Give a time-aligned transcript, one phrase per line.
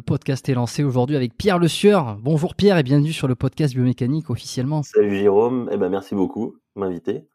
[0.00, 2.16] Le podcast est lancé aujourd'hui avec Pierre Le Sieur.
[2.22, 4.82] Bonjour Pierre et bienvenue sur le podcast biomécanique officiellement.
[4.82, 7.26] Salut Jérôme, eh ben merci beaucoup de m'inviter.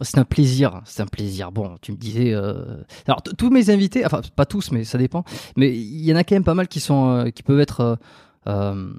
[0.00, 1.52] C'est un plaisir, c'est un plaisir.
[1.52, 2.34] Bon, tu me disais.
[2.34, 5.22] euh, Alors tous mes invités, enfin pas tous, mais ça dépend.
[5.56, 7.96] Mais il y en a quand même pas mal qui sont, euh, qui peuvent être,
[8.48, 8.92] euh,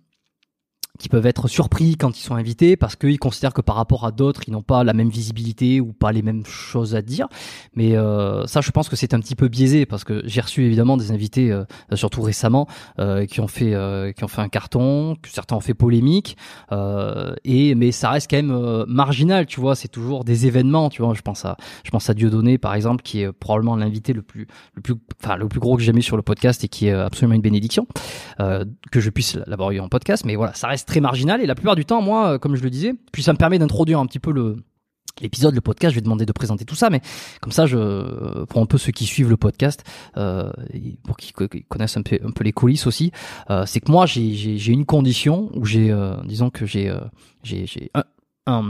[0.99, 4.11] qui peuvent être surpris quand ils sont invités parce qu'ils considèrent que par rapport à
[4.11, 7.27] d'autres, ils n'ont pas la même visibilité ou pas les mêmes choses à dire.
[7.73, 10.65] Mais euh, ça, je pense que c'est un petit peu biaisé parce que j'ai reçu
[10.65, 11.63] évidemment des invités, euh,
[11.93, 12.67] surtout récemment,
[12.99, 16.35] euh, qui ont fait, euh, qui ont fait un carton, que certains ont fait polémique.
[16.73, 19.75] Euh, et mais ça reste quand même euh, marginal, tu vois.
[19.75, 21.13] C'est toujours des événements, tu vois.
[21.13, 24.47] Je pense à, je pense à Dieudonné par exemple, qui est probablement l'invité le plus,
[24.75, 26.91] le plus, enfin le plus gros que j'ai eu sur le podcast et qui est
[26.91, 27.87] absolument une bénédiction
[28.37, 30.25] que je puisse l'avoir eu en podcast.
[30.25, 31.41] Mais voilà, ça reste très marginal.
[31.41, 33.59] Et la plupart du temps, moi, euh, comme je le disais, puis ça me permet
[33.59, 34.57] d'introduire un petit peu le
[35.21, 37.01] l'épisode, le podcast, je vais demander de présenter tout ça, mais
[37.41, 39.83] comme ça, je pour un peu ceux qui suivent le podcast,
[40.15, 40.49] euh,
[41.03, 43.11] pour qu'ils co- qu'ils connaissent un peu, un peu les coulisses aussi,
[43.49, 45.93] euh, c'est que moi j'ai une condition où j'ai,
[46.25, 46.93] disons que j'ai
[47.43, 47.91] j'ai
[48.47, 48.63] un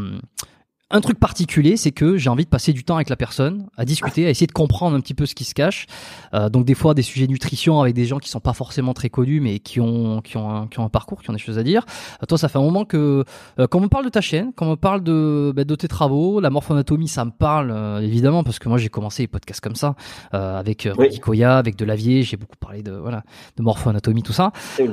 [0.92, 3.86] un truc particulier, c'est que j'ai envie de passer du temps avec la personne, à
[3.86, 5.86] discuter, à essayer de comprendre un petit peu ce qui se cache.
[6.34, 9.10] Euh, donc des fois des sujets nutrition avec des gens qui sont pas forcément très
[9.10, 11.60] connus, mais qui ont qui ont un, qui ont un parcours, qui ont des choses
[11.60, 11.86] à dire.
[12.24, 13.24] Euh, toi, ça fait un moment que
[13.60, 16.40] euh, quand on parle de ta chaîne, quand on parle de bah, de tes travaux,
[16.40, 19.76] la morphoanatomie, ça me parle euh, évidemment parce que moi j'ai commencé les podcasts comme
[19.76, 19.96] ça
[20.34, 21.06] euh, avec euh, Oui.
[21.06, 23.24] Rudy Koya, avec Delavier, j'ai beaucoup parlé de voilà
[23.58, 24.52] de morphoanatomie tout ça.
[24.80, 24.88] Oui.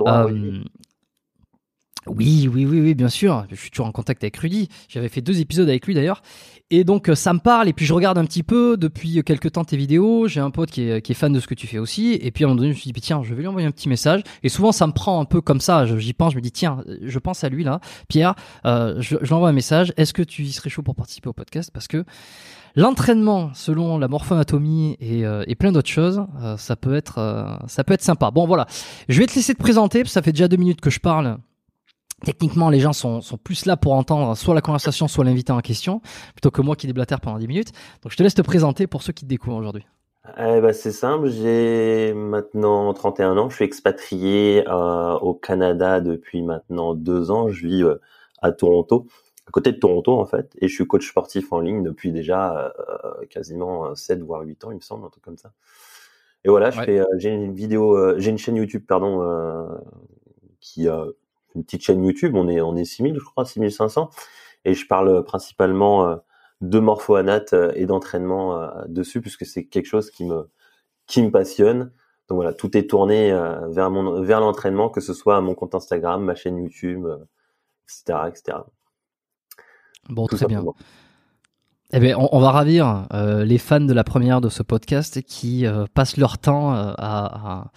[2.07, 3.45] Oui, oui, oui, oui, bien sûr.
[3.51, 4.69] Je suis toujours en contact avec Rudy.
[4.89, 6.23] J'avais fait deux épisodes avec lui d'ailleurs.
[6.71, 7.69] Et donc euh, ça me parle.
[7.69, 10.29] Et puis je regarde un petit peu depuis quelques temps tes vidéos.
[10.29, 12.13] J'ai un pote qui est, qui est fan de ce que tu fais aussi.
[12.21, 13.67] Et puis à un moment donné, je me suis dit tiens, je vais lui envoyer
[13.67, 14.23] un petit message.
[14.43, 15.85] Et souvent ça me prend un peu comme ça.
[15.99, 16.33] J'y pense.
[16.33, 18.35] Je me dis tiens, je pense à lui là, Pierre.
[18.67, 19.93] euh, je, je lui envoie un message.
[19.97, 21.71] Est-ce que tu y serais chaud pour participer au podcast?
[21.73, 22.05] Parce que
[22.79, 27.57] L'entraînement, selon la morphoanatomie et, euh, et plein d'autres choses, euh, ça peut être, euh,
[27.69, 28.31] ça peut être sympa.
[28.31, 28.67] Bon, voilà.
[29.09, 31.01] Je vais te laisser te présenter, parce que ça fait déjà deux minutes que je
[31.01, 31.39] parle.
[32.27, 35.61] Techniquement, les gens sont, sont plus là pour entendre soit la conversation, soit l'invité en
[35.61, 36.01] question,
[36.35, 37.73] plutôt que moi qui déblatère pendant 10 minutes.
[38.03, 39.87] Donc, je te laisse te présenter pour ceux qui te découvrent aujourd'hui.
[40.37, 46.43] Eh ben, c'est simple, j'ai maintenant 31 ans, je suis expatrié euh, au Canada depuis
[46.43, 48.01] maintenant deux ans, je vis euh,
[48.43, 49.07] à Toronto,
[49.47, 52.75] à côté de Toronto en fait, et je suis coach sportif en ligne depuis déjà
[53.05, 55.53] euh, quasiment 7 voire 8 ans, il me semble, un truc comme ça.
[56.45, 56.87] Et voilà, je Ouais.
[56.87, 59.69] fais, j'ai une vidéo, j'ai une chaîne YouTube, pardon,
[60.59, 60.89] qui
[61.57, 64.11] une petite chaîne YouTube, on est, on est 6000 je crois, 6500,
[64.65, 66.17] et je parle principalement euh,
[66.61, 70.49] de morphoanat euh, et d'entraînement euh, dessus puisque c'est quelque chose qui me
[71.07, 71.93] qui me passionne.
[72.29, 75.75] Donc voilà, tout est tourné euh, vers mon vers l'entraînement, que ce soit mon compte
[75.75, 77.19] Instagram, ma chaîne YouTube, euh,
[77.85, 78.59] etc., etc.
[80.09, 80.65] Bon, Tout très bien.
[81.93, 85.23] Eh bien, on, on va ravir euh, les fans de la première de ce podcast
[85.23, 87.71] qui euh, passent leur temps euh, à, à,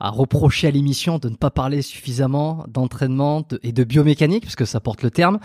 [0.00, 4.56] à reprocher à l'émission de ne pas parler suffisamment d'entraînement de- et de biomécanique, parce
[4.56, 5.38] que ça porte le terme.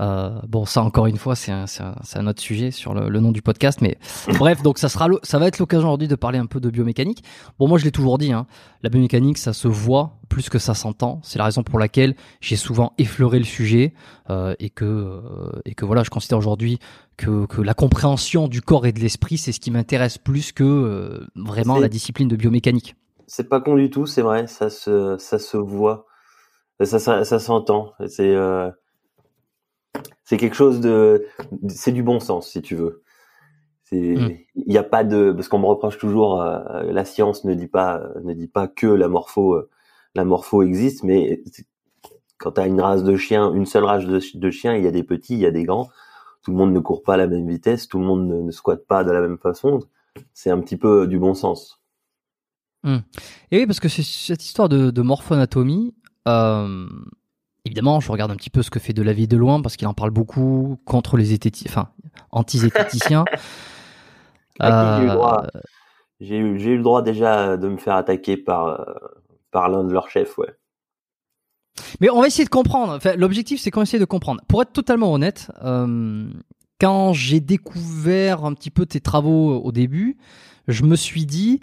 [0.00, 3.20] Euh, bon, ça encore une fois, c'est un, un, un autre sujet sur le, le
[3.20, 3.96] nom du podcast, mais
[4.38, 7.24] bref, donc ça sera, ça va être l'occasion aujourd'hui de parler un peu de biomécanique.
[7.58, 8.46] Bon, moi je l'ai toujours dit, hein,
[8.82, 11.20] la biomécanique, ça se voit plus que ça s'entend.
[11.22, 13.94] C'est la raison pour laquelle j'ai souvent effleuré le sujet
[14.30, 16.78] euh, et que euh, et que voilà, je considère aujourd'hui
[17.16, 20.64] que, que la compréhension du corps et de l'esprit, c'est ce qui m'intéresse plus que
[20.64, 22.94] euh, vraiment la discipline de biomécanique.
[23.34, 26.06] C'est pas con du tout, c'est vrai, ça se ça se voit,
[26.84, 27.94] ça ça, ça s'entend.
[28.08, 28.70] C'est euh,
[30.24, 31.26] c'est quelque chose de
[31.68, 33.02] c'est du bon sens si tu veux.
[33.84, 34.30] C'est Mm.
[34.56, 37.68] il n'y a pas de parce qu'on me reproche toujours euh, la science ne dit
[37.68, 39.70] pas ne dit pas que la morpho euh,
[40.14, 41.42] la morpho existe, mais
[42.38, 44.88] quand tu as une race de chiens, une seule race de, de chiens, il y
[44.88, 45.88] a des petits, il y a des grands.
[46.42, 48.50] Tout le monde ne court pas à la même vitesse, tout le monde ne, ne
[48.52, 49.80] squatte pas de la même façon.
[50.34, 51.81] C'est un petit peu du bon sens.
[52.84, 55.94] Et oui, parce que c'est cette histoire de, de morphoanatomie.
[56.28, 56.88] Euh,
[57.64, 59.76] évidemment, je regarde un petit peu ce que fait de la vie de loin parce
[59.76, 61.88] qu'il en parle beaucoup contre les zététi- enfin
[62.30, 63.24] anti-zététiciens.
[64.60, 65.46] J'ai eu le Euh, droit
[66.20, 68.84] J'ai eu, j'ai eu le droit déjà de me faire attaquer par, euh,
[69.50, 70.50] par l'un de leurs chefs, ouais.
[72.00, 72.92] Mais on va essayer de comprendre.
[72.94, 74.40] Enfin, L'objectif, c'est qu'on essaie de comprendre.
[74.48, 76.28] Pour être totalement honnête, euh,
[76.80, 80.16] quand j'ai découvert un petit peu tes travaux au début,
[80.68, 81.60] je me suis dit,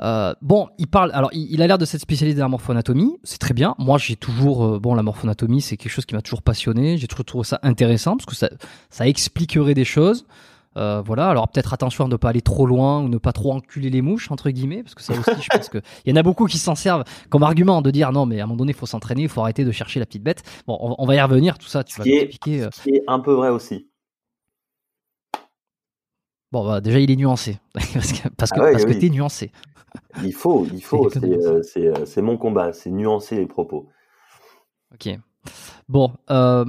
[0.00, 1.10] Euh, bon, il parle.
[1.14, 3.16] Alors, il, a l'air de s'être spécialisé dans la morphoanatomie.
[3.22, 3.74] C'est très bien.
[3.78, 4.64] Moi, j'ai toujours.
[4.64, 6.98] Euh, bon, la morphoanatomie, c'est quelque chose qui m'a toujours passionné.
[6.98, 8.50] J'ai toujours trouvé ça intéressant parce que ça,
[8.90, 10.26] ça expliquerait des choses.
[10.76, 11.28] Euh, voilà.
[11.28, 14.02] Alors, peut-être attention à ne pas aller trop loin ou ne pas trop enculer les
[14.02, 16.46] mouches entre guillemets, parce que ça aussi, je pense que il y en a beaucoup
[16.46, 18.86] qui s'en servent comme argument de dire non, mais à un moment donné, il faut
[18.86, 20.42] s'entraîner, il faut arrêter de chercher la petite bête.
[20.66, 21.58] Bon, on, va y revenir.
[21.58, 22.68] Tout ça, tu vas m'expliquer.
[22.72, 23.86] Ce qui est un peu vrai aussi.
[26.54, 27.58] Bon, bah, déjà, il est nuancé.
[27.74, 29.50] parce que, parce que, ah tu es nuancé.
[30.22, 31.10] Il faut, il faut.
[31.16, 32.72] Euh, euh, c'est mon combat.
[32.72, 33.88] C'est nuancer les propos.
[34.92, 35.18] Ok.
[35.88, 36.12] Bon.
[36.30, 36.64] Euh,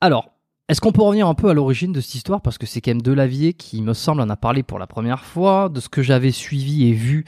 [0.00, 0.30] alors,
[0.70, 2.40] est-ce qu'on peut revenir un peu à l'origine de cette histoire?
[2.40, 5.26] Parce que c'est quand même Delavier qui, me semble, en a parlé pour la première
[5.26, 5.68] fois.
[5.68, 7.26] De ce que j'avais suivi et vu,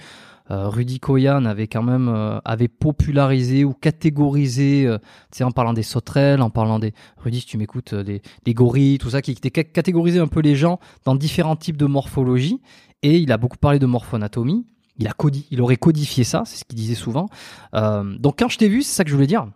[0.50, 4.98] Rudy Koyan avait quand même avait popularisé ou catégorisé, euh,
[5.42, 8.22] en parlant des sauterelles, en parlant des Rudy, si tu m'écoutes, des,
[8.54, 12.60] gorilles, tout ça, qui était catégorisé un peu les gens dans différents types de morphologie.
[13.02, 14.66] Et il a beaucoup parlé de morphoanatomie.
[14.98, 15.14] Il a
[15.50, 17.28] il aurait codifié ça, c'est ce qu'il disait souvent.
[17.74, 19.46] Euh, donc quand je t'ai vu, c'est ça que je voulais dire.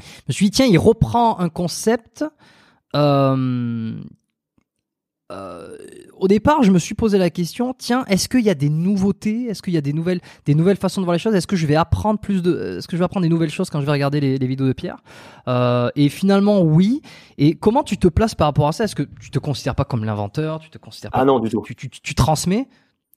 [0.00, 2.24] Je me suis dit tiens, il reprend un concept
[2.96, 3.94] euh,
[5.32, 5.76] euh,
[6.18, 9.46] au départ, je me suis posé la question tiens, est-ce qu'il y a des nouveautés?
[9.46, 11.34] Est-ce qu'il y a des nouvelles, des nouvelles façons de voir les choses?
[11.34, 13.70] Est-ce que je vais apprendre plus de, est-ce que je vais apprendre des nouvelles choses
[13.70, 14.98] quand je vais regarder les, vidéos de Pierre?
[15.48, 17.02] Euh, Et finalement, oui.
[17.38, 18.84] Et comment tu te places par rapport à ça?
[18.84, 20.60] Est-ce que tu te considères pas comme l'inventeur?
[20.60, 21.62] Tu te considères pas Ah non, du tout.
[21.64, 22.68] Tu, tu, tu, transmets?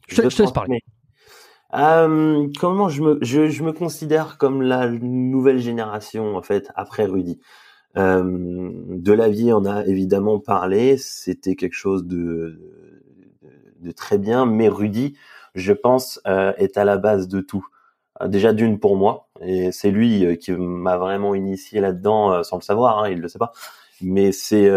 [0.07, 0.79] Je, te laisse parler.
[1.73, 7.05] Euh, comment je me, je, je, me considère comme la nouvelle génération en fait après
[7.05, 7.39] Rudy?
[7.97, 12.59] Euh, de la vie, on a évidemment parlé, c'était quelque chose de,
[13.79, 15.15] de, très bien, mais Rudy,
[15.55, 17.65] je pense, euh, est à la base de tout.
[18.21, 22.57] Euh, déjà d'une pour moi, et c'est lui euh, qui m'a vraiment initié là-dedans sans
[22.57, 23.53] le savoir, hein, il le sait pas.
[24.01, 24.69] Mais c'est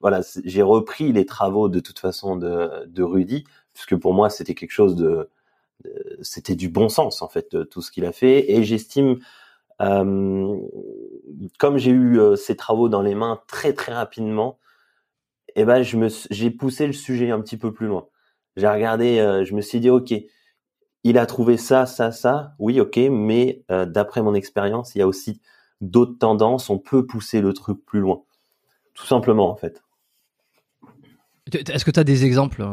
[0.00, 3.44] voilà, j'ai repris les travaux de toute façon de, de Rudy,
[3.74, 5.28] puisque pour moi c'était quelque chose de,
[6.22, 9.18] c'était du bon sens en fait tout ce qu'il a fait, et j'estime
[11.58, 14.58] comme j'ai eu euh, ces travaux dans les mains très très rapidement,
[15.56, 18.06] eh ben je me j'ai poussé le sujet un petit peu plus loin.
[18.56, 20.14] J'ai regardé, euh, je me suis dit ok,
[21.04, 25.06] il a trouvé ça, ça, ça, oui ok, mais d'après mon expérience, il y a
[25.06, 25.40] aussi
[25.80, 26.70] d'autres tendances.
[26.70, 28.22] On peut pousser le truc plus loin,
[28.94, 29.82] tout simplement en fait.
[31.52, 32.64] Est-ce que tu as des exemples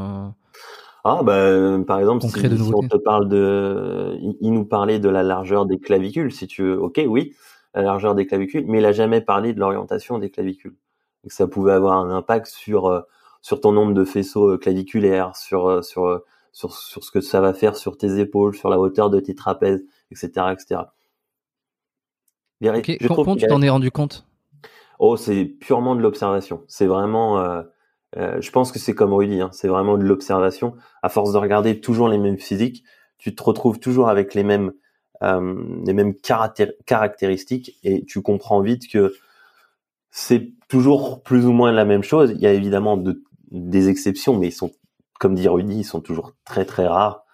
[1.07, 2.29] ah bah par exemple si,
[2.73, 6.81] on te parle de, il, nous parlait de la largeur des clavicules, si tu veux.
[6.81, 7.35] Ok, oui,
[7.75, 10.75] la largeur des clavicules, mais il a jamais parlé de l'orientation des clavicules.
[11.23, 13.01] Donc, ça pouvait avoir un impact sur euh,
[13.41, 17.41] sur ton nombre de faisceaux euh, claviculaires, sur euh, sur sur sur ce que ça
[17.41, 20.81] va faire sur tes épaules, sur la hauteur de tes trapèzes, etc., etc.
[23.07, 24.25] Comment tu t'en es rendu compte?
[24.97, 26.63] Oh, c'est purement de l'observation.
[26.67, 27.63] C'est vraiment
[28.17, 30.75] euh, je pense que c'est comme Rudy, hein, c'est vraiment de l'observation.
[31.03, 32.83] À force de regarder toujours les mêmes physiques,
[33.17, 34.73] tu te retrouves toujours avec les mêmes
[35.23, 39.13] euh, les mêmes caractéristiques et tu comprends vite que
[40.11, 42.31] c'est toujours plus ou moins la même chose.
[42.35, 44.71] Il y a évidemment de, des exceptions, mais ils sont,
[45.19, 47.25] comme dit Rudy, ils sont toujours très très rares.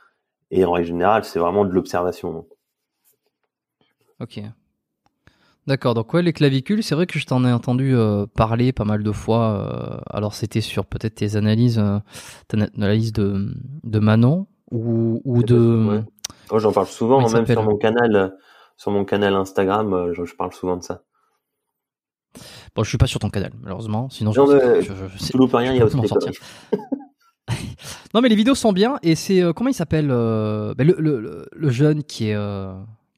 [0.50, 2.46] Et en règle générale, c'est vraiment de l'observation.
[4.20, 4.42] Ok.
[5.68, 8.84] D'accord, donc ouais, les clavicules, c'est vrai que je t'en ai entendu euh, parler pas
[8.84, 9.98] mal de fois.
[9.98, 12.00] Euh, alors c'était sur peut-être tes analyses, euh,
[12.76, 13.54] analyse de,
[13.84, 16.02] de Manon ou, ou de.
[16.52, 18.38] Oh, j'en parle souvent, même sur mon canal,
[18.78, 21.02] sur mon canal Instagram, je, parle souvent de ça.
[22.76, 24.10] Bon, je suis pas sur ton canal, malheureusement.
[24.10, 24.94] Sinon, je, je,
[25.56, 25.98] rien, il y a aussi
[28.14, 31.70] non, mais les vidéos sont bien et c'est comment il s'appelle ben, le, le, le,
[31.70, 32.38] jeune qui est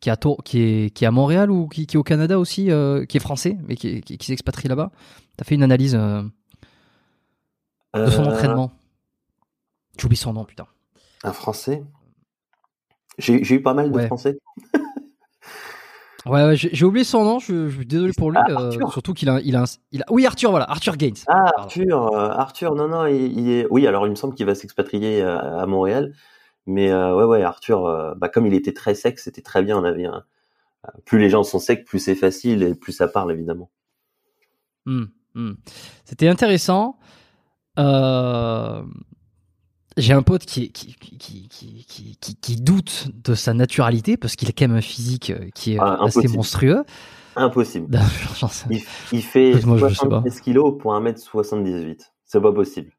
[0.04, 2.38] qui est à, qui est, qui est à Montréal ou qui, qui est au Canada
[2.38, 4.92] aussi, euh, qui est français, mais qui, qui, qui s'expatrie là-bas.
[5.38, 6.22] Tu as fait une analyse euh,
[7.96, 8.34] de son euh.
[8.34, 8.74] entraînement.
[9.98, 10.68] J'oublie son nom, putain.
[11.24, 11.86] Un français?
[13.18, 14.40] J'ai eu pas mal de français.
[16.26, 18.38] Ouais, ouais j'ai oublié son nom, je, je, suis désolé pour lui.
[18.40, 21.18] Ah, surtout qu'il a, il a, il a, Oui, Arthur, voilà, Arthur Gaines.
[21.28, 23.68] Ah, Arthur, Arthur, non, non, il, est.
[23.70, 26.14] Oui, alors il me semble qu'il va s'expatrier à Montréal.
[26.66, 29.78] Mais euh, ouais, ouais, Arthur, euh, bah, comme il était très sec, c'était très bien.
[29.78, 30.24] On avait un...
[31.06, 33.70] plus les gens sont secs, plus c'est facile et plus ça parle évidemment.
[34.86, 35.06] Mmh,
[35.36, 35.54] mmh.
[36.06, 36.98] C'était intéressant.
[37.80, 38.84] Euh...
[39.98, 44.52] J'ai un pote qui, qui, qui, qui, qui, doute de sa naturalité parce qu'il a
[44.52, 46.84] quand même un physique euh, qui est ah, assez monstrueux.
[47.36, 47.88] Impossible.
[48.70, 48.82] il,
[49.12, 52.00] il, fait 73 kilos pour 1m78.
[52.26, 52.92] C'est pas possible.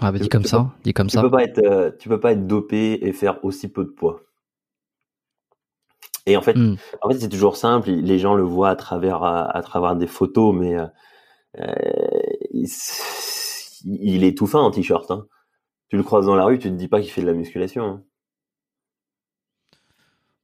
[0.00, 1.22] Ah bah dis comme ça, dis comme tu ça.
[1.22, 4.22] Peux pas être, euh, tu peux pas être dopé et faire aussi peu de poids.
[6.26, 6.76] Et en fait, hmm.
[7.02, 7.90] en fait, c'est toujours simple.
[7.90, 10.86] Les gens le voient à travers à, travers des photos, mais euh,
[13.84, 15.10] il, est tout fin en t-shirt.
[15.10, 15.26] Hein.
[15.88, 17.84] Tu le croises dans la rue, tu te dis pas qu'il fait de la musculation.
[17.84, 18.02] Hein.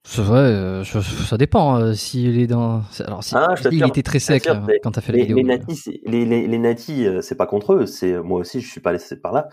[0.05, 1.77] C'est vrai, euh, ça dépend.
[1.77, 2.83] Euh, s'il est dans.
[3.01, 5.37] Alors, si, ah, il était très sec euh, quand tu as fait la les, vidéo.
[5.37, 7.87] Les natis, les, les, natis c'est pas contre eux.
[7.87, 9.49] C'est moi aussi, je suis pas laissé par là.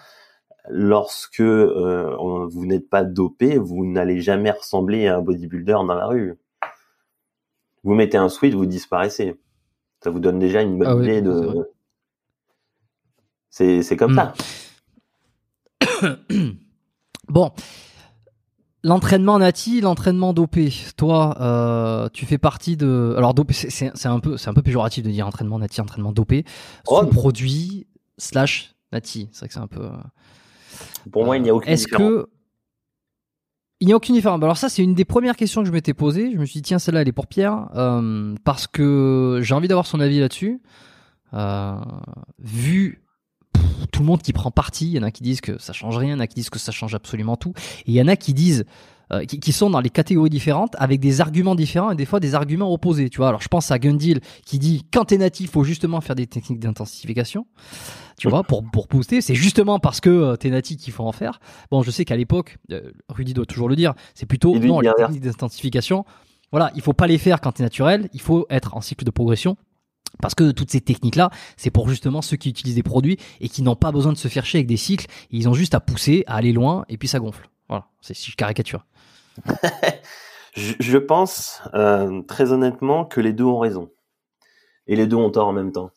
[0.69, 6.39] Lorsque vous n'êtes pas dopé, vous n'allez jamais ressembler à un bodybuilder dans la rue.
[7.83, 9.37] Vous mettez un sweat, vous disparaissez.
[10.01, 11.74] Ça vous donne déjà une bonne ah idée de.
[13.55, 14.33] C'est comme hmm.
[15.91, 16.07] ça.
[17.29, 17.51] bon,
[18.83, 20.71] L'entraînement nati, l'entraînement dopé.
[20.95, 23.15] Toi, euh, tu fais partie de.
[23.17, 26.45] Alors dopé, c'est un peu, c'est un peu péjoratif de dire entraînement nati, entraînement dopé.
[26.87, 26.99] Oh.
[27.01, 27.87] Sous-produit
[28.19, 29.29] slash nati.
[29.31, 29.85] C'est vrai que c'est un peu.
[29.85, 32.27] Euh, Pour moi, il n'y a aucune Est-ce que
[33.79, 34.43] il n'y a aucune différence.
[34.43, 36.31] Alors ça, c'est une des premières questions que je m'étais posée.
[36.31, 39.67] Je me suis dit tiens, celle-là, elle est pour Pierre euh, parce que j'ai envie
[39.67, 40.61] d'avoir son avis là-dessus.
[42.37, 43.04] vu
[43.91, 44.87] tout le monde qui prend parti.
[44.87, 46.35] Il y en a qui disent que ça change rien, il y en a qui
[46.35, 47.53] disent que ça change absolument tout.
[47.85, 48.65] Et il y en a qui disent
[49.11, 52.33] euh, qui, sont dans les catégories différentes avec des arguments différents et des fois des
[52.33, 53.09] arguments opposés.
[53.11, 56.15] Tu vois, alors je pense à Gundil qui dit quand t'es natif, faut justement faire
[56.15, 57.45] des techniques d'intensification.
[58.17, 61.11] Tu vois, pour pour booster, c'est justement parce que euh, t'es natif qu'il faut en
[61.11, 61.39] faire.
[61.69, 64.91] Bon, je sais qu'à l'époque, euh, Rudy doit toujours le dire, c'est plutôt non les
[64.97, 66.03] techniques d'intensification.
[66.51, 69.11] Voilà, il faut pas les faire quand t'es naturel, il faut être en cycle de
[69.11, 69.55] progression
[70.21, 73.61] parce que toutes ces techniques-là, c'est pour justement ceux qui utilisent des produits et qui
[73.61, 75.07] n'ont pas besoin de se faire chier avec des cycles.
[75.31, 77.49] Ils ont juste à pousser, à aller loin, et puis ça gonfle.
[77.69, 78.85] Voilà, c'est si je caricature.
[80.55, 83.91] je pense euh, très honnêtement que les deux ont raison.
[84.87, 85.91] Et les deux ont tort en même temps.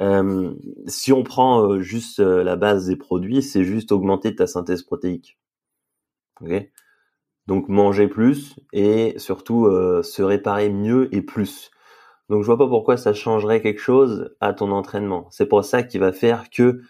[0.00, 0.54] Euh,
[0.86, 5.38] si on prend euh, juste la base des produits, c'est juste augmenter ta synthèse protéique.
[6.40, 6.70] Okay
[7.46, 9.68] Donc manger plus et surtout
[10.02, 11.70] se réparer mieux et plus.
[12.28, 15.26] Donc je vois pas pourquoi ça changerait quelque chose à ton entraînement.
[15.30, 16.82] C'est pour ça qu'il va faire que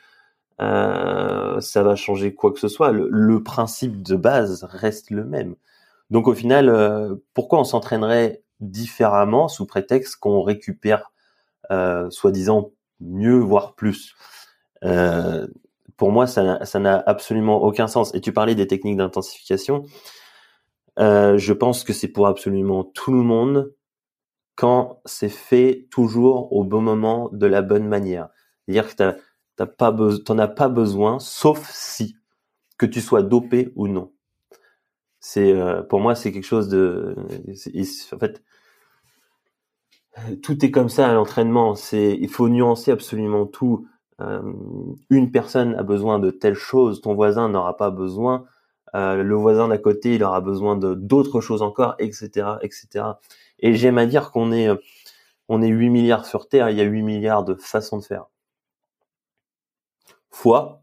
[0.61, 2.91] euh, ça va changer quoi que ce soit.
[2.93, 5.55] Le, principe de base reste le même.
[6.11, 11.13] Donc au final, euh, pourquoi on s'entraînerait différemment sous prétexte qu'on récupère
[11.71, 14.15] euh, soi-disant mieux, voire plus?
[15.97, 18.15] Pour moi, ça n'a absolument aucun sens.
[18.15, 19.85] Et tu parlais des techniques d'intensification.
[20.97, 23.73] je pense que c'est pour absolument tout le monde
[24.59, 28.29] quand c'est fait toujours au bon moment, de la bonne manière.
[28.67, 29.15] C'est-à-dire que
[29.55, 32.17] t'as pas t'en as pas besoin, sauf si
[32.77, 34.11] que tu sois dopé ou non.
[35.21, 37.15] C'est euh, pour moi c'est quelque chose de,
[38.13, 38.43] en fait,
[40.43, 41.77] tout est comme ça à l'entraînement.
[41.77, 43.87] C'est il faut nuancer absolument tout.
[44.21, 44.43] Euh,
[45.09, 48.45] une personne a besoin de telle chose, ton voisin n'aura pas besoin.
[48.97, 53.05] Euh, le voisin d'à côté, il aura besoin de d'autres choses encore, etc., etc.
[53.61, 54.77] Et j'aime à dire qu'on est, euh,
[55.49, 58.27] on est 8 milliards sur Terre, il y a 8 milliards de façons de faire.
[60.31, 60.83] Fois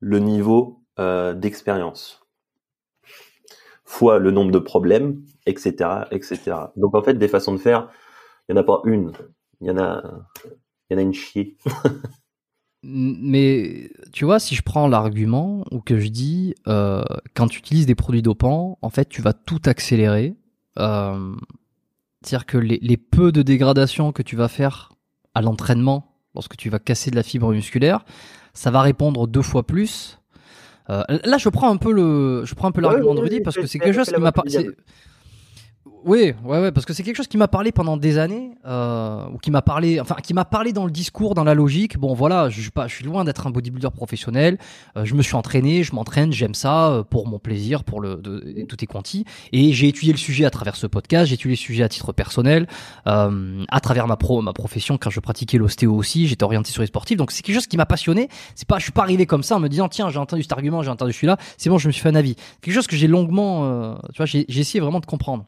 [0.00, 2.26] le niveau euh, d'expérience.
[3.84, 6.56] Fois le nombre de problèmes, etc., etc.
[6.76, 7.90] Donc en fait, des façons de faire,
[8.48, 9.12] il n'y en a pas une.
[9.60, 10.02] Il y en a,
[10.44, 11.56] il y en a une chier.
[12.82, 17.02] Mais tu vois, si je prends l'argument ou que je dis, euh,
[17.34, 20.36] quand tu utilises des produits dopants, en fait, tu vas tout accélérer.
[22.22, 24.92] C'est-à-dire que les, peu de dégradation que tu vas faire
[25.34, 28.04] à l'entraînement, lorsque tu vas casser de la fibre musculaire,
[28.54, 30.18] ça va répondre deux fois plus.
[30.90, 33.56] Euh, là, je prends un peu le, je prends un peu l'argument de Rudy parce
[33.56, 34.32] que c'est quelque chose qui m'a.
[36.04, 39.26] Oui, ouais, ouais, parce que c'est quelque chose qui m'a parlé pendant des années, euh,
[39.32, 41.98] ou qui m'a parlé, enfin, qui m'a parlé dans le discours, dans la logique.
[41.98, 44.58] Bon, voilà, je suis pas, je suis loin d'être un bodybuilder professionnel.
[44.96, 48.16] Euh, je me suis entraîné, je m'entraîne, j'aime ça euh, pour mon plaisir, pour le,
[48.16, 49.24] de, tout est conti.
[49.52, 51.26] Et j'ai étudié le sujet à travers ce podcast.
[51.26, 52.68] J'ai étudié le sujet à titre personnel,
[53.06, 54.98] euh, à travers ma pro, ma profession.
[54.98, 57.16] Quand je pratiquais l'ostéo aussi, j'étais orienté sur les sportifs.
[57.16, 58.28] Donc c'est quelque chose qui m'a passionné.
[58.54, 60.52] C'est pas, je suis pas arrivé comme ça en me disant tiens, j'ai entendu cet
[60.52, 61.38] argument, j'ai entendu celui-là.
[61.56, 62.36] C'est bon, je me suis fait un avis.
[62.60, 65.44] Quelque chose que j'ai longuement, tu vois, j'ai essayé vraiment de comprendre.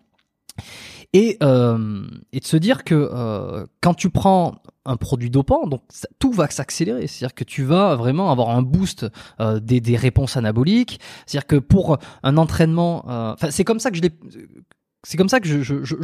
[1.13, 5.83] Et, euh, et de se dire que euh, quand tu prends un produit dopant, donc
[6.19, 7.07] tout va s'accélérer.
[7.07, 9.07] C'est-à-dire que tu vas vraiment avoir un boost
[9.41, 11.01] euh, des, réponses anaboliques.
[11.27, 14.03] C'est-à-dire que pour un entraînement, euh, c'est comme ça que je,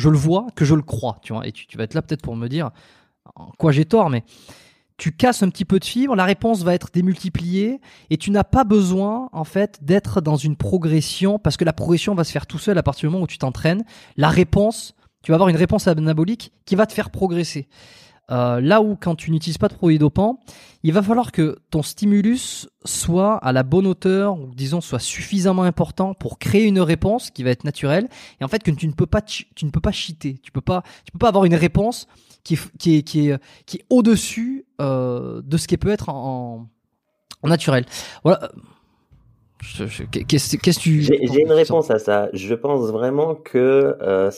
[0.08, 1.18] le vois, que je le crois.
[1.22, 2.70] Tu vois, et tu, tu vas être là peut-être pour me dire
[3.34, 4.24] en quoi j'ai tort, mais
[4.96, 8.44] tu casses un petit peu de fibre, la réponse va être démultipliée et tu n'as
[8.44, 12.46] pas besoin en fait d'être dans une progression parce que la progression va se faire
[12.46, 13.84] tout seul à partir du moment où tu t'entraînes.
[14.16, 17.68] La réponse, tu vas avoir une réponse anabolique qui va te faire progresser.
[18.30, 20.40] Euh, là où quand tu n'utilises pas de produits dopants,
[20.82, 25.62] il va falloir que ton stimulus soit à la bonne hauteur ou disons soit suffisamment
[25.62, 28.08] important pour créer une réponse qui va être naturelle
[28.40, 30.60] et en fait que tu ne peux pas tu ne peux pas cheater, tu peux
[30.60, 32.08] pas tu peux pas avoir une réponse
[32.42, 36.08] qui est, qui est, qui est, qui est au-dessus euh, de ce qui peut être
[36.08, 36.68] en,
[37.42, 37.84] en naturel.
[38.24, 38.50] Voilà.
[40.28, 42.28] Qu'est-ce que tu J'ai une réponse à ça.
[42.32, 44.30] Je pense vraiment que euh,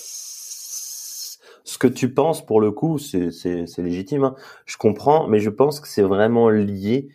[1.69, 3.29] ce que tu penses, pour le coup, c'est
[3.77, 4.25] légitime.
[4.25, 4.35] Hein.
[4.65, 7.11] Je comprends, mais je pense que c'est vraiment lié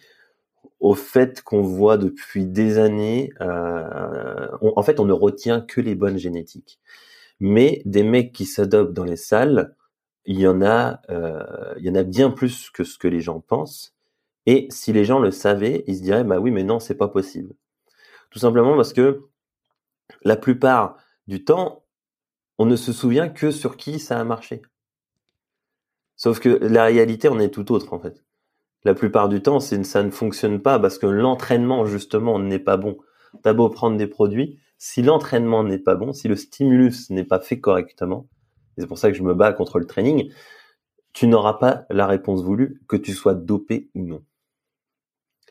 [0.79, 3.31] au fait qu'on voit depuis des années.
[3.41, 6.79] Euh, en fait, on ne retient que les bonnes génétiques.
[7.39, 9.75] Mais des mecs qui s'adoptent dans les salles,
[10.25, 13.22] il y en a, euh, il y en a bien plus que ce que les
[13.22, 13.95] gens pensent.
[14.45, 17.07] Et si les gens le savaient, ils se diraient bah oui, mais non, c'est pas
[17.07, 17.55] possible.
[18.29, 19.24] Tout simplement parce que
[20.24, 21.82] la plupart du temps,
[22.63, 24.62] on ne se souvient que sur qui ça a marché.
[26.15, 28.24] Sauf que la réalité en est tout autre en fait.
[28.86, 32.98] La plupart du temps, ça ne fonctionne pas parce que l'entraînement justement n'est pas bon.
[33.41, 37.41] T'as beau prendre des produits, si l'entraînement n'est pas bon, si le stimulus n'est pas
[37.41, 38.29] fait correctement,
[38.77, 40.32] c'est pour ça que je me bats contre le training,
[41.12, 44.24] tu n'auras pas la réponse voulue, que tu sois dopé ou non.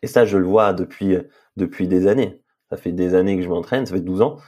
[0.00, 1.18] Et ça, je le vois depuis
[1.58, 2.40] depuis des années.
[2.70, 4.38] Ça fait des années que je m'entraîne, ça fait 12 ans.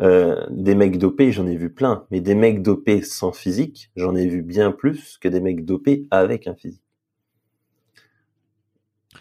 [0.00, 4.14] Euh, des mecs dopés, j'en ai vu plein, mais des mecs dopés sans physique, j'en
[4.14, 6.84] ai vu bien plus que des mecs dopés avec un physique.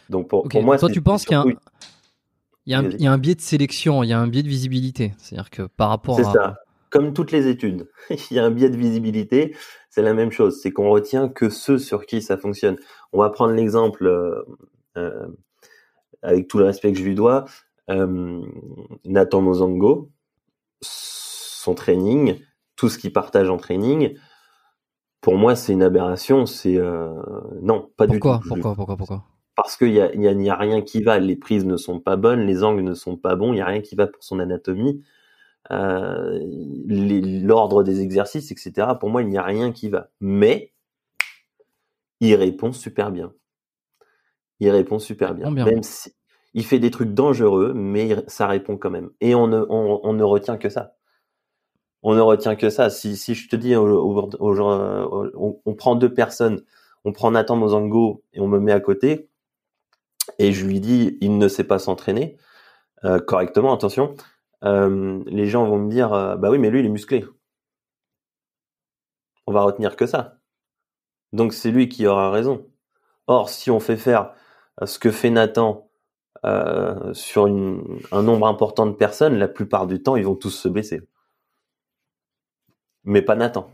[0.09, 1.45] Donc pour, pour moi, toi, tu penses qu'il y a un,
[2.67, 4.27] il y, a un, il y, a un biais de sélection, il y a un
[4.27, 5.13] biais de visibilité.
[5.17, 6.23] C'est-à-dire que par rapport à.
[6.23, 6.57] C'est ça.
[6.89, 9.55] Comme toutes les études, il y a un biais de visibilité.
[9.89, 10.59] C'est la même chose.
[10.61, 12.77] C'est qu'on retient que ceux sur qui ça fonctionne.
[13.13, 14.43] On va prendre l'exemple, euh,
[14.97, 15.27] euh,
[16.21, 17.45] avec tout le respect que je lui dois,
[17.89, 18.41] euh,
[19.05, 20.11] Nathan Mozango,
[20.81, 22.39] son training,
[22.75, 24.17] tout ce qu'il partage en training.
[25.21, 26.45] Pour moi, c'est une aberration.
[26.45, 27.13] C'est euh,
[27.61, 28.19] non, pas du tout.
[28.19, 28.41] Pourquoi?
[28.47, 28.75] Pourquoi?
[28.75, 28.97] Pourquoi?
[28.97, 29.23] Pourquoi?
[29.55, 31.17] Parce qu'il y a, y, a, rien qui va.
[31.17, 33.65] Les prises ne sont pas bonnes, les angles ne sont pas bons, il y a
[33.65, 35.03] rien qui va pour son anatomie,
[35.71, 36.39] euh,
[36.85, 38.89] l'ordre des exercices, etc.
[38.99, 40.11] Pour moi, il n'y a rien qui va.
[40.21, 40.73] Mais
[42.19, 43.33] il répond super bien.
[44.59, 45.49] Il répond super bien.
[45.49, 46.13] Même si
[46.57, 49.11] il fait des trucs dangereux, mais ça répond quand même.
[49.21, 50.95] Et on ne, retient que ça.
[52.01, 52.89] On ne retient que ça.
[52.89, 56.63] Si, je te dis, on, on prend deux personnes,
[57.05, 59.29] on prend Nathan Mozango et on me met à côté,
[60.39, 62.37] et je lui dis il ne sait pas s'entraîner
[63.05, 64.15] euh, correctement, attention,
[64.63, 67.23] euh, les gens vont me dire euh, bah oui mais lui il est musclé.
[69.45, 70.39] On va retenir que ça.
[71.33, 72.65] Donc c'est lui qui aura raison.
[73.27, 74.33] Or si on fait faire
[74.83, 75.86] ce que fait Nathan
[77.13, 81.01] sur un nombre important de personnes, la plupart du temps ils vont tous se blesser.
[83.03, 83.71] Mais pas Nathan.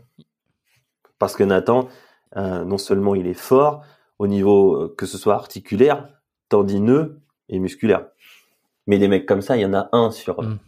[1.18, 1.88] Parce que Nathan,
[2.36, 3.84] non seulement il est fort
[4.18, 6.08] au niveau que ce soit articulaire,
[6.48, 8.08] tendineux et musculaire.
[8.86, 10.42] Mais des mecs comme ça, il y en a un sur.
[10.42, 10.58] Mm.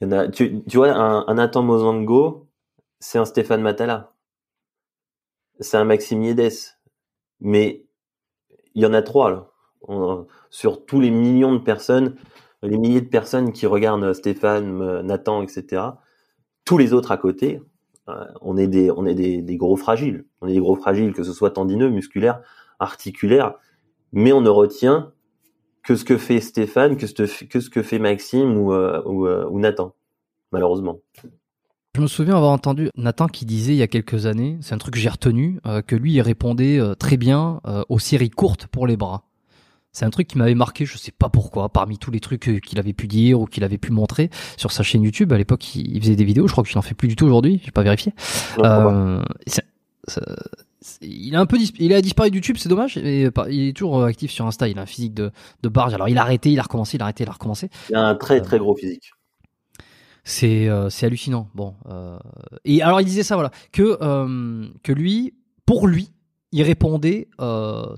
[0.00, 2.48] Il y en a, tu, vois, un, un Nathan Mozango,
[2.98, 4.12] c'est un Stéphane Matala.
[5.60, 6.52] C'est un Maxime Yedes.
[7.40, 7.84] Mais
[8.74, 9.50] il y en a trois, là.
[10.50, 12.14] Sur tous les millions de personnes,
[12.62, 15.82] les milliers de personnes qui regardent Stéphane, Nathan, etc.
[16.64, 17.60] Tous les autres à côté,
[18.08, 20.24] euh, on est des, on est des, gros fragiles.
[20.40, 22.40] On est des gros fragiles, que ce soit tendineux, musculaire,
[22.78, 23.54] articulaire
[24.14, 25.12] mais on ne retient
[25.82, 29.94] que ce que fait Stéphane, que ce, que, fait Maxime ou, euh, euh, ou, Nathan,
[30.52, 31.00] malheureusement.
[31.94, 34.78] Je me souviens avoir entendu Nathan qui disait il y a quelques années, c'est un
[34.78, 38.86] truc que j'ai retenu, euh, que lui il répondait très bien aux séries courtes pour
[38.86, 39.24] les bras.
[39.94, 42.78] C'est un truc qui m'avait marqué, je sais pas pourquoi, parmi tous les trucs qu'il
[42.78, 45.32] avait pu dire ou qu'il avait pu montrer sur sa chaîne YouTube.
[45.32, 47.62] À l'époque, il faisait des vidéos, je crois qu'il n'en fait plus du tout aujourd'hui,
[47.64, 48.12] j'ai pas vérifié.
[48.58, 49.22] Euh,
[51.00, 52.96] il a un peu il a disparu de YouTube, c'est dommage.
[52.98, 54.68] Et il est toujours euh, actif sur Insta.
[54.68, 55.30] Il a un physique de,
[55.62, 55.94] de barge.
[55.94, 57.70] Alors il a arrêté, il a recommencé, il a arrêté, il a recommencé.
[57.88, 59.12] Il a un très très gros physique.
[60.24, 61.48] C'est euh, c'est hallucinant.
[61.54, 61.74] Bon.
[61.88, 62.18] Euh,
[62.64, 63.96] et alors il disait ça voilà que
[64.82, 65.34] que lui,
[65.66, 66.10] pour lui,
[66.54, 67.28] il répondait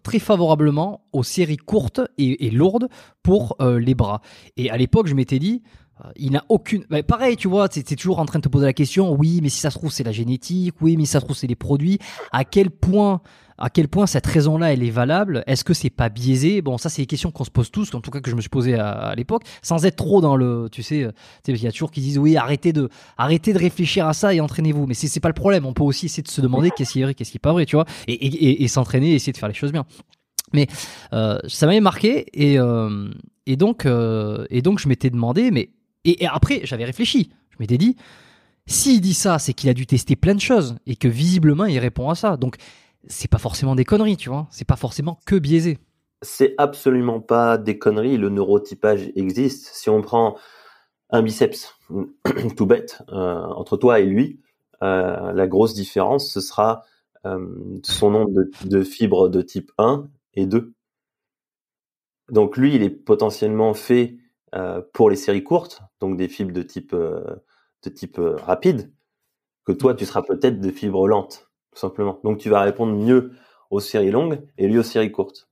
[0.03, 2.89] très favorablement aux séries courtes et, lourdes
[3.23, 4.23] pour les bras.
[4.57, 5.86] Et à l'époque, je m'étais dit, euh,
[6.17, 6.85] il n'a aucune.
[6.91, 9.13] Bah, pareil, tu vois, c'est toujours en train de te poser la question.
[9.13, 10.75] Oui, mais si ça se trouve c'est la génétique.
[10.81, 11.99] Oui, mais si ça se trouve c'est les produits.
[12.33, 13.23] À quel point,
[13.59, 15.43] à quel point cette raison-là elle est valable?
[15.47, 16.61] Est-ce que c'est pas biaisé?
[16.61, 18.41] Bon, ça c'est des questions qu'on se pose tous, en tout cas que je me
[18.41, 20.69] suis posé à, l'époque, sans être trop dans le.
[20.71, 21.09] Tu sais,
[21.49, 24.41] il y a toujours qui disent oui, arrêtez de, arrêtez de réfléchir à ça et
[24.41, 24.87] entraînez-vous.
[24.87, 25.65] Mais c'est pas le problème.
[25.65, 27.53] On peut aussi essayer de se demander qu'est-ce qui est vrai, qu'est-ce qui est pas
[27.53, 29.87] vrai, tu vois, et, et, et, s'entraîner, essayer de faire les choses bien.
[30.53, 30.67] Mais
[31.13, 33.09] euh, ça m'avait marqué et euh,
[33.47, 35.71] et donc euh, et donc je m'étais demandé mais
[36.07, 37.31] et, après, j'avais réfléchi.
[37.51, 37.97] Je m'étais dit,
[38.67, 41.79] s'il dit ça, c'est qu'il a dû tester plein de choses et que visiblement il
[41.79, 42.37] répond à ça.
[42.37, 42.57] Donc,
[43.09, 44.47] c'est pas forcément des conneries, tu vois.
[44.51, 45.79] C'est pas forcément que biaisé.
[46.23, 48.17] C'est absolument pas des conneries.
[48.17, 49.71] Le neurotypage existe.
[49.73, 50.37] Si on prend
[51.11, 51.75] un biceps,
[52.57, 54.41] tout bête, euh, entre toi et lui,
[54.83, 56.83] euh, la grosse différence, ce sera
[57.25, 57.47] euh,
[57.83, 58.31] son nombre
[58.65, 60.73] de, fibres de type 1 et 2.
[62.31, 64.17] Donc lui, il est potentiellement fait
[64.93, 67.25] pour les séries courtes, donc des fibres de type euh,
[67.83, 68.93] de type euh, rapide,
[69.65, 72.21] que toi, tu seras peut-être de fibres lentes, tout simplement.
[72.25, 73.33] Donc tu vas répondre mieux
[73.71, 75.49] aux séries longues et lui aux séries courtes.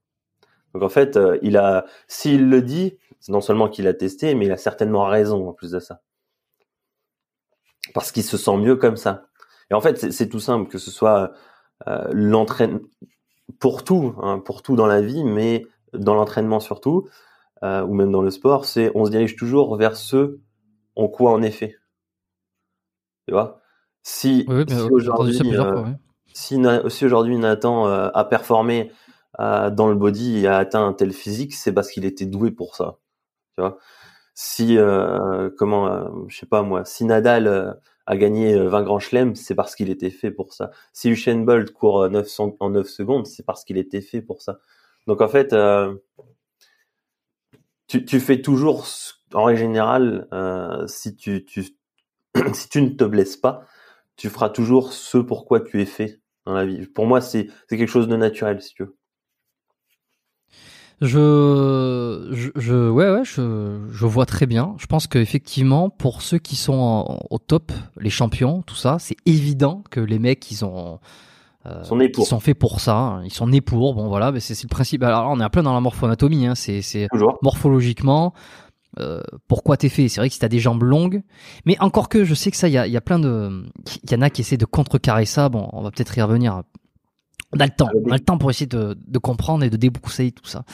[0.72, 4.46] Donc en fait, il a, s'il le dit, c'est non seulement qu'il a testé, mais
[4.46, 6.00] il a certainement raison en plus de ça,
[7.92, 9.28] parce qu'il se sent mieux comme ça.
[9.70, 11.33] Et en fait, c'est tout simple, que ce soit
[11.88, 12.80] euh, l'entraînement
[13.59, 17.09] pour tout, hein, pour tout dans la vie, mais dans l'entraînement surtout,
[17.62, 20.40] euh, ou même dans le sport, c'est on se dirige toujours vers ce
[20.97, 21.77] en quoi en effet.
[23.27, 23.61] Tu vois?
[24.03, 25.85] Si, si aujourd'hui, euh,
[26.35, 28.93] si, si aujourd'hui Nathan euh, a performé
[29.40, 32.51] euh, dans le body et a atteint un tel physique, c'est parce qu'il était doué
[32.51, 32.99] pour ça.
[33.55, 33.79] Tu vois?
[34.35, 34.77] Si
[35.57, 39.90] comment, je sais pas moi, si Nadal a gagné 20 grands chelems, c'est parce qu'il
[39.90, 40.73] était fait pour ça.
[40.93, 44.59] Si Usain Bolt court 900, en 9 secondes, c'est parce qu'il était fait pour ça.
[45.07, 45.95] Donc en fait, euh,
[47.87, 48.87] tu, fais toujours,
[49.33, 51.44] en règle générale, euh, si, tu,
[52.35, 53.66] ne te blesses pas,
[54.16, 56.87] tu feras toujours ce pourquoi tu es fait dans la vie.
[56.87, 58.97] Pour moi, c'est quelque chose de naturel, si tu veux.
[61.01, 62.27] Je
[64.07, 64.75] vois très bien.
[64.79, 69.83] Je pense qu'effectivement, pour ceux qui sont au top, les champions, tout ça, c'est évident
[69.90, 71.01] que les mecs, ils ont,
[71.66, 72.24] euh, sont nés pour.
[72.24, 72.96] Ils sont faits pour ça.
[72.96, 73.24] Hein.
[73.24, 73.94] Ils sont nés pour.
[73.94, 75.03] Bon, voilà, mais c'est le principe.
[75.03, 76.46] Alors, on est un peu dans la morphoanatomie.
[76.46, 76.55] Hein.
[76.55, 77.09] C'est
[77.42, 78.35] morphologiquement.
[79.00, 80.09] Euh, pourquoi t'es fait?
[80.09, 81.22] C'est vrai que si t'as des jambes longues,
[81.64, 83.64] mais encore que je sais que ça, il y a, y a plein de,
[84.05, 85.48] il y en a qui essaient de contrecarrer ça.
[85.48, 86.62] Bon, on va peut-être y revenir
[87.55, 89.77] on a le temps, on a le temps pour essayer de, de comprendre et de
[89.77, 90.64] débroussailler tout ça.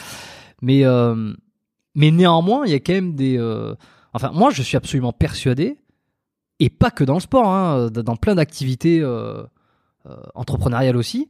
[0.63, 1.33] Mais euh,
[1.95, 3.39] mais néanmoins, il y a quand même des.
[3.39, 3.75] Euh,
[4.13, 5.79] enfin, moi, je suis absolument persuadé,
[6.59, 9.43] et pas que dans le sport, hein, dans plein d'activités euh,
[10.07, 11.29] euh entrepreneuriales aussi,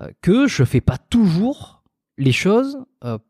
[0.00, 1.82] euh, que je fais pas toujours
[2.16, 2.78] les choses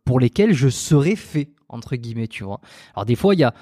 [0.05, 2.61] pour lesquelles je serais fait entre guillemets, tu vois.
[2.95, 3.55] Alors des fois, il y a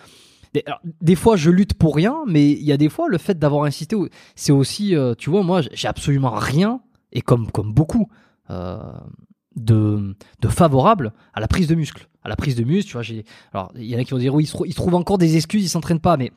[1.01, 3.65] des, fois, je lutte pour rien, mais il y a des fois, le fait d'avoir
[3.65, 3.97] incité,
[4.35, 6.83] c'est aussi, tu vois, moi, j'ai absolument rien
[7.13, 8.09] et comme, comme beaucoup,
[8.51, 8.79] euh,
[9.55, 12.09] de, de favorable à la prise de muscle.
[12.25, 13.25] À la prise de muscle, tu vois, j'ai.
[13.53, 15.69] Alors, il y en a qui vont dire, oui, ils, trouvent encore des excuses, ils
[15.69, 16.33] s'entraînent pas, mais,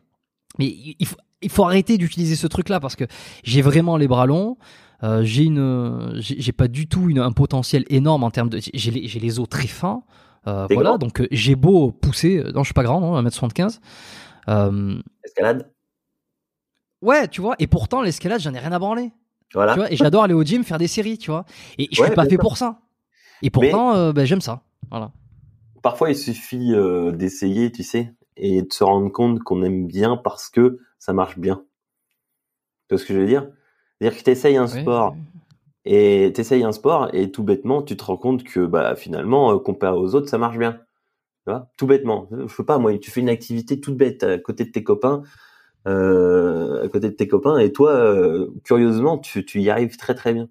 [0.59, 0.65] mais
[0.99, 3.05] il, faut, il faut arrêter d'utiliser ce truc-là parce que
[3.43, 4.57] j'ai vraiment les bras longs.
[5.03, 8.91] Euh, j'ai une, j'ai pas du tout une, un potentiel énorme en termes de, j'ai
[8.91, 10.03] les, os très fins,
[10.47, 10.97] euh, voilà.
[10.97, 13.79] Donc euh, j'ai beau pousser, non, je suis pas grand, non, 1m75.
[14.47, 15.69] Euh, Escalade.
[17.01, 17.55] Ouais, tu vois.
[17.59, 19.11] Et pourtant l'escalade, j'en ai rien à branler
[19.89, 21.45] et j'adore aller au gym faire des séries, tu vois.
[21.77, 22.79] Et je suis pas fait pour ça.
[23.41, 24.63] Et pourtant, ben, j'aime ça.
[24.89, 25.11] Voilà.
[25.81, 26.73] Parfois, il suffit
[27.13, 31.37] d'essayer, tu sais, et de se rendre compte qu'on aime bien parce que ça marche
[31.37, 31.63] bien.
[32.87, 33.47] Tu vois ce que je veux dire?
[33.99, 35.15] C'est-à-dire que tu essayes un sport
[35.85, 39.59] et tu un sport et tout bêtement, tu te rends compte que bah, finalement, euh,
[39.59, 40.73] comparé aux autres, ça marche bien.
[41.45, 41.69] Tu vois?
[41.77, 42.27] Tout bêtement.
[42.31, 45.23] Je sais pas, moi, tu fais une activité toute bête à côté de tes copains
[45.87, 50.15] euh, à côté de tes copains et toi, euh, curieusement, tu, tu y arrives très
[50.15, 50.49] très bien.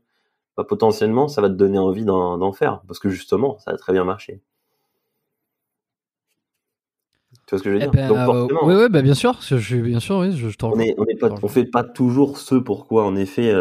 [0.57, 3.93] Bah, potentiellement, ça va te donner envie d'en faire parce que justement, ça a très
[3.93, 4.41] bien marché.
[7.47, 9.39] Tu vois ce que je veux eh dire ben, euh, Oui, oui, bah, bien sûr,
[9.43, 12.55] je, bien sûr, oui, je, on, est, on, est pas, on fait pas toujours ce
[12.55, 13.53] pourquoi, en effet,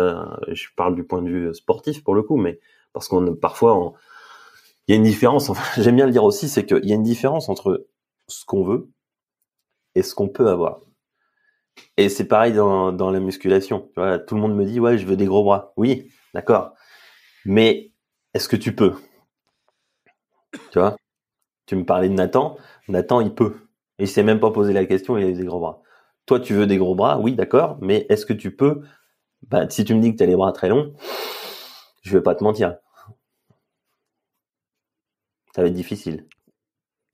[0.48, 2.60] je parle du point de vue sportif pour le coup, mais
[2.94, 3.94] parce qu'on parfois,
[4.88, 5.50] il y a une différence.
[5.50, 7.88] Enfin, J'aime bien le dire aussi, c'est qu'il y a une différence entre
[8.28, 8.90] ce qu'on veut
[9.96, 10.80] et ce qu'on peut avoir.
[11.98, 13.90] Et c'est pareil dans, dans la musculation.
[13.96, 15.74] Tout le monde me dit, ouais, je veux des gros bras.
[15.76, 16.74] Oui, d'accord.
[17.46, 17.92] Mais
[18.34, 18.94] est-ce que tu peux?
[20.72, 20.96] Tu vois?
[21.66, 22.58] Tu me parlais de Nathan.
[22.88, 23.56] Nathan, il peut.
[24.00, 25.82] Et il s'est même pas posé la question, il a des gros bras.
[26.26, 27.78] Toi, tu veux des gros bras Oui, d'accord.
[27.82, 28.82] Mais est-ce que tu peux
[29.50, 30.94] bah, Si tu me dis que tu as les bras très longs,
[32.02, 32.78] je vais pas te mentir.
[35.56, 36.28] Ça va être difficile.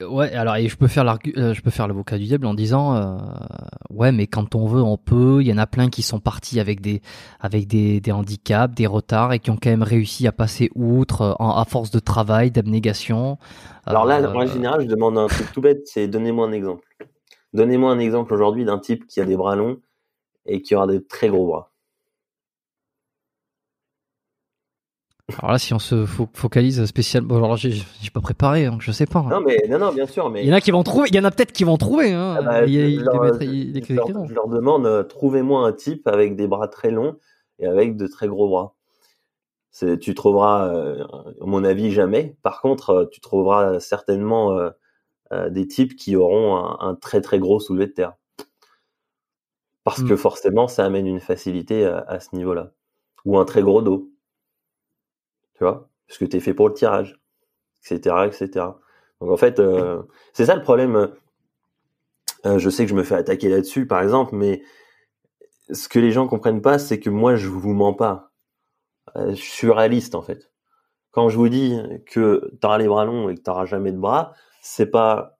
[0.07, 2.95] Ouais, alors et je peux faire euh, je peux faire l'avocat du diable en disant
[2.95, 3.17] euh,
[3.89, 5.39] ouais, mais quand on veut, on peut.
[5.41, 7.01] Il y en a plein qui sont partis avec des
[7.41, 11.21] avec des, des handicaps, des retards et qui ont quand même réussi à passer outre
[11.21, 13.38] euh, à force de travail, d'abnégation.
[13.85, 16.88] Alors là, en général, je demande un truc tout bête, c'est donnez-moi un exemple.
[17.53, 19.79] Donnez-moi un exemple aujourd'hui d'un type qui a des bras longs
[20.45, 21.68] et qui aura des très gros bras.
[25.37, 29.21] Alors là, si on se focalise spécialement, alors j'ai pas préparé, donc je sais pas.
[29.21, 31.15] Non mais non non bien sûr, mais il y en a qui vont trouver, il
[31.15, 32.11] y en a peut-être qui vont trouver.
[32.11, 32.35] Hein.
[32.39, 33.93] Ah bah, je,
[34.33, 37.17] leur, demande, euh, trouvez-moi un type avec des bras très longs
[37.59, 38.75] et avec de très gros bras.
[40.01, 41.05] Tu trouveras, euh,
[41.41, 42.35] à mon avis, jamais.
[42.41, 44.57] Par contre, euh, tu trouveras certainement
[45.51, 48.13] des types qui auront un, très très gros soulevé de terre,
[49.83, 50.17] parce que hmm.
[50.17, 52.71] forcément, ça amène une facilité à ce niveau-là,
[53.25, 54.09] ou un très gros dos
[55.60, 57.19] tu vois, parce que tu es fait pour le tirage,
[57.84, 58.65] etc., etc.
[59.19, 61.12] Donc en fait, euh, c'est ça le problème.
[62.45, 64.63] Euh, je sais que je me fais attaquer là-dessus, par exemple, mais
[65.69, 68.32] ce que les gens comprennent pas, c'est que moi, je vous mens pas.
[69.17, 70.50] Euh, je suis réaliste en fait.
[71.12, 73.91] Quand je vous dis que tu auras les bras longs et que tu n'auras jamais
[73.91, 75.39] de bras, c'est pas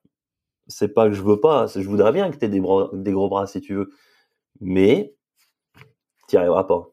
[0.68, 1.68] c'est pas que je veux pas.
[1.68, 2.62] Je voudrais bien que tu aies des,
[2.94, 3.90] des gros bras si tu veux,
[4.60, 5.16] mais
[6.28, 6.90] tu n'y arriveras pas.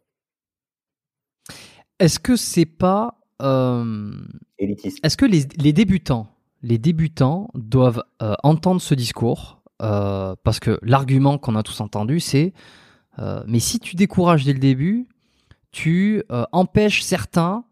[1.99, 4.99] Est-ce que c'est pas élitiste.
[5.05, 6.29] Est-ce que les, les, débutants,
[6.63, 12.21] les débutants doivent euh, entendre ce discours euh, parce que l'argument qu'on a tous entendu,
[12.21, 12.53] c'est
[13.47, 15.09] mais si tu décourages dès le début,
[15.73, 16.23] tu
[16.53, 17.65] empêches certains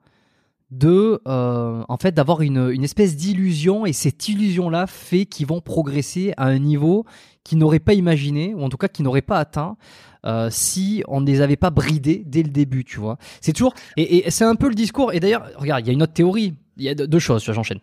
[0.71, 5.61] de en fait d'avoir une, une, espèce d'illusion et cette illusion là fait qu'ils vont
[5.61, 7.05] progresser à un niveau
[7.45, 9.77] qu'ils n'auraient pas imaginé ou en tout cas qu'ils n'auraient pas atteint
[10.25, 13.19] euh, si on ne les avait pas bridés dès le début, tu vois.
[13.41, 15.13] C'est toujours et, c'est un peu le discours.
[15.13, 16.55] Et d'ailleurs, regarde, il y a une autre théorie.
[16.77, 17.45] Il y a deux choses.
[17.45, 17.81] J'enchaîne.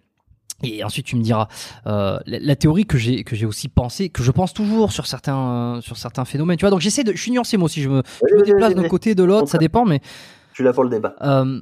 [0.63, 1.48] Et ensuite, tu me diras
[1.88, 5.80] euh, la, théorie que j'ai que j'ai aussi pensé, que je pense toujours sur certains
[5.82, 6.58] sur certains phénomènes.
[6.58, 7.82] Tu vois, donc j'essaie de, je suis nuancé moi aussi.
[7.82, 10.02] Je me, je me déplace d'un côté de l'autre, ça dépend, mais.
[10.54, 11.15] Suis là pour le débat.
[11.22, 11.62] Euh,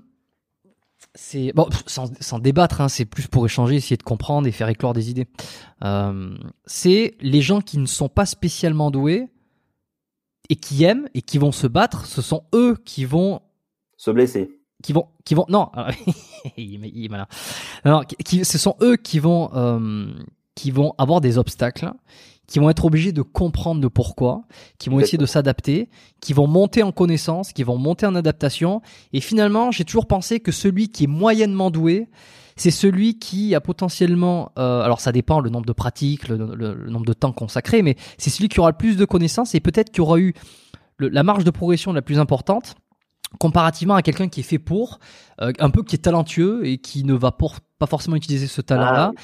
[1.15, 4.69] c'est bon, sans, sans débattre, hein, c'est plus pour échanger, essayer de comprendre et faire
[4.69, 5.27] éclore des idées.
[5.83, 9.27] Euh, c'est les gens qui ne sont pas spécialement doués
[10.49, 13.41] et qui aiment et qui vont se battre, ce sont eux qui vont
[13.97, 14.49] se blesser.
[14.81, 15.69] Qui vont, qui vont, non,
[16.57, 17.27] il, est, malin.
[17.83, 20.07] Alors, qui, ce sont eux qui vont, euh,
[20.55, 21.91] qui vont avoir des obstacles,
[22.49, 24.41] qui vont être obligés de comprendre le pourquoi,
[24.79, 25.87] qui vont essayer de s'adapter,
[26.19, 28.81] qui vont monter en connaissance, qui vont monter en adaptation.
[29.13, 32.09] Et finalement, j'ai toujours pensé que celui qui est moyennement doué,
[32.55, 36.37] c'est celui qui a potentiellement, euh, alors ça dépend le nombre de pratiques, le,
[36.89, 39.91] nombre de temps consacré, mais c'est celui qui aura le plus de connaissances et peut-être
[39.91, 40.33] qui aura eu
[40.99, 42.75] la marge de progression la plus importante
[43.39, 44.99] comparativement à quelqu'un qui est fait pour,
[45.39, 49.11] euh, un peu qui est talentueux et qui ne va pas forcément utiliser ce talent-là.
[49.15, 49.21] Ah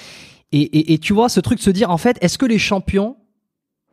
[0.51, 3.17] et, tu vois, ce truc se dire, en fait, est-ce que les champions,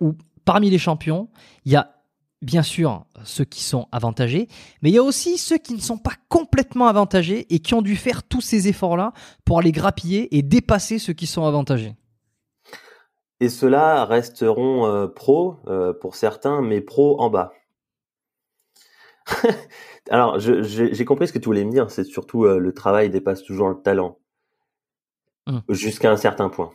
[0.01, 1.29] ou parmi les champions,
[1.65, 2.03] il y a
[2.43, 4.49] bien sûr ceux qui sont avantagés,
[4.83, 7.83] mais il y a aussi ceux qui ne sont pas complètement avantagés et qui ont
[7.83, 9.13] dû faire tous ces efforts-là
[9.45, 11.95] pour aller grappiller et dépasser ceux qui sont avantagés.
[13.41, 17.53] Et ceux-là resteront euh, pros euh, pour certains, mais pros en bas.
[20.11, 23.43] Alors, j'ai compris ce que tu voulais me dire, c'est surtout euh, le travail dépasse
[23.43, 24.19] toujours le talent.
[25.47, 25.59] Mmh.
[25.71, 26.73] Jusqu'à un certain point.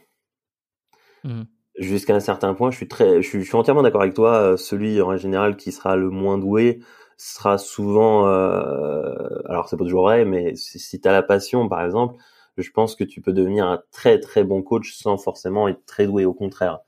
[1.23, 1.43] Mmh
[1.77, 4.33] jusqu'à un certain point, je suis très, je suis, entièrement d'accord avec toi.
[4.33, 6.79] Euh, celui en général qui sera le moins doué
[7.17, 9.13] sera souvent, euh,
[9.45, 12.15] alors c'est pas toujours vrai, mais si, si tu as la passion, par exemple,
[12.57, 16.07] je pense que tu peux devenir un très très bon coach sans forcément être très
[16.07, 16.25] doué.
[16.25, 16.79] Au contraire,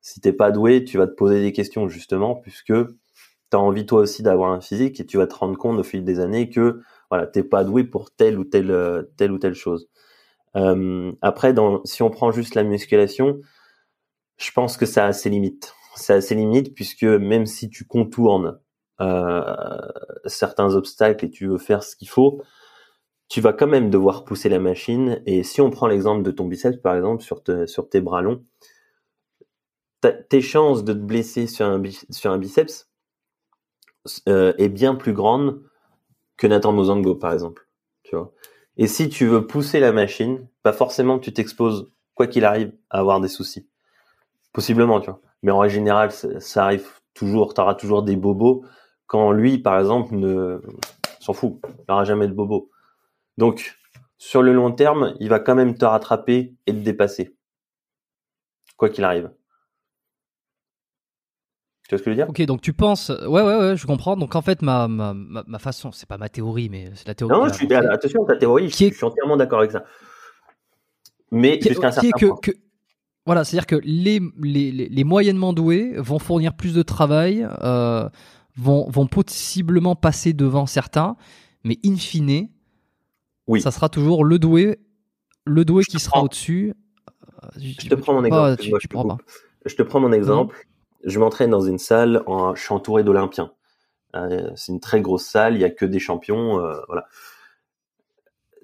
[0.00, 3.86] si t'es pas doué, tu vas te poser des questions justement, puisque tu as envie
[3.86, 6.50] toi aussi d'avoir un physique et tu vas te rendre compte au fil des années
[6.50, 9.88] que voilà, t'es pas doué pour telle ou telle telle ou telle chose.
[10.58, 13.40] Euh, après, si on prend juste la musculation,
[14.36, 15.74] je pense que ça a ses limites.
[15.96, 18.58] Ça a ses limites puisque même si tu contournes
[19.00, 19.78] euh,
[20.26, 22.42] certains obstacles et tu veux faire ce qu'il faut,
[23.28, 25.22] tu vas quand même devoir pousser la machine.
[25.26, 27.42] Et si on prend l'exemple de ton biceps, par exemple, sur,
[27.88, 28.44] tes bras longs,
[30.28, 32.88] tes chances de te blesser sur un, sur un biceps
[34.28, 35.62] euh, est bien plus grande
[36.36, 37.68] que Nathan Mozango, par exemple.
[38.04, 38.32] Tu vois.
[38.78, 43.00] Et si tu veux pousser la machine, pas forcément tu t'exposes, quoi qu'il arrive, à
[43.00, 43.68] avoir des soucis.
[44.52, 45.20] Possiblement, tu vois.
[45.42, 48.64] Mais en règle générale, ça, arrive toujours, tu auras toujours des bobos
[49.06, 50.60] quand lui, par exemple, ne
[51.18, 51.60] s'en fout.
[51.66, 52.70] Il n'aura jamais de bobos.
[53.36, 53.76] Donc,
[54.16, 57.36] sur le long terme, il va quand même te rattraper et te dépasser.
[58.76, 59.30] Quoi qu'il arrive.
[61.88, 62.28] Tu vois ce que je veux dire?
[62.28, 64.14] Ok, donc tu penses, ouais, ouais, ouais, je comprends.
[64.14, 67.34] Donc en fait, ma, ma, ma façon, c'est pas ma théorie, mais c'est la théorie.
[67.34, 69.84] Non, je suis, attention, ta théorie, je, suis entièrement d'accord avec ça.
[71.30, 72.36] Mais jusqu'à un certain point.
[72.42, 72.50] Que,
[73.24, 78.06] voilà, c'est-à-dire que les, les, les, moyennement doués vont fournir plus de travail, euh,
[78.58, 81.16] vont, vont possiblement passer devant certains,
[81.64, 82.48] mais in fine,
[83.46, 83.62] oui.
[83.62, 84.78] ça sera toujours le doué,
[85.46, 86.74] le doué qui sera au-dessus.
[87.56, 88.62] Je, te prends mon exemple.
[88.62, 90.67] je, te prends mon exemple.
[91.04, 93.52] Je m'entraîne dans une salle, en, je suis entouré d'Olympiens.
[94.16, 96.60] Euh, c'est une très grosse salle, il y a que des champions.
[96.60, 97.06] Euh, voilà.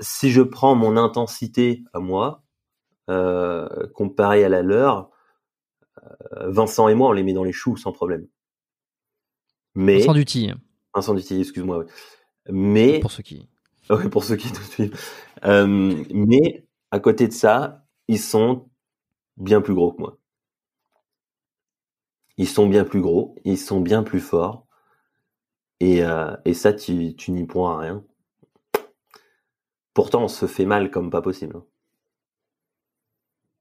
[0.01, 2.43] Si je prends mon intensité à moi,
[3.11, 5.11] euh, comparé à la leur,
[6.33, 8.27] Vincent et moi, on les met dans les choux sans problème.
[9.75, 10.51] Mais Vincent Duty.
[10.95, 11.85] Vincent Duty, excuse-moi.
[12.51, 13.49] Mais pour ceux qui.
[13.91, 14.99] Oui, pour ceux qui suivent.
[15.45, 15.67] Euh,
[16.11, 18.71] mais à côté de ça, ils sont
[19.37, 20.17] bien plus gros que moi.
[22.37, 24.67] Ils sont bien plus gros, ils sont bien plus forts.
[25.79, 28.05] Et, euh, et ça, tu, tu n'y pourras rien.
[29.93, 31.61] Pourtant, on se fait mal comme pas possible.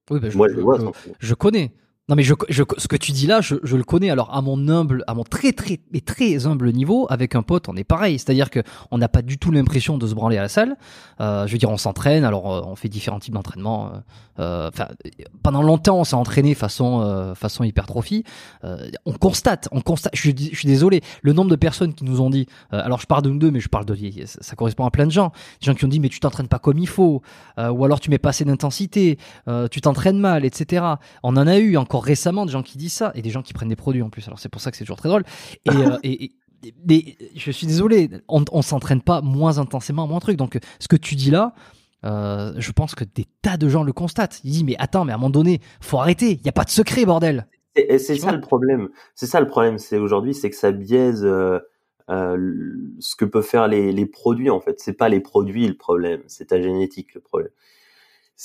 [0.10, 0.80] Oui, bah, je, Moi, vois.
[1.20, 1.72] je connais.
[2.10, 4.10] Non mais je, je- ce que tu dis là, je, je le connais.
[4.10, 7.70] Alors à mon humble, à mon très très mais très humble niveau, avec un pote,
[7.70, 8.20] on est pareil.
[8.20, 8.60] C'est-à-dire que
[8.92, 10.76] on n'a pas du tout l'impression de se branler à la salle.
[11.22, 12.26] Euh, je veux dire, on s'entraîne.
[12.26, 13.94] Alors euh, on fait différents types d'entraînement.
[13.94, 14.00] euh,
[14.40, 14.70] euh,
[15.44, 18.26] pendant longtemps, on s'est entraîné façon façon hypertrophie.
[19.06, 20.14] On constate, on constate.
[20.14, 21.00] Je, suis- désolé.
[21.22, 22.48] Le nombre de personnes qui nous ont dit.
[22.72, 23.96] alors je parle de nous deux, mais je parle de.
[24.26, 25.32] Ça, correspond à plein de gens.
[25.62, 27.22] Des gens qui ont dit mais tu t'entraînes pas comme il faut,
[27.58, 29.18] ou alors tu mets pas assez d'intensité,
[29.72, 30.84] tu t'entraînes mal, etc.
[31.22, 33.54] On en a eu encore récemment des gens qui disent ça et des gens qui
[33.54, 34.26] prennent des produits en plus.
[34.28, 35.24] Alors c'est pour ça que c'est toujours très drôle.
[35.66, 36.32] Et, euh, et, et-
[36.88, 40.38] mais je suis désolé, on, on s'entraîne pas moins intensément, moins truc.
[40.38, 41.54] Donc ce que tu dis là,
[42.06, 44.40] euh, je pense que des tas de gens le constatent.
[44.44, 46.32] Ils disent mais attends, mais à un moment donné, faut arrêter.
[46.40, 47.48] Il y a pas de secret, bordel.
[47.76, 48.90] Et, et c'est ça le problème.
[49.16, 49.78] C'est ça le problème.
[49.78, 51.60] C'est aujourd'hui, c'est que ça biaise euh,
[52.10, 52.38] euh,
[53.00, 54.80] ce que peuvent faire les, les produits en fait.
[54.80, 57.52] C'est pas les produits le problème, c'est ta génétique le problème.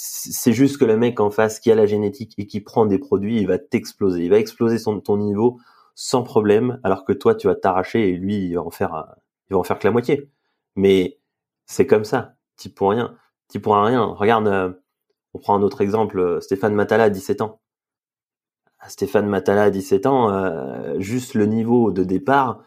[0.00, 3.00] C'est juste que le mec en face qui a la génétique et qui prend des
[3.00, 4.22] produits, il va t'exploser.
[4.22, 5.58] Il va exploser son, ton niveau
[5.96, 9.16] sans problème, alors que toi tu vas t'arracher et lui il va en faire,
[9.48, 10.30] que la moitié.
[10.76, 11.18] Mais
[11.66, 12.36] c'est comme ça.
[12.56, 13.16] T'y pour rien.
[13.48, 14.04] T'y pourras rien.
[14.04, 14.72] Regarde, euh,
[15.34, 16.40] on prend un autre exemple.
[16.42, 17.60] Stéphane Matala, à 17 ans.
[18.86, 22.62] Stéphane Matala à 17 ans, euh, juste le niveau de départ,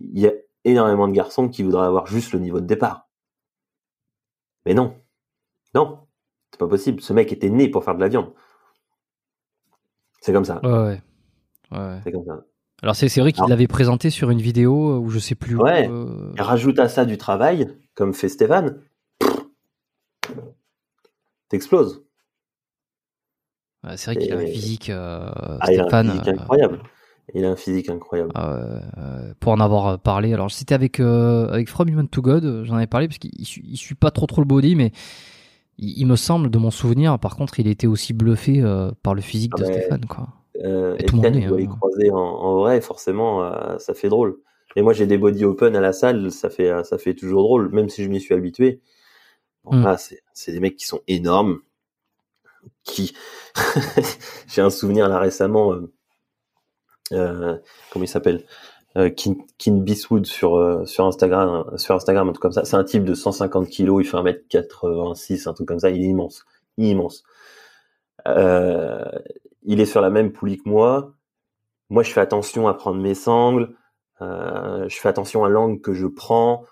[0.00, 0.32] il y a
[0.64, 3.08] énormément de garçons qui voudraient avoir juste le niveau de départ.
[4.64, 4.96] Mais non,
[5.74, 6.06] non,
[6.54, 7.00] c'est pas possible.
[7.00, 8.30] Ce mec était né pour faire de la viande.
[10.20, 10.60] C'est comme ça.
[10.62, 11.78] Ouais, ouais.
[11.78, 12.00] ouais.
[12.04, 12.44] C'est comme ça.
[12.80, 15.56] Alors c'est vrai qu'il l'avait présenté sur une vidéo où je sais plus.
[15.56, 15.88] où, Ouais.
[15.90, 18.78] euh, Et rajoute à ça du travail, comme fait Stéphane,
[21.48, 22.04] t'exploses.
[23.84, 26.10] ouais, c'est vrai qu'il a un physique, euh, Ah, il a un Stéphane.
[26.10, 26.82] physique euh, incroyable.
[27.34, 28.32] Il a un physique incroyable.
[28.36, 30.32] Euh, euh, pour en avoir parlé.
[30.34, 33.30] Alors c'était avec euh, avec From Human to God, euh, j'en avais parlé parce qu'il
[33.38, 34.92] il suit, il suit pas trop trop le body, mais
[35.78, 37.18] il, il me semble de mon souvenir.
[37.18, 39.64] Par contre, il était aussi bluffé euh, par le physique Ah de.
[39.66, 40.28] Stéphane, quoi.
[40.64, 41.76] Euh, Et tout le monde Etienne, est, les hein.
[41.78, 44.38] croiser en, en vrai, forcément, euh, ça fait drôle.
[44.76, 47.70] Et moi, j'ai des body open à la salle, ça fait, ça fait toujours drôle,
[47.70, 48.80] même si je m'y suis habitué.
[49.64, 49.82] Bon, Mm.
[49.84, 51.60] là, c'est, c'est des mecs qui sont énormes,
[52.84, 53.14] qui,
[54.48, 55.92] j'ai un souvenir là récemment, euh,
[57.12, 57.58] euh,
[57.90, 58.44] comment il s'appelle,
[58.96, 59.36] euh, Kin,
[59.78, 62.64] Beastwood sur, euh, sur Instagram, sur Instagram, un truc comme ça.
[62.64, 66.06] C'est un type de 150 kilos, il fait 1m86, un truc comme ça, il est
[66.06, 66.44] immense,
[66.78, 67.24] immense.
[68.28, 69.04] Euh,
[69.62, 71.12] il est sur la même poulie que moi.
[71.90, 73.76] Moi, je fais attention à prendre mes sangles.
[74.22, 76.64] Euh, je fais attention à l'angle que je prends.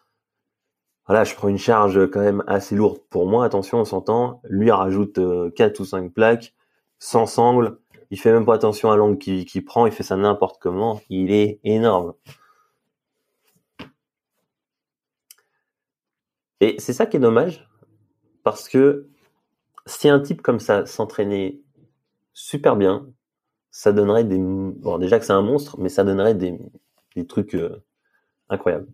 [1.06, 3.44] Voilà, je prends une charge quand même assez lourde pour moi.
[3.44, 4.40] Attention, on s'entend.
[4.44, 6.54] Lui, il rajoute euh, 4 ou 5 plaques,
[6.98, 7.78] sans sangle.
[8.12, 9.86] Il fait même pas attention à l'angle qu'il prend.
[9.86, 11.00] Il fait ça n'importe comment.
[11.08, 12.12] Il est énorme.
[16.60, 17.68] Et c'est ça qui est dommage,
[18.44, 19.08] parce que
[19.86, 21.60] si un type comme ça s'entraînait
[22.34, 23.08] super bien,
[23.70, 26.58] ça donnerait des bon déjà que c'est un monstre, mais ça donnerait des,
[27.16, 27.82] des trucs euh,
[28.50, 28.88] incroyables.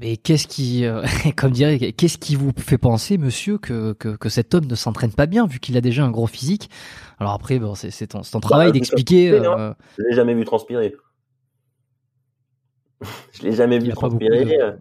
[0.00, 1.02] Mais qu'est-ce qui, euh,
[1.36, 5.12] comme dirait, qu'est-ce qui vous fait penser, monsieur, que, que, que cet homme ne s'entraîne
[5.12, 6.68] pas bien, vu qu'il a déjà un gros physique?
[7.18, 9.30] Alors après, bon, c'est ton, ton travail Bah, d'expliquer.
[9.30, 10.94] euh, Je l'ai jamais vu transpirer.
[13.32, 14.44] je l'ai jamais Il vu pas transpirer.
[14.44, 14.78] de-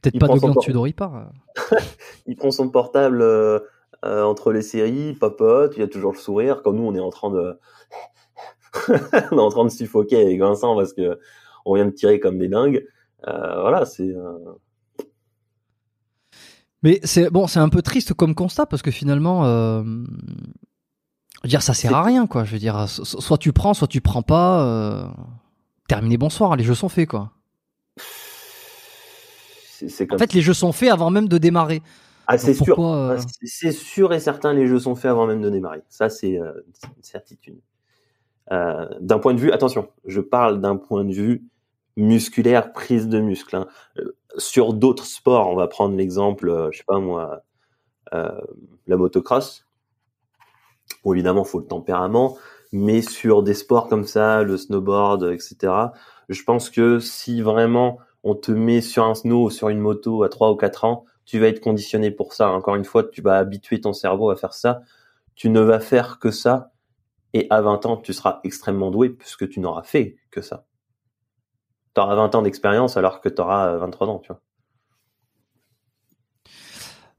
[0.00, 0.60] Peut-être pas de gland temps.
[0.60, 1.30] dessus d'Oripar.
[2.26, 3.58] Il prend son portable euh,
[4.04, 6.62] euh, entre les séries, il papote, il a toujours le sourire.
[6.62, 7.58] Quand nous, on est en train de,
[9.32, 11.18] on est en train de suffoquer avec Vincent parce que
[11.64, 12.86] on vient de tirer comme des dingues.
[13.26, 14.08] Euh, voilà, c'est.
[14.14, 14.38] euh,
[16.82, 21.48] Mais c'est bon, c'est un peu triste comme constat parce que finalement, euh, je veux
[21.48, 22.44] dire, ça sert à rien, quoi.
[22.44, 24.64] Je veux dire, so- so- soit tu prends, soit tu prends pas.
[24.64, 25.04] Euh,
[25.88, 26.54] terminé, bonsoir.
[26.56, 27.32] Les jeux sont faits, quoi.
[29.82, 31.82] En comme fait, les jeux sont faits avant même de démarrer.
[32.26, 32.78] Ah, c'est sûr.
[32.84, 35.82] euh, Ah, c'est- sûr et certain, les jeux sont faits avant même de démarrer.
[35.88, 37.58] Ça, c'est une certitude.
[38.50, 41.44] D'un point de vue, attention, je parle d'un point de vue
[41.98, 43.56] musculaire, prise de muscle.
[43.56, 43.66] hein.
[43.98, 47.42] Euh, sur d'autres sports, on va prendre l'exemple, euh, je sais pas moi,
[48.14, 48.40] euh,
[48.86, 49.66] la motocross.
[51.04, 52.38] Bon, évidemment, faut le tempérament,
[52.72, 55.92] mais sur des sports comme ça, le snowboard, etc.
[56.28, 60.22] Je pense que si vraiment on te met sur un snow ou sur une moto
[60.22, 62.50] à 3 ou 4 ans, tu vas être conditionné pour ça.
[62.50, 64.82] Encore une fois, tu vas habituer ton cerveau à faire ça.
[65.34, 66.72] Tu ne vas faire que ça.
[67.34, 70.64] Et à 20 ans, tu seras extrêmement doué puisque tu n'auras fait que ça.
[71.94, 74.40] Tu auras 20 ans d'expérience alors que tu auras 23 ans, tu vois.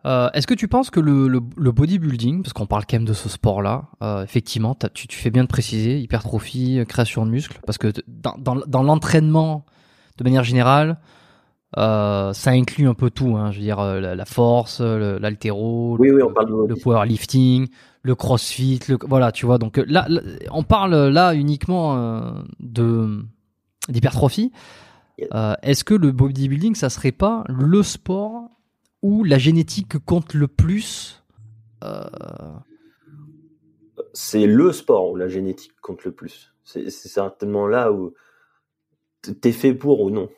[0.05, 3.05] Euh, Est-ce que tu penses que le, le, le bodybuilding, parce qu'on parle quand même
[3.05, 7.31] de ce sport-là, euh, effectivement, tu, tu fais bien de préciser, hypertrophie, euh, création de
[7.31, 9.65] muscles, parce que dans, dans, dans l'entraînement,
[10.17, 10.99] de manière générale,
[11.77, 16.07] euh, ça inclut un peu tout, hein, je veux dire la, la force, l'altéro, oui,
[16.07, 17.67] le, oui, powerlifting,
[18.01, 19.57] le crossfit, voilà, tu vois.
[19.57, 23.23] Donc là, là on parle là uniquement de
[23.89, 24.51] d'hypertrophie.
[25.33, 28.49] Euh, Est-ce que le bodybuilding, ça serait pas le sport
[29.01, 31.23] où la génétique compte le plus
[31.83, 32.03] euh...
[34.13, 36.53] C'est le sport où la génétique compte le plus.
[36.63, 38.13] C'est certainement là où
[39.41, 40.29] t'es fait pour ou non.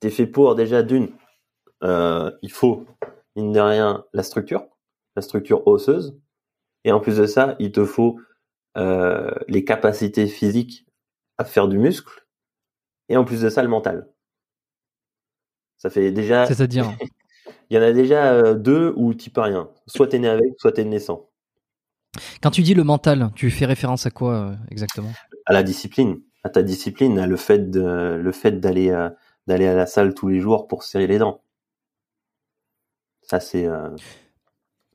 [0.00, 1.10] T'es fait pour déjà d'une.
[1.82, 2.86] Euh, il faut,
[3.36, 4.64] mine de rien, la structure,
[5.16, 6.18] la structure osseuse.
[6.84, 8.18] Et en plus de ça, il te faut
[8.76, 10.86] les capacités physiques
[11.36, 12.19] à faire du muscle.
[13.10, 14.08] Et en plus de ça, le mental.
[15.76, 16.46] Ça fait déjà.
[16.46, 16.86] C'est-à-dire
[17.70, 19.68] Il y en a déjà euh, deux où tu peux rien.
[19.86, 21.28] Soit tu es né avec, soit tu es naissant.
[22.42, 25.12] Quand tu dis le mental, tu fais référence à quoi euh, exactement?
[25.46, 29.08] À la discipline, à ta discipline, à le fait de, le fait d'aller euh,
[29.46, 31.42] d'aller à la salle tous les jours pour serrer les dents.
[33.22, 33.68] Ça c'est.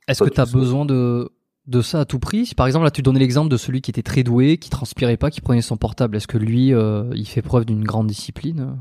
[0.08, 1.30] Est-ce que tu as besoin de
[1.68, 4.04] de ça à tout prix Par exemple, là, tu donnais l'exemple de celui qui était
[4.04, 6.16] très doué, qui transpirait pas, qui prenait son portable.
[6.18, 8.78] Est-ce que lui, il fait preuve d'une grande discipline?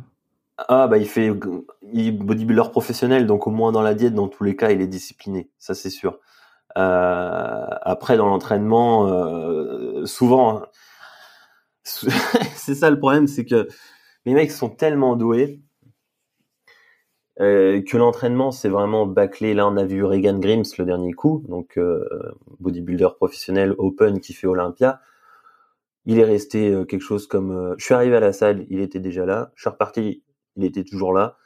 [0.56, 1.32] Ah bah il fait
[1.92, 4.80] il est bodybuilder professionnel donc au moins dans la diète dans tous les cas il
[4.80, 6.20] est discipliné ça c'est sûr.
[6.78, 10.62] Euh, après dans l'entraînement euh, souvent
[11.82, 13.68] c'est ça le problème c'est que
[14.26, 15.60] les mecs sont tellement doués
[17.40, 19.54] euh, que l'entraînement c'est vraiment bâclé.
[19.54, 22.06] Là on a vu Regan Grims le dernier coup donc euh,
[22.60, 25.00] bodybuilder professionnel open qui fait Olympia.
[26.06, 29.00] Il est resté euh, quelque chose comme je suis arrivé à la salle il était
[29.00, 30.22] déjà là je suis reparti
[30.56, 31.36] il était toujours là.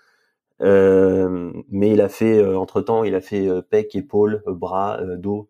[0.61, 5.01] Euh, mais il a fait, euh, entre temps, il a fait euh, pec, épaule, bras,
[5.17, 5.49] dos,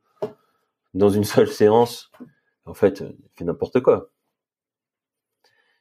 [0.95, 2.11] dans une seule séance.
[2.67, 4.11] En fait, il fait n'importe quoi.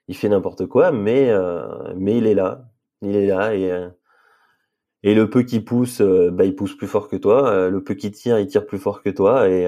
[0.08, 1.34] Il fait n'importe quoi, mais
[1.98, 2.70] mais il est là,
[3.02, 3.90] il est là et
[5.04, 7.70] et le peu qui pousse, bah il pousse plus fort que toi.
[7.70, 9.68] le peu qui tire, il tire plus fort que toi et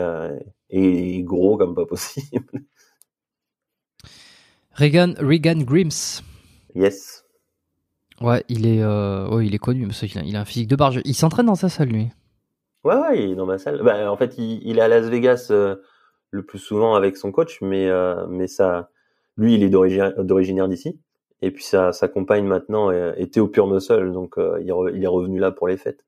[0.69, 2.45] et gros comme pas possible.
[4.75, 6.21] Regan Regan Grims.
[6.75, 7.25] Yes.
[8.21, 10.75] Ouais, il est, euh, il est connu, parce qu'il a, il a un physique de
[10.75, 11.01] barge.
[11.05, 12.09] Il s'entraîne dans sa salle, lui.
[12.83, 13.81] Ouais, ouais, il est dans ma salle.
[13.81, 15.77] Bah, en fait, il, il, est à Las Vegas euh,
[16.31, 18.89] le plus souvent avec son coach, mais, euh, mais ça,
[19.37, 20.99] lui, il est d'origine d'ici.
[21.41, 25.39] Et puis sa, sa compagne maintenant était au Pure Muscle, donc il, il, est revenu
[25.39, 26.03] là pour les fêtes.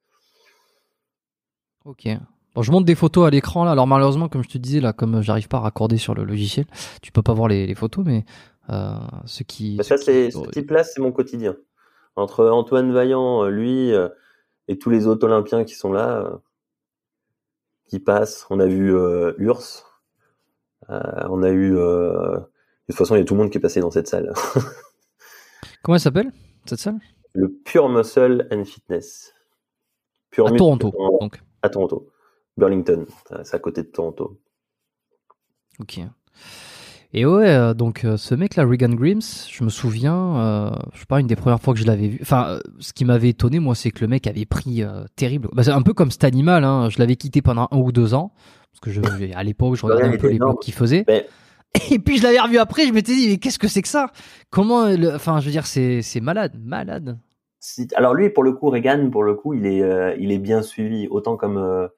[1.85, 2.07] Ok.
[2.53, 3.71] Bon, je montre des photos à l'écran là.
[3.71, 6.65] Alors malheureusement, comme je te disais là, comme j'arrive pas à raccorder sur le logiciel,
[7.01, 8.25] tu peux pas voir les, les photos, mais
[9.25, 9.77] ce qui.
[9.77, 11.55] Bah, ça, c'est ce type-là, c'est mon quotidien
[12.15, 14.09] entre Antoine Vaillant, euh, lui, euh,
[14.67, 16.37] et tous les autres Olympiens qui sont là, euh,
[17.87, 18.45] qui passent.
[18.49, 18.93] On a vu
[19.37, 20.01] Urs,
[20.87, 21.71] on a eu.
[21.71, 22.39] de
[22.87, 24.33] toute façon, il y a tout le monde qui est passé dans cette salle.
[25.81, 26.31] Comment elle s'appelle
[26.65, 26.99] cette salle?
[27.33, 29.33] Le Pure Muscle and Fitness.
[30.29, 31.41] Pure à Toronto, donc.
[31.61, 32.09] À Toronto.
[32.57, 33.05] Burlington,
[33.43, 34.39] c'est à côté de Toronto.
[35.79, 35.99] Ok.
[37.13, 39.19] Et ouais, euh, donc euh, ce mec là, Regan Grims,
[39.49, 42.19] je me souviens, euh, je sais pas, une des premières fois que je l'avais vu.
[42.21, 44.83] Enfin, ce qui m'avait étonné, moi, c'est que le mec avait pris
[45.15, 45.49] terrible.
[45.53, 46.63] Bah, c'est un peu comme cet animal.
[46.63, 46.89] Hein.
[46.89, 48.31] Je l'avais quitté pendant un ou deux ans
[48.71, 49.01] parce que je,
[49.35, 51.05] à l'époque, je regardais un peu les blogs qu'il faisait.
[51.91, 54.11] Et puis je l'avais revu après, je m'étais dit, mais qu'est-ce que c'est que ça?
[54.49, 57.17] Comment Enfin, je veux dire, c'est malade, malade.
[57.95, 61.07] Alors lui, pour le coup, Regan, pour le coup, il est il est bien suivi,
[61.07, 61.89] autant comme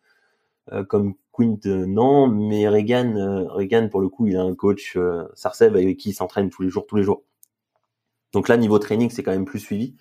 [0.88, 5.28] comme Quint, euh, non, mais euh, Regan, pour le coup, il a un coach, euh,
[5.34, 7.24] Sarcev, avec qui il s'entraîne tous les jours, tous les jours.
[8.34, 9.96] Donc là, niveau training, c'est quand même plus suivi.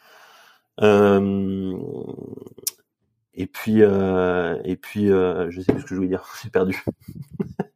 [3.34, 6.84] et puis, et puis, je sais plus ce que je voulais dire, j'ai perdu.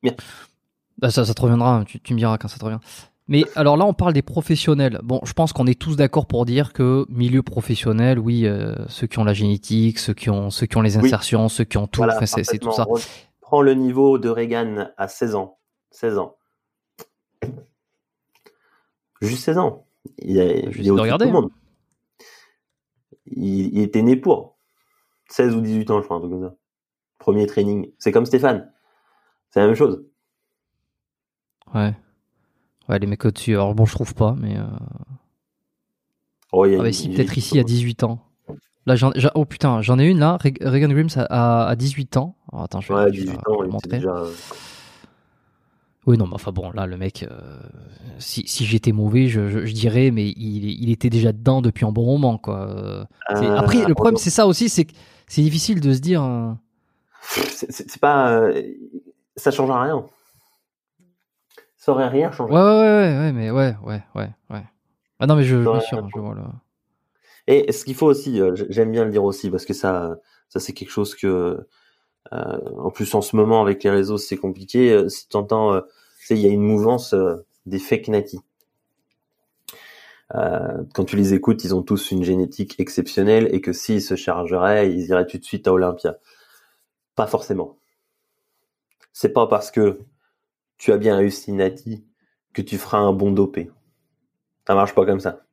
[0.99, 2.81] bah ça, ça te reviendra, tu, tu me diras quand ça te revient.
[3.29, 5.01] Mais alors là, on parle des professionnels.
[5.03, 8.47] Bon, je pense qu'on est tous d'accord pour dire que milieu professionnel, oui,
[8.87, 11.77] ceux qui ont la génétique, ceux qui ont, ceux qui ont les insertions, ceux qui
[11.77, 12.87] ont tout, c'est tout ça
[13.47, 15.61] prends le niveau de Reagan à 16 ans.
[15.93, 16.37] 16 ans.
[19.21, 19.87] Juste 16 ans.
[20.19, 21.27] Il, est, il regarder.
[21.27, 21.51] Tout le hein.
[23.27, 24.59] Il, était né pour.
[25.29, 26.57] 16 ou 18 ans, je crois, un truc comme ça.
[27.21, 27.93] Premier training.
[28.01, 28.73] C'est comme Stéphane.
[29.51, 30.05] C'est la même chose.
[31.75, 31.95] Ouais.
[32.89, 33.55] Ouais, les mecs au-dessus.
[33.55, 34.57] Alors bon, je trouve pas, mais.
[34.57, 34.65] Euh...
[36.53, 38.21] Oh, ah bah si, peut-être ici à 18 ans.
[38.87, 38.95] Là,
[39.35, 40.39] oh putain, j'en ai une là.
[40.41, 42.37] Regan Grims a, 18 ans.
[42.53, 43.99] attends, je vais, ouais, 18 ans, montrer.
[43.99, 44.15] Déjà...
[44.15, 44.31] Euh,
[46.07, 47.59] oui, non, mais enfin bon, là, le mec, euh,
[48.21, 51.91] si, si j'étais mauvais, je, je, dirais, mais il, il, était déjà dedans depuis un
[51.91, 52.61] bon moment, quoi.
[52.71, 53.05] Euh,
[53.57, 54.93] après, le problème, c'est ça aussi, c'est que
[55.27, 56.25] c'est difficile de se dire.
[57.23, 58.41] C'est pas.
[59.35, 60.07] ça change rien.
[61.87, 62.53] Ça aurait rien changé.
[62.53, 64.65] Ouais, ouais, ouais, ouais, mais ouais, ouais, ouais, ouais.
[65.21, 66.51] Ah non, mais je, bien sûr, je vois là.
[67.47, 70.17] Et ce qu'il faut aussi, euh, j'aime bien le dire aussi, parce que ça,
[70.49, 71.65] ça c'est quelque chose que,
[72.33, 74.91] euh, en plus en ce moment avec les réseaux, c'est compliqué.
[74.91, 75.81] Euh, si tu entends,
[76.29, 77.15] il y a une mouvance
[77.67, 78.41] des fake natis.
[80.33, 84.91] quand tu les écoutes, ils ont tous une génétique exceptionnelle et que s'ils se chargeraient,
[84.91, 86.17] ils iraient tout de suite à Olympia.
[87.15, 87.79] Pas forcément.
[89.13, 90.01] C'est pas parce que
[90.79, 92.05] tu as bien réussi Nati
[92.53, 93.71] que tu feras un bon dopé.
[94.67, 95.47] Ça marche pas comme ça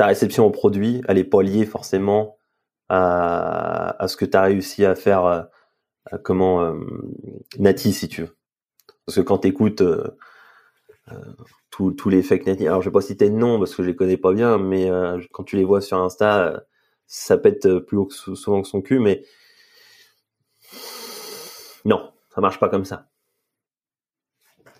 [0.00, 2.38] ta réception au produit, elle est pas liée forcément
[2.88, 5.42] à, ce que tu as réussi à faire, euh,
[6.24, 6.72] comment, euh,
[7.58, 8.34] Nati, si tu veux.
[9.04, 10.16] Parce que quand tu écoutes euh,
[11.70, 13.94] tous les fake Nati, alors je vais pas citer de nom parce que je les
[13.94, 14.88] connais pas bien, mais
[15.32, 16.64] quand tu les vois sur Insta,
[17.06, 19.22] ça pète plus haut que, souvent que son cul, mais
[21.84, 23.09] non, ça marche pas comme ça.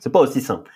[0.01, 0.73] C'est pas aussi simple.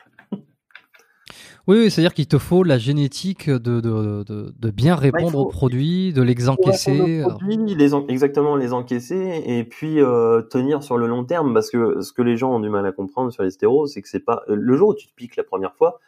[1.66, 6.12] Oui, c'est-à-dire qu'il te faut la génétique de, de, de, bien bah, répondre aux produits,
[6.12, 7.22] de les encaisser.
[7.22, 7.28] Euh.
[7.48, 12.12] les exactement, les encaisser et puis euh, tenir sur le long terme parce que ce
[12.12, 14.42] que les gens ont du mal à comprendre sur les stéros, c'est que c'est pas
[14.46, 16.00] le jour où tu te piques la première fois,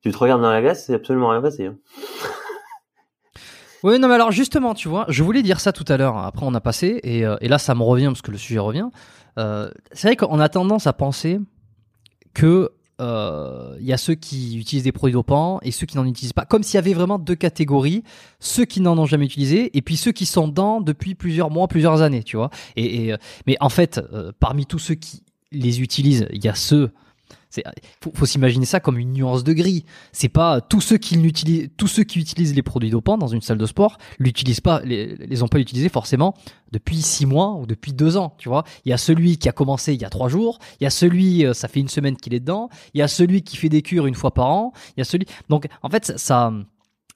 [0.00, 1.66] tu te regardes dans la glace, c'est absolument rien passé.
[1.66, 1.76] Hein.
[3.84, 6.16] Oui, non, mais alors justement, tu vois, je voulais dire ça tout à l'heure.
[6.16, 8.60] Après, on a passé et, euh, et, là, ça me revient parce que le sujet
[8.60, 8.86] revient.
[9.36, 11.40] c'est vrai qu'on a tendance à penser
[12.34, 12.70] que
[13.02, 16.34] il euh, y a ceux qui utilisent des produits dopants et ceux qui n'en utilisent
[16.34, 16.44] pas.
[16.44, 18.04] Comme s'il y avait vraiment deux catégories,
[18.38, 21.66] ceux qui n'en ont jamais utilisé et puis ceux qui sont dedans depuis plusieurs mois,
[21.66, 22.50] plusieurs années, tu vois.
[22.76, 23.16] Et, euh,
[23.48, 26.92] mais en fait, euh, parmi tous ceux qui les utilisent, il y a ceux
[28.00, 29.84] faut, faut s'imaginer ça comme une nuance de gris.
[30.12, 33.40] C'est pas tous ceux qui utilisent, tous ceux qui utilisent les produits dopants dans une
[33.40, 36.34] salle de sport l'utilisent pas, les, les ont pas utilisés forcément
[36.72, 38.34] depuis six mois ou depuis deux ans.
[38.38, 40.84] Tu vois, il y a celui qui a commencé il y a trois jours, il
[40.84, 43.42] y a celui euh, ça fait une semaine qu'il est dedans, il y a celui
[43.42, 45.26] qui fait des cures une fois par an, il y a celui.
[45.48, 46.52] Donc en fait ça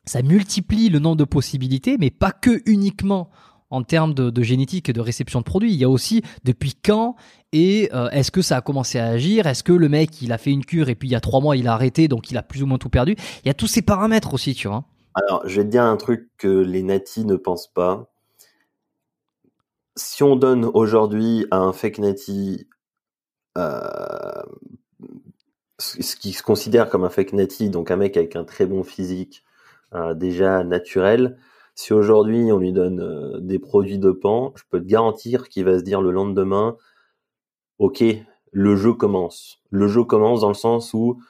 [0.04, 3.30] ça multiplie le nombre de possibilités, mais pas que uniquement
[3.70, 5.72] en termes de, génétique et de réception de produits.
[5.72, 7.16] Il y a aussi depuis quand
[7.52, 9.46] et euh, est-ce que ça a commencé à agir?
[9.46, 11.40] Est-ce que le mec il a fait une cure et puis il y a trois
[11.40, 13.16] mois il a arrêté donc il a plus ou moins tout perdu?
[13.44, 14.84] Il y a tous ces paramètres aussi, tu vois.
[15.14, 18.10] Alors je vais te dire un truc que les natis ne pensent pas.
[19.96, 22.68] Si on donne aujourd'hui à un fake nati
[23.56, 24.42] euh,
[25.78, 28.82] ce qui se considère comme un fake nati, donc un mec avec un très bon
[28.82, 29.44] physique
[29.94, 31.38] euh, déjà naturel,
[31.76, 35.64] si aujourd'hui on lui donne euh, des produits de pan, je peux te garantir qu'il
[35.64, 36.76] va se dire le lendemain,
[37.78, 38.02] ok,
[38.50, 39.60] le jeu commence.
[39.70, 41.20] Le jeu commence dans le sens où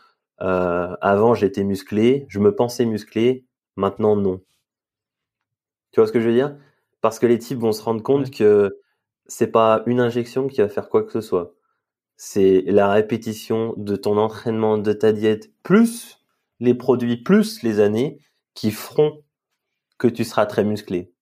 [0.41, 3.45] euh, avant j'étais musclé, je me pensais musclé,
[3.75, 4.41] maintenant non.
[5.91, 6.57] Tu vois ce que je veux dire?
[7.01, 8.79] Parce que les types vont se rendre compte que
[9.27, 11.55] c'est pas une injection qui va faire quoi que ce soit.
[12.17, 16.21] C'est la répétition de ton entraînement, de ta diète, plus
[16.61, 18.21] les produits, plus les années
[18.55, 19.23] qui feront
[19.99, 21.13] que tu seras très musclé.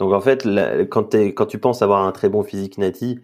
[0.00, 0.48] Donc en fait,
[0.90, 3.20] quand, quand tu penses avoir un très bon physique nati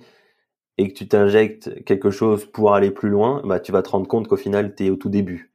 [0.78, 4.06] et que tu t'injectes quelque chose pour aller plus loin, bah, tu vas te rendre
[4.06, 5.52] compte qu'au final, tu es au tout début.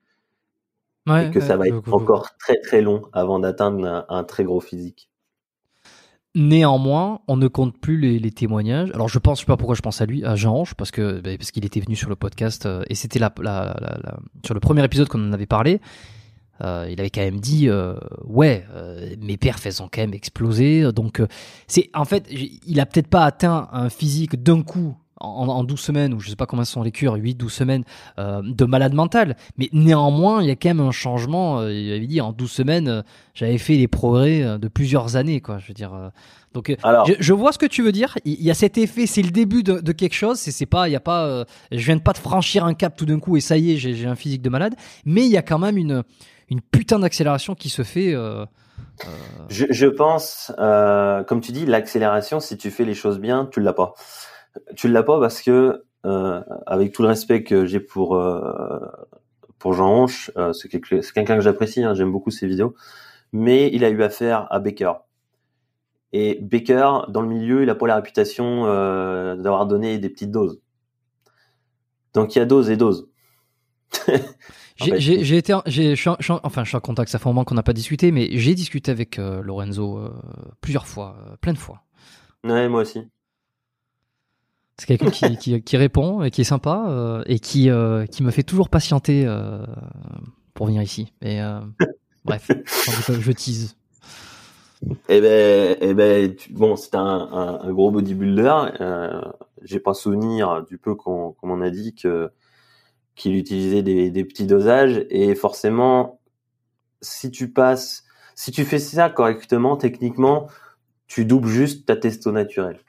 [1.07, 5.09] et que ça va être encore très très long avant d'atteindre un, très gros physique.
[6.33, 8.89] Néanmoins, on ne compte plus les, témoignages.
[8.93, 10.89] Alors, je pense, je sais pas pourquoi je pense à lui, à Jean Ange, parce
[10.89, 13.31] que bah, parce qu'il était venu sur le podcast euh, et c'était la,
[14.43, 15.81] sur le premier épisode qu'on en avait parlé.
[16.64, 20.14] Euh, il avait quand même dit euh, ouais euh, mes perfs elles ont quand même
[20.14, 21.22] explosé donc
[21.66, 25.80] c'est en fait il a peut-être pas atteint un physique d'un coup en, en 12
[25.80, 27.84] semaines ou je sais pas combien sont les cures 8 12 semaines
[28.18, 32.22] de malade mental mais néanmoins il y a quand même un changement il avait dit
[32.22, 33.03] en 12 semaines
[33.34, 36.12] j'avais fait les progrès de plusieurs années quoi je veux dire
[36.53, 36.76] donc
[37.20, 38.18] je, vois ce que tu veux dire.
[38.26, 40.38] Il y a cet effet, c'est le début de, de quelque chose.
[40.38, 43.05] C'est pas, il y a pas, je viens de pas de franchir un cap tout
[43.05, 44.76] d'un coup et ça y est, j'ai un physique de malade.
[45.05, 46.03] Mais il y a quand même une
[46.51, 48.13] une putain d'accélération qui se fait.
[48.13, 48.45] Euh,
[49.05, 49.07] euh,
[49.49, 53.73] je, pense, euh, comme tu dis, l'accélération, si tu fais les choses bien, tu l'as
[53.73, 53.93] pas.
[54.75, 58.21] Tu l'as pas parce que, avec tout le respect que j'ai pour
[59.59, 62.75] pour Jean Honche, c'est quelqu'un que j'apprécie, hein, j'aime beaucoup ses vidéos,
[63.31, 64.93] mais il a eu affaire à Baker.
[66.11, 68.65] Et Baker, dans le milieu, il a pas la réputation
[69.35, 70.59] d'avoir donné des petites doses.
[72.13, 73.09] Donc il y a dose et dose.
[74.82, 77.11] J'ai été, j'ai, enfin, je suis en contact.
[77.11, 80.13] Ça fait un moment qu'on n'a pas discuté, mais j'ai discuté avec euh, Lorenzo euh,
[80.61, 81.84] plusieurs fois, euh, plein de fois.
[82.43, 83.01] Ouais, moi aussi.
[84.77, 87.69] C'est quelqu'un qui, qui, qui, répond et qui est sympa et qui,
[88.11, 89.27] qui me fait toujours patienter
[90.53, 91.13] pour venir ici.
[91.21, 91.39] Et
[92.25, 92.49] bref,
[93.09, 93.75] je tease.
[95.09, 98.63] Eh ben, eh ben, bon, c'est un, un, gros bodybuilder.
[99.61, 102.32] J'ai pas souvenir du peu qu'on m'en a dit que
[103.16, 106.20] qu'il utilisait des, petits dosages et forcément
[107.01, 108.03] si tu passes,
[108.36, 110.47] si tu fais ça correctement, techniquement,
[111.07, 112.80] tu doubles juste ta testo naturelle.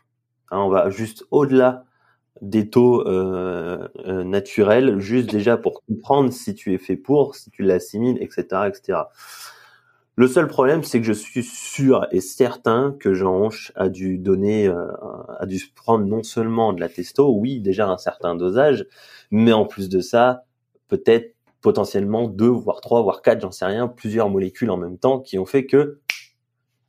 [0.50, 1.84] Hein, on va juste au-delà
[2.40, 7.50] des taux euh, euh, naturels, juste déjà pour comprendre si tu es fait pour, si
[7.50, 8.98] tu l'assimiles, etc., etc.
[10.16, 14.18] Le seul problème, c'est que je suis sûr et certain que Jean Hanche a dû
[14.18, 14.86] donner, euh,
[15.38, 18.86] a dû prendre non seulement de la testo, oui, déjà un certain dosage,
[19.30, 20.44] mais en plus de ça,
[20.88, 25.20] peut-être potentiellement deux, voire trois, voire quatre, j'en sais rien, plusieurs molécules en même temps
[25.20, 26.00] qui ont fait que,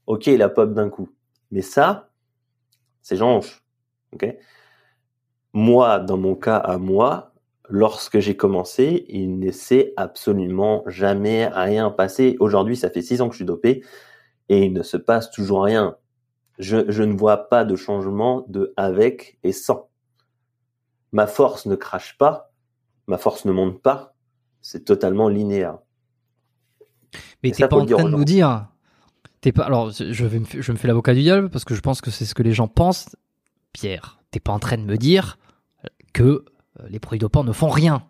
[0.08, 1.10] ok, il a pop d'un coup.
[1.52, 2.10] Mais ça,
[3.02, 3.64] c'est Jean Hanche.
[4.14, 4.36] ok?
[5.54, 7.33] Moi, dans mon cas à moi,
[7.70, 12.36] lorsque j'ai commencé, il ne s'est absolument jamais rien passé.
[12.40, 13.84] Aujourd'hui, ça fait six ans que je suis dopé
[14.50, 15.96] et il ne se passe toujours rien.
[16.60, 19.90] Je, je, ne vois pas de changement de avec et sans.
[21.12, 22.52] Ma force ne crache pas,
[23.08, 24.16] ma force ne monte pas,
[24.62, 25.80] c'est totalement linéaire.
[27.44, 28.68] Mais t'es pas en train de nous dire,
[29.42, 31.82] t'es pas, alors je, vais me, je me fais l'avocat du diable parce que je
[31.82, 33.16] pense que c'est ce que les gens pensent.
[33.72, 35.38] Pierre, t'es pas en train de me dire
[36.14, 36.46] que
[36.88, 38.04] les produits dopants ne font rien.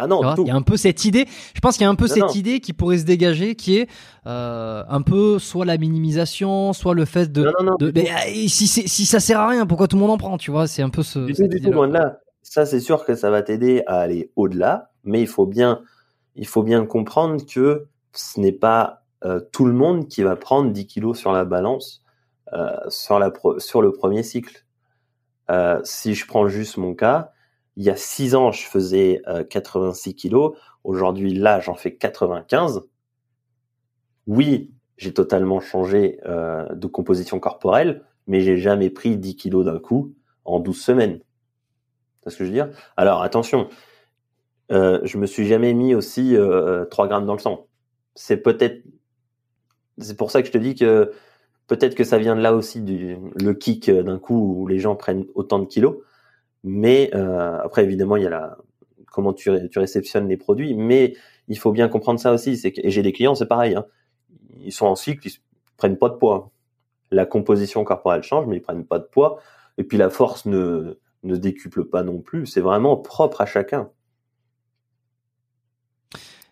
[0.00, 1.26] Ah non, il y a un peu cette idée.
[1.54, 3.88] Je pense qu'il y a un peu cette idée qui pourrait se dégager, qui est
[4.26, 7.52] euh, un peu soit la minimisation, soit le fait de.
[7.60, 8.06] Non, de mais,
[8.46, 10.82] si, si ça sert à rien, pourquoi tout le monde en prend Tu vois, c'est
[10.82, 11.18] un peu ce.
[11.18, 12.20] Du tout, loin de là.
[12.42, 15.82] Ça, c'est sûr que ça va t'aider à aller au-delà, mais il faut bien,
[16.36, 20.70] il faut bien comprendre que ce n'est pas euh, tout le monde qui va prendre
[20.70, 22.04] 10 kilos sur la balance
[22.52, 24.64] euh, sur, la sur le premier cycle.
[25.50, 27.32] Euh, si je prends juste mon cas,
[27.78, 30.56] il y a 6 ans, je faisais 86 euh, kilos.
[30.84, 32.82] Aujourd'hui, là, j'en fais 95.
[34.26, 39.78] Oui, j'ai totalement changé euh, de composition corporelle, mais j'ai jamais pris 10 kilos d'un
[39.78, 40.14] coup
[40.44, 41.20] en 12 semaines.
[42.22, 42.68] C'est ce que je veux dire?
[42.98, 43.70] Alors, attention,
[44.70, 46.36] euh, je me suis jamais mis aussi
[46.90, 47.68] 3 grammes dans le sang.
[48.14, 48.82] C'est peut-être...
[49.96, 51.12] C'est pour ça que je te dis que
[51.68, 54.78] Peut-être que ça vient de là aussi du le kick euh, d'un coup où les
[54.78, 55.96] gens prennent autant de kilos.
[56.64, 58.58] Mais euh, après, évidemment, il y a la
[59.10, 60.74] comment tu, tu réceptionnes les produits.
[60.74, 61.14] Mais
[61.48, 62.56] il faut bien comprendre ça aussi.
[62.56, 63.74] C'est que, et j'ai des clients, c'est pareil.
[63.74, 63.86] Hein.
[64.64, 65.32] Ils sont en cycle, ils
[65.76, 66.50] prennent pas de poids.
[67.10, 69.40] La composition corporelle change, mais ils prennent pas de poids.
[69.78, 72.46] Et puis la force ne ne décuple pas non plus.
[72.46, 73.90] C'est vraiment propre à chacun.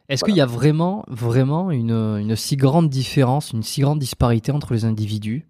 [0.08, 4.52] Est-ce qu'il y a vraiment, vraiment une, une, si grande différence, une si grande disparité
[4.52, 5.46] entre les individus?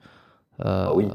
[0.61, 1.07] Euh, ah Oui.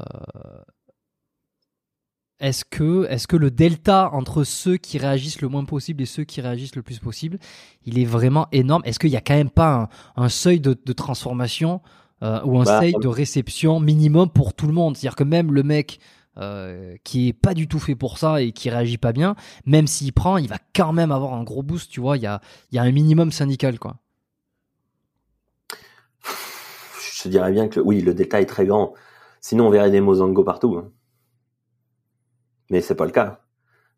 [2.42, 6.24] Est-ce que, est que le delta entre ceux qui réagissent le moins possible et ceux
[6.24, 7.38] qui réagissent le plus possible,
[7.86, 8.82] il est vraiment énorme?
[8.84, 11.80] Est-ce qu'il n'y a quand même pas un, seuil de, transformation
[12.24, 14.96] euh, ou un bah, seuil de réception minimum pour tout le monde?
[14.96, 16.00] C'est-à-dire que même le mec
[16.36, 19.86] euh, qui est pas du tout fait pour ça et qui réagit pas bien, même
[19.86, 22.40] s'il prend, il va quand même avoir un gros boost, tu vois, il y a,
[22.72, 23.98] y a un minimum syndical, quoi.
[26.24, 28.94] Je te dirais bien que oui, le détail est très grand.
[29.40, 30.76] Sinon, on verrait des Mozango partout.
[30.76, 30.90] Hein.
[32.72, 33.42] Mais c'est pas le cas.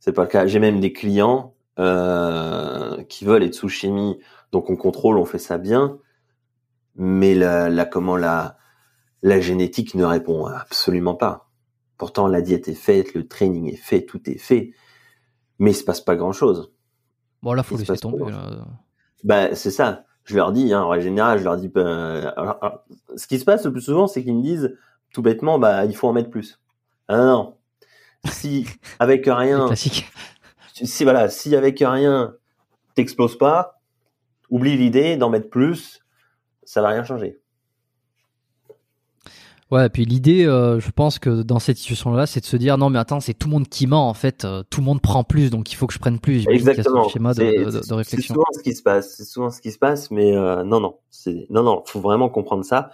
[0.00, 0.46] C'est pas le cas.
[0.46, 4.18] J'ai même des clients euh, qui veulent être sous chimie,
[4.50, 5.98] donc on contrôle, on fait ça bien,
[6.96, 8.58] mais la, la comment la
[9.22, 11.48] la génétique ne répond absolument pas.
[11.98, 14.72] Pourtant, la diète est faite, le training est fait, tout est fait,
[15.60, 16.72] mais il se passe pas grand chose.
[17.42, 18.24] Bon, là, faut laisser tomber.
[19.22, 20.04] Bah, c'est ça.
[20.24, 22.74] Je leur dis, hein, en général, je leur dis, bah,
[23.14, 24.76] ce qui se passe le plus souvent, c'est qu'ils me disent,
[25.12, 26.60] tout bêtement, bah, il faut en mettre plus.
[27.06, 27.56] Ah non.
[28.26, 28.66] Si,
[28.98, 29.66] avec rien.
[29.66, 30.06] classique.
[30.72, 32.34] Si, voilà, si avec rien,
[32.94, 33.80] t'exploses pas,
[34.50, 36.00] oublie l'idée d'en mettre plus,
[36.64, 37.38] ça va rien changer.
[39.70, 42.76] Ouais, et puis l'idée, euh, je pense que dans cette situation-là, c'est de se dire
[42.76, 44.44] non, mais attends, c'est tout le monde qui ment en fait.
[44.44, 46.46] Euh, tout le monde prend plus, donc il faut que je prenne plus.
[46.48, 47.08] Exactement.
[47.08, 47.42] schéma de,
[47.94, 48.04] réflexion.
[48.06, 49.16] C'est souvent ce qui se passe.
[49.16, 51.82] C'est souvent ce qui se passe, mais euh, non, non, c'est non, non.
[51.86, 52.90] Faut vraiment comprendre ça.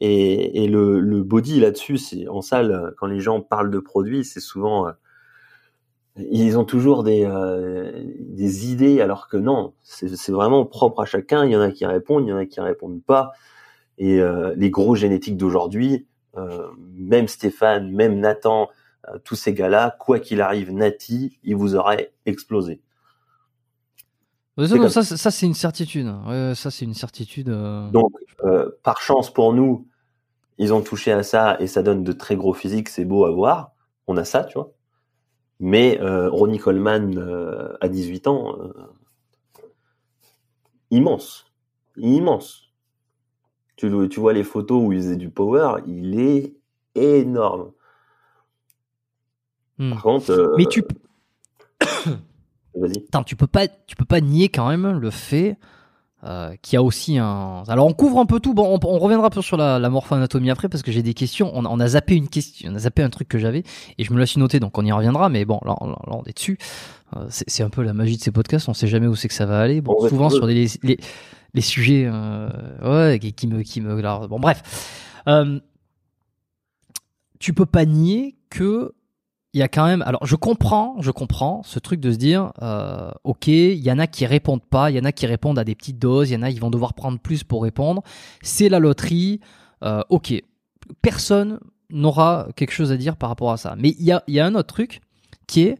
[0.00, 4.40] Et, le, le body là-dessus, c'est en salle quand les gens parlent de produits, c'est
[4.40, 4.88] souvent
[6.16, 7.28] ils ont toujours des
[8.18, 11.44] des idées, alors que non, c'est vraiment propre à chacun.
[11.44, 13.32] Il y en a qui répondent, il y en a qui répondent pas.
[13.98, 14.20] Et
[14.56, 18.68] les gros génétiques d'aujourd'hui, euh, même Stéphane, même Nathan,
[19.08, 22.80] euh, tous ces gars-là, quoi qu'il arrive, Nati, il vous aurait explosé.
[24.56, 26.12] Ça, ça, c'est une certitude.
[26.54, 27.48] ça, c'est une certitude.
[27.48, 28.12] Euh, Donc,
[28.82, 29.86] par chance pour nous,
[30.58, 32.88] ils ont touché à ça et ça donne de très gros physiques.
[32.88, 33.72] C'est beau à voir.
[34.06, 34.72] On a ça, tu vois.
[35.60, 38.56] Mais Ronnie Coleman, à 18 ans,
[40.90, 41.46] immense.
[41.96, 42.66] Immense
[43.76, 46.54] tu, tu vois les photos où il faisait du power, il est
[46.94, 47.72] énorme.
[49.78, 49.90] Hmm.
[49.90, 50.82] Par contre, euh, mais tu
[52.76, 53.24] vas-y.
[53.24, 55.56] tu peux pas, tu peux pas nier quand même le fait
[56.24, 57.62] euh, qui a aussi un.
[57.68, 58.54] Alors on couvre un peu tout.
[58.54, 61.52] Bon, on, reviendra peu sur la, la morpho-anatomie après parce que j'ai des questions.
[61.54, 63.62] On, on, a zappé une question, on a zappé un truc que j'avais
[63.98, 65.28] et je me l'ai noté, donc on y reviendra.
[65.28, 66.58] Mais bon, là, là, on est dessus.
[67.14, 68.68] Euh, c'est un peu la magie de ces podcasts.
[68.68, 69.80] On sait jamais où c'est que ça va aller.
[69.80, 70.98] Bon, souvent sur les, les,
[71.54, 72.48] les sujets, euh,
[72.82, 74.26] ouais, qui, qui, me, qui me.
[74.26, 74.62] bon, bref.
[77.38, 78.94] Tu peux pas nier que
[79.52, 80.02] il y a quand même.
[80.02, 83.98] Alors, je comprends, je comprends ce truc de se dire, euh, ok, il y en
[83.98, 86.34] a qui répondent pas, il y en a qui répondent à des petites doses, il
[86.34, 88.02] y en a qui vont devoir prendre plus pour répondre.
[88.42, 89.40] C'est la loterie.
[89.82, 90.34] Euh, ok,
[91.02, 93.74] personne n'aura quelque chose à dire par rapport à ça.
[93.78, 95.00] Mais il y a, un autre truc
[95.46, 95.78] qui est,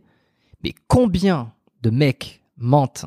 [0.63, 1.53] mais combien
[1.83, 3.07] de mecs mentent?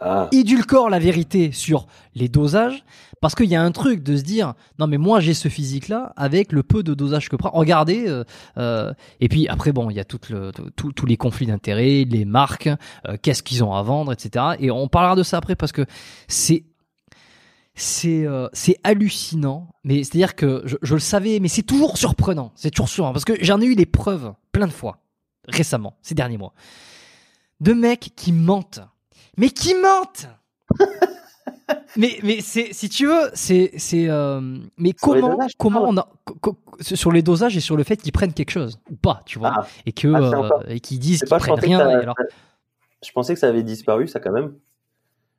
[0.00, 0.28] Ah.
[0.32, 2.84] édulcore la vérité sur les dosages
[3.20, 5.88] parce qu'il y a un truc de se dire non mais moi j'ai ce physique
[5.88, 7.50] là avec le peu de dosage que prend.
[7.50, 8.24] Regardez euh,
[8.58, 12.24] euh, et puis après bon il y a tout le, tous les conflits d'intérêts les
[12.24, 12.68] marques
[13.08, 15.84] euh, qu'est-ce qu'ils ont à vendre etc et on parlera de ça après parce que
[16.28, 16.64] c'est
[17.74, 19.68] c'est c'est hallucinant.
[19.84, 22.50] Mais c'est à dire que je, je, le savais mais c'est toujours surprenant.
[22.56, 24.98] C'est toujours surprenant parce que j'en ai eu des preuves plein de fois
[25.46, 26.52] récemment ces derniers mois
[27.60, 28.80] de mecs qui mentent
[29.38, 30.28] mais qui mentent
[31.96, 36.08] mais mais c'est si tu veux c'est c'est euh, mais comment comment on a
[36.80, 39.54] sur les dosages et sur le fait qu'ils prennent quelque chose ou pas tu vois
[39.56, 39.66] ah.
[39.86, 42.14] et que ah, euh, et qu'ils disent qu'ils prennent rien alors...
[43.02, 44.52] je pensais que ça avait disparu ça quand même.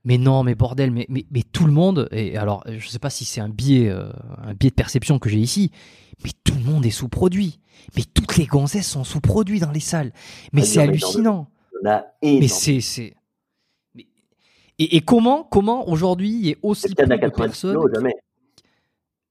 [0.05, 3.09] Mais non mais bordel mais mais, mais tout le monde et alors je sais pas
[3.09, 4.09] si c'est un biais euh,
[4.43, 5.71] un biais de perception que j'ai ici
[6.23, 7.59] mais tout le monde est sous-produit.
[7.95, 10.11] Mais toutes les gonzesses sont sous-produits dans les salles.
[10.53, 11.47] Mais ah, c'est hallucinant.
[12.23, 13.13] Mais c'est c'est
[14.79, 17.77] et, et comment, comment aujourd'hui il y a aussi peu de personnes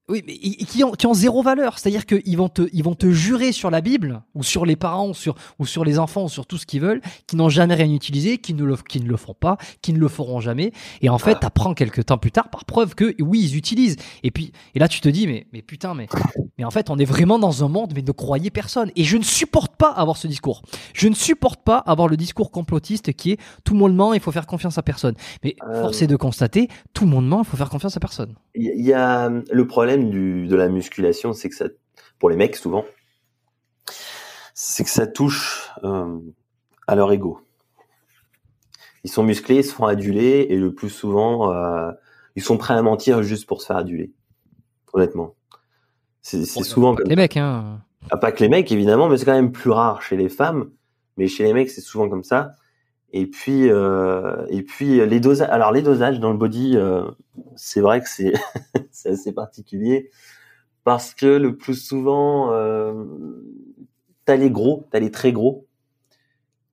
[0.09, 1.77] oui, mais qui ont, qui ont zéro valeur.
[1.77, 5.09] C'est-à-dire qu'ils vont te, ils vont te jurer sur la Bible, ou sur les parents,
[5.09, 7.75] ou sur, ou sur les enfants, ou sur tout ce qu'ils veulent, qui n'ont jamais
[7.75, 10.71] rien utilisé, qui ne le, qui ne le font pas, qui ne le feront jamais.
[11.01, 13.97] Et en fait, tu apprends quelques temps plus tard par preuve que oui, ils utilisent.
[14.23, 16.07] Et puis, et là, tu te dis, mais, mais putain, mais,
[16.59, 18.91] mais en fait, on est vraiment dans un monde, mais ne croyez personne.
[18.97, 20.61] Et je ne supporte pas avoir ce discours.
[20.93, 24.19] Je ne supporte pas avoir le discours complotiste qui est tout le monde ment, il
[24.19, 25.15] faut faire confiance à personne.
[25.41, 25.83] Mais euh...
[25.83, 28.35] force est de constater, tout le monde ment, il faut faire confiance à personne.
[28.55, 30.11] Il y a le problème
[30.47, 31.65] de la musculation, c'est que ça,
[32.19, 32.83] pour les mecs souvent,
[34.53, 36.19] c'est que ça touche euh,
[36.87, 37.39] à leur ego.
[39.05, 41.89] Ils sont musclés, ils se font aduler et le plus souvent, euh,
[42.35, 44.11] ils sont prêts à mentir juste pour se faire aduler.
[44.91, 45.35] Honnêtement,
[46.21, 47.79] c'est souvent pas que les mecs, hein.
[48.11, 50.71] Ah, pas que les mecs évidemment, mais c'est quand même plus rare chez les femmes.
[51.17, 52.53] Mais chez les mecs, c'est souvent comme ça.
[53.11, 55.49] Et puis, euh, et puis les dosages.
[55.49, 57.03] Alors les dosages dans le body, euh,
[57.55, 58.33] c'est vrai que c'est
[58.91, 60.11] c'est assez particulier
[60.89, 63.03] parce que le plus souvent, euh,
[64.25, 65.67] t'as les gros, t'as les très gros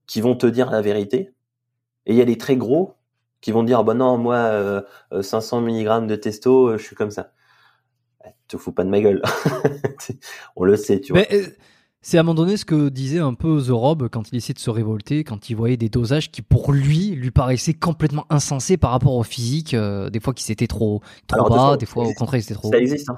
[0.07, 1.35] qui vont te dire la vérité,
[2.07, 2.95] et il y a les très gros
[3.43, 4.83] qui vont dire, bah non, moi,
[5.21, 7.33] 500 euh, mg de testo, euh, je suis comme ça.
[8.27, 9.23] Eh, te fous pas de ma gueule.
[10.57, 11.23] On le sait, tu vois.
[12.03, 14.55] C'est à un moment donné ce que disait un peu The Rob quand il essayait
[14.55, 18.77] de se révolter, quand il voyait des dosages qui pour lui lui paraissaient complètement insensés
[18.77, 22.13] par rapport au physique, euh, des fois qui c'était trop, trop bas, des fois au
[22.13, 22.71] contraire c'était trop.
[22.71, 23.11] Ça existe.
[23.11, 23.17] Hein.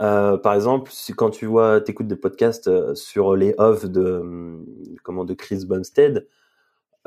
[0.00, 4.64] Euh, par exemple, quand tu vois, t'écoutes des podcasts euh, sur les off de hum,
[5.02, 6.26] comment de Chris Bumstead,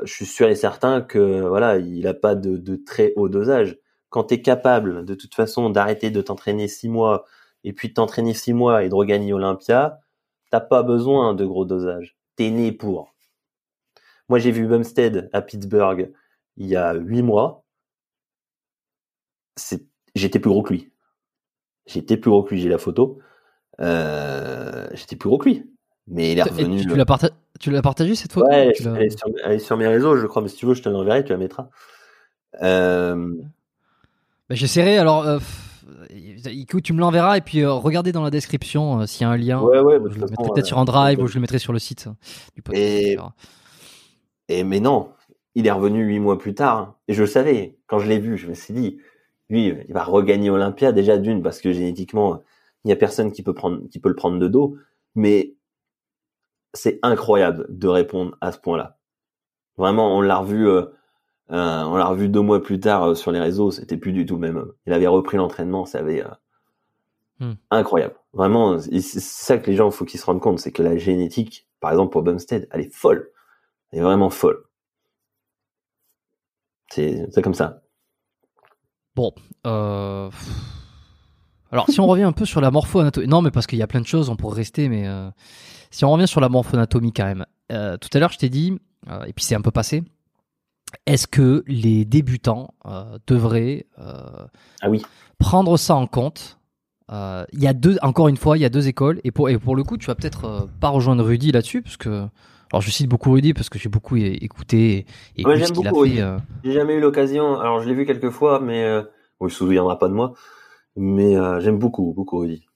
[0.04, 3.76] je suis sûr et certain que voilà, il a pas de, de très haut dosage.
[4.10, 7.24] Quand tu es capable de toute façon d'arrêter de t'entraîner six mois
[7.64, 10.00] et puis de t'entraîner six mois et de regagner Olympia,
[10.50, 12.16] T'as pas besoin de gros dosages.
[12.34, 13.14] T'es né pour.
[14.28, 16.12] Moi, j'ai vu Bumstead à Pittsburgh
[16.56, 17.64] il y a huit mois.
[20.14, 20.92] J'étais plus gros que lui.
[21.86, 23.20] J'étais plus gros que lui, j'ai la photo.
[23.80, 25.70] Euh, j'étais plus gros que lui.
[26.08, 26.80] Mais il est revenu.
[27.60, 28.48] Tu, l'as partagé cette photo?
[28.48, 30.42] Ouais, elle est, sur, mes réseaux, je crois.
[30.42, 31.68] Mais si tu veux, je te l'enverrai, tu la mettras.
[32.62, 33.36] Euh...
[34.50, 34.98] Bah, j'essaierai.
[34.98, 35.38] Alors, euh,
[36.46, 39.30] écoute, tu me l'enverras et puis euh, regardez dans la description euh, s'il y a
[39.30, 39.62] un lien.
[39.62, 41.78] Ouais, ouais, je le mettrai peut-être sur un drive ou je le mettrai sur le
[41.78, 42.08] site
[42.56, 42.82] du podcast.
[44.48, 45.12] Et, mais non,
[45.54, 47.78] il est revenu huit mois plus tard et je le savais.
[47.86, 48.98] Quand je l'ai vu, je me suis dit,
[49.50, 52.42] lui, il va regagner Olympia déjà d'une parce que génétiquement,
[52.84, 54.76] il n'y a personne qui peut prendre, qui peut le prendre de dos.
[55.14, 55.54] Mais
[56.74, 58.98] c'est incroyable de répondre à ce point-là.
[59.76, 60.68] Vraiment, on l'a revu.
[60.68, 60.86] Euh,
[61.52, 64.24] euh, on l'a revu deux mois plus tard euh, sur les réseaux, c'était plus du
[64.24, 64.64] tout le même.
[64.86, 66.28] Il avait repris l'entraînement, ça avait euh,
[67.40, 67.54] hmm.
[67.70, 68.14] incroyable.
[68.32, 70.96] Vraiment, c'est ça que les gens, il faut qu'ils se rendent compte, c'est que la
[70.96, 73.32] génétique, par exemple pour Bumstead, elle est folle,
[73.90, 74.64] elle est vraiment folle.
[76.92, 77.82] C'est comme ça.
[79.14, 79.32] Bon,
[79.64, 80.30] alors
[81.88, 84.00] si on revient un peu sur la morpho-anatomie, non mais parce qu'il y a plein
[84.00, 85.06] de choses, on pourrait rester, mais
[85.90, 87.46] si on revient sur la morpho-anatomie quand même.
[87.68, 88.76] tout à l'heure, je t'ai dit,
[89.26, 90.02] et puis c'est un peu passé,
[91.06, 94.46] est-ce que les débutants euh, devraient euh,
[94.82, 95.02] ah oui.
[95.38, 96.58] prendre ça en compte?
[97.12, 99.48] Euh, Il y a deux, encore une fois, il y a deux écoles et pour,
[99.48, 102.26] et pour le coup, tu vas peut-être pas rejoindre Rudy là-dessus parce que
[102.72, 105.04] alors je cite beaucoup Rudy parce que j'ai beaucoup écouté
[105.36, 106.42] et, ouais, ce qu'il a fait.
[106.62, 107.58] J'ai jamais eu l'occasion.
[107.58, 109.02] Alors je l'ai vu quelques fois, mais euh,
[109.40, 110.34] il se souviendra pas de moi.
[110.96, 112.66] Mais j'aime beaucoup, beaucoup Rudy.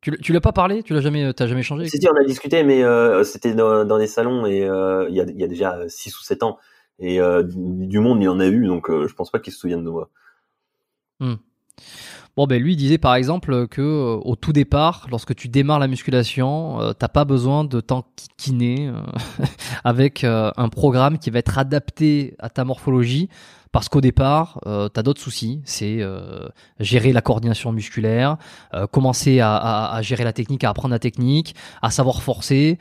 [0.00, 0.82] Tu, tu l'as pas parlé?
[0.82, 1.86] Tu l'as jamais, t'as jamais changé?
[1.86, 2.82] Si, on a discuté, mais
[3.22, 6.42] c'était dans, dans, des salons et il y, a, y a déjà 6 ou 7
[6.42, 6.58] ans.
[6.98, 9.58] Et euh, du monde, il en a eu, donc euh, je pense pas qu'il se
[9.58, 10.10] souvienne de moi.
[11.20, 11.34] Hmm.
[12.36, 15.88] Bon, ben lui disait par exemple que euh, au tout départ, lorsque tu démarres la
[15.88, 18.90] musculation, tu t'as pas besoin de t'enquiquiner
[19.84, 23.28] avec un programme qui va être adapté à ta morphologie,
[23.70, 25.60] parce qu'au départ, euh, tu as d'autres soucis.
[25.64, 26.00] C'est
[26.78, 28.36] gérer la coordination musculaire,
[28.92, 32.78] commencer à, à, à, gérer la technique, à apprendre la technique, à savoir forcer,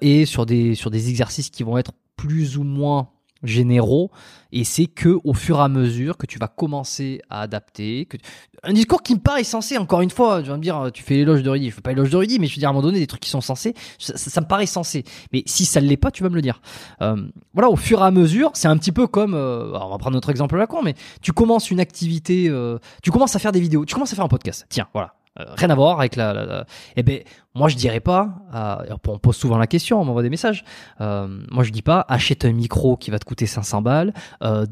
[0.00, 3.08] et sur des sur des exercices qui vont être plus ou moins
[3.44, 4.10] généraux
[4.52, 8.16] et c'est que au fur et à mesure que tu vas commencer à adapter que
[8.62, 11.14] un discours qui me paraît censé encore une fois tu vas me dire tu fais
[11.14, 12.72] l'éloge de Rudy je fais pas l'éloge de Rudy mais je veux dire à un
[12.72, 15.86] moment donné des trucs qui sont censés ça, me paraît censé mais si ça ne
[15.86, 16.60] l'est pas tu vas me le dire.
[17.02, 17.16] Euh,
[17.52, 20.14] voilà au fur et à mesure c'est un petit peu comme euh, on va prendre
[20.14, 23.60] notre exemple là con mais tu commences une activité euh, tu commences à faire des
[23.60, 24.66] vidéos tu commences à faire un podcast.
[24.68, 26.64] Tiens voilà euh, rien à voir avec la,
[26.96, 27.20] eh ben
[27.54, 30.64] moi je dirais pas euh, on pose souvent la question on m'envoie des messages.
[31.00, 34.12] Euh, moi je dis pas achète un micro qui va te coûter 500 balles
[34.42, 34.66] euh,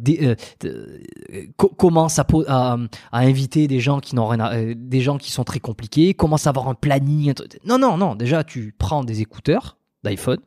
[1.56, 2.76] commence à, à,
[3.12, 6.50] à, inviter des gens qui n'ont rien des gens qui sont très compliqués commence à
[6.50, 7.34] avoir un planning
[7.64, 10.38] non non non déjà tu prends des écouteurs d'iPhone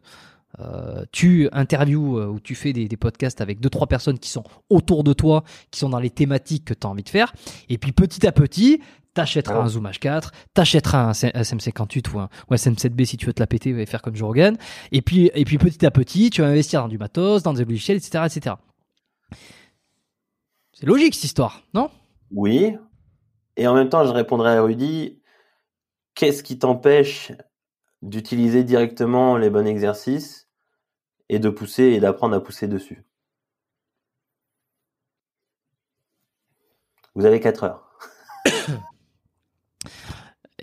[0.59, 4.43] euh, tu interviews ou tu fais des, des, podcasts avec deux trois personnes qui sont
[4.69, 7.33] autour de toi, qui sont dans les thématiques que tu as envie de faire,
[7.69, 8.81] et puis petit à petit,
[9.15, 13.47] t'achèteras un Zoom H4, t'achèteras un SM58 ou un SM7B si tu veux te la
[13.47, 14.15] péter et faire comme.
[14.91, 17.65] Et puis, et puis petit à petit, tu vas investir dans du matos, dans des
[17.65, 18.55] logiciels, etc., etc.
[20.73, 21.89] C'est logique cette histoire, non?
[22.31, 22.75] Oui.
[23.55, 25.21] Et en même temps, je répondrai à Rudy,
[26.13, 27.31] qu'est-ce qui t'empêche
[28.01, 30.44] d'utiliser directement les bons exercices?
[31.29, 33.03] Et de pousser et d'apprendre à pousser dessus
[37.15, 37.89] Vous avez 4 heures.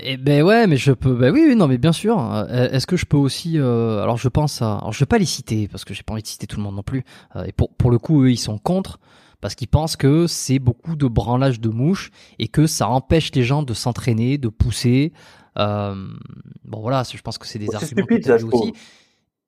[0.04, 1.14] Eh ben ouais, mais je peux.
[1.14, 2.18] Ben oui, non, mais bien sûr.
[2.18, 4.78] Euh, est-ce que je peux aussi euh, Alors je pense à.
[4.78, 6.62] Alors je vais pas les citer parce que j'ai pas envie de citer tout le
[6.62, 7.04] monde non plus.
[7.36, 8.98] Euh, et pour pour le coup, eux, ils sont contre
[9.40, 12.10] parce qu'ils pensent que c'est beaucoup de branlage de mouches
[12.40, 15.12] et que ça empêche les gens de s'entraîner, de pousser.
[15.56, 18.72] bon voilà, je pense que c'est des arguments stupide, ça, aussi.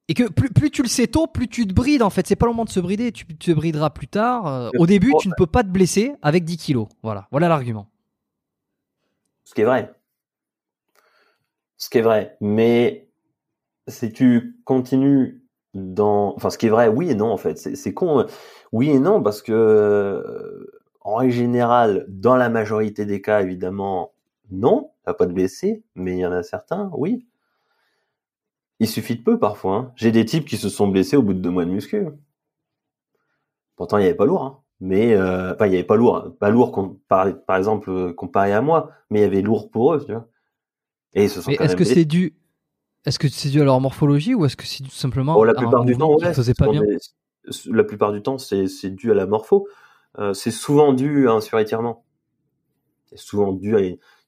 [0.09, 2.27] Et que plus, tu le sais tôt, plus tu te brides en fait.
[2.27, 4.71] C'est pas le moment de se brider, tu, te brideras plus tard.
[4.79, 6.89] au début, tu ne peux pas te blesser avec 10 kilos.
[7.03, 7.89] Voilà, voilà l'argument.
[9.45, 9.95] Ce qui est vrai
[11.85, 12.37] ce qui est vrai.
[12.41, 13.09] Mais
[13.89, 15.43] si tu continues
[15.75, 17.59] dans, enfin, ce qui est vrai, oui et non en fait.
[17.59, 18.27] C'est con, hein.
[18.73, 24.13] oui et non parce que euh, en règle générale, dans la majorité des cas, évidemment,
[24.51, 27.27] non, t'as pas de blessé, mais il y en a certains, oui.
[28.85, 29.77] Il suffit de peu parfois.
[29.77, 29.93] Hein.
[29.97, 32.07] J'ai des types qui se sont blessés au bout de deux mois de muscu.
[33.77, 34.43] Pourtant, il n'y avait pas lourd.
[34.43, 34.61] Hein.
[34.79, 38.61] Mais euh, enfin, il n'y avait pas lourd, pas lourd par, par exemple comparé à
[38.61, 40.29] moi, mais il y avait lourd pour eux, tu vois.
[41.15, 42.37] Et est-ce que c'est dû
[43.07, 45.55] est-ce que c'est dû à leur morphologie ou est-ce que c'est tout simplement oh, la
[45.55, 46.83] plupart du temps, pas bien?
[47.71, 49.67] La plupart du temps, c'est dû à la morpho.
[50.19, 52.05] Euh, c'est souvent dû à un surétirement.
[53.07, 53.81] C'est souvent dû à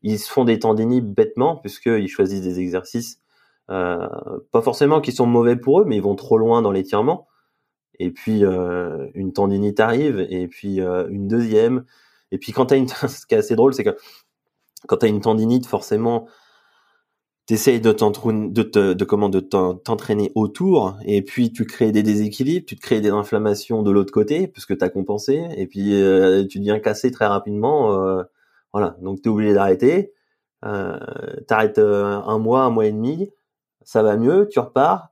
[0.02, 3.20] ils se font des tendinites bêtement puisqu'ils choisissent des exercices
[3.70, 4.08] euh,
[4.52, 7.26] pas forcément qui sont mauvais pour eux, mais ils vont trop loin dans l'étirement.
[7.98, 11.84] Et puis euh, une tendinite arrive, et puis euh, une deuxième.
[12.32, 13.96] Et puis quand t'as une, ce qui est assez drôle, c'est que
[14.86, 16.28] quand t'as une tendinite, forcément,
[17.46, 22.76] t'essayes de de, de comment de t'entraîner autour et puis tu crées des déséquilibres, tu
[22.76, 26.58] te crées des inflammations de l'autre côté puisque tu as compensé et puis euh, tu
[26.58, 28.24] deviens cassé très rapidement euh,
[28.72, 30.12] voilà, donc tu es obligé d'arrêter.
[30.64, 30.98] Euh,
[31.46, 33.30] t'arrêtes un mois, un mois et demi,
[33.86, 35.10] ça va mieux, tu repars,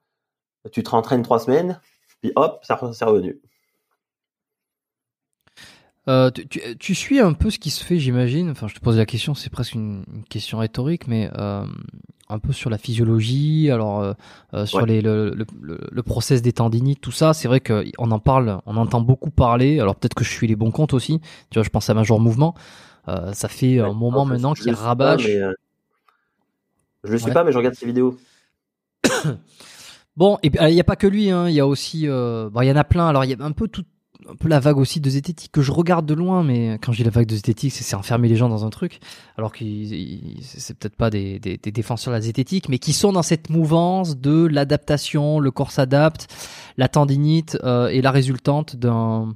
[0.72, 1.80] tu te rentraînes trois semaines,
[2.20, 3.40] puis hop, c'est revenu.
[6.06, 8.50] Euh, tu, tu, suis un peu ce qui se fait, j'imagine.
[8.50, 11.64] Enfin, je te pose la question, c'est presque une, question rhétorique, mais euh,
[12.28, 14.14] un peu sur la physiologie, alors
[14.52, 15.46] euh, sur les, le, le,
[15.90, 17.32] le, process des tendinites, tout ça.
[17.32, 19.80] C'est vrai qu'on en parle, on entend beaucoup parler.
[19.80, 21.20] Alors peut-être que je suis les bons comptes aussi.
[21.48, 22.54] Tu vois, je pense à Major Mouvement.
[23.32, 25.22] Ça fait un moment maintenant qu'il rabâche.
[25.22, 25.52] je
[27.04, 28.18] le suis pas, mais je regarde ses vidéos.
[30.16, 31.30] bon, et il n'y a pas que lui.
[31.30, 31.48] Hein.
[31.48, 33.06] Il y a aussi, bon, il y en a plein.
[33.08, 33.84] Alors il y a un peu tout
[34.26, 36.98] un peu la vague aussi de zététique que je regarde de loin, mais quand je
[36.98, 39.00] dis la vague de zététique, c'est enfermer les gens dans un truc,
[39.36, 39.58] alors que
[40.40, 43.50] c'est peut-être pas des, des, des, défenseurs de la zététique, mais qui sont dans cette
[43.50, 46.28] mouvance de l'adaptation, le corps s'adapte,
[46.78, 49.34] la tendinite euh, et la résultante d'un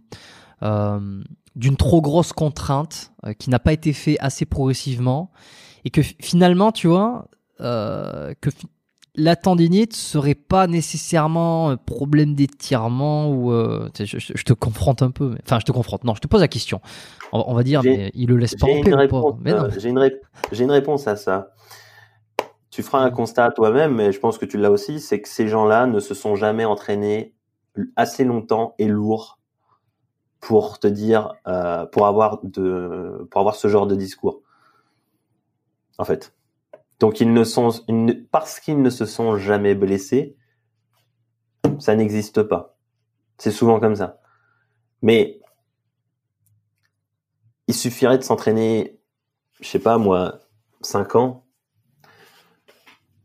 [0.62, 1.23] euh,
[1.55, 5.33] d'une trop grosse contrainte euh, qui n'a pas été fait assez progressivement
[5.85, 7.29] et que finalement, tu vois,
[7.61, 8.51] euh, que
[9.19, 15.35] la tendinite serait pas nécessairement un problème d'étirement ou euh, je, te confronte un peu.
[15.45, 16.05] Enfin, je te confronte.
[16.05, 16.81] Non, je te pose la question.
[17.33, 18.93] On, va dire, mais il le laisse pas en paix.
[19.53, 20.11] Euh, j'ai une,
[20.59, 21.51] une, réponse à ça.
[22.71, 25.49] Tu feras un constat toi-même, mais je pense que tu l'as aussi, c'est que ces
[25.49, 27.35] gens-là ne se sont jamais entraînés
[27.97, 29.41] assez longtemps et lourd
[30.41, 34.43] pour te dire, euh, pour avoir de, pour avoir ce genre de discours.
[35.99, 36.33] En fait.
[36.99, 37.70] Donc ils ne sont
[38.30, 40.36] parce qu'ils ne se sont jamais blessés,
[41.78, 42.76] ça n'existe pas.
[43.38, 44.20] C'est souvent comme ça.
[45.03, 45.40] Mais
[47.68, 49.01] il suffirait de s'entraîner,
[49.61, 50.40] je sais pas moi,
[50.80, 51.46] 5 ans,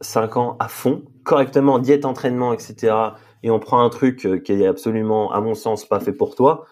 [0.02, 2.96] 5 ans à fond, correctement, diète, entraînement, etc.
[3.42, 6.36] Et on prend un truc euh, qui est absolument, à mon sens, pas fait pour
[6.36, 6.66] toi,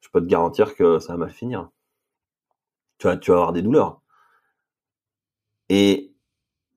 [0.00, 1.68] je peux te garantir que ça va mal finir.
[2.98, 4.00] Tu vas, tu vas avoir des douleurs.
[5.68, 6.09] Et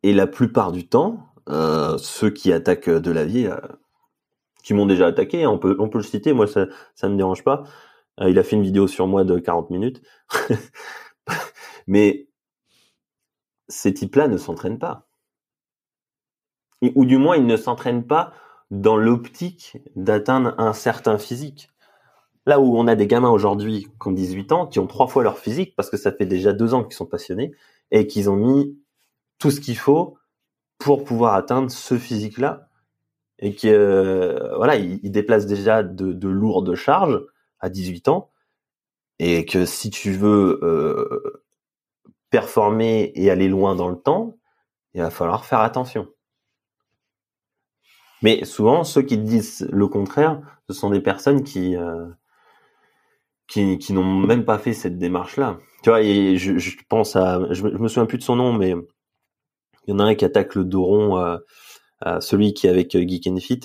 [0.04, 3.58] et la plupart du temps, euh, ceux qui attaquent de la vie, euh,
[4.64, 7.44] qui m'ont déjà attaqué, on peut, on peut le citer, moi ça, ça me dérange
[7.44, 7.64] pas.
[8.20, 10.02] Euh, il a fait une vidéo sur moi de 40 minutes.
[11.88, 12.28] Mais
[13.68, 15.08] ces types-là ne s'entraînent pas.
[16.82, 18.34] ou du moins, ils ne s'entraînent pas
[18.72, 21.70] dans l'optique d'atteindre un certain physique.
[22.46, 25.24] Là où on a des gamins aujourd'hui qui ont 18 ans, qui ont trois fois
[25.24, 27.54] leur physique, parce que ça fait déjà deux ans qu'ils sont passionnés,
[27.92, 28.78] et qu'ils ont mis
[29.40, 30.18] tout ce qu'il faut
[30.78, 32.68] pour pouvoir atteindre ce physique-là
[33.40, 37.22] et qui euh, voilà, il, déplace déjà de, de, lourdes charges
[37.60, 38.32] à 18 ans
[39.20, 41.44] et que si tu veux euh,
[42.30, 44.38] performer et aller loin dans le temps,
[44.94, 46.08] il va falloir faire attention.
[48.22, 52.08] Mais souvent, ceux qui disent le contraire, ce sont des personnes qui euh,
[53.48, 55.60] qui, n'ont même pas fait cette démarche-là.
[55.84, 58.74] Tu vois, je, pense à, je, me souviens plus de son nom, mais
[59.86, 61.38] il y en a un qui attaque le dos rond, euh,
[62.06, 63.62] euh, celui qui est avec euh, Geek and Fit,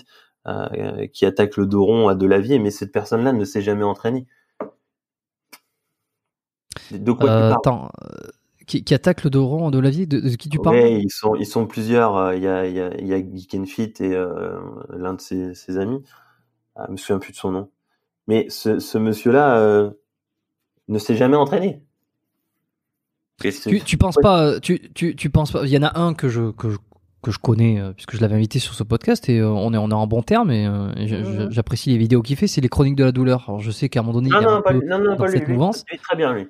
[1.13, 4.27] qui attaque le dos rond à de lavier, mais cette personne-là ne s'est jamais entraînée.
[6.91, 7.91] De quoi tu parles Attends,
[8.67, 10.79] qui, attaque le dos rond de lavier de, de, qui tu parles?
[10.79, 12.33] Ils sont, ils sont plusieurs.
[12.33, 14.17] Il y, a, y, a, y a Geek and Fit et
[14.91, 16.03] l'un de ses, ses amis.
[16.77, 17.71] Ah, je me souviens plus de son nom.
[18.27, 19.93] Mais ce, ce monsieur-là
[20.89, 21.83] ne s'est jamais entraîné.
[23.41, 26.29] Tu, tu penses pas, tu, tu, tu penses pas, il y en a un que
[26.29, 26.79] je, que je,
[27.23, 29.77] que je connais, euh, puisque je l'avais invité sur ce podcast, et euh, on, est,
[29.77, 32.97] on est en bon terme, et euh, j'apprécie les vidéos qu'il fait, c'est les chroniques
[32.97, 33.45] de la douleur.
[33.47, 34.85] Alors je sais qu'à un moment donné, non, il y a non, un pas, peu
[34.85, 35.85] non, non, pas lui, cette mouvance.
[35.91, 36.49] Il est très bien, lui.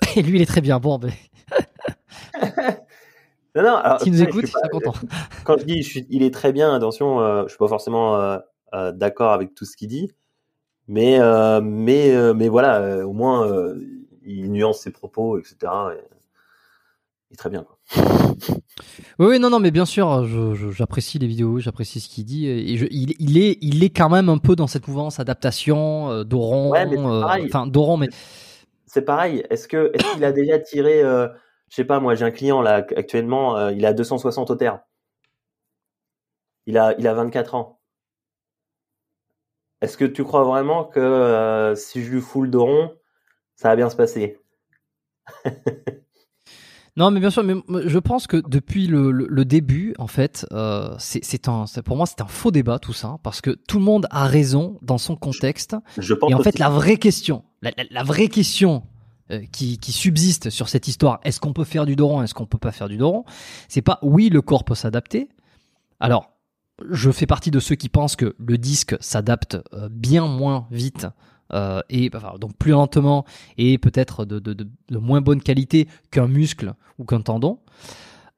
[0.16, 1.10] et lui, il est très bien, bon, ben...
[3.54, 4.94] non, non, alors, nous écoute, content.
[5.44, 8.16] Quand je dis je suis, il est très bien, attention, euh, je suis pas forcément
[8.16, 8.38] euh,
[8.74, 10.10] euh, d'accord avec tout ce qu'il dit,
[10.88, 11.18] mais,
[11.62, 13.48] mais, mais voilà, au moins,
[14.24, 15.56] il nuance ses propos, etc.
[15.62, 16.00] Et
[17.30, 17.64] il est très bien.
[17.64, 17.78] Quoi.
[19.20, 20.26] Oui, non, non, mais bien sûr,
[20.72, 22.48] j'apprécie les vidéos, j'apprécie ce qu'il dit.
[22.48, 26.10] Et je, il, il, est, il est quand même un peu dans cette mouvance adaptation,
[26.10, 28.08] euh, Doron, ouais, mais euh, enfin Doron, mais
[28.94, 29.44] c'est pareil.
[29.50, 31.26] Est-ce que est-ce qu'il a déjà tiré, euh,
[31.68, 34.82] je sais pas, moi j'ai un client là actuellement, euh, il a 260 au terre.
[36.66, 37.80] Il a, il a 24 ans.
[39.80, 42.94] Est-ce que tu crois vraiment que euh, si je lui fous le Doron,
[43.56, 44.38] ça va bien se passer.
[46.96, 47.54] non, mais bien sûr, mais
[47.86, 52.20] je pense que depuis le, le, début, en fait, euh, c'est un, pour moi, c'est
[52.20, 55.76] un faux débat tout ça, parce que tout le monde a raison dans son contexte.
[55.98, 58.82] Je, pense et en fait, la vraie question, la, la, vraie question
[59.30, 62.46] euh, qui, qui, subsiste sur cette histoire, est-ce qu'on peut faire du doron, est-ce qu'on
[62.46, 63.24] peut pas faire du doron,
[63.68, 65.28] c'est pas oui, le corps peut s'adapter.
[66.00, 66.34] Alors,
[66.90, 71.06] je fais partie de ceux qui pensent que le disque s'adapte euh, bien moins vite
[71.52, 73.24] euh, et enfin, donc plus lentement
[73.58, 77.58] et peut-être de, de, de, de, moins bonne qualité qu'un muscle ou qu'un tendon.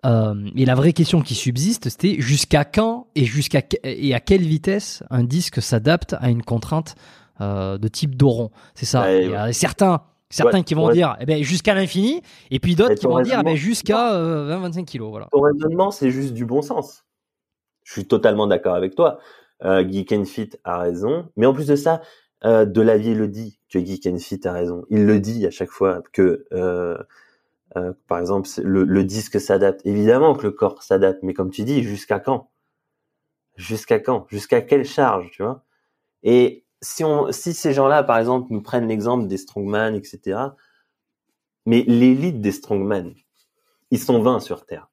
[0.04, 4.42] Euh, et la vraie question qui subsiste, c'était jusqu'à quand et jusqu'à et à quelle
[4.42, 6.94] vitesse un disque s'adapte à une contrainte
[7.40, 8.50] euh, de type Doron.
[8.74, 9.12] C'est ça.
[9.12, 12.94] Il y a certains certains qui vont dire eh ben, jusqu'à l'infini et puis d'autres
[12.94, 15.11] qui vont dire eh ben, jusqu'à 20-25 kilos.
[15.11, 15.28] Voilà.
[15.32, 17.04] Ton raisonnement, c'est juste du bon sens.
[17.84, 19.18] Je suis totalement d'accord avec toi.
[19.64, 21.28] Euh, Geek and Fit a raison.
[21.36, 22.02] Mais en plus de ça,
[22.45, 24.84] euh, Delavier le dit que Geek and a raison.
[24.91, 26.99] Il le dit à chaque fois que, euh,
[27.76, 29.80] euh, par exemple, le, le disque s'adapte.
[29.84, 32.51] Évidemment que le corps s'adapte, mais comme tu dis, jusqu'à quand?
[33.57, 34.26] Jusqu'à quand?
[34.28, 35.64] Jusqu'à quelle charge, tu vois?
[36.22, 40.39] Et si on, si ces gens-là, par exemple, nous prennent l'exemple des strongman, etc.
[41.64, 43.14] Mais l'élite des strongman,
[43.91, 44.89] ils sont 20 sur Terre.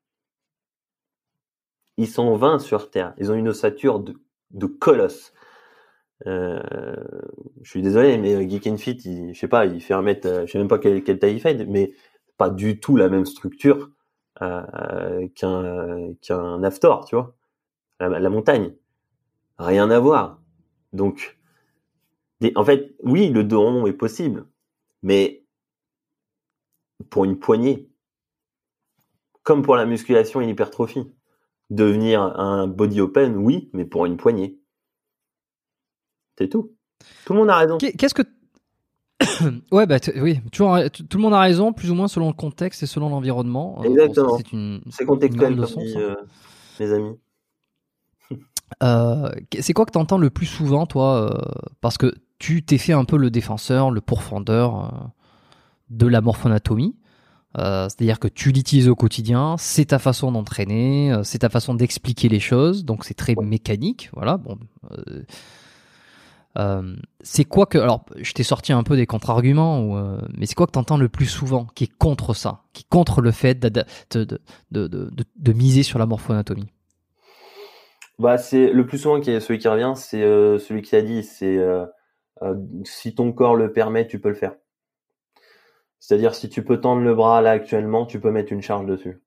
[1.97, 3.13] Ils sont 20 sur Terre.
[3.17, 4.15] Ils ont une ossature de,
[4.51, 5.33] de colosse.
[6.27, 6.95] Euh,
[7.61, 10.27] je suis désolé, mais Geek and Fit, il, je sais pas, il fait un mètre,
[10.27, 11.93] euh, je sais même pas quelle, taille il fait, mais
[12.37, 13.89] pas du tout la même structure
[14.41, 17.35] euh, qu'un qu'un Aftor, tu vois,
[17.99, 18.73] la, montagne,
[19.57, 20.41] rien à voir.
[20.93, 21.37] Donc,
[22.55, 24.45] en fait, oui, le dos rond est possible,
[25.03, 25.43] mais
[27.09, 27.89] pour une poignée,
[29.43, 31.11] comme pour la musculation et l'hypertrophie,
[31.69, 34.62] devenir un body open, oui, mais pour une poignée.
[36.37, 36.71] C'est tout.
[37.25, 37.77] Tout le monde a raison.
[37.77, 38.23] Qu'est-ce que
[39.71, 42.83] ouais, bah oui, toujours, tout le monde a raison, plus ou moins selon le contexte
[42.83, 43.79] et selon l'environnement.
[43.81, 44.37] Euh, Exactement.
[44.89, 46.15] c'est contextuel, comme dit, euh,
[46.79, 47.15] mes amis.
[48.81, 49.29] Euh,
[49.59, 51.31] c'est quoi que tu entends le plus souvent, toi
[51.81, 55.11] Parce que tu t'es fait un peu le défenseur, le pourfendeur
[55.89, 56.95] de la morphonatomie.
[57.55, 62.39] C'est-à-dire que tu l'utilises au quotidien, c'est ta façon d'entraîner, c'est ta façon d'expliquer les
[62.39, 64.09] choses, donc c'est très mécanique.
[64.13, 64.37] Voilà.
[64.37, 64.57] Bon,
[66.57, 70.53] euh, c'est quoi que alors je t'ai sorti un peu des contre-arguments euh, mais c'est
[70.53, 73.31] quoi que tu entends le plus souvent qui est contre ça qui est contre le
[73.31, 74.39] fait de, de,
[74.71, 76.71] de, de miser sur la morphoanatomie?
[78.19, 81.01] Bah c'est le plus souvent qui est celui qui revient c'est euh, celui qui a
[81.01, 81.59] dit c'est
[82.85, 84.55] si ton corps le permet tu peux le faire.
[85.99, 89.21] C'est-à-dire si tu peux tendre le bras là actuellement tu peux mettre une charge dessus.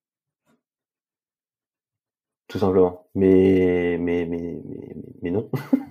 [2.49, 3.09] Tout simplement.
[3.14, 5.51] Mais mais mais, mais, mais non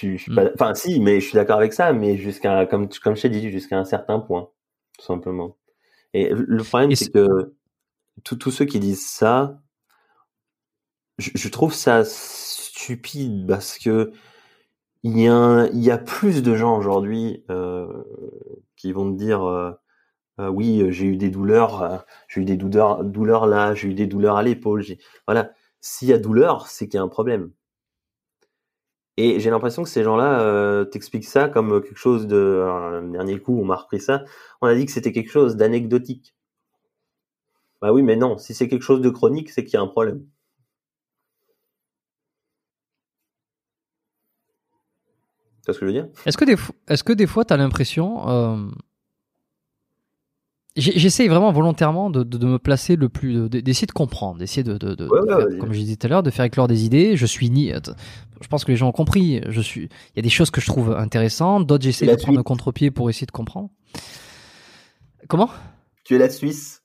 [0.00, 0.50] je, suis pas, mm.
[0.54, 3.50] enfin si, mais je suis d'accord avec ça, mais jusqu'à, comme, comme je t'ai dit,
[3.50, 4.50] jusqu'à un certain point,
[4.98, 5.56] tout simplement.
[6.14, 7.54] Et le problème, c'est que
[8.24, 9.60] tous ceux qui disent ça,
[11.18, 14.12] je, je, trouve ça stupide parce que
[15.02, 18.04] il y a, il y a plus de gens aujourd'hui euh,
[18.76, 19.72] qui vont te dire euh,
[20.40, 24.06] euh oui, j'ai eu des douleurs, j'ai eu des douleurs, douleurs là, j'ai eu des
[24.06, 24.84] douleurs à l'épaule.
[25.26, 27.50] Voilà, s'il y a douleur, c'est qu'il y a un problème.
[29.20, 32.62] Et j'ai l'impression que ces gens-là euh, t'expliquent ça comme quelque chose de.
[32.62, 34.22] Alors, dernier coup, on m'a repris ça.
[34.60, 36.36] On a dit que c'était quelque chose d'anecdotique.
[37.82, 38.38] Bah oui, mais non.
[38.38, 40.24] Si c'est quelque chose de chronique, c'est qu'il y a un problème.
[45.62, 46.08] Tu vois ce que je veux dire?
[46.24, 46.54] Est-ce que des,
[46.86, 48.28] est-ce que des fois, tu as l'impression.
[48.28, 48.68] Euh,
[50.78, 54.94] J'essaye vraiment volontairement de, de, me placer le plus, d'essayer de comprendre, d'essayer de, de,
[54.94, 57.16] de faire, comme je disais tout à l'heure, de faire éclore des idées.
[57.16, 57.72] Je suis ni,
[58.40, 59.40] je pense que les gens ont compris.
[59.48, 62.38] Je suis, il y a des choses que je trouve intéressantes, d'autres j'essaie de prendre
[62.38, 63.70] un contre-pied pour essayer de comprendre.
[65.28, 65.50] Comment?
[66.04, 66.82] Tu es la Suisse.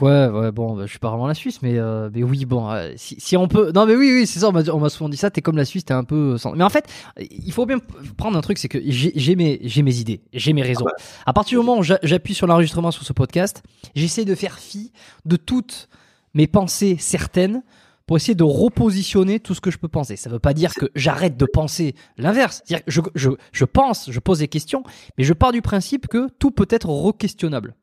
[0.00, 2.70] Ouais, ouais, bon, bah, je suis pas vraiment la Suisse, mais, euh, mais oui, bon,
[2.70, 3.72] euh, si, si, on peut.
[3.74, 5.84] Non, mais oui, oui, c'est ça, on m'a souvent dit ça, t'es comme la Suisse,
[5.84, 6.36] t'es un peu.
[6.36, 6.52] Sans...
[6.52, 6.86] Mais en fait,
[7.18, 7.78] il faut bien
[8.16, 10.84] prendre un truc, c'est que j'ai mes, mes idées, j'ai mes raisons.
[10.86, 13.62] Ah bah, à partir du moment où j'appuie sur l'enregistrement sur ce podcast,
[13.94, 14.92] j'essaie de faire fi
[15.24, 15.88] de toutes
[16.34, 17.62] mes pensées certaines
[18.06, 20.16] pour essayer de repositionner tout ce que je peux penser.
[20.16, 22.60] Ça veut pas dire que j'arrête de penser l'inverse.
[22.66, 24.82] C'est-à-dire que je, je, je pense, je pose des questions,
[25.16, 27.74] mais je pars du principe que tout peut être re-questionnable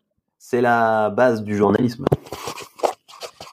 [0.43, 2.03] c'est la base du journalisme.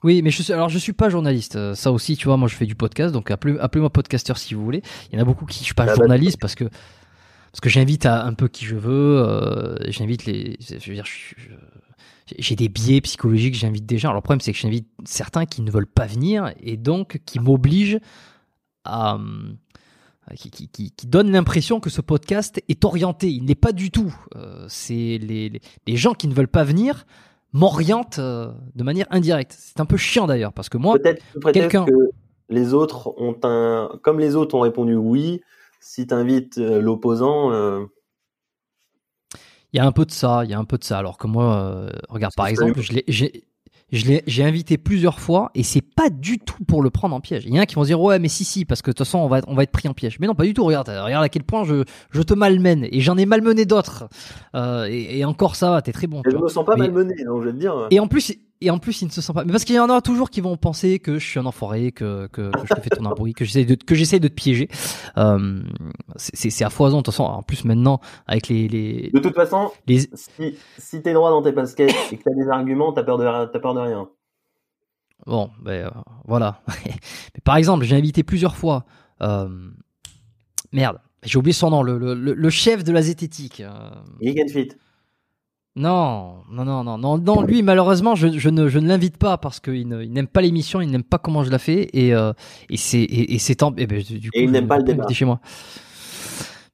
[0.03, 1.55] Oui, mais je suis, alors je suis pas journaliste.
[1.55, 4.55] Euh, ça aussi, tu vois, moi je fais du podcast, donc appelez, moi podcasteur si
[4.55, 4.81] vous voulez.
[5.11, 8.07] Il y en a beaucoup qui je suis pas journaliste parce que parce que j'invite
[8.07, 9.19] à un peu qui je veux.
[9.19, 11.05] Euh, j'invite les, je veux dire,
[12.39, 13.53] j'ai des biais psychologiques.
[13.53, 14.09] J'invite des gens.
[14.09, 17.39] Alors le problème c'est que j'invite certains qui ne veulent pas venir et donc qui
[17.39, 17.99] m'obligent
[18.83, 19.19] à
[20.31, 23.29] euh, qui, donne l'impression que ce podcast est orienté.
[23.29, 24.13] Il n'est pas du tout.
[24.35, 27.05] Euh, c'est les, gens qui ne veulent pas venir
[27.51, 29.55] m'orientent euh, de manière indirecte.
[29.57, 32.11] C'est un peu chiant d'ailleurs parce que moi, peut-être quelqu'un que
[32.49, 35.41] les autres ont un, comme les autres ont répondu oui,
[35.79, 37.51] si tu invites l'opposant.
[39.71, 40.97] Il y a un peu de ça, il y a un peu de ça.
[40.97, 43.48] Alors que moi, regarde par exemple, j'ai
[43.91, 47.45] j'ai invité plusieurs fois et c'est pas du tout pour le prendre en piège.
[47.45, 49.05] Il y en a qui vont dire ouais mais si si parce que de toute
[49.05, 50.19] façon on va on va être pris en piège.
[50.19, 50.63] Mais non pas du tout.
[50.63, 54.07] Regarde regarde à quel point je je te malmène et j'en ai malmené d'autres.
[54.55, 56.21] Euh, et, et, encore ça va t'es très bon.
[56.25, 57.87] je me sens pas malmené donc je vais te dire.
[57.91, 59.45] Et en plus et en plus, ils ne se sentent pas.
[59.45, 61.93] Mais parce qu'il y en a toujours qui vont penser que je suis un enfoiré,
[61.93, 64.33] que, que, que je te fais ton bruit, que j'essaie de, que j'essaie de te
[64.33, 64.67] piéger.
[65.17, 65.61] Euh,
[66.17, 66.97] c'est à foison.
[66.97, 69.11] De toute façon, en plus maintenant, avec les, les...
[69.13, 70.09] De toute façon, les...
[70.13, 73.23] si, si t'es droit dans tes baskets et que t'as des arguments, t'as peur de,
[73.23, 74.09] t'as peur de rien.
[75.25, 75.89] Bon, ben euh,
[76.25, 76.61] voilà.
[76.85, 78.85] Mais par exemple, j'ai invité plusieurs fois.
[79.21, 79.47] Euh...
[80.73, 83.61] Merde, j'ai oublié son nom, le, le, le, chef de la zététique.
[83.61, 84.47] Euh...
[84.49, 84.69] Fit.
[85.79, 87.41] Non, non, non, non, non, non.
[87.41, 90.91] Lui, malheureusement, je, je ne, je ne l'invite pas parce qu'il n'aime pas l'émission, il
[90.91, 92.33] n'aime pas comment je la fais et, euh,
[92.69, 93.73] et c'est et, et c'est tant.
[93.77, 95.07] Et, ben, du coup, Et il n'aime vais pas le débat.
[95.09, 95.39] chez moi.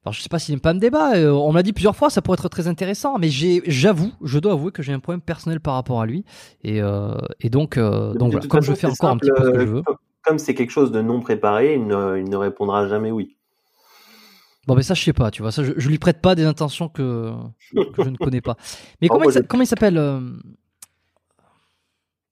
[0.04, 1.14] Alors, je sais pas s'il n'aime pas le débat.
[1.16, 4.38] euh, on m'a dit plusieurs fois, ça pourrait être très intéressant, mais j'ai, j'avoue, je
[4.38, 6.24] dois avouer que j'ai un problème personnel par rapport à lui
[6.62, 9.16] et euh, et donc euh, donc de voilà, toute comme façon, je fais encore un
[9.18, 9.82] petit peu ce que euh, je veux.
[9.82, 13.35] comme- Comme c'est quelque chose de non préparé, il ne, il ne répondra jamais oui.
[14.66, 15.52] Bon, mais ça, je sais pas, tu vois.
[15.52, 17.32] Ça, je, je lui prête pas des intentions que,
[17.94, 18.56] que je ne connais pas.
[19.00, 20.20] Mais comment, il, je- comment il s'appelle euh,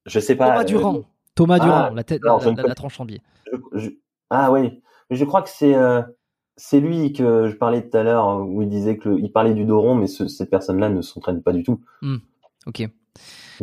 [0.06, 0.47] Je sais pas.
[0.48, 1.02] Thomas euh, Durand.
[1.35, 3.20] Thomas ah, Durand, la tête, la, la- tranche en biais.
[3.74, 3.90] je-
[4.31, 4.81] Ah oui,
[5.11, 6.02] mais je crois que c'est euh,
[6.56, 9.31] c'est lui que je parlais tout à l'heure hein, où il disait que le- il
[9.32, 11.81] parlait du dos rond, mais ce- ces personnes-là ne s'entraînent pas du tout.
[12.66, 12.81] Ok.
[12.81, 12.90] Et,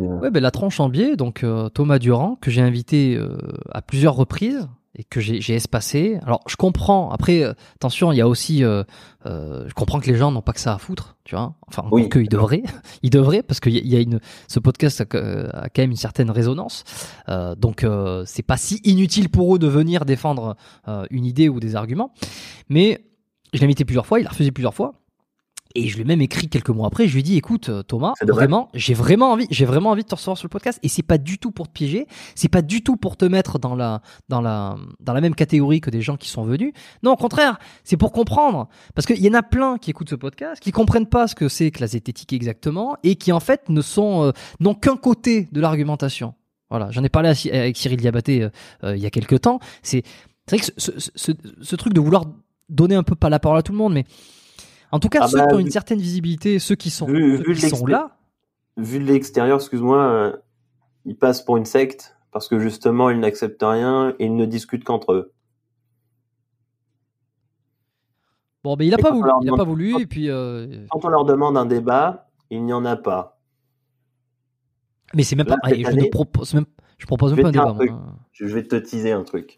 [0.00, 3.36] euh, Ouais, ben la tranche en biais, donc euh, Thomas Durand, que j'ai invité euh,
[3.70, 6.18] à plusieurs reprises et que j'ai espacé.
[6.26, 7.10] Alors, je comprends.
[7.10, 8.84] Après, euh, attention, il y a aussi, euh,
[9.24, 11.54] euh, je comprends que les gens n'ont pas que ça à foutre, tu vois.
[11.66, 12.62] Enfin, Oui, qu'ils devraient,
[13.02, 15.82] ils devraient, parce qu'il y, a- il y a une, ce podcast a, a quand
[15.82, 16.84] même une certaine résonance.
[17.30, 20.56] Euh, donc, euh, c'est pas si inutile pour eux de venir défendre
[21.10, 22.12] une idée ou des arguments.
[22.68, 23.06] Mais
[23.54, 24.94] je l'ai invité plusieurs fois, il a refusé plusieurs fois.
[25.74, 27.06] Et je lui ai même écrit quelques mois après.
[27.08, 30.08] Je lui ai dit, écoute, euh, Thomas, vraiment, j'ai vraiment envie, j'ai vraiment envie de
[30.08, 30.78] te recevoir sur le podcast.
[30.82, 32.06] Et c'est pas du tout pour te piéger.
[32.34, 35.80] C'est pas du tout pour te mettre dans la, dans la, dans la même catégorie
[35.80, 36.72] que des gens qui sont venus.
[37.02, 38.68] Non, au contraire, c'est pour comprendre.
[38.94, 41.48] Parce qu'il y en a plein qui écoutent ce podcast, qui comprennent pas ce que
[41.48, 45.48] c'est que la zététique exactement, et qui en fait ne sont, euh, n'ont qu'un côté
[45.52, 46.34] de l'argumentation.
[46.70, 48.50] Voilà, j'en ai parlé avec Cyril Diabaté euh,
[48.84, 49.60] euh, il y a quelques temps.
[49.82, 50.02] C'est,
[50.46, 52.24] c'est vrai que ce, ce, ce, ce truc de vouloir
[52.68, 54.06] donner un peu pas la parole à tout le monde, mais
[54.92, 57.06] en tout cas, Ah ceux bah, qui ont vu- une certaine visibilité, ceux qui sont,
[57.06, 58.16] vu- ceux vu qui sont l'expé- là,
[58.76, 60.36] vu de l'extérieur, excuse-moi, euh,
[61.04, 64.84] ils passent pour une secte parce que justement ils n'acceptent rien et ils ne discutent
[64.84, 65.32] qu'entre eux.
[68.64, 71.04] bon, ben il a Et pas quand voulu, a pas voulu, et puis, euh, Quand
[71.04, 73.40] on leur demande un débat, il n'y en a pas.
[75.14, 76.66] mais c'est même pas, Là, allez, je année- ne propose même,
[76.98, 77.84] je propose Je même vais pas un débat.
[77.92, 78.16] un moi.
[78.32, 79.56] Je vais te teaser un truc.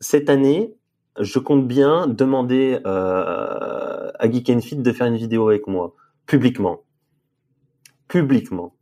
[0.00, 0.74] Cette année,
[1.18, 5.94] je compte bien demander euh, à Geek and Fit de faire une vidéo avec moi,
[6.26, 6.82] publiquement.
[8.06, 8.76] Publiquement.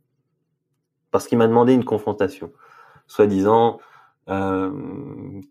[1.11, 2.51] Parce qu'il m'a demandé une confrontation.
[3.07, 3.79] Soi-disant
[4.29, 4.71] euh,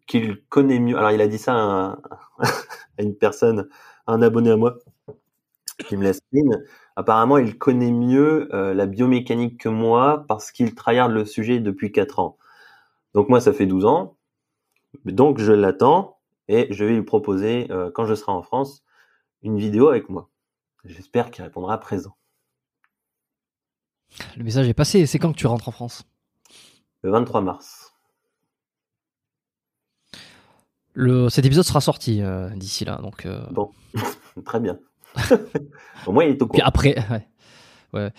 [0.07, 0.97] qu'il connaît mieux.
[0.99, 1.99] Alors, il a dit ça à, un-
[2.99, 3.69] à une personne,
[4.07, 4.79] à un abonné à moi,
[5.87, 6.65] qui me laisse une.
[6.97, 11.93] Apparemment, il connaît mieux euh, la biomécanique que moi parce qu'il tryhard le sujet depuis
[11.93, 12.37] 4 ans.
[13.15, 14.17] Donc moi, ça fait 12 ans.
[15.07, 16.20] Donc je l'attends
[16.53, 18.83] et je vais lui proposer, euh, quand je serai en France,
[19.43, 20.29] une vidéo avec moi.
[20.85, 22.17] J'espère qu'il répondra présent.
[24.37, 25.07] Le message est passé.
[25.07, 26.03] C'est quand que tu rentres en France?
[27.03, 27.93] Le 23 mars.
[30.93, 33.25] Le, cet épisode sera sorti euh, d'ici là, donc.
[33.27, 33.71] euh, Bon,
[34.45, 34.79] très bien.
[36.07, 36.67] Au moins, il est au Puis courant.
[36.67, 37.27] après, ouais.
[37.93, 38.13] ouais.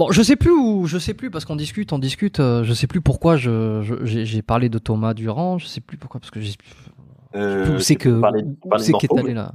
[0.00, 2.40] Bon, je sais plus où, je sais plus parce qu'on discute, on discute.
[2.40, 5.58] euh, je sais plus pourquoi je, je- j'ai, parlé de Thomas Durand.
[5.58, 6.54] Je sais plus pourquoi parce que j'ai
[7.34, 8.46] Euh, où c'est que parler-
[8.78, 9.52] c'est qu'est allé là.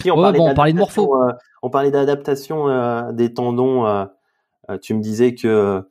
[0.00, 1.22] Si, on Ouais, parlait bon, on parlait de d'adaptation, morpho.
[1.22, 1.32] euh,
[1.62, 4.06] on parlait d'adaptation euh, des tendons.
[4.80, 5.82] tu me disais que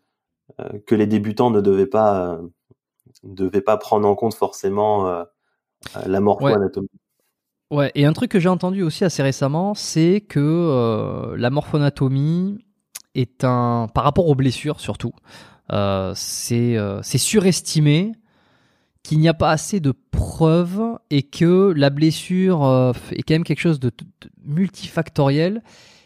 [0.88, 2.40] que les débutants ne devaient pas
[3.24, 5.24] devaient pas prendre en compte forcément
[6.04, 6.90] la morpho-anatomie.
[7.70, 12.58] Ouais, et un truc que j'ai entendu aussi assez récemment, c'est que euh, la morphonatomie
[13.20, 15.14] est un, par rapport aux blessures surtout,
[15.72, 18.14] euh, c'est euh, c'est surestimé
[19.04, 23.44] qu'il n'y a pas assez de preuves et que la blessure euh, est quand même
[23.44, 23.92] quelque chose de,
[24.44, 25.64] multifactoriel.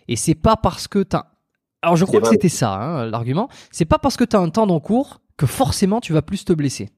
[0.08, 1.26] Et c'est pas parce que t'as,
[1.82, 4.80] alors je crois que c'était ça hein, l'argument, c'est pas parce que t'as un tendon
[4.80, 6.90] court que forcément tu vas plus te blesser.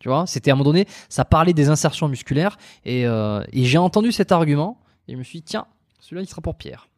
[0.00, 3.64] Tu vois, c'était à un moment donné, ça parlait des insertions musculaires et, euh, et
[3.64, 5.66] j'ai entendu cet argument et je me suis dit, tiens,
[5.98, 6.89] celui-là il sera pour Pierre.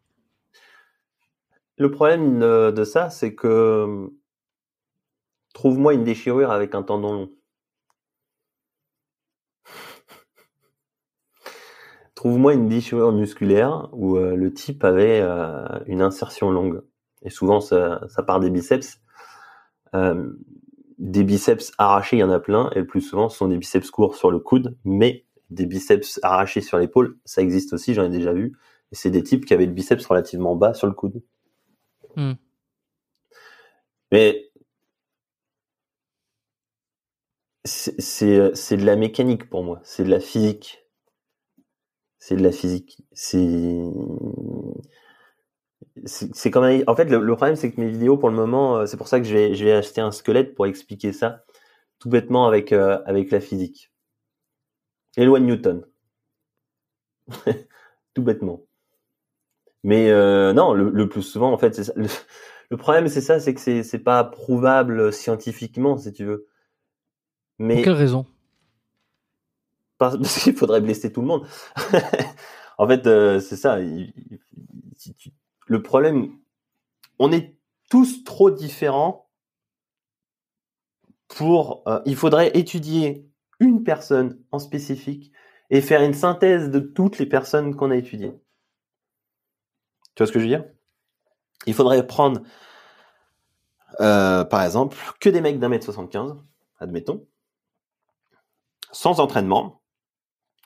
[1.77, 4.09] Le problème de, de ça, c'est que
[5.53, 7.31] trouve-moi une déchirure avec un tendon long.
[12.15, 16.81] Trouve-moi une déchirure musculaire où euh, le type avait euh, une insertion longue.
[17.23, 18.99] Et souvent, ça, part des biceps.
[19.95, 20.33] Euh,
[20.99, 22.69] des biceps arrachés, il y en a plein.
[22.75, 24.77] Et le plus souvent, ce sont des biceps courts sur le coude.
[24.85, 28.53] Mais des biceps arrachés sur l'épaule, ça existe aussi, j'en ai déjà vu.
[28.91, 31.21] Et c'est des types qui avaient le biceps relativement bas sur le coude.
[32.15, 32.33] Hmm.
[34.11, 34.49] Mais
[37.65, 40.85] c'est c'est de la mécanique pour moi, c'est de la physique.
[42.19, 43.03] C'est de la physique.
[43.11, 43.81] C'est
[46.05, 46.55] c'est
[46.87, 49.19] en fait le, problème c'est que mes vidéos pour le moment euh, c'est pour ça
[49.19, 51.43] que je vais acheter un squelette pour expliquer ça
[51.99, 53.91] tout bêtement avec euh, avec la physique.
[55.17, 55.85] De Newton.
[58.13, 58.65] tout bêtement.
[59.83, 60.09] Mais
[60.53, 61.93] non, le, plus souvent, en fait, c'est ça.
[62.69, 66.47] Le, problème, c'est ça, c'est que c'est c'est pas prouvable scientifiquement, si tu veux.
[67.59, 68.25] Mais Pour quelle raison?
[69.99, 71.45] Parce qu'il faudrait blesser tout le monde.
[72.77, 73.03] en fait,
[73.41, 73.77] c'est ça.
[75.67, 76.31] le problème,
[77.19, 77.55] on est
[77.91, 79.29] tous trop différents
[81.27, 81.83] pour.
[82.05, 83.27] il faudrait étudier
[83.59, 85.31] une personne en spécifique
[85.69, 88.33] et faire une synthèse de toutes les personnes qu'on a étudiées.
[90.15, 90.65] Tu vois ce que je veux dire?
[91.65, 92.41] Il faudrait prendre,
[93.99, 96.35] euh, par exemple, que des mecs d'un mètre 75,
[96.79, 97.25] admettons,
[98.91, 99.81] sans entraînement,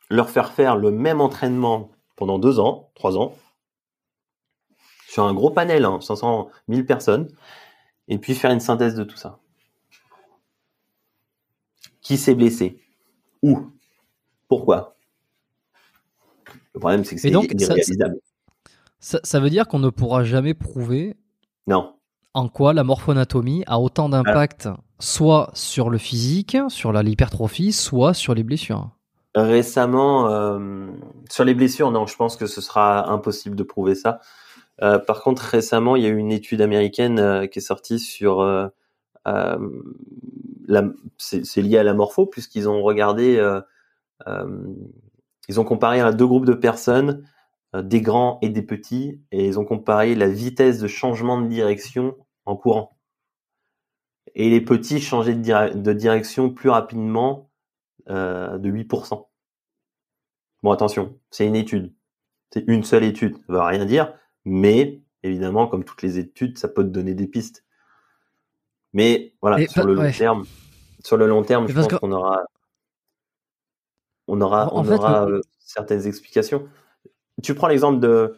[0.10, 3.36] leur faire faire le même entraînement pendant deux ans, trois ans,
[5.08, 7.30] sur un gros panel, hein, 500 000 personnes,
[8.08, 9.40] et puis faire une synthèse de tout ça.
[12.02, 12.82] Qui s'est blessé?
[13.42, 13.60] Où?
[14.48, 14.96] Pourquoi?
[16.74, 18.16] Le problème, c'est que c'est irréalisable.
[18.16, 18.27] Ça,
[19.40, 21.16] veut dire qu'on ne pourra jamais prouver
[21.68, 21.94] non.
[22.34, 24.70] en quoi la morphoanatomie a autant d'impact
[25.00, 28.90] soit sur le physique, sur l'hypertrophie, soit sur les blessures.
[29.36, 30.88] Récemment, euh,
[31.30, 34.20] sur les blessures, non, je pense que ce sera impossible de prouver ça.
[34.82, 38.00] Euh, par contre, récemment, il y a eu une étude américaine euh, qui est sortie
[38.00, 38.72] sur
[41.18, 43.42] c'est lié à la morpho puisqu'ils ont regardé,
[44.28, 47.24] ils ont comparé à deux groupes de personnes
[47.74, 52.16] des grands et des petits, et ils ont comparé la vitesse de changement de direction
[52.46, 52.98] en courant.
[54.36, 57.50] Et les petits changeaient de, direction plus rapidement
[58.10, 59.28] euh, de 8%.
[60.64, 61.94] Bon, attention, c'est une étude.
[62.52, 64.14] C'est une seule étude, ça va rien dire,
[64.46, 67.66] mais évidemment, comme toutes les études, ça peut te donner des pistes.
[68.94, 70.46] Mais voilà, sur, le long terme,
[71.04, 72.42] sur le long terme, je pense qu'on aura,
[74.28, 76.68] on aura, on aura euh, certaines explications
[77.44, 78.36] tu prends l'exemple de,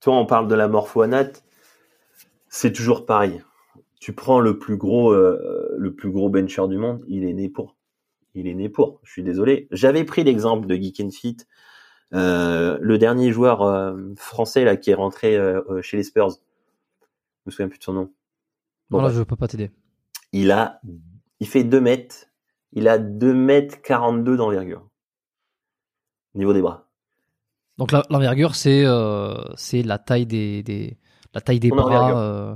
[0.00, 1.44] toi, on parle de la morphoanate,
[2.48, 3.42] c'est toujours pareil.
[4.00, 7.48] Tu prends le plus gros, euh, le plus gros bencher du monde, il est né
[7.48, 7.76] pour.
[8.34, 9.00] Il est né pour.
[9.02, 9.66] Je suis désolé.
[9.72, 11.38] J'avais pris l'exemple de Geek and Fit,
[12.14, 15.36] euh, le dernier joueur euh, français là qui est rentré
[15.82, 16.30] chez les Spurs.
[16.30, 16.36] Je
[17.46, 18.12] me souviens plus de son nom.
[18.90, 19.70] Bon, là, je peux pas t'aider.
[20.32, 20.80] Il a,
[21.40, 22.26] il fait 2 mètres.
[22.72, 24.88] Il a 2 mètres 42 d'envergure.
[26.34, 26.87] Niveau des bras.
[27.78, 30.98] Donc l'envergure, c'est euh, c'est la taille des, des
[31.32, 32.20] la taille des bras.
[32.20, 32.54] Euh...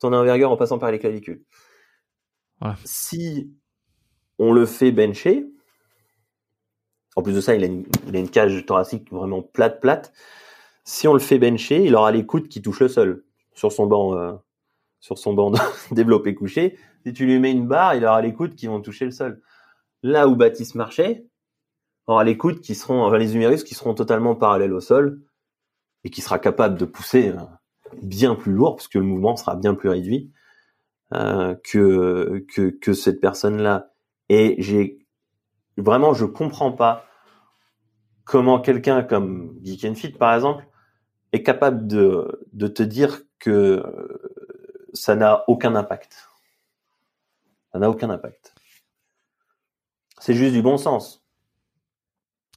[0.00, 1.42] Ton envergure en passant par les clavicules.
[2.84, 3.52] Si
[4.38, 5.46] on le fait bencher,
[7.16, 10.12] en plus de ça, il a une, il a une cage thoracique vraiment plate plate.
[10.84, 13.24] Si on le fait bencher, il aura les coudes qui touchent le sol
[13.54, 14.32] sur son banc euh,
[15.00, 15.52] sur son banc
[15.90, 16.78] développé couché.
[17.04, 19.42] Si tu lui mets une barre, il aura les coudes qui vont toucher le sol.
[20.02, 21.26] Là où Baptiste marchait,
[22.06, 25.22] aura les coudes qui seront, enfin les humérus qui seront totalement parallèles au sol
[26.04, 27.40] et qui sera capable de pousser euh,
[28.02, 30.32] bien plus lourd puisque le mouvement sera bien plus réduit
[31.12, 33.90] euh, que, que que cette personne-là.
[34.28, 35.06] Et j'ai
[35.76, 37.06] vraiment, je comprends pas
[38.24, 40.66] comment quelqu'un comme Geek and Fit par exemple
[41.32, 43.82] est capable de de te dire que
[44.92, 46.28] ça n'a aucun impact.
[47.72, 48.54] Ça n'a aucun impact.
[50.20, 51.23] C'est juste du bon sens.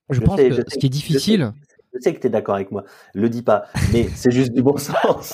[0.09, 1.51] Je, pense que ce qui est difficile.
[1.93, 2.83] Je sais, que tu es d'accord avec moi.
[3.13, 5.33] Le dis pas, mais c'est juste du bon sens.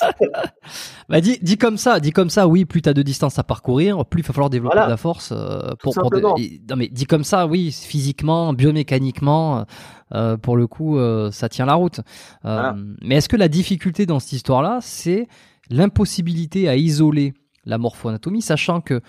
[1.08, 2.48] bah dis, dis comme ça, dis comme ça.
[2.48, 4.96] Oui, plus tu as de distance à parcourir, plus il va falloir développer de la
[4.96, 5.94] force euh, pour.
[5.94, 9.66] pour Non mais dis comme ça, oui, physiquement, biomécaniquement,
[10.14, 12.00] euh, pour le coup, euh, ça tient la route.
[12.44, 15.28] Mais est-ce que la difficulté dans cette histoire-là, c'est
[15.70, 17.34] l'impossibilité à isoler
[17.64, 19.00] la morphoanatomie, sachant que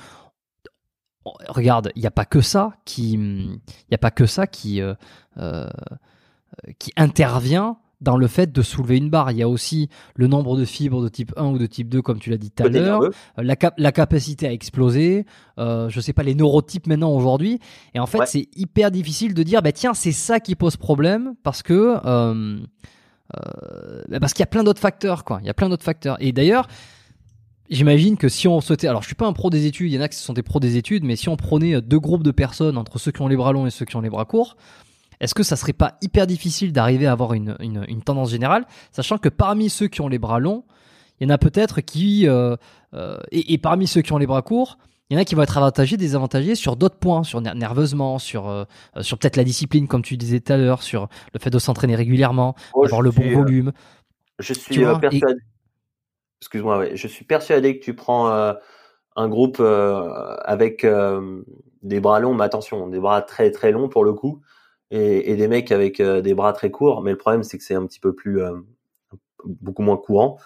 [1.48, 4.94] regarde, il n'y a pas que ça qui, il a pas que ça qui, euh,
[5.38, 5.68] euh,
[6.80, 9.32] qui intervient dans le fait de soulever une barre.
[9.32, 12.02] Il y a aussi le nombre de fibres de type 1 ou de type 2,
[12.02, 13.02] comme tu l'as dit tout à l'heure,
[13.38, 15.26] la, la, capacité à exploser,
[15.58, 17.60] euh, je sais pas, les neurotypes maintenant aujourd'hui.
[17.94, 21.36] Et en fait, c'est hyper difficile de dire, bah tiens, c'est ça qui pose problème
[21.42, 21.98] parce que
[23.34, 25.40] euh, bah, parce qu'il y a plein d'autres facteurs, quoi.
[25.42, 26.18] Il y a plein d'autres facteurs.
[26.20, 26.68] Et d'ailleurs,
[27.70, 29.98] J'imagine que si on souhaitait, alors je suis pas un pro des études, il y
[29.98, 32.32] en a qui sont des pros des études, mais si on prenait deux groupes de
[32.32, 34.56] personnes entre ceux qui ont les bras longs et ceux qui ont les bras courts,
[35.20, 39.18] est-ce que ça serait pas hyper difficile d'arriver à avoir une, une, tendance générale, sachant
[39.18, 40.64] que parmi ceux qui ont les bras longs,
[41.20, 42.56] il y en a peut-être qui, euh,
[42.94, 44.78] euh, et, parmi ceux qui ont les bras courts,
[45.10, 48.50] il y en a qui vont être avantagés, désavantagés sur d'autres points, sur nerveusement, sur
[48.50, 48.66] euh,
[49.02, 51.96] sur peut-être la discipline, comme tu disais tout à l'heure, sur le fait de s'entraîner
[51.96, 53.72] régulièrement, oh, avoir le bon volume.
[54.40, 55.22] Je suis persuadé
[56.42, 58.54] excuse-moi, je suis persuadé que tu prends euh,
[59.16, 61.42] un groupe euh, avec euh,
[61.84, 64.42] des bras longs, mais attention, des bras très très longs pour le coup,
[64.92, 67.02] et, des mecs avec des bras très courts.
[67.02, 68.42] Mais le problème, c'est que c'est un petit peu plus,
[69.44, 70.38] beaucoup moins courant.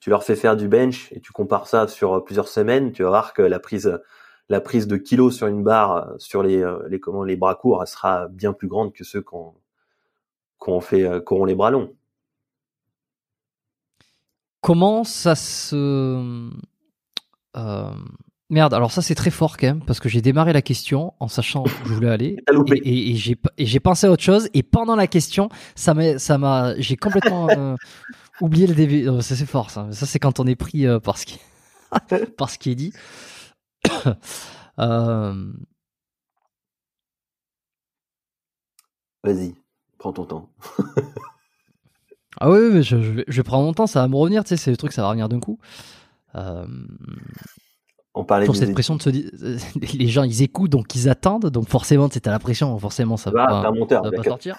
[0.00, 3.10] Tu leur fais faire du bench et tu compares ça sur plusieurs semaines, tu vas
[3.10, 4.00] voir que la prise,
[4.48, 7.88] la prise de kilos sur une barre sur les, les, comment, les bras courts, elle
[7.88, 9.54] sera bien plus grande que ceux qu'on
[10.58, 11.94] qu'on fait, qui les bras longs.
[14.60, 16.50] Comment ça se
[17.56, 17.94] euh,
[18.50, 21.28] Merde, alors ça c'est très fort quand même, parce que j'ai démarré la question en
[21.28, 22.36] sachant où je voulais aller,
[22.72, 23.14] et, et,
[23.66, 27.76] j'ai pensé à autre chose, et pendant la question, ça m'a, j'ai complètement euh,
[28.40, 29.04] oublié le début.
[29.20, 29.88] Ça c'est fort, ça.
[29.92, 31.38] Ça c'est quand on est pris euh, par, ce qui...
[32.38, 32.92] par ce qui est dit.
[34.78, 35.52] euh...
[39.24, 39.54] Vas-y,
[39.98, 40.48] prends ton temps.
[42.40, 44.44] Ah oui, mais je, je, vais, je, vais, prendre mon temps, ça va me revenir,
[44.44, 45.58] tu sais, c'est le truc, ça va revenir d'un coup.
[46.34, 46.66] Euh...
[48.14, 49.30] On parlait sur cette pression de se dire,
[49.94, 53.30] les gens ils écoutent donc ils attendent donc forcément c'est à la pression forcément ça
[53.30, 54.56] va, pas, monteur, ça va pas sortir.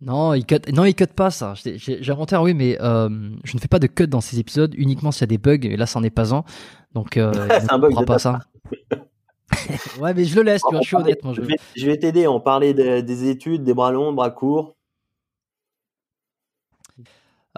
[0.00, 1.54] Non, il cut, non, il cut pas ça.
[1.56, 3.08] J'ai un monteur, oui, mais euh,
[3.44, 5.60] je ne fais pas de cut dans ces épisodes uniquement s'il y a des bugs
[5.62, 6.44] et là c'en est pas un.
[6.92, 8.40] Donc euh, c'est un bug, pas ça.
[10.00, 11.22] ouais, mais je le laisse, tu vois, je suis honnête.
[11.24, 11.86] Moi, je...
[11.86, 12.26] vais, t'aider.
[12.26, 14.73] On parlait des études, des bras longs, bras courts.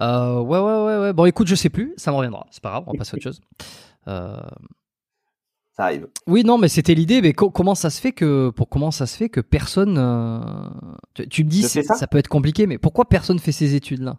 [0.00, 1.12] Euh, ouais, ouais, ouais, ouais.
[1.12, 2.46] Bon, écoute, je sais plus, ça me reviendra.
[2.50, 3.40] C'est pas grave, on va passer à autre chose.
[4.08, 4.36] Euh...
[5.72, 6.06] Ça arrive.
[6.28, 7.20] Oui, non, mais c'était l'idée.
[7.20, 10.38] Mais comment ça se fait que, pour comment ça se fait que personne, euh...
[11.28, 14.16] tu, me dis, ça, ça peut être compliqué, mais pourquoi personne fait ces études-là?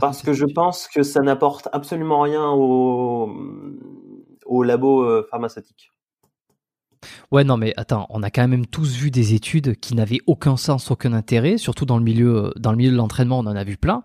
[0.00, 3.34] Parce que je pense que ça n'apporte absolument rien au,
[4.44, 5.90] au labo pharmaceutique.
[7.30, 10.56] Ouais, non, mais attends, on a quand même tous vu des études qui n'avaient aucun
[10.56, 13.64] sens, aucun intérêt, surtout dans le milieu, dans le milieu de l'entraînement, on en a
[13.64, 14.02] vu plein,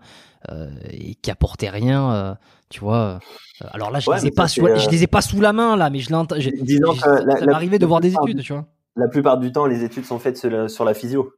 [0.50, 2.34] euh, et qui apportaient rien, euh,
[2.68, 3.20] tu vois.
[3.62, 5.76] Euh, alors là, je les ai pas, sous, je les ai pas sous la main
[5.76, 6.36] là, mais je l'entends.
[6.36, 7.20] Disons que ça
[7.52, 8.66] arrivé de voir des études, tu vois.
[8.96, 11.32] La plupart du temps, les études sont faites sur la, physio,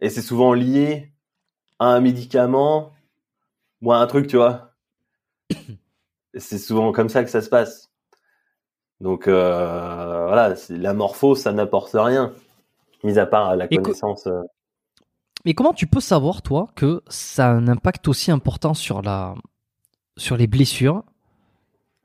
[0.00, 1.12] et c'est souvent lié
[1.78, 2.92] à un médicament
[3.82, 4.74] ou à un truc, tu vois.
[6.36, 7.91] c'est souvent comme ça que ça se passe.
[9.02, 12.32] Donc euh, voilà, la morpho, ça n'apporte rien,
[13.02, 14.28] mis à part la connaissance.
[14.28, 14.42] Euh.
[15.44, 19.34] Mais comment tu peux savoir, toi, que ça a un impact aussi important sur, la...
[20.16, 21.02] sur les blessures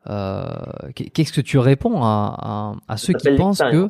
[0.10, 0.50] euh,
[0.96, 3.88] Qu'est-ce que tu réponds à, à, ceux qui pensent que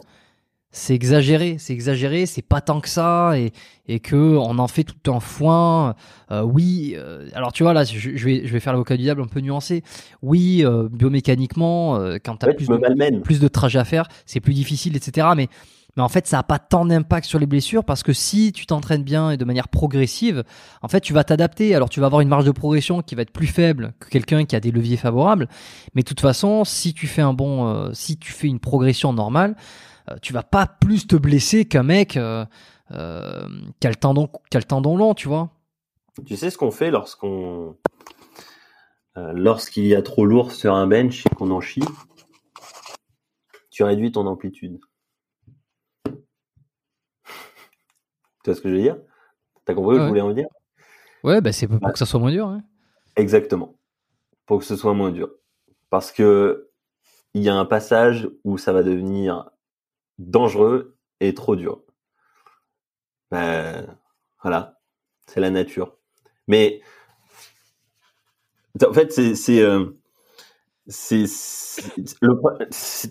[0.71, 3.51] c'est exagéré, c'est exagéré, c'est pas tant que ça, et,
[3.87, 5.95] et que on en fait tout un foin.
[6.31, 9.21] Euh, oui, euh, alors tu vois là, je, vais je vais faire l'avocat du diable
[9.21, 9.83] un peu nuancé.
[10.21, 14.53] Oui, euh, biomécaniquement, quand tu as plus, de, plus de trajets à faire, c'est plus
[14.53, 15.27] difficile, etc.
[15.35, 15.47] Mais
[15.95, 18.67] mais en fait, ça a pas tant d'impact sur les blessures parce que si tu
[18.67, 20.43] t'entraînes bien et de manière progressive,
[20.83, 21.73] en fait, tu vas t'adapter.
[21.73, 24.45] Alors, tu vas avoir une marge de progression qui va être plus faible que quelqu'un
[24.45, 25.47] qui a des leviers favorables.
[25.95, 29.55] Mais de toute façon, si tu fais un bon, si tu fais une progression normale,
[29.55, 32.45] euh, tu vas pas plus te blesser qu'un mec euh,
[32.91, 33.47] euh,
[33.79, 35.51] qui a le tendon, qui a le tendon long, tu vois.
[36.25, 37.75] Tu sais ce qu'on fait lorsqu'on
[39.15, 41.81] lorsqu'il y a trop lourd sur un bench et qu'on en chie,
[43.71, 44.79] tu réduis ton amplitude.
[46.05, 46.13] Tu
[48.45, 48.97] vois ce que je veux dire?
[49.65, 50.47] T'as compris ce que je voulais en dire
[51.23, 52.59] Ouais, bah c'est pour que ça soit moins dur.
[53.15, 53.77] Exactement.
[54.45, 55.29] Pour que ce soit moins dur.
[55.89, 56.69] Parce que
[57.33, 59.49] il y a un passage où ça va devenir
[60.19, 61.81] dangereux et trop dur.
[63.31, 63.97] Ben,
[64.41, 64.79] voilà,
[65.25, 65.97] c'est la nature.
[66.47, 66.81] Mais
[68.85, 69.85] en fait, c'est euh,
[70.87, 71.25] c'est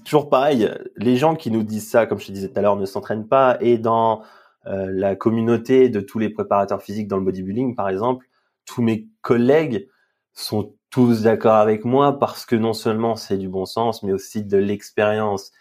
[0.04, 0.70] toujours pareil.
[0.96, 3.28] Les gens qui nous disent ça, comme je te disais tout à l'heure, ne s'entraînent
[3.28, 3.58] pas.
[3.60, 4.22] Et dans
[4.66, 8.26] euh, la communauté de tous les préparateurs physiques dans le bodybuilding, par exemple,
[8.64, 9.88] tous mes collègues
[10.32, 14.42] sont tous d'accord avec moi parce que non seulement c'est du bon sens, mais aussi
[14.44, 15.52] de l'expérience.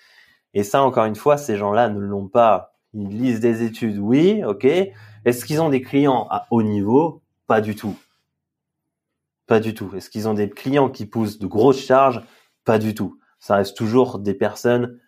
[0.56, 2.74] Et ça, encore une fois, ces gens-là ne l'ont pas.
[2.94, 4.66] Ils lisent des études, oui, ok.
[4.66, 7.22] Est-ce qu'ils ont des clients à haut niveau?
[7.46, 7.96] Pas du tout.
[9.48, 9.92] Pas du tout.
[9.96, 12.24] Est-ce qu'ils ont des clients qui poussent de grosses charges?
[12.64, 13.20] Pas du tout.
[13.38, 15.00] Ça reste toujours des personnes,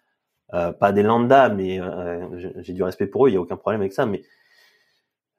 [0.54, 3.58] euh, pas des lambda, mais euh, j'ai du respect pour eux, il n'y a aucun
[3.58, 4.22] problème avec ça, mais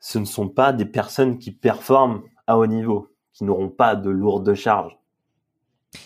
[0.01, 4.11] ce ne sont pas des personnes qui performent à haut niveau, qui n'auront pas de
[4.11, 4.98] lourdes charges.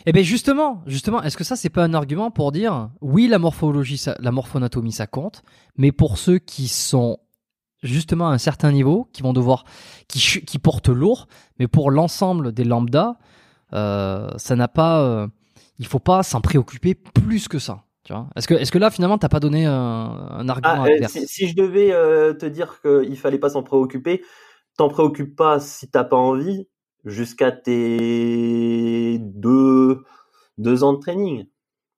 [0.06, 3.38] Eh bien justement, justement, est-ce que ça c'est pas un argument pour dire oui la
[3.38, 5.42] morphologie, la morphonatomie ça compte,
[5.76, 7.18] mais pour ceux qui sont
[7.82, 9.64] justement à un certain niveau, qui vont devoir,
[10.08, 11.26] qui, qui portent lourd,
[11.58, 13.18] mais pour l'ensemble des lambda,
[13.72, 15.26] euh, ça n'a pas, euh,
[15.78, 17.84] il faut pas s'en préoccuper plus que ça.
[18.36, 21.48] Est-ce que, est-ce que là finalement t'as pas donné un, argument ah, euh, si, si,
[21.48, 21.90] je devais
[22.36, 24.22] te dire qu'il fallait pas s'en préoccuper,
[24.76, 26.66] t'en préoccupes pas si t'as pas envie,
[27.04, 30.04] jusqu'à tes deux,
[30.58, 31.46] deux ans de training.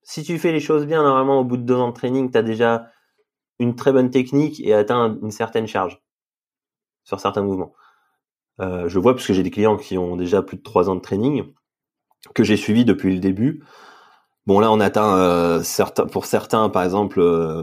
[0.02, 2.39] Si tu fais les choses bien, normalement, au bout de deux ans de training, tu
[2.39, 2.90] as déjà
[3.59, 6.02] une très bonne technique et atteint une certaine charge
[7.05, 7.74] sur certains mouvements.
[8.60, 10.94] Euh, je vois parce que j'ai des clients qui ont déjà plus de trois ans
[10.94, 11.52] de training
[12.35, 13.62] que j'ai suivi depuis le début.
[14.47, 17.62] Bon là on atteint euh, certains pour certains par exemple euh,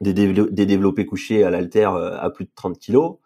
[0.00, 3.18] des, des, développés couchés à l'altère euh, à plus de 30 kilos.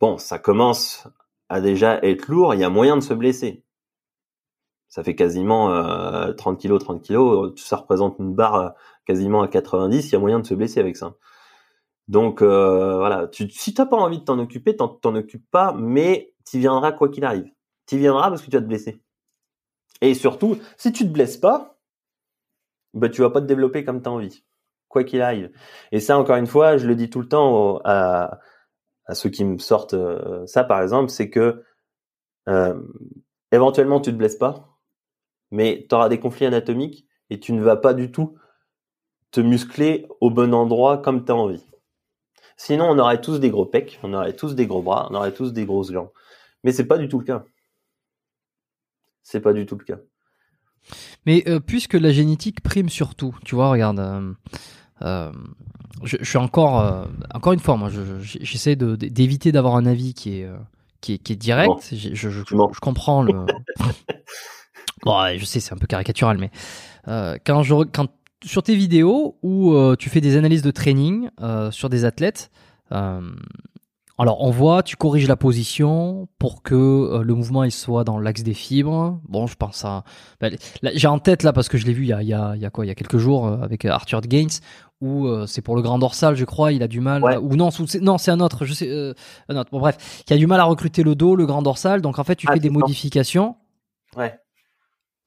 [0.00, 1.06] Bon ça commence
[1.48, 3.64] à déjà être lourd, il y a moyen de se blesser.
[4.88, 5.70] Ça fait quasiment
[6.34, 8.74] 30 kilos, 30 kilos, ça représente une barre
[9.04, 11.14] quasiment à 90, il y a moyen de se blesser avec ça.
[12.08, 15.72] Donc euh, voilà, tu, si t'as pas envie de t'en occuper, t'en, t'en occupes pas,
[15.72, 17.50] mais tu viendras quoi qu'il arrive.
[17.86, 19.02] Tu viendras parce que tu vas te blesser.
[20.00, 21.78] Et surtout, si tu te blesses pas,
[22.94, 24.44] bah tu vas pas te développer comme tu as envie,
[24.88, 25.50] quoi qu'il arrive.
[25.92, 28.38] Et ça, encore une fois, je le dis tout le temps à,
[29.06, 31.62] à ceux qui me sortent euh, ça, par exemple, c'est que
[32.48, 32.80] euh,
[33.52, 34.78] éventuellement tu te blesses pas,
[35.50, 38.36] mais tu auras des conflits anatomiques et tu ne vas pas du tout
[39.30, 41.64] te muscler au bon endroit comme tu as envie.
[42.56, 45.34] Sinon, on aurait tous des gros pecs, on aurait tous des gros bras, on aurait
[45.34, 46.10] tous des grosses jambes.
[46.64, 47.44] Mais c'est pas du tout le cas.
[49.22, 49.98] C'est pas du tout le cas.
[51.26, 54.36] Mais euh, puisque la génétique prime surtout, tu vois, regarde,
[56.02, 57.90] euh, je, suis encore, encore une fois, moi,
[58.20, 60.48] j'essaie d'éviter d'avoir un avis qui est,
[61.00, 61.92] qui est, direct.
[61.92, 63.32] Je, je, comprends le.
[65.04, 66.50] bon, je sais, c'est un peu caricatural, mais
[67.44, 68.08] quand je, quand
[68.44, 72.50] sur tes vidéos où euh, tu fais des analyses de training euh, sur des athlètes,
[72.92, 73.20] euh,
[74.18, 78.42] alors on voit, tu corriges la position pour que le mouvement il soit dans l'axe
[78.42, 79.20] des fibres.
[79.28, 80.04] Bon, je pense à,
[80.40, 82.34] ben, j'ai en tête là parce que je l'ai vu il y a, il y
[82.34, 84.48] a, il y a quoi, il y a quelques jours avec Arthur Gaines
[85.02, 87.68] où c'est pour le grand dorsal, je crois, il a du mal, ou non,
[88.00, 89.14] non, c'est un autre, je sais,
[89.48, 89.70] un autre.
[89.70, 92.24] Bon bref, il a du mal à recruter le dos, le grand dorsal, donc en
[92.24, 93.56] fait tu ah, fais des modifications.
[94.16, 94.34] Ouais.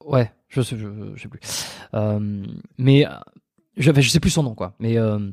[0.04, 1.40] Ouais, je sais, je, sais plus.
[1.94, 2.44] Euh,
[2.78, 3.06] mais
[3.76, 4.74] je, je sais plus son nom, quoi.
[4.78, 5.30] Mais euh,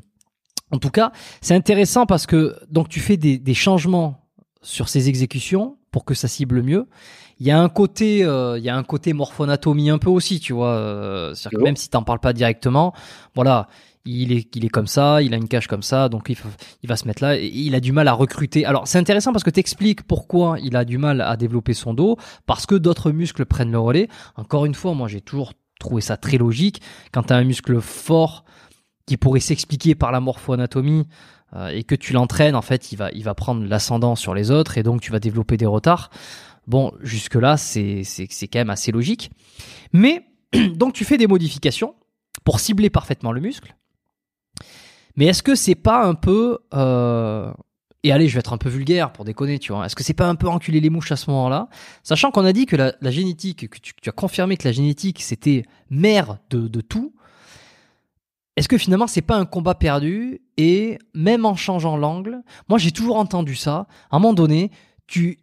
[0.70, 4.28] en tout cas, c'est intéressant parce que donc tu fais des, des, changements
[4.62, 6.86] sur ces exécutions pour que ça cible mieux.
[7.40, 10.40] Il y a un côté, euh, il y a un côté morphonatomie un peu aussi,
[10.40, 10.72] tu vois.
[10.72, 12.92] Euh, que même si t'en parles pas directement,
[13.34, 13.68] voilà,
[14.04, 16.36] il est, il est comme ça, il a une cage comme ça, donc il,
[16.82, 17.38] il va se mettre là.
[17.38, 18.64] Et il a du mal à recruter.
[18.64, 21.94] Alors c'est intéressant parce que tu expliques pourquoi il a du mal à développer son
[21.94, 22.16] dos,
[22.46, 24.08] parce que d'autres muscles prennent le relais.
[24.36, 26.82] Encore une fois, moi j'ai toujours trouvé ça très logique.
[27.12, 28.44] Quand tu as un muscle fort
[29.08, 31.06] qui pourrait s'expliquer par la morphoanatomie
[31.56, 34.50] euh, et que tu l'entraînes, en fait, il va, il va prendre l'ascendant sur les
[34.50, 36.10] autres et donc tu vas développer des retards.
[36.66, 38.04] Bon, jusque-là, c'est
[38.42, 39.30] quand même assez logique.
[39.92, 40.26] Mais
[40.74, 41.94] donc tu fais des modifications
[42.44, 43.74] pour cibler parfaitement le muscle.
[45.16, 47.50] Mais est-ce que c'est pas un peu euh,
[48.04, 49.86] et allez, je vais être un peu vulgaire pour déconner, tu vois.
[49.86, 51.68] Est-ce que c'est pas un peu enculer les mouches à ce moment-là?
[52.04, 55.64] Sachant qu'on a dit que la, génétique, que tu, as confirmé que la génétique c'était
[55.90, 57.14] mère de, de tout.
[58.58, 62.90] Est-ce que finalement c'est pas un combat perdu et même en changeant l'angle, moi j'ai
[62.90, 63.86] toujours entendu ça.
[64.10, 64.72] À un moment donné,
[65.06, 65.38] tu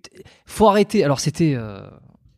[0.46, 1.02] faut arrêter.
[1.02, 1.80] Alors c'était euh,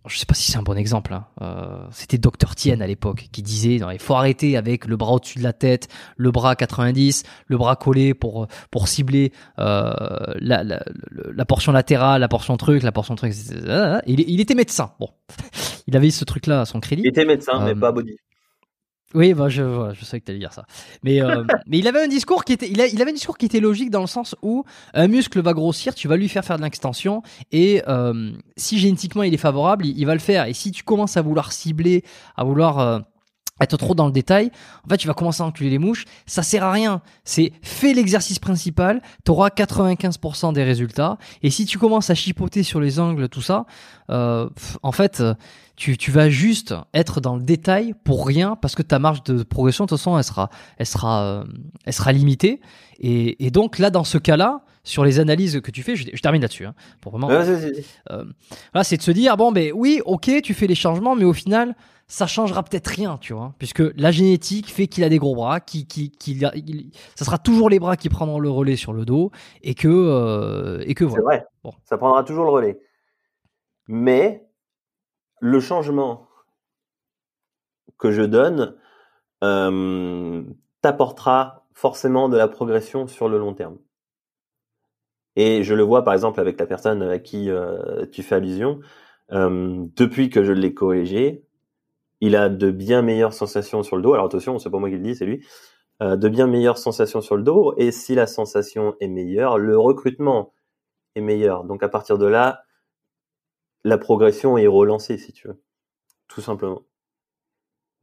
[0.05, 1.25] je sais pas si c'est un bon exemple, hein.
[1.41, 5.13] euh, c'était Dr Tien à l'époque qui disait non, il faut arrêter avec le bras
[5.13, 9.91] au-dessus de la tête, le bras à 90, le bras collé pour pour cibler euh,
[10.39, 13.33] la, la, la, portion latérale, la portion truc, la portion truc.
[14.05, 14.91] Il, il était médecin.
[14.99, 15.09] Bon,
[15.87, 17.01] il avait ce truc-là à son crédit.
[17.03, 18.15] Il était médecin, mais euh, pas body.
[19.13, 20.65] Oui, bah je, je savais que tu allais dire ça.
[21.01, 23.45] Mais, euh, mais il avait un discours qui était, il, il, avait un discours qui
[23.45, 26.57] était logique dans le sens où un muscle va grossir, tu vas lui faire faire
[26.57, 27.21] de l'extension
[27.53, 30.45] et euh, si génétiquement il est favorable, il, va le faire.
[30.45, 32.03] Et si tu commences à vouloir cibler,
[32.35, 32.99] à vouloir euh,
[33.59, 34.51] être trop dans le détail,
[34.85, 36.05] en fait, tu vas commencer à enculer les mouches.
[36.25, 37.01] Ça sert à rien.
[37.23, 41.17] C'est fais l'exercice principal, tu auras 95% des résultats.
[41.43, 43.65] Et si tu commences à chipoter sur les angles, tout ça,
[44.09, 44.49] euh,
[44.83, 45.23] en fait,
[45.77, 49.43] tu, tu vas juste être dans le détail pour rien parce que ta marge de
[49.43, 51.43] progression, de toute façon, elle sera, elle sera, euh,
[51.85, 52.59] elle sera limitée.
[52.99, 56.41] Et, et, donc là, dans ce cas-là, sur les analyses que tu fais, je, termine
[56.41, 57.29] là-dessus, hein, pour vraiment.
[57.29, 58.23] Euh,
[58.83, 61.75] c'est de se dire bon, ben oui, ok, tu fais les changements, mais au final
[62.07, 65.59] ça changera peut-être rien, tu vois, puisque la génétique fait qu'il a des gros bras,
[65.59, 66.39] qui, qui, qui,
[67.15, 69.31] ça sera toujours les bras qui prendront le relais sur le dos,
[69.61, 71.21] et que, euh, et que voilà.
[71.21, 71.45] C'est vrai.
[71.63, 71.73] Bon.
[71.83, 72.79] Ça prendra toujours le relais.
[73.87, 74.47] Mais
[75.39, 76.27] le changement
[77.97, 78.75] que je donne
[79.43, 80.43] euh,
[80.81, 83.77] t'apportera forcément de la progression sur le long terme.
[85.35, 88.79] Et je le vois par exemple avec la personne à qui euh, tu fais allusion.
[89.31, 91.45] Euh, depuis que je l'ai corrigé,
[92.21, 94.13] il a de bien meilleures sensations sur le dos.
[94.13, 95.45] Alors attention, c'est pas moi qui le dis, c'est lui.
[96.01, 97.73] Euh, de bien meilleures sensations sur le dos.
[97.77, 100.53] Et si la sensation est meilleure, le recrutement
[101.15, 101.63] est meilleur.
[101.63, 102.63] Donc à partir de là,
[103.83, 105.61] la progression est relancée, si tu veux.
[106.27, 106.83] Tout simplement.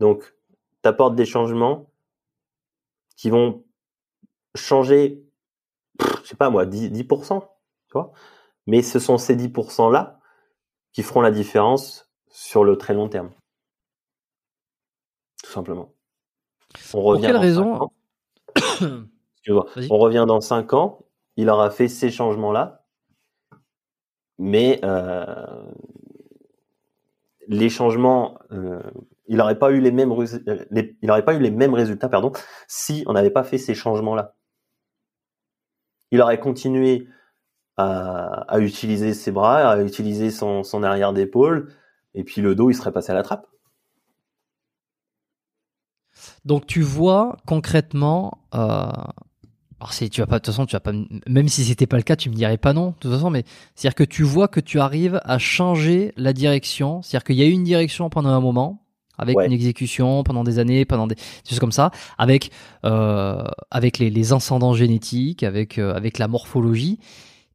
[0.01, 0.35] Donc,
[0.82, 1.91] tu apportes des changements
[3.16, 3.65] qui vont
[4.55, 5.24] changer,
[6.23, 8.12] je sais pas moi, 10, 10% tu vois.
[8.66, 10.20] Mais ce sont ces 10% là
[10.93, 13.31] qui feront la différence sur le très long terme.
[15.55, 15.94] Simplement.
[16.94, 17.90] On revient Pour quelle raison
[19.48, 21.05] On revient dans 5 ans,
[21.36, 22.85] il aura fait ces changements-là,
[24.39, 25.47] mais euh,
[27.47, 28.82] les changements, euh,
[29.28, 30.12] il n'aurait pas eu les mêmes,
[30.72, 32.32] il n'aurait pas eu les mêmes résultats, pardon,
[32.66, 34.35] si on n'avait pas fait ces changements-là.
[36.10, 37.06] Il aurait continué
[37.76, 41.72] à, utiliser ses bras, à utiliser son, son arrière d'épaule,
[42.14, 43.47] et puis le dos, il serait passé à la trappe.
[46.44, 48.90] Donc tu vois concrètement, euh,
[49.80, 50.92] alors si tu vas pas, de toute façon, tu vas pas,
[51.26, 53.44] même si c'était pas le cas, tu me dirais pas non, de toute façon, mais
[53.74, 57.46] c'est-à-dire que tu vois que tu arrives à changer la direction, c'est-à-dire qu'il y a
[57.46, 58.84] eu une direction pendant un moment,
[59.18, 61.16] avec une exécution pendant des années, pendant des,
[61.48, 62.50] choses comme ça, avec
[62.84, 66.98] euh, avec les, les ascendants génétiques, avec euh, avec la morphologie,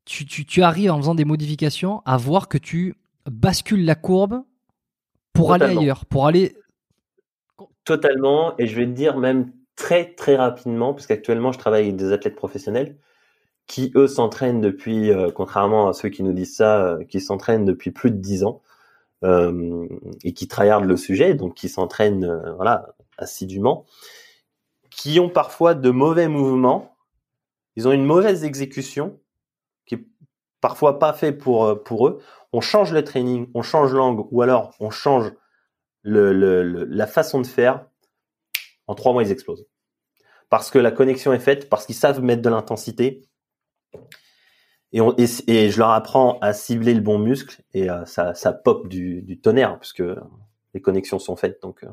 [0.05, 2.95] tu, tu, tu arrives en faisant des modifications à voir que tu
[3.29, 4.41] bascules la courbe
[5.33, 6.55] pour aller ailleurs, pour aller
[7.85, 11.95] totalement, et je vais te dire même très très rapidement, parce qu'actuellement je travaille avec
[11.95, 12.97] des athlètes professionnels
[13.69, 17.65] qui eux s'entraînent depuis, euh, contrairement à ceux qui nous disent ça, euh, qui s'entraînent
[17.65, 18.61] depuis plus de 10 ans
[19.23, 19.87] euh,
[20.23, 23.85] et qui tryhardent le sujet, donc qui s'entraînent voilà assidûment,
[24.89, 26.95] qui ont parfois de mauvais mouvements,
[27.75, 29.19] ils ont une mauvaise exécution
[29.85, 30.07] qui est
[30.61, 32.19] parfois pas fait pour pour eux.
[32.53, 35.31] On change le training, on change l'angle ou alors on change
[36.03, 37.85] la façon de faire
[38.89, 39.67] en trois mois, ils explosent.
[40.49, 43.21] Parce que la connexion est faite, parce qu'ils savent mettre de l'intensité.
[44.91, 49.39] Et, je leur apprends à cibler le bon muscle et euh, ça, ça pop du,
[49.43, 50.01] tonnerre puisque
[50.73, 51.63] les connexions sont faites.
[51.63, 51.87] Euh.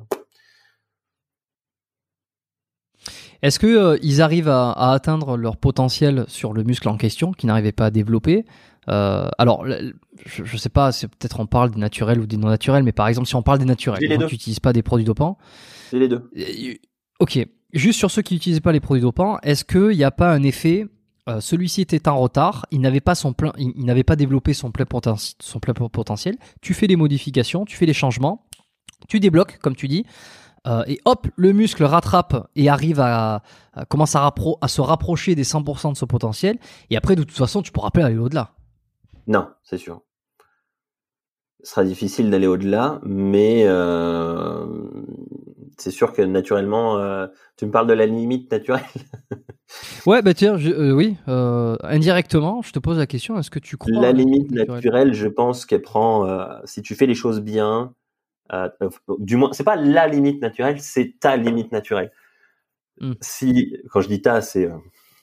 [3.43, 7.49] Est-ce que euh, arrivent à, à, atteindre leur potentiel sur le muscle en question qu'ils
[7.49, 8.47] n'arrivaient pas à développer?
[8.87, 12.83] Alors, je, je, sais pas, c'est peut-être on parle des naturels ou des non naturels,
[12.83, 15.39] mais par exemple, si on parle des naturels, tu n'utilises pas des produits dopants.
[15.91, 16.31] C'est les deux.
[17.21, 17.39] Ok.
[17.73, 20.43] Juste sur ceux qui n'utilisaient pas les produits dopants, est-ce qu'il n'y a pas un
[20.43, 20.87] effet
[21.29, 24.71] euh, celui-ci était en retard, il n'avait pas son plein, il, n'avait pas développé son
[24.71, 24.87] plein,
[25.41, 26.37] son plein potentiel.
[26.61, 28.47] Tu fais les modifications, tu fais les changements,
[29.09, 30.07] tu débloques, comme tu dis,
[30.69, 33.43] euh, et hop, le muscle rattrape et arrive à,
[33.89, 36.59] commence à, à, se rapprocher des 100% de son potentiel.
[36.91, 38.53] Et après, de toute façon, tu pourras pas aller au-delà.
[39.27, 40.03] Non, c'est sûr.
[41.63, 44.67] Ce sera difficile d'aller au-delà, mais euh,
[45.79, 47.27] c'est sûr que naturellement, euh,
[47.57, 48.85] tu me parles de la limite naturelle.
[50.07, 54.01] ouais, bah tiens, euh, oui, indirectement, je te pose la question, est-ce que tu crois
[54.01, 57.93] La limite naturelle, je pense qu'elle prend, si tu fais les choses bien,
[59.19, 62.13] du moins, c'est pas la limite naturelle, c'est ta limite naturelle.
[63.01, 63.15] Hmm.
[63.21, 64.71] Si, quand je dis ta, c'est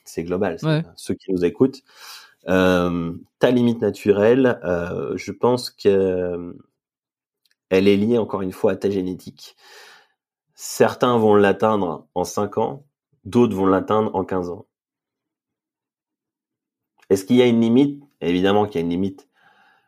[0.04, 0.58] c'est global,
[0.96, 1.82] ceux qui nous écoutent.
[2.46, 6.56] Ta limite naturelle, je pense que
[7.70, 9.56] elle est liée encore une fois à ta génétique.
[10.54, 12.84] Certains vont l'atteindre en 5 ans,
[13.24, 14.66] d'autres vont l'atteindre en 15 ans.
[17.10, 18.02] Est-ce qu'il y a une limite?
[18.20, 19.28] Évidemment qu'il y a une limite.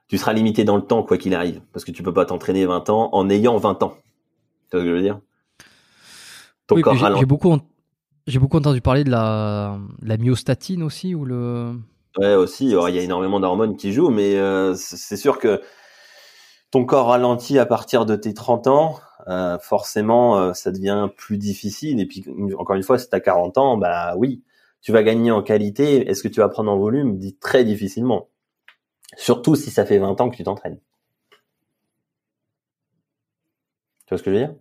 [0.08, 2.66] Tu seras limité dans le temps, quoi qu'il arrive, parce que tu peux pas t'entraîner
[2.66, 3.96] 20 ans en ayant 20 ans.
[4.70, 5.20] Tu vois ce que je veux dire?
[6.66, 7.56] Ton corps J'ai beaucoup,
[8.40, 11.78] beaucoup entendu parler de la, la myostatine aussi, ou le.
[12.18, 12.66] Ouais, aussi.
[12.68, 15.60] il y a énormément d'hormones qui jouent, mais euh, c'est sûr que
[16.70, 19.00] ton corps ralentit à partir de tes 30 ans.
[19.28, 22.00] Euh, forcément, euh, ça devient plus difficile.
[22.00, 22.24] Et puis,
[22.58, 24.42] encore une fois, si tu as 40 ans, bah oui,
[24.80, 26.08] tu vas gagner en qualité.
[26.08, 28.28] Est-ce que tu vas prendre en volume Dit très difficilement.
[29.16, 30.78] Surtout si ça fait 20 ans que tu t'entraînes.
[34.06, 34.54] Tu vois ce que je veux dire?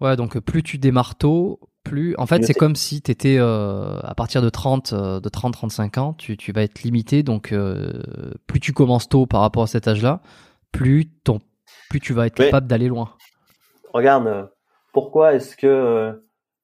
[0.00, 2.14] Ouais, donc plus tu démarres tôt, plus.
[2.18, 5.98] En fait, c'est comme si tu étais euh, à partir de 30, de 30, 35
[5.98, 7.22] ans, tu, tu vas être limité.
[7.22, 7.54] Donc,
[8.46, 10.20] plus tu commences tôt par rapport à cet âge-là,
[10.72, 11.40] plus ton,
[11.88, 13.14] plus tu vas être capable d'aller loin
[13.92, 14.46] regarde, euh,
[14.92, 16.12] pourquoi est-ce que euh,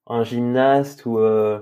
[0.07, 1.59] un gymnaste ou euh,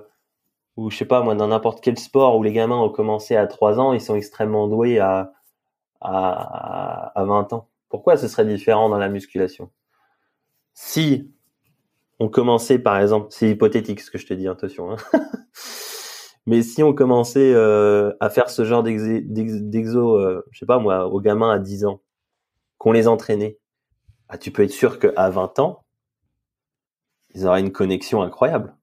[0.77, 3.47] ou je sais pas moi dans n'importe quel sport où les gamins ont commencé à
[3.47, 5.33] 3 ans, ils sont extrêmement doués à
[6.01, 7.69] à, à 20 ans?
[7.89, 9.71] Pourquoi ce serait différent dans la musculation?
[10.73, 11.33] Si
[12.19, 14.91] on commençait par exemple, c'est hypothétique ce que je te dis, attention.
[14.91, 14.97] Hein
[16.45, 20.19] Mais si on commençait à faire ce genre d'exo,
[20.51, 22.01] je sais pas moi, aux gamins à 10 ans,
[22.77, 23.57] qu'on les entraînait,
[24.29, 25.85] ah, tu peux être sûr qu'à 20 ans,
[27.33, 28.75] ils auraient une connexion incroyable.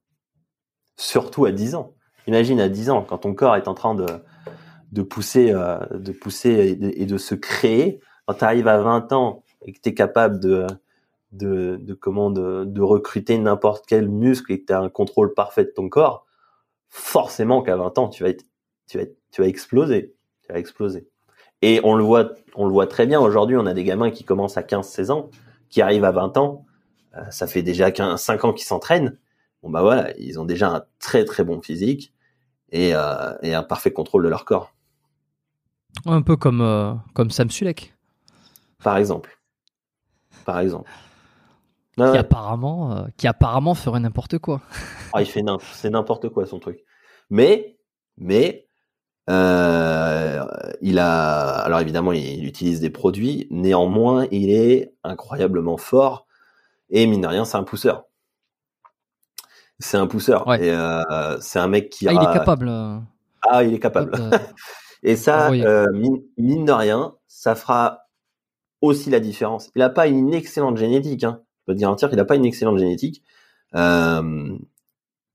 [0.97, 1.95] Surtout à 10 ans.
[2.27, 6.79] Imagine à 10 ans, quand ton corps est en train de, pousser, euh, de pousser
[6.81, 8.01] et de, se créer.
[8.27, 10.67] Quand tu arrives à 20 ans et que tu capable de,
[11.33, 15.65] de, de, comment, de, recruter n'importe quel muscle et que tu as un contrôle parfait
[15.65, 16.27] de ton corps,
[16.89, 18.45] forcément qu'à 20 ans, tu vas être,
[18.87, 21.09] tu vas tu vas exploser, tu vas exploser.
[21.63, 23.21] Et on le voit, on le voit très bien.
[23.21, 25.31] Aujourd'hui, on a des gamins qui commencent à 15, 16 ans,
[25.71, 26.67] qui arrivent à 20 ans.
[27.17, 29.19] Euh, ça fait déjà 15, 5 ans qu'ils s'entraînent.
[29.63, 32.13] Bon, bah voilà, ils ont déjà un très, très bon physique
[32.71, 34.75] et, euh, et un parfait contrôle de leur corps.
[36.05, 37.95] Un peu comme, euh, comme Sam Sulek.
[38.83, 39.39] Par exemple.
[40.45, 40.91] Par exemple.
[42.11, 44.61] Qui, apparemment, euh, qui apparemment ferait n'importe quoi.
[45.13, 46.81] ah, il fait c'est n'importe quoi son truc.
[47.31, 47.77] Mais,
[48.17, 48.67] mais,
[49.31, 50.45] euh,
[50.81, 53.47] il a, alors évidemment, il, utilise des produits.
[53.51, 56.27] Néanmoins, il est incroyablement fort.
[56.91, 58.05] Et mine de rien, c'est un pousseur.
[59.79, 60.53] C'est un pousseur.
[60.55, 62.09] Et euh, c'est un mec qui.
[62.09, 62.71] Ah, il est capable.
[63.49, 64.13] Ah, il est capable.
[65.03, 68.07] et ça, mine, de rien, ça fera
[68.81, 69.71] aussi la différence.
[69.75, 71.25] Il n'a pas une excellente génétique.
[71.25, 71.41] Hein.
[71.63, 73.23] Je peux te garantir qu'il n'a pas une excellente génétique.
[73.77, 74.59] Euh,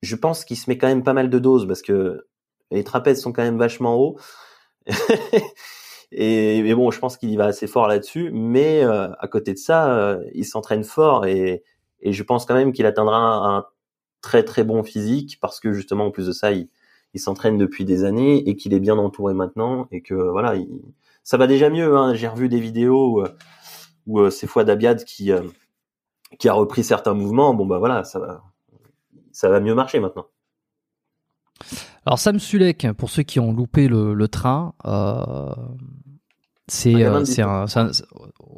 [0.01, 2.27] je pense qu'il se met quand même pas mal de doses parce que
[2.71, 4.19] les trapèzes sont quand même vachement hauts.
[6.11, 8.31] et mais bon, je pense qu'il y va assez fort là-dessus.
[8.33, 11.63] Mais euh, à côté de ça, euh, il s'entraîne fort et,
[12.03, 13.65] je pense quand même qu'il atteindra un,
[14.21, 16.69] très très bon physique parce que justement en plus de ça, il,
[17.15, 20.67] s'entraîne depuis des années et qu'il est bien entouré maintenant et que voilà, il,
[21.23, 21.97] ça va déjà mieux.
[21.97, 22.13] Hein.
[22.13, 23.23] J'ai revu des vidéos où,
[24.05, 25.31] où euh, c'est Fouad Abiad qui
[26.39, 27.53] qui a repris certains mouvements.
[27.53, 28.43] Bon bah voilà, ça va
[29.31, 30.25] ça va mieux marcher maintenant.
[32.05, 35.53] Alors Sam Sulek, pour ceux qui ont loupé le, train, euh,
[36.67, 37.91] c'est euh, un,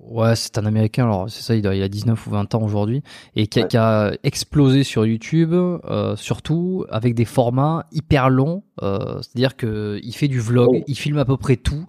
[0.07, 1.03] ouais, c'est un Américain.
[1.03, 3.01] Alors c'est ça, il a, 19 ou 20 ans aujourd'hui
[3.35, 8.63] et qui, a explosé sur YouTube, euh, surtout avec des formats hyper longs.
[8.79, 10.83] C'est-à-dire que il fait du vlog, oh.
[10.87, 11.85] il filme à peu près tout.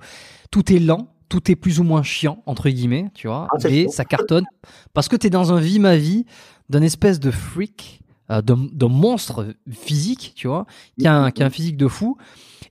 [0.50, 3.88] Tout est lent, tout est plus ou moins chiant entre guillemets, tu vois, ah, et
[3.88, 4.44] ça cartonne
[4.92, 6.26] parce que tu es dans un vie ma vie
[6.68, 8.00] d'un espèce de freak
[8.30, 10.64] euh, d'un monstre physique, tu vois,
[10.96, 12.16] qui a, un, qui a un physique de fou.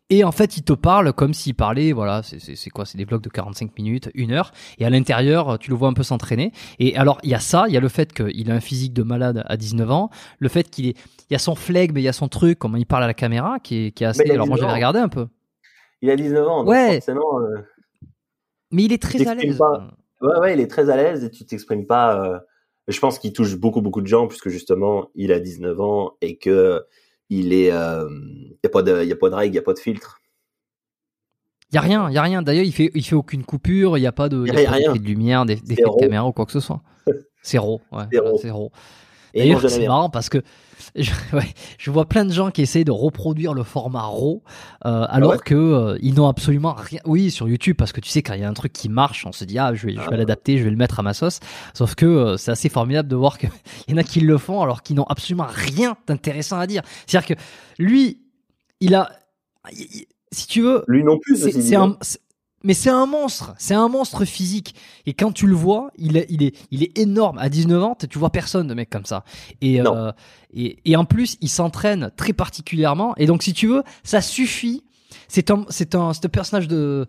[0.10, 3.22] Et en fait, il te parle comme s'il parlait, voilà, c'est quoi C'est des vlogs
[3.22, 4.53] de 45 minutes, une heure.
[4.77, 6.53] Et à l'intérieur, tu le vois un peu s'entraîner.
[6.80, 8.94] Et alors, il y a ça, il y a le fait qu'il a un physique
[8.94, 10.10] de malade à 19 ans,
[10.40, 10.98] le fait qu'il est,
[11.30, 13.07] il y a son flegme, mais il y a son truc, comment il parle à
[13.07, 14.31] la caméra, qui est, qui est assez.
[14.31, 15.27] Alors moi, j'avais regardé un peu.
[16.02, 16.94] Il a 19 ans, donc ouais.
[16.94, 17.40] forcément.
[17.41, 17.57] Euh,
[18.72, 19.60] mais il est très à l'aise.
[20.22, 22.24] Ouais, ouais, il est très à l'aise et tu t'exprimes pas.
[22.24, 22.40] Euh,
[22.88, 26.38] je pense qu'il touche beaucoup beaucoup de gens puisque justement il a 19 ans et
[26.38, 26.84] que
[27.30, 28.10] il est, euh,
[28.64, 30.20] y a pas de, y a pas de règles, y a pas de filtre.
[31.72, 32.41] Il y a rien, il y a rien.
[32.41, 34.86] D'ailleurs, il fait, il fait aucune coupure, il y a pas de, y a, y
[34.86, 36.82] a de lumière, d'effet de caméra ou quoi que ce soit.
[37.41, 38.04] C'est raw, ouais,
[38.41, 38.70] c'est raw.
[39.35, 40.41] D'ailleurs, c'est marrant parce que
[40.95, 44.41] je, ouais, je, vois plein de gens qui essayent de reproduire le format RAW euh,
[44.84, 46.99] ah alors que euh, ils n'ont absolument rien.
[47.06, 49.26] Oui, sur YouTube parce que tu sais quand il y a un truc qui marche,
[49.26, 51.03] on se dit ah je vais, je vais ah l'adapter, je vais le mettre à
[51.03, 51.39] ma sauce.
[51.73, 53.49] Sauf que euh, c'est assez formidable de voir qu'il
[53.88, 56.81] y en a qui le font alors qu'ils n'ont absolument rien d'intéressant à dire.
[57.06, 57.41] C'est-à-dire que
[57.77, 58.22] lui,
[58.80, 59.10] il a,
[60.31, 61.38] si tu veux, lui non plus.
[61.38, 61.97] C'est un,
[62.64, 64.76] mais c'est un monstre, c'est un monstre physique.
[65.06, 67.38] Et quand tu le vois, il est, il est, il est énorme.
[67.38, 69.23] À 19 ans, tu vois personne de mec comme ça.
[69.61, 70.11] Et, euh,
[70.53, 73.14] et, et en plus, il s'entraîne très particulièrement.
[73.18, 74.84] Et donc, si tu veux, ça suffit
[75.27, 77.06] c'est un, c'est un, c'est un personnage de,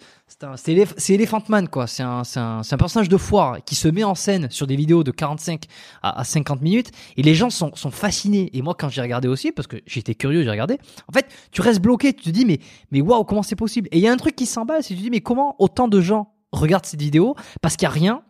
[0.56, 1.86] c'est c'est Elephant Man quoi.
[1.86, 4.66] C'est un, c'est un, c'est un personnage de foire qui se met en scène sur
[4.66, 5.64] des vidéos de 45
[6.02, 8.50] à, 50 minutes et les gens sont, sont fascinés.
[8.52, 10.78] Et moi, quand j'ai regardé aussi, parce que j'étais curieux, j'ai regardé.
[11.08, 12.60] En fait, tu restes bloqué, tu te dis mais,
[12.90, 13.88] mais waouh, comment c'est possible?
[13.92, 15.88] Et il y a un truc qui s'emballe, c'est tu te dis mais comment autant
[15.88, 18.22] de gens regardent cette vidéo parce qu'il y a rien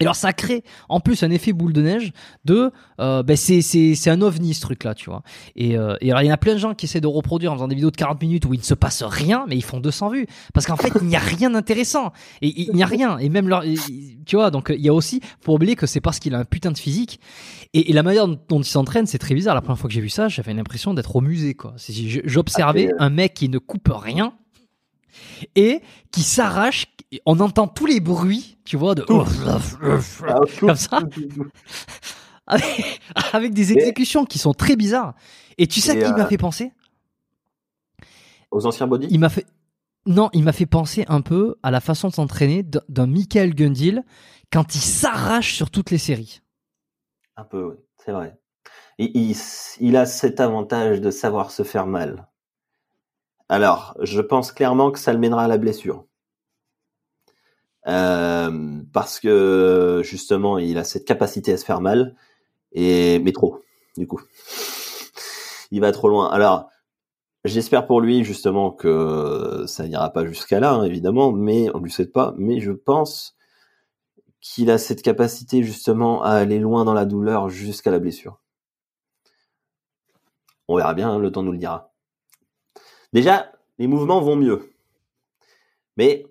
[0.00, 2.12] et alors ça crée en plus un effet boule de neige
[2.44, 5.22] de euh, ben c'est c'est c'est un ovni ce truc là tu vois.
[5.56, 7.52] Et, euh, et alors il y en a plein de gens qui essaient de reproduire
[7.52, 9.64] en faisant des vidéos de 40 minutes où il ne se passe rien mais ils
[9.64, 10.26] font 200 vues.
[10.54, 12.12] Parce qu'en fait il n'y a rien d'intéressant.
[12.40, 13.18] Et il n'y a rien.
[13.18, 13.62] Et même leur
[14.26, 16.44] tu vois donc il y a aussi faut oublier que c'est parce qu'il a un
[16.44, 17.20] putain de physique.
[17.74, 19.54] Et, et la manière dont il s'entraîne c'est très bizarre.
[19.54, 21.74] La première fois que j'ai vu ça j'avais l'impression d'être au musée quoi.
[22.24, 24.32] J'observais ah, un mec qui ne coupe rien
[25.56, 26.86] et qui s'arrache.
[27.26, 31.00] On entend tous les bruits, tu vois, de ah, comme ça,
[33.32, 35.14] avec, des exécutions qui sont très bizarres.
[35.58, 36.72] Et tu sais à qui il m'a euh, fait penser?
[38.50, 39.08] Aux anciens body.
[39.10, 39.46] Il m'a fait
[40.06, 44.02] non, il m'a fait penser un peu à la façon de s'entraîner d'un Michael Gundil
[44.50, 46.40] quand il s'arrache sur toutes les séries.
[47.36, 48.38] Un peu, oui, c'est vrai.
[48.98, 52.28] il, a cet avantage de savoir se faire mal.
[53.48, 56.06] Alors, je pense clairement que ça le mènera à la blessure.
[57.86, 62.14] Euh, parce que justement, il a cette capacité à se faire mal,
[62.72, 63.62] et mais trop,
[63.96, 64.20] du coup.
[65.70, 66.28] il va trop loin.
[66.30, 66.68] Alors,
[67.44, 71.90] j'espère pour lui justement que ça n'ira pas jusqu'à là, hein, évidemment, mais on lui
[71.90, 72.34] souhaite pas.
[72.36, 73.36] Mais je pense
[74.40, 78.40] qu'il a cette capacité justement à aller loin dans la douleur jusqu'à la blessure.
[80.68, 81.92] On verra bien, hein, le temps nous le dira.
[83.12, 84.72] Déjà, les mouvements vont mieux.
[85.96, 86.26] Mais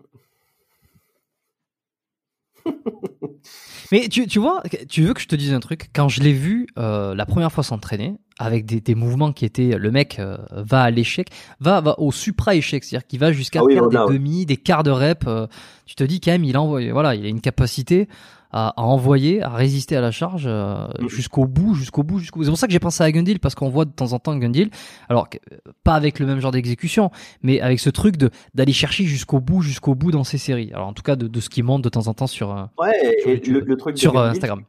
[3.91, 5.89] Mais tu, tu vois, tu veux que je te dise un truc?
[5.93, 9.77] Quand je l'ai vu euh, la première fois s'entraîner, avec des, des, mouvements qui étaient,
[9.77, 11.29] le mec euh, va à l'échec,
[11.59, 14.13] va, va au supra-échec, c'est-à-dire qu'il va jusqu'à Ah oui, faire voilà, des ouais.
[14.13, 15.25] demi, des quarts de rep.
[15.27, 15.47] euh,
[15.85, 18.07] tu te dis quand même, il envoie, voilà, il a une capacité
[18.51, 22.45] à, à envoyer, à résister à la charge euh, jusqu'au bout, jusqu'au bout, jusqu'au bout.
[22.45, 24.35] C'est pour ça que j'ai pensé à Gundil parce qu'on voit de temps en temps
[24.37, 24.69] Gundil,
[25.07, 27.11] alors que, euh, pas avec le même genre d'exécution,
[27.43, 30.71] mais avec ce truc de d'aller chercher jusqu'au bout, jusqu'au bout dans ses séries.
[30.73, 32.63] Alors en tout cas de, de ce qui monte de temps en temps sur euh,
[32.79, 33.53] ouais, Sur et YouTube.
[33.53, 34.63] le, le truc de sur euh, Gundil, Instagram.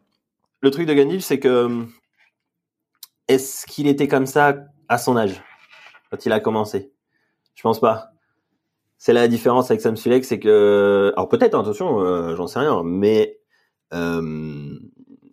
[0.61, 1.89] le truc de Gandil, c'est que hum,
[3.29, 4.57] est-ce qu'il était comme ça
[4.89, 5.43] à son âge
[6.11, 6.93] quand il a commencé?
[7.55, 8.09] Je pense pas.
[8.99, 12.59] C'est la différence avec Sam Sulek, c'est que alors peut-être hein, attention, euh, j'en sais
[12.59, 13.39] rien, mais
[13.95, 14.79] euh,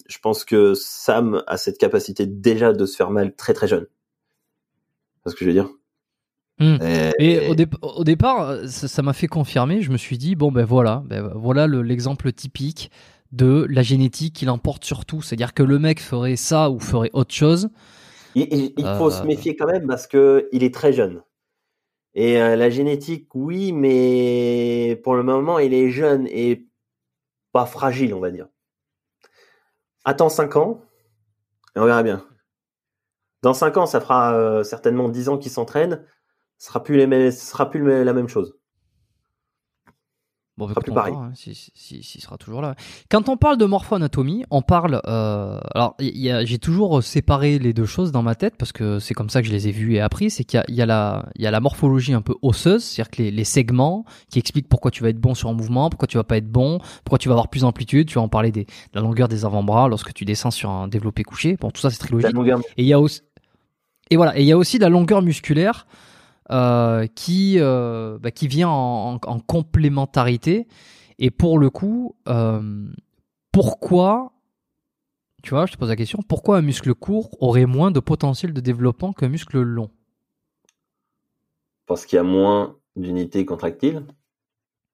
[0.07, 3.87] je pense que Sam a cette capacité déjà de se faire mal très très jeune.
[5.25, 5.69] C'est ce que je veux dire.
[6.59, 6.77] Hmm.
[7.19, 9.81] Et- Et au, dép- au départ, euh, ça m'a fait confirmer.
[9.81, 12.89] Je me suis dit bon ben voilà, ben voilà le- l'exemple typique
[13.31, 15.21] de la génétique qui l'emporte sur tout.
[15.21, 17.69] C'est-à-dire que le mec ferait ça ou ferait autre chose.
[18.35, 21.21] Il, il- il faut Euh, se méfier quand même parce que il est très jeune.
[22.15, 26.65] Et euh, la génétique, oui, mais pour le moment, il est jeune et
[27.65, 28.47] fragile, on va dire.
[30.05, 30.81] Attends 5 ans
[31.75, 32.25] et on verra bien.
[33.41, 36.05] Dans 5 ans, ça fera euh, certainement 10 ans qu'il s'entraîne.
[36.57, 38.56] Ce sera plus les ce sera plus la même chose.
[40.57, 41.13] Bon, plus écoute, pareil.
[41.15, 42.73] hein, si, si, si- s'il sera toujours là.
[43.11, 45.01] Quand on parle de morpho-anatomie, on parle.
[45.05, 49.29] euh, alors, j'ai toujours séparé les deux choses dans ma tête parce que c'est comme
[49.29, 50.31] ça que je les ai vues et appris.
[50.31, 53.43] C'est qu'il y y y a la morphologie un peu osseuse, c'est-à-dire que les, les
[53.43, 56.37] segments qui expliquent pourquoi tu vas être bon sur un mouvement, pourquoi tu vas pas
[56.37, 58.07] être bon, pourquoi tu vas avoir plus d'amplitude.
[58.07, 60.87] Tu vas en parler des, de la longueur des avant-bras lorsque tu descends sur un
[60.87, 61.55] développé couché.
[61.61, 62.33] Bon, tout ça c'est très logique.
[62.77, 63.21] Et il y a aussi,
[64.09, 65.85] et voilà, et il y a aussi la longueur musculaire
[66.51, 70.67] euh, qui euh, bah, qui vient en, en- en complémentarité.
[71.19, 72.85] Et pour le coup, euh,
[73.51, 74.33] pourquoi,
[75.43, 78.53] tu vois, je te pose la question, pourquoi un muscle court aurait moins de potentiel
[78.53, 79.89] de développement qu'un muscle long?
[81.85, 84.03] Parce qu'il y a moins d'unités contractiles,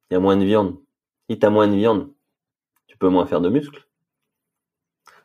[0.09, 0.77] il y a moins de viande.
[1.29, 2.11] Si tu as moins de viande,
[2.87, 3.87] tu peux moins faire de muscles.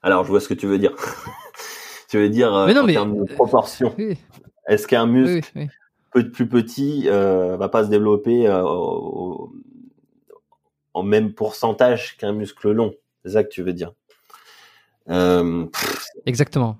[0.02, 0.94] Alors, je vois ce que tu veux dire.
[2.08, 3.94] tu veux dire Mais non, en mais- termes de proportion.
[3.98, 4.16] Oui,
[4.66, 5.68] Est-ce qu'un muscle oui, oui.
[6.12, 9.52] Peu plus petit euh, va pas se développer euh, au-
[10.94, 12.94] en même pourcentage qu'un muscle long
[13.24, 13.92] C'est ça que tu veux dire.
[15.08, 15.66] Euh,
[16.26, 16.78] Exactement.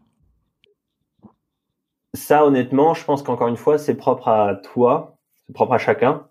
[2.14, 6.26] ça, honnêtement, je pense qu'encore une fois, c'est propre à toi, c'est propre à chacun.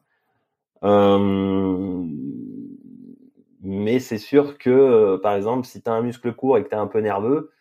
[3.61, 6.75] Mais c'est sûr que, par exemple, si tu as un muscle court et que tu
[6.75, 7.51] es un peu nerveux,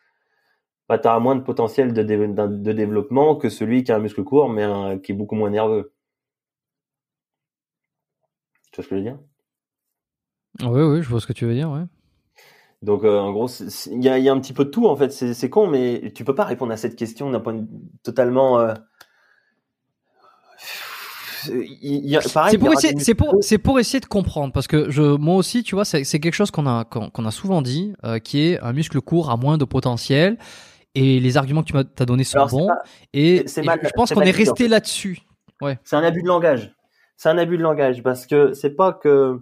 [0.89, 3.97] bah, tu as moins de potentiel de, dé- d'un- de développement que celui qui a
[3.97, 5.93] un muscle court mais un- qui est beaucoup moins nerveux.
[8.73, 9.19] Tu vois ce que je veux dire?
[10.63, 11.85] Oui, oui, je vois ce que tu veux dire, ouais.
[12.83, 13.49] Donc, euh, en gros,
[13.91, 15.11] il y a, il y a un petit peu de tout, en fait.
[15.11, 17.67] C'est con, mais tu peux pas répondre à cette question d'un point de
[18.03, 18.59] totalement...
[18.61, 18.75] euh,
[22.49, 26.05] C'est pour, essayer, pour, pour de comprendre parce que je, moi aussi, tu vois, c'est,
[26.05, 29.31] quelque chose qu'on a, qu'on, qu'on a souvent dit, euh, qui est un muscle court
[29.31, 30.39] a moins de potentiel
[30.97, 32.83] et les arguments que tu m'as t'as donnés sont Alors, bons pas-
[33.13, 35.21] et, mal- je pense qu'on est resté là-dessus.
[35.85, 36.75] C'est un abus de langage.
[37.17, 39.41] C'est un abus de langage parce que c'est pas que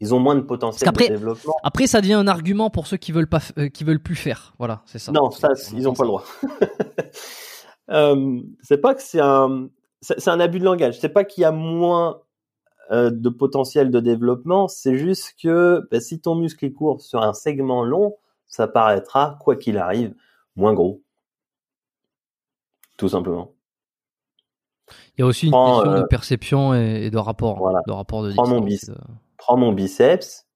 [0.00, 1.54] ils ont moins de potentiel de développement.
[1.62, 4.54] Après, ça devient un argument pour ceux qui veulent pas, euh, qui veulent plus faire.
[4.58, 5.10] Voilà, c'est ça.
[5.12, 6.24] Non, ça, ils ont pas le droit.
[7.88, 9.68] Euh, c'est pas que c'est un,
[10.00, 10.98] c'est c'est un abus de langage.
[10.98, 12.20] C'est pas qu'il y a moins
[12.90, 14.66] euh, de potentiel de développement.
[14.66, 18.16] C'est juste que bah, si ton muscle est court sur un segment long,
[18.48, 20.14] ça paraîtra, quoi qu'il arrive,
[20.56, 21.02] moins gros.
[22.96, 23.52] Tout simplement.
[25.16, 27.80] Il y a aussi une Prends, question euh, de perception et, et de rapport, voilà.
[27.86, 28.88] de rapport de Prends mon bis.
[28.88, 28.96] de-
[29.36, 30.46] prends mon biceps,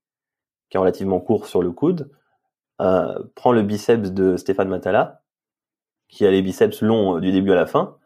[0.69, 2.11] qui est relativement court sur le coude,
[2.81, 5.23] euh, prends le biceps de Stéphane Matala,
[6.09, 7.97] qui a les biceps longs euh, du début à la fin.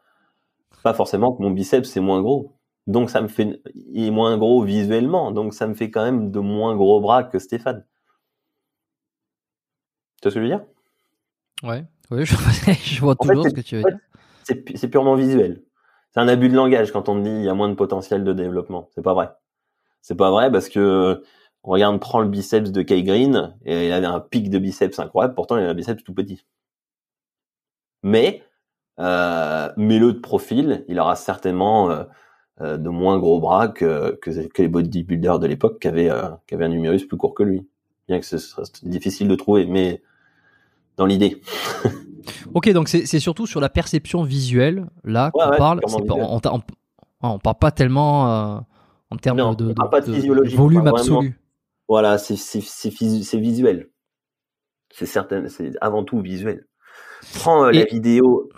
[0.82, 2.52] Pas forcément que mon biceps est moins gros.
[2.86, 6.30] Donc ça me fait, il est moins gros visuellement, donc ça me fait quand même
[6.30, 7.84] de moins gros bras que Stéphane.
[10.24, 10.64] Tu vois ce que je veux dire?
[11.62, 12.34] Ouais, oui, je,
[12.82, 13.98] je vois En toujours ce que tu veux dire.
[14.42, 15.62] C'est pu- c'est purement visuel.
[16.12, 18.32] C'est un abus de langage quand on dit il y a moins de potentiel de
[18.32, 18.88] développement.
[18.94, 19.28] C'est pas vrai.
[20.00, 21.22] C'est pas vrai parce que
[21.62, 24.98] on regarde, prend le biceps de Kai Green et il avait un pic de biceps
[24.98, 25.34] incroyable.
[25.34, 26.42] Pourtant, il a un biceps tout petit.
[28.02, 28.42] Mais
[29.00, 32.04] euh, mets-le de profil, il aura certainement euh,
[32.60, 36.28] euh, de moins gros bras que, que, que les bodybuilders de l'époque qui avaient, euh,
[36.46, 37.66] qui avaient un numérus plus court que lui.
[38.08, 40.02] Bien que ce soit difficile de trouver, mais
[40.96, 41.40] dans l'idée.
[42.54, 45.80] Ok, donc c'est surtout sur la perception visuelle là qu'on parle.
[45.84, 46.40] on,
[47.20, 48.60] on, parle pas tellement euh,
[49.10, 49.74] en termes de,
[50.54, 51.38] volume absolu.
[51.88, 53.90] Voilà, c'est visuel.
[54.90, 56.66] C'est certain, c'est avant tout visuel.
[57.34, 58.48] Prends euh, la vidéo.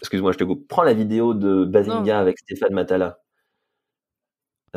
[0.00, 0.68] Excuse-moi, je te coupe.
[0.68, 3.18] Prends la vidéo de Bazinga avec Stéphane Matala.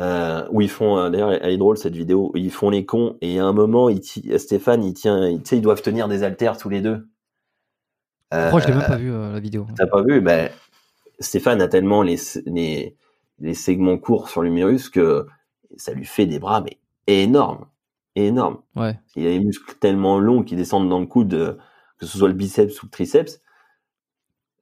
[0.00, 2.86] Euh, où ils font, euh, d'ailleurs, elle est drôle cette vidéo, où ils font les
[2.86, 4.02] cons et à un moment, il
[4.38, 7.06] Stéphane, il tient, sais, ils doivent tenir des haltères tous les deux.
[8.30, 10.50] Pourquoi je l'ai même pas vu la vidéo T'as pas vu Ben,
[11.20, 12.16] Stéphane a tellement les,
[12.46, 12.96] les,
[13.40, 15.26] les segments courts sur l'humérus que
[15.76, 17.66] ça lui fait des bras mais énormes,
[18.16, 18.62] énormes.
[18.74, 18.98] Ouais.
[19.16, 21.58] Il a les muscles tellement longs qui descendent dans le coude,
[21.98, 23.42] que ce soit le biceps ou le triceps,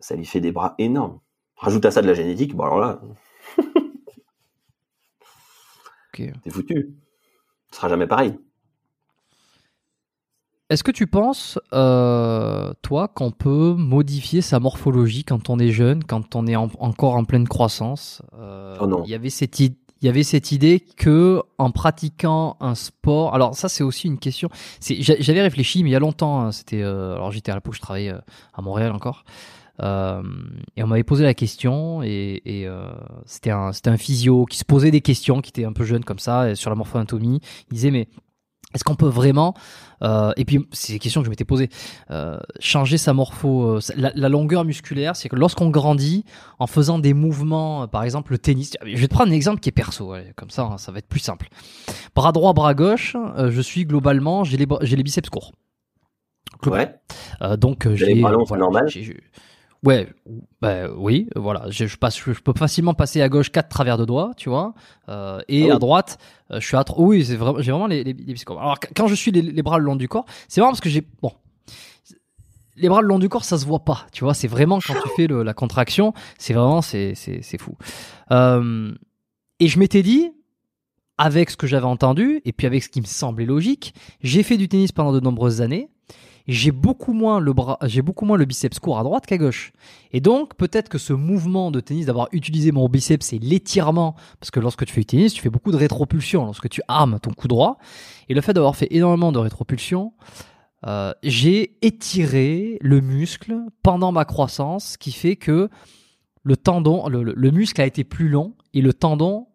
[0.00, 1.20] ça lui fait des bras énormes.
[1.56, 3.00] Rajoute à ça de la génétique, bon alors là,
[6.42, 6.94] t'es foutu.
[7.70, 8.34] Ce sera jamais pareil.
[10.70, 16.04] Est-ce que tu penses, euh, toi, qu'on peut modifier sa morphologie quand on est jeune,
[16.04, 18.22] quand on est encore en pleine croissance?
[18.38, 19.02] Euh, oh non.
[19.04, 19.76] Il y avait cette idée.
[20.02, 24.18] Il y avait cette idée que en pratiquant un sport, alors ça c'est aussi une
[24.18, 24.48] question.
[24.80, 26.40] J'avais réfléchi, mais il y a longtemps.
[26.40, 28.14] Hein, c'était euh, alors j'étais à la je travaillais
[28.54, 29.24] à Montréal encore.
[29.82, 30.22] Euh,
[30.76, 32.90] et on m'avait posé la question, et, et euh,
[33.24, 36.18] c'était un, un physio qui se posait des questions, qui était un peu jeune comme
[36.18, 37.40] ça, sur la morphoanatomie.
[37.70, 38.08] Il disait, mais
[38.72, 39.54] est-ce qu'on peut vraiment,
[40.02, 41.68] euh, et puis c'est des questions que je m'étais posées,
[42.12, 46.24] euh, changer sa morpho, euh, la, la, longueur musculaire, c'est que lorsqu'on grandit
[46.60, 49.70] en faisant des mouvements, par exemple le tennis, je vais te prendre un exemple qui
[49.70, 51.48] est perso, comme ça, hein, ça va être plus simple.
[52.14, 55.52] Bras droit, bras gauche, je suis globalement, j'ai les, j'ai les biceps courts.
[56.66, 56.94] Ouais.
[57.58, 58.88] donc j'ai les bras normal.
[59.82, 60.08] Ouais,
[60.60, 61.64] bah oui, voilà.
[61.70, 64.74] Je, passe, je, peux facilement passer à gauche quatre travers de doigts, tu vois,
[65.08, 66.18] euh, et ah à droite,
[66.50, 67.02] euh, je suis à trois.
[67.02, 69.84] Oui, c'est vraiment, j'ai vraiment les, les, les Alors quand je suis les, bras le
[69.84, 71.32] long du corps, c'est vraiment parce que j'ai bon.
[72.76, 74.34] Les bras le long du corps, ça se voit pas, tu vois.
[74.34, 77.74] C'est vraiment quand tu fais le, la contraction, c'est vraiment, c'est, c'est, c'est fou.
[78.32, 78.92] Euh,
[79.60, 80.30] et je m'étais dit,
[81.16, 84.58] avec ce que j'avais entendu, et puis avec ce qui me semblait logique, j'ai fait
[84.58, 85.88] du tennis pendant de nombreuses années
[86.48, 89.72] j'ai beaucoup moins le bras, j'ai beaucoup moins le biceps court à droite qu'à gauche.
[90.12, 94.50] Et donc, peut-être que ce mouvement de tennis, d'avoir utilisé mon biceps et l'étirement, parce
[94.50, 97.32] que lorsque tu fais du tennis, tu fais beaucoup de rétropulsion lorsque tu armes ton
[97.32, 97.78] coup droit.
[98.28, 100.12] Et le fait d'avoir fait énormément de rétropulsion,
[100.86, 105.68] euh, j'ai étiré le muscle pendant ma croissance, ce qui fait que
[106.42, 109.46] le tendon, le muscle a été plus long et le tendon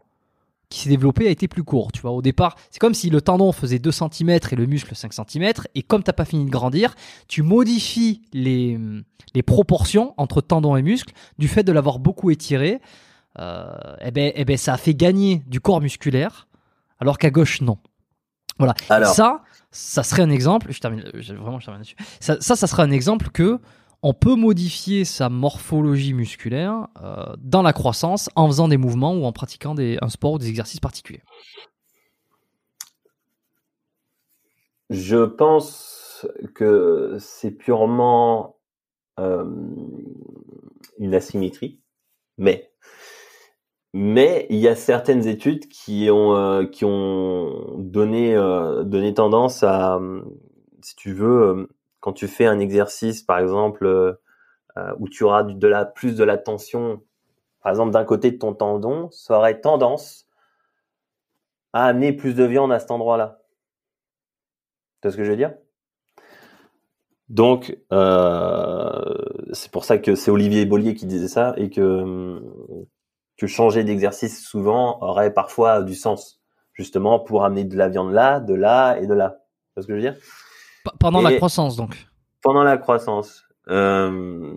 [0.76, 1.94] qui s'est développé a été plus court.
[1.94, 4.94] Tu vois, au départ, c'est comme si le tendon faisait 2 cm et le muscle
[4.94, 6.96] 5 cm, et comme tu n'as pas fini de grandir,
[7.30, 8.78] tu modifies les,
[9.34, 12.82] les proportions entre tendon et muscle du fait de l'avoir beaucoup étiré.
[13.40, 13.66] Euh,
[14.02, 16.48] et eh ben, eh ben, ça a fait gagner du corps musculaire,
[17.00, 17.78] alors qu'à gauche, non.
[18.58, 18.76] Voilà.
[18.90, 19.14] Alors...
[19.14, 20.68] Ça, ça serait un exemple.
[20.72, 21.96] Je termine, vraiment, je termine là-dessus.
[22.20, 23.60] Ça, ça, ça serait un exemple que
[24.06, 29.26] on peut modifier sa morphologie musculaire euh, dans la croissance en faisant des mouvements ou
[29.26, 31.24] en pratiquant des, un sport ou des exercices particuliers.
[34.92, 38.58] Je pense que c'est purement
[39.20, 39.44] euh,
[41.00, 41.82] une asymétrie,
[42.38, 42.70] mais
[44.52, 46.68] il y a certaines études qui ont euh,
[47.80, 50.00] donné tendance à
[50.84, 51.70] si tu veux
[52.06, 54.14] quand tu fais un exercice, par exemple, euh,
[54.78, 55.44] euh, où tu auras
[55.86, 57.02] plus de la tension,
[57.64, 60.28] par exemple, d'un côté de ton tendon, ça aurait tendance
[61.74, 63.42] à amener plus de viande à cet endroit-là.
[65.02, 65.56] Tu vois ce que je veux dire?
[67.30, 69.16] Donc, euh,
[69.54, 72.40] c'est pour ça que c'est Olivier Bollier qui disait ça et que,
[73.36, 76.40] que changer d'exercice souvent aurait parfois du sens,
[76.74, 79.40] justement pour amener de la viande là, de là et de là.
[79.70, 80.22] Tu vois ce que je veux dire?
[81.00, 82.08] Pendant la croissance, donc.
[82.42, 83.44] Pendant la croissance.
[83.70, 84.54] Euh,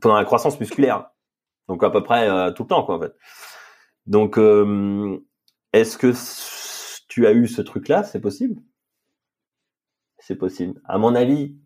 [0.00, 1.10] pendant la croissance musculaire.
[1.68, 3.14] Donc à peu près euh, tout le temps, quoi, en fait.
[4.06, 5.24] Donc, euh,
[5.72, 6.12] est-ce que
[7.08, 8.02] tu as eu ce truc-là?
[8.02, 8.60] C'est possible?
[10.18, 10.80] C'est possible.
[10.84, 11.56] À mon avis,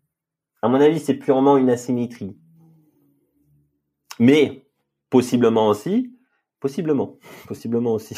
[0.61, 2.37] à mon avis, c'est purement une asymétrie.
[4.19, 4.67] Mais
[5.09, 6.16] possiblement aussi,
[6.67, 7.17] possiblement,
[7.47, 8.15] possiblement aussi.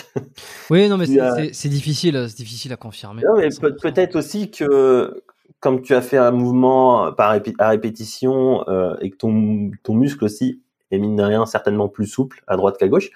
[0.72, 1.06] Oui, non, mais
[1.54, 3.22] c'est difficile, c'est difficile à confirmer.
[3.22, 3.50] Non, mais
[3.82, 5.24] peut-être aussi que
[5.60, 10.24] comme tu as fait un mouvement par à répétition euh, et que ton, ton muscle
[10.24, 13.12] aussi est mine de rien certainement plus souple à droite qu'à gauche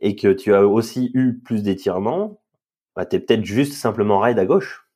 [0.00, 2.40] et que tu as aussi eu plus d'étirement,
[2.96, 4.86] bah, tu es peut-être juste simplement raide à gauche.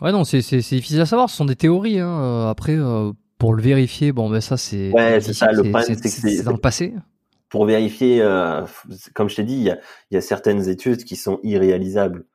[0.00, 1.28] Ouais, non, c'est difficile à savoir.
[1.28, 1.98] Ce sont des théories.
[1.98, 2.22] Hein.
[2.22, 4.90] Euh, après, euh, pour le vérifier, bon, ben ça, c'est.
[4.90, 5.52] Ouais, c'est ça.
[5.52, 6.94] Le problème, c'est que c'est dans le passé
[7.48, 8.64] pour vérifier, euh,
[9.14, 12.26] comme je t'ai dit, il y a, certaines études qui sont irréalisables.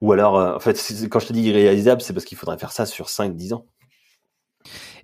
[0.00, 0.80] Ou alors, euh, en fait,
[1.10, 3.66] quand je te dis irréalisable, c'est parce qu'il faudrait faire ça sur 5-10 ans.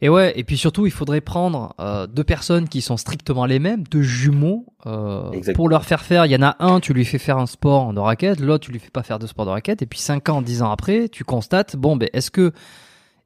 [0.00, 3.58] Et ouais, et puis surtout, il faudrait prendre euh, deux personnes qui sont strictement les
[3.58, 6.26] mêmes, deux jumeaux, euh, pour leur faire faire.
[6.26, 8.72] Il y en a un, tu lui fais faire un sport de raquette, l'autre, tu
[8.72, 11.08] lui fais pas faire de sport de raquette, et puis 5 ans, 10 ans après,
[11.08, 12.52] tu constates, bon, ben, est-ce que.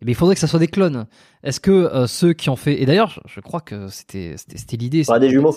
[0.00, 1.06] Eh ben, il faudrait que ça soit des clones.
[1.42, 2.80] Est-ce que ceux qui ont fait.
[2.80, 4.36] Et d'ailleurs, je, crois que c'était
[4.76, 5.02] l'idée.
[5.20, 5.54] des jumeaux.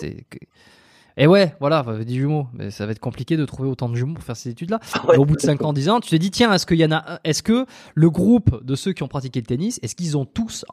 [1.16, 2.46] Et ouais, voilà, des jumeaux.
[2.54, 4.80] Mais ça va être compliqué de trouver autant de jumeaux pour faire ces études-là.
[5.16, 6.92] au bout de 5 ans, 10 ans, tu te dis, tiens, est-ce qu'il y en
[6.92, 10.24] a, est-ce que le groupe de ceux qui ont pratiqué le tennis, est-ce qu'ils ont
[10.24, 10.64] tous,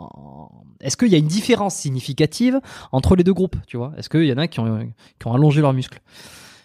[0.81, 2.59] est-ce qu'il y a une différence significative
[2.91, 3.91] entre les deux groupes, tu vois?
[3.97, 4.89] Est-ce qu'il y en a qui ont,
[5.19, 5.99] qui ont allongé leurs muscles?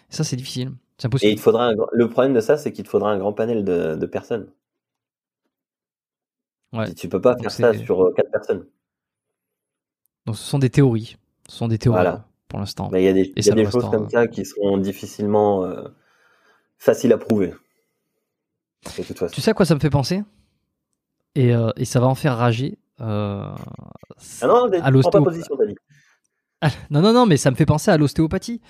[0.09, 0.71] ça, c'est difficile.
[0.97, 1.29] C'est impossible.
[1.29, 3.95] Et il faudra le problème de ça, c'est qu'il te faudra un grand panel de,
[3.95, 4.47] de personnes.
[6.75, 6.93] Ouais.
[6.93, 8.65] tu peux pas faire ça sur 4 euh, personnes.
[10.25, 11.17] Donc, ce sont des théories.
[11.47, 11.97] Ce sont des théories.
[11.97, 12.89] Voilà pour l'instant.
[12.91, 15.83] Mais il y a des, y a des choses comme ça qui seront difficilement euh,
[16.77, 17.53] faciles à prouver.
[19.31, 20.23] Tu sais à quoi ça me fait penser?
[21.33, 22.77] Et, euh, et, ça va en faire rager.
[23.01, 23.49] Euh,
[24.41, 24.91] ah non, à
[26.89, 28.61] non, non, non, mais ça me fait penser à l'ostéopathie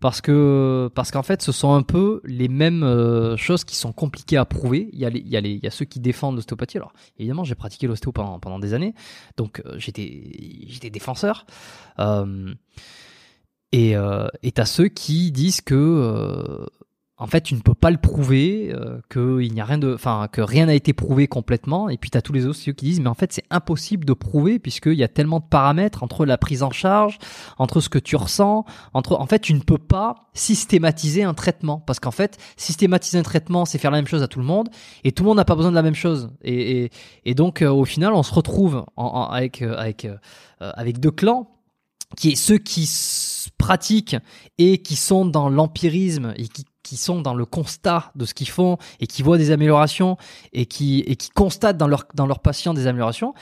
[0.00, 3.92] parce que parce qu'en fait ce sont un peu les mêmes euh, choses qui sont
[3.92, 4.88] compliquées à prouver.
[4.92, 6.78] Il y a les, il y a les, il y a ceux qui défendent l'ostéopathie.
[6.78, 8.94] Alors évidemment j'ai pratiqué l'ostéo pendant, pendant des années,
[9.36, 11.46] donc euh, j'étais j'étais défenseur.
[11.98, 12.54] Euh,
[13.72, 16.66] et euh, t'as ceux qui disent que
[17.18, 19.92] en fait tu ne peux pas le prouver, euh, que il n'y a rien de,
[19.92, 21.88] enfin que rien n'a été prouvé complètement.
[21.88, 24.58] Et puis t'as tous les autres qui disent mais en fait c'est impossible de prouver
[24.58, 27.18] puisqu'il y a tellement de paramètres entre la prise en charge,
[27.58, 28.64] entre ce que tu ressens,
[28.94, 33.22] entre en fait tu ne peux pas systématiser un traitement parce qu'en fait systématiser un
[33.22, 34.68] traitement c'est faire la même chose à tout le monde
[35.02, 36.30] et tout le monde n'a pas besoin de la même chose.
[36.42, 36.90] Et, et,
[37.24, 40.16] et donc euh, au final on se retrouve en, avec avec euh,
[40.60, 41.48] avec deux clans
[42.16, 42.88] qui est ceux qui
[43.58, 44.16] pratiquent
[44.56, 48.48] et qui sont dans l'empirisme et qui, qui, sont dans le constat de ce qu'ils
[48.48, 50.16] font et qui voient des améliorations
[50.52, 53.34] et qui, et qui constatent dans leur, dans leurs patients des améliorations,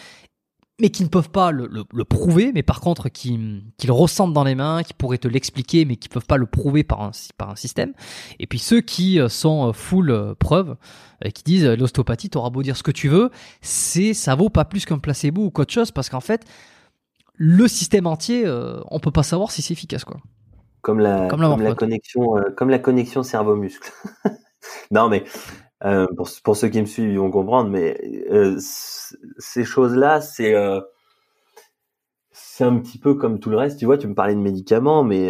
[0.81, 4.45] mais qui ne peuvent pas le, prouver, mais par contre qui, qui le ressentent dans
[4.45, 7.51] les mains, qui pourraient te l'expliquer, mais qui peuvent pas le prouver par un, par
[7.51, 7.95] un système.
[8.39, 10.77] Et puis ceux qui euh, sont euh, full euh, preuve,
[11.35, 13.31] qui disent l'ostéopathie, t'auras beau dire ce que tu veux,
[13.63, 16.45] c'est ça vaut pas plus qu'un placebo ou qu'autre chose, parce qu'en fait,
[17.37, 18.45] le système entier,
[18.91, 20.19] on peut pas savoir si c'est efficace quoi.
[20.87, 23.91] Comme la, comme la, connexion, euh, comme la connexion cerveau-muscle.
[24.93, 25.25] non mais
[25.85, 27.71] euh, pour, pour, ceux qui me suivent, ils vont comprendre.
[27.71, 27.99] Mais
[29.39, 30.55] ces choses-là, c'est
[32.31, 33.81] c'est un petit peu comme tout le reste.
[33.81, 35.29] Tu vois, tu me parlais de médicaments, mais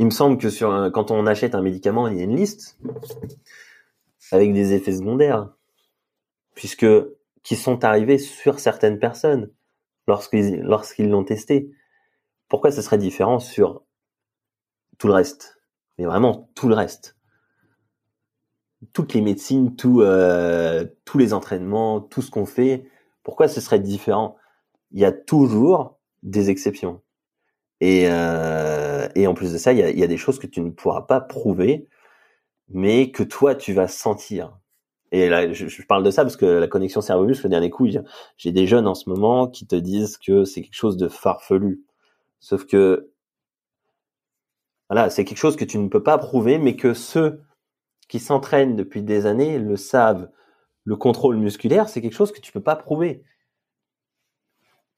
[0.00, 2.76] il me semble que sur quand on achète un médicament, il y a une liste
[4.32, 5.48] avec des effets secondaires,
[6.56, 6.88] puisque
[7.44, 9.48] qui sont arrivés sur certaines personnes
[10.08, 11.70] lorsqu'ils lorsqu'ils l'ont testé.
[12.48, 13.84] Pourquoi ce serait différent sur
[14.98, 15.60] tout le reste
[15.98, 17.16] Mais vraiment tout le reste.
[18.92, 22.88] Toutes les médecines, tout, euh, tous les entraînements, tout ce qu'on fait,
[23.22, 24.36] pourquoi ce serait différent?
[24.90, 27.00] Il y a toujours des exceptions.
[27.80, 30.38] Et, euh, et en plus de ça, il y a, il y a des choses
[30.38, 31.88] que tu ne pourras pas prouver,
[32.68, 34.58] mais que toi, tu vas sentir.
[35.12, 37.86] Et là, je, parle de ça parce que la connexion cerveau-muscle, le dernier coup,
[38.38, 41.82] j'ai des jeunes en ce moment qui te disent que c'est quelque chose de farfelu.
[42.40, 43.11] Sauf que,
[44.92, 47.40] voilà, c'est quelque chose que tu ne peux pas prouver, mais que ceux
[48.08, 50.30] qui s'entraînent depuis des années le savent.
[50.84, 53.24] Le contrôle musculaire, c'est quelque chose que tu peux pas prouver.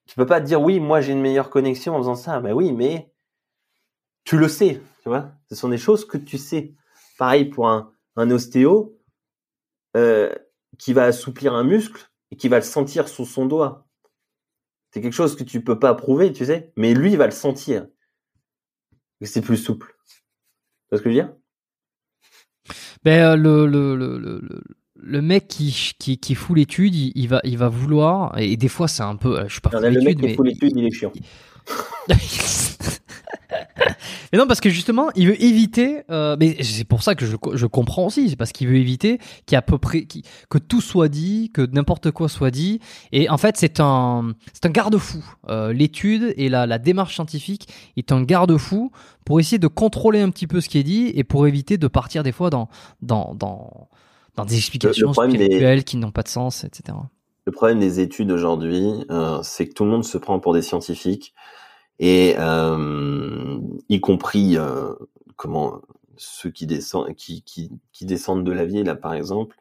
[0.06, 2.40] Tu peux pas dire oui, moi j'ai une meilleure connexion en faisant ça.
[2.40, 3.12] Mais oui, mais
[4.24, 5.30] tu le sais, tu vois.
[5.48, 6.74] Ce sont des choses que tu sais.
[7.16, 8.98] Pareil pour un, ostéo,
[9.96, 10.34] euh,
[10.76, 13.86] qui va assouplir un muscle et qui va le sentir sous son doigt.
[14.90, 17.86] C'est quelque chose que tu peux pas prouver, tu sais, mais lui va le sentir.
[19.22, 19.94] C'est plus souple.
[20.06, 21.32] Tu vois ce que je veux dire?
[23.04, 24.62] Ben euh, le, le, le, le,
[24.96, 28.88] le mec qui, qui, qui fout l'étude, il, va il va vouloir et des fois
[28.88, 31.12] c'est un peu je suis pas Le mec qui fout l'étude, il est chiant.
[34.32, 36.02] mais non, parce que justement, il veut éviter.
[36.10, 38.28] Euh, mais c'est pour ça que je, je comprends aussi.
[38.28, 40.06] C'est parce qu'il veut éviter qu'il à peu près
[40.50, 42.80] que tout soit dit, que n'importe quoi soit dit.
[43.12, 45.24] Et en fait, c'est un c'est un garde-fou.
[45.48, 48.90] Euh, L'étude et la, la démarche scientifique est un garde-fou
[49.24, 51.86] pour essayer de contrôler un petit peu ce qui est dit et pour éviter de
[51.86, 52.68] partir des fois dans
[53.02, 53.88] dans dans
[54.36, 56.96] dans des explications spirituelles qui n'ont pas de sens, etc.
[57.46, 60.62] Le problème des études aujourd'hui, euh, c'est que tout le monde se prend pour des
[60.62, 61.34] scientifiques
[61.98, 63.58] et euh,
[63.88, 64.94] y compris euh,
[65.36, 65.80] comment
[66.16, 69.56] ceux qui descendent qui, qui, qui descendent de la vie là par exemple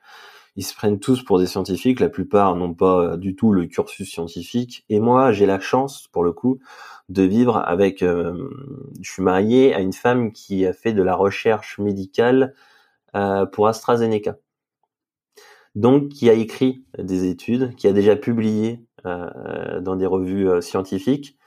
[0.55, 1.99] ils se prennent tous pour des scientifiques.
[1.99, 4.85] La plupart n'ont pas du tout le cursus scientifique.
[4.87, 6.59] Et moi j'ai la chance pour le coup
[7.09, 8.49] de vivre avec euh,
[9.01, 12.53] je suis marié à une femme qui a fait de la recherche médicale
[13.15, 14.37] euh, pour AstraZeneca.
[15.75, 20.61] Donc qui a écrit des études, qui a déjà publié euh, dans des revues euh,
[20.61, 21.37] scientifiques,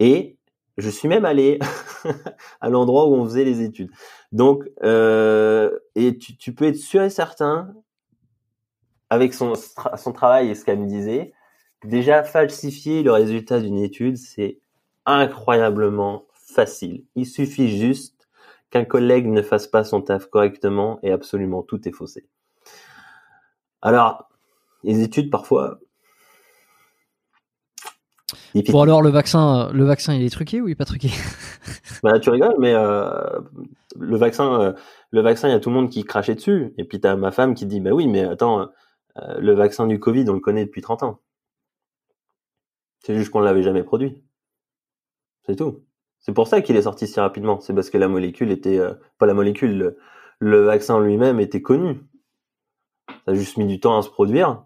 [0.00, 0.36] et
[0.78, 1.58] je suis même allé
[2.60, 3.90] à l'endroit où on faisait les études.
[4.32, 7.72] Donc, euh, et tu, peux être sûr et certain,
[9.08, 9.54] avec son,
[9.96, 11.32] son travail et ce qu'elle me disait,
[11.84, 14.58] déjà falsifier le résultat d'une étude, c'est
[15.06, 17.04] incroyablement facile.
[17.14, 18.28] Il suffit juste
[18.70, 22.26] qu'un collègue ne fasse pas son taf correctement et absolument tout est faussé.
[23.82, 24.28] Alors,
[24.82, 25.78] les études parfois.
[28.70, 31.10] Bon alors le vaccin, le vaccin il est truqué ou il est pas truqué?
[32.02, 33.40] Bah tu rigoles, mais euh,
[33.98, 34.72] le vaccin, euh,
[35.10, 36.74] le vaccin il y a tout le monde qui crachait dessus.
[36.78, 38.68] Et puis t'as ma femme qui dit bah oui mais attends,
[39.18, 41.20] euh, le vaccin du Covid on le connaît depuis 30 ans.
[43.00, 44.22] C'est juste qu'on l'avait jamais produit.
[45.46, 45.84] C'est tout.
[46.26, 47.60] C'est pour ça qu'il est sorti si rapidement.
[47.60, 49.96] C'est parce que la molécule était, euh, pas la molécule,
[50.40, 52.00] le, vaccin lui-même était connu.
[53.08, 54.65] Ça a juste mis du temps à se produire.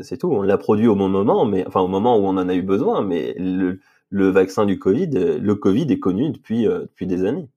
[0.00, 0.32] C'est tout.
[0.32, 2.62] On l'a produit au bon moment, mais enfin au moment où on en a eu
[2.62, 3.02] besoin.
[3.02, 3.80] Mais le,
[4.10, 5.08] le vaccin du Covid,
[5.40, 7.48] le Covid est connu depuis euh, depuis des années.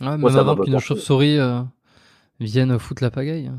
[0.00, 1.60] Ouais, Moi, avant qu'une chauve-souris euh,
[2.40, 3.50] vienne foutre la pagaille.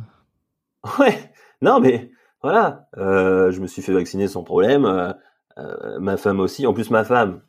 [0.99, 1.31] Ouais.
[1.61, 2.11] Non, mais
[2.41, 2.89] voilà.
[2.97, 5.13] je me suis fait vacciner sans problème.
[5.57, 6.65] Euh, ma femme aussi.
[6.65, 7.41] En plus, ma femme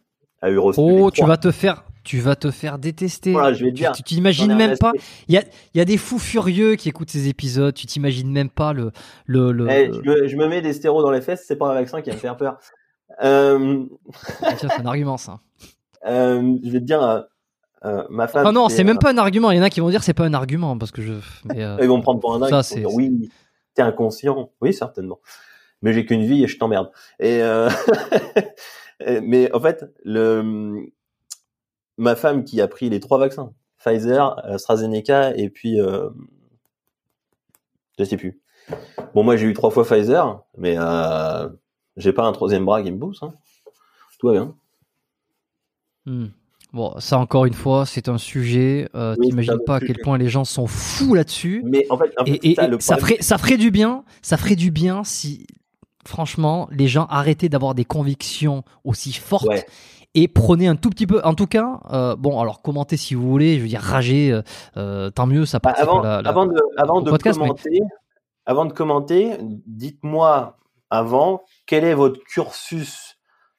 [0.43, 0.81] a eu reçu.
[0.83, 3.33] Oh, tu vas te faire, tu vas te faire détester.
[3.33, 3.93] Voilà, je vais dire.
[3.93, 4.93] Tu t'imagines même pas.
[5.29, 5.43] Il y a,
[5.75, 7.75] y a des fous furieux qui écoutent ces épisodes.
[7.75, 8.93] Tu t'imagines même pas le,
[9.27, 9.69] le, le...
[9.71, 11.45] Eh, je, me, je, me, mets des stéros dans les fesses.
[11.47, 12.59] C'est pas un vaccin qui va me faire peur.
[13.23, 13.87] Euh...
[14.59, 15.41] c'est un argument, ça.
[16.07, 17.03] Euh, je vais te dire.
[17.03, 17.23] Euh,
[17.87, 18.47] euh ma femme.
[18.47, 19.51] Ah non, c'est même pas un argument.
[19.53, 21.15] Il y en a qui vont dire c'est pas un argument parce que je.
[21.55, 22.51] Ils vont me prendre pour un dingue.
[22.51, 22.85] Ça, c'est.
[22.85, 23.31] Oui,
[23.73, 24.51] t'es inconscient.
[24.61, 25.19] Oui, certainement
[25.85, 26.91] mais j'ai qu'une vie et je t'emmerde.
[27.21, 27.41] Et
[29.23, 30.91] mais en fait, le
[31.97, 36.11] ma femme qui a pris les trois vaccins, Pfizer, AstraZeneca et puis euh...
[37.99, 38.41] je sais plus.
[39.15, 41.49] Bon, moi j'ai eu trois fois Pfizer, mais euh...
[41.97, 43.23] j'ai pas un troisième bras qui me pousse.
[43.23, 43.33] Hein.
[44.19, 44.55] Tout va bien.
[46.07, 46.27] Hmm.
[46.73, 48.89] Bon, ça encore une fois, c'est un sujet.
[48.97, 51.63] Euh, T'imagines pas à quel point les gens sont fous là-dessus.
[51.65, 54.05] Mais en fait, et, ça, ferait, ça ferait du bien.
[54.23, 55.47] Ça ferait du bien si
[56.07, 59.47] franchement, les gens arrêtez d'avoir des convictions aussi fortes.
[60.17, 63.29] Et prenez un tout petit peu, en tout cas, euh, bon, alors commentez si vous
[63.29, 64.43] voulez, je veux dire rager, euh,
[64.77, 65.75] euh, tant mieux, ça part.
[65.77, 67.81] avant, avant, de, avant de commenter,
[68.47, 69.37] avant de commenter,
[69.67, 70.57] dites-moi
[70.89, 73.19] avant quel est votre cursus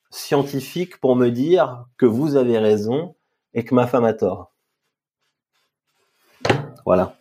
[0.09, 3.15] scientifique pour me dire que vous avez raison
[3.53, 4.53] et que ma femme a tort?
[6.85, 7.17] Voilà,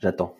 [0.00, 0.36] j'attends.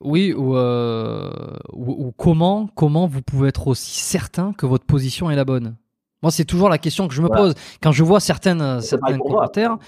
[0.00, 1.30] Oui, euh,
[1.74, 5.76] ou, ou, comment, comment vous pouvez être aussi certain que votre position est la bonne?
[6.22, 7.54] Moi, c'est toujours la question que je me pose.
[7.82, 9.78] Quand je vois certaines, certains commentaires.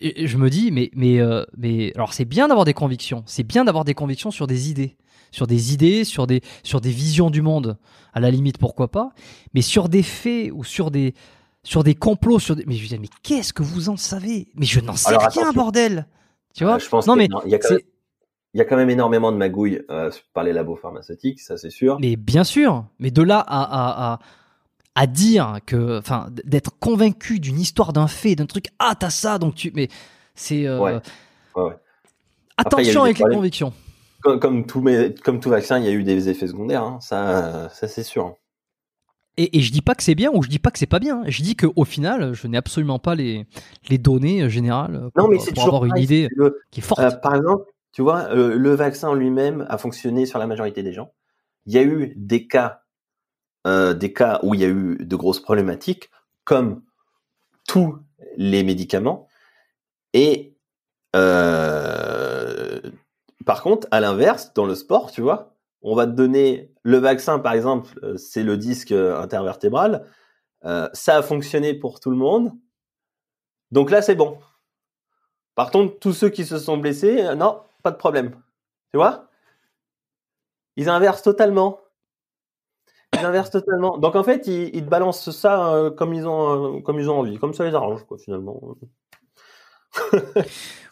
[0.00, 3.44] Et je me dis, mais, mais, euh, mais alors c'est bien d'avoir des convictions, c'est
[3.44, 4.96] bien d'avoir des convictions sur des idées,
[5.30, 7.78] sur des idées, sur des, sur des visions du monde.
[8.12, 9.12] À la limite, pourquoi pas.
[9.54, 11.14] Mais sur des faits ou sur des,
[11.62, 12.64] sur des complots, sur des...
[12.66, 14.48] mais je dis, mais qu'est-ce que vous en savez?
[14.56, 16.06] Mais je n'en sais rien, bordel.
[16.54, 16.78] Tu vois?
[16.78, 17.58] Je pense non, mais il y a
[18.54, 21.70] il y a quand même énormément de magouilles euh, par les labos pharmaceutiques, ça c'est
[21.70, 21.98] sûr.
[22.00, 24.18] Mais bien sûr, mais de là à, à, à,
[24.94, 29.38] à dire que, enfin, d'être convaincu d'une histoire, d'un fait, d'un truc, ah t'as ça,
[29.38, 29.88] donc tu, mais
[30.34, 30.66] c'est.
[30.66, 30.78] Euh...
[30.78, 31.00] Ouais.
[31.56, 31.76] Ouais,
[32.56, 33.72] Attention avec les convictions.
[34.22, 36.98] Comme, comme, tout, mais, comme tout vaccin, il y a eu des effets secondaires, hein.
[37.00, 38.36] ça, ça c'est sûr.
[39.36, 41.00] Et, et, je dis pas que c'est bien ou je dis pas que c'est pas
[41.00, 41.22] bien.
[41.26, 43.46] Je dis qu'au final, je n'ai absolument pas les,
[43.88, 46.28] les données générales pour, non, mais pour avoir une idée
[46.70, 47.00] qui est forte.
[47.00, 50.92] Euh, par exemple, tu vois, euh, le vaccin lui-même a fonctionné sur la majorité des
[50.92, 51.12] gens.
[51.66, 52.82] Il y a eu des cas,
[53.66, 56.10] euh, des cas où il y a eu de grosses problématiques,
[56.44, 56.82] comme
[57.66, 57.98] tous
[58.36, 59.28] les médicaments.
[60.12, 60.56] Et
[61.16, 62.80] euh,
[63.46, 67.38] par contre, à l'inverse, dans le sport, tu vois, on va te donner le vaccin,
[67.38, 70.06] par exemple, c'est le disque intervertébral.
[70.62, 72.52] ça a fonctionné pour tout le monde.
[73.70, 74.38] Donc là, c'est bon.
[75.54, 78.30] Par contre, tous ceux qui se sont blessés, non, pas de problème.
[78.90, 79.28] Tu vois?
[80.76, 81.80] Ils inversent totalement.
[83.14, 83.98] Ils totalement.
[83.98, 87.18] Donc en fait, ils, te balancent ça euh, comme ils ont euh, comme ils ont
[87.18, 88.60] envie, comme ça les arrange quoi finalement.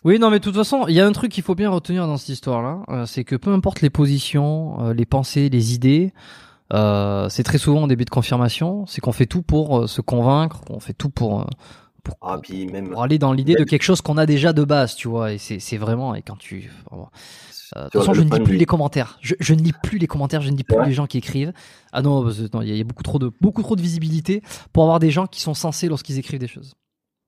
[0.05, 2.07] oui, non, mais de toute façon, il y a un truc qu'il faut bien retenir
[2.07, 6.13] dans cette histoire-là, euh, c'est que peu importe les positions, les pensées, les idées,
[6.71, 10.81] c'est très souvent au début de confirmation, c'est qu'on fait tout pour se convaincre, qu'on
[10.81, 11.47] fait tout pour
[12.03, 14.95] pour, ah, même, pour aller dans l'idée de quelque chose qu'on a déjà de base,
[14.95, 15.33] tu vois.
[15.33, 16.71] Et c'est vraiment, et quand tu.
[17.77, 19.19] Euh, de toute façon, je ne lis plus les commentaires.
[19.23, 21.53] Je, je, ne lis plus les commentaires, je ne lis plus les gens qui écrivent.
[21.93, 24.43] Ah non, il y, a beaucoup trop de beaucoup trop de visibilité
[24.73, 26.75] pour avoir des gens qui sont censés lorsqu'ils écrivent des choses.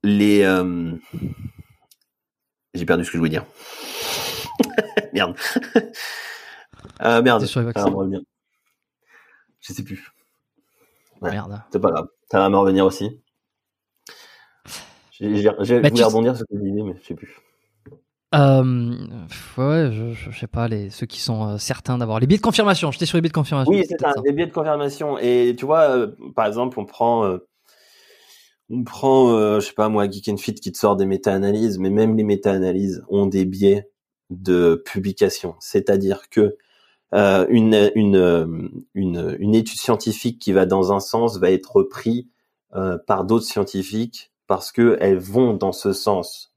[0.02, 0.92] Les, euh...
[2.74, 3.46] j'ai perdu ce que je voulais dire.
[5.14, 5.34] merde.
[7.02, 7.46] euh, merde.
[7.46, 7.72] Sur les.
[9.60, 10.10] Je sais plus.
[11.22, 11.30] Ouais.
[11.30, 11.62] Merde.
[11.72, 12.09] C'est pas grave.
[12.30, 13.23] Ça va me revenir aussi.
[15.20, 17.38] J'ai, Bah, tu- rebondir sur ce que tu disais, mais je sais plus.
[18.34, 18.96] Euh,
[19.58, 22.38] ouais, je, je, je sais pas, les, ceux qui sont euh, certains d'avoir les billets
[22.38, 22.90] de confirmation.
[22.90, 23.70] J'étais sur les billets de confirmation.
[23.70, 25.18] Oui, c'est peut-être ça, les biais de confirmation.
[25.18, 27.38] Et tu vois, euh, par exemple, on prend, euh,
[28.70, 31.90] on prend, je sais pas moi, Geek and Fit qui te sort des méta-analyses, mais
[31.90, 33.88] même les méta-analyses ont des biais
[34.30, 35.54] de publication.
[35.60, 36.56] C'est-à-dire que
[37.12, 42.24] une, une, une, une étude scientifique qui va dans un sens va être reprise
[43.06, 46.54] par d'autres scientifiques parce que elles vont dans ce sens.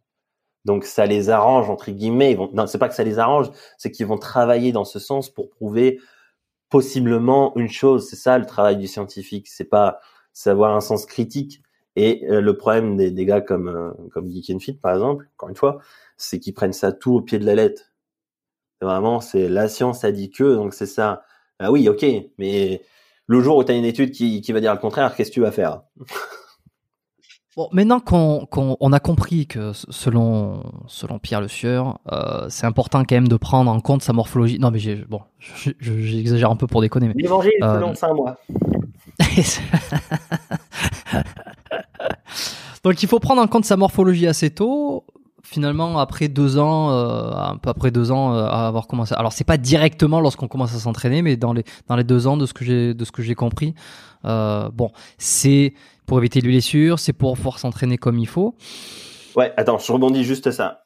[0.65, 2.37] Donc ça les arrange entre guillemets.
[2.53, 5.49] Non, c'est pas que ça les arrange, c'est qu'ils vont travailler dans ce sens pour
[5.49, 5.99] prouver
[6.69, 8.07] possiblement une chose.
[8.09, 9.47] C'est ça le travail du scientifique.
[9.47, 9.99] C'est pas
[10.33, 11.61] savoir un sens critique.
[11.95, 15.27] Et euh, le problème des, des gars comme euh, comme Geek and Fit par exemple,
[15.35, 15.79] encore une fois,
[16.17, 17.93] c'est qu'ils prennent ça tout au pied de la lettre.
[18.81, 21.23] Vraiment, c'est la science a dit que, donc c'est ça.
[21.59, 22.05] Ah oui, ok,
[22.37, 22.83] mais
[23.25, 25.35] le jour où tu as une étude qui, qui va dire le contraire, qu'est-ce que
[25.35, 25.81] tu vas faire?
[27.57, 32.99] Bon, maintenant qu'on on a compris que selon, selon Pierre Le Sieur, euh, c'est important
[33.03, 34.59] quand même de prendre en compte sa morphologie.
[34.59, 34.77] Non, mais
[35.09, 38.37] bon, je- je- j'exagère un peu pour déconner, mais L'évangile Euh, selon saint moi.
[42.83, 45.03] Donc il faut prendre en compte sa morphologie assez tôt.
[45.49, 49.15] Finalement, après deux ans, euh, un peu après deux ans, euh, à avoir commencé.
[49.15, 52.35] Alors c'est pas directement lorsqu'on commence à s'entraîner, mais dans les dans les deux ans
[52.35, 53.73] de ce que j'ai de ce que j'ai compris,
[54.25, 55.73] euh, bon, c'est
[56.05, 58.55] pour éviter les blessures, c'est pour pouvoir s'entraîner comme il faut.
[59.37, 60.83] Ouais, attends, je rebondis juste ça.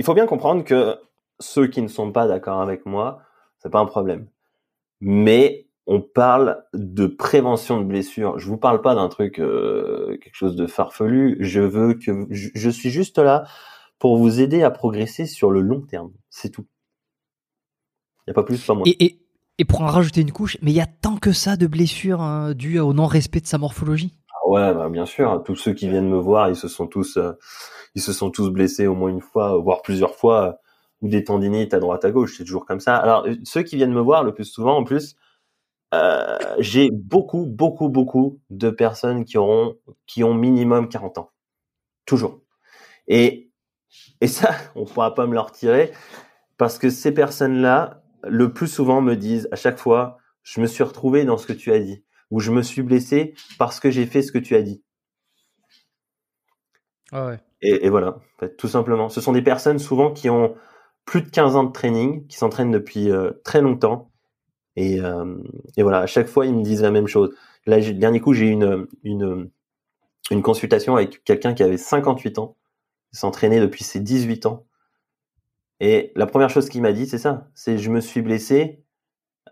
[0.00, 0.98] Il faut bien comprendre que
[1.38, 3.20] ceux qui ne sont pas d'accord avec moi,
[3.58, 4.26] c'est pas un problème.
[5.00, 8.38] Mais on parle de prévention de blessures.
[8.38, 11.36] Je vous parle pas d'un truc euh, quelque chose de farfelu.
[11.40, 13.44] Je veux que je, je suis juste là
[13.98, 16.12] pour vous aider à progresser sur le long terme.
[16.30, 16.66] C'est tout.
[18.26, 18.84] Il y a pas plus, pas moins.
[18.86, 19.20] Et, et
[19.60, 22.22] et pour en rajouter une couche, mais il y a tant que ça de blessures
[22.22, 24.14] hein, dues au non-respect de sa morphologie.
[24.30, 25.42] Ah Ouais, bah, bien sûr.
[25.44, 27.32] Tous ceux qui viennent me voir, ils se sont tous, euh,
[27.94, 30.52] ils se sont tous blessés au moins une fois, voire plusieurs fois, euh,
[31.02, 32.36] ou des tendinites à droite à gauche.
[32.38, 32.96] C'est toujours comme ça.
[32.96, 35.14] Alors euh, ceux qui viennent me voir le plus souvent, en plus,
[35.94, 39.76] euh, j'ai beaucoup, beaucoup, beaucoup de personnes qui auront,
[40.06, 41.32] qui ont minimum 40 ans,
[42.06, 42.42] toujours.
[43.08, 43.50] Et
[44.20, 45.92] et ça, on pourra pas me le retirer
[46.58, 50.84] parce que ces personnes-là, le plus souvent, me disent à chaque fois, je me suis
[50.84, 54.06] retrouvé dans ce que tu as dit ou je me suis blessé parce que j'ai
[54.06, 54.82] fait ce que tu as dit.
[57.12, 57.38] ouais.
[57.62, 59.08] Et, et voilà, en fait, tout simplement.
[59.08, 60.54] Ce sont des personnes souvent qui ont
[61.04, 64.09] plus de 15 ans de training, qui s'entraînent depuis euh, très longtemps.
[64.76, 65.36] Et, euh,
[65.76, 67.34] et voilà, à chaque fois, ils me disent la même chose.
[67.66, 68.58] Là, le dernier coup, j'ai eu
[69.04, 69.50] une,
[70.42, 72.56] consultation avec quelqu'un qui avait 58 ans,
[73.12, 74.66] s'entraînait depuis ses 18 ans.
[75.80, 77.48] Et la première chose qu'il m'a dit, c'est ça.
[77.54, 78.84] C'est je me suis blessé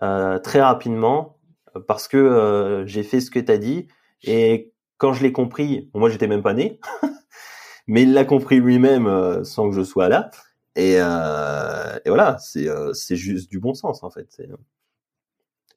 [0.02, 1.38] euh, très rapidement
[1.74, 3.88] euh, parce que j'ai fait ce que tu as dit.
[4.22, 6.80] Et quand je l'ai compris, bon, moi j'étais même pas né,
[7.86, 10.30] mais il l'a compris lui-même sans que je sois là.
[10.76, 10.98] Et,
[12.06, 14.40] voilà, c'est juste du bon sens en fait.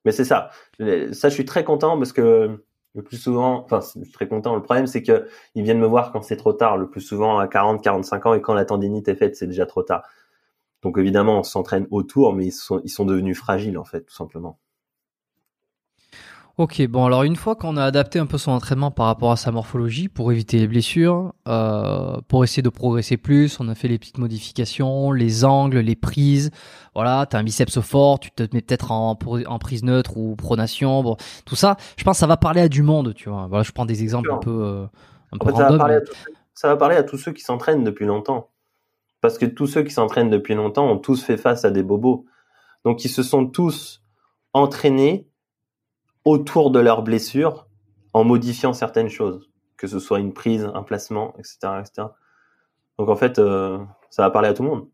[0.06, 0.50] Mais c'est ça.
[0.80, 2.64] Ça, je suis très content parce que
[2.94, 4.56] le plus souvent, enfin, je suis très content.
[4.56, 6.78] Le problème, c'est que ils viennent me voir quand c'est trop tard.
[6.78, 9.66] Le plus souvent à 40, 45 ans et quand la tendinite est faite, c'est déjà
[9.66, 10.04] trop tard.
[10.82, 14.14] Donc évidemment, on s'entraîne autour, mais ils sont, ils sont devenus fragiles en fait, tout
[14.16, 14.60] simplement.
[16.58, 19.38] Ok, bon alors une fois qu'on a adapté un peu son entraînement par rapport à
[19.38, 23.88] sa morphologie pour éviter les blessures, euh, pour essayer de progresser plus, on a fait
[23.88, 26.52] les petites modifications, les angles, les prises.
[26.94, 31.02] Voilà, t'as un biceps fort, tu te mets peut-être en, prise neutre ou pronation.
[31.04, 31.16] Bon,
[31.46, 33.48] tout ça, je pense que ça va parler à du monde, tu vois.
[33.48, 34.86] Voilà, je prends des exemples un peu, euh,
[35.32, 35.88] un peu fait, ça va, random.
[35.88, 36.00] mais-
[36.54, 38.50] ça va parler à tous ceux qui s'entraînent depuis longtemps.
[39.22, 42.26] Parce que tous ceux qui s'entraînent depuis longtemps ont tous fait face à des bobos.
[42.84, 44.04] Donc ils se sont tous
[44.54, 45.31] entraînés
[46.26, 47.68] autour de leurs blessures
[48.14, 49.50] en modifiant certaines choses.
[49.78, 51.58] Que ce soit une prise, un placement, etc.
[51.80, 52.08] etc.
[53.00, 53.80] Donc en fait, euh,
[54.12, 54.88] ça va parler à tout le monde.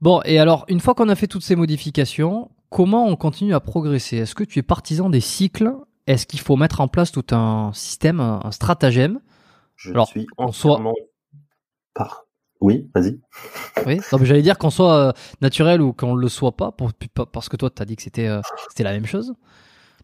[0.00, 3.60] Bon, et alors, une fois qu'on a fait toutes ces modifications, comment on continue à
[3.60, 4.18] progresser?
[4.18, 5.72] Est-ce que tu es partisan des cycles?
[6.06, 9.20] Est-ce qu'il faut mettre en place tout un système, un stratagème?
[9.76, 10.94] Je Alors, suis soit- entièrement
[11.94, 12.24] par...
[12.60, 13.18] Oui, vas-y.
[13.86, 16.92] Oui, non, mais j'allais dire qu'on soit euh, naturel ou qu'on le soit pas, pour-
[17.32, 19.28] parce que toi, tu as dit que c'était euh, c'était la même chose.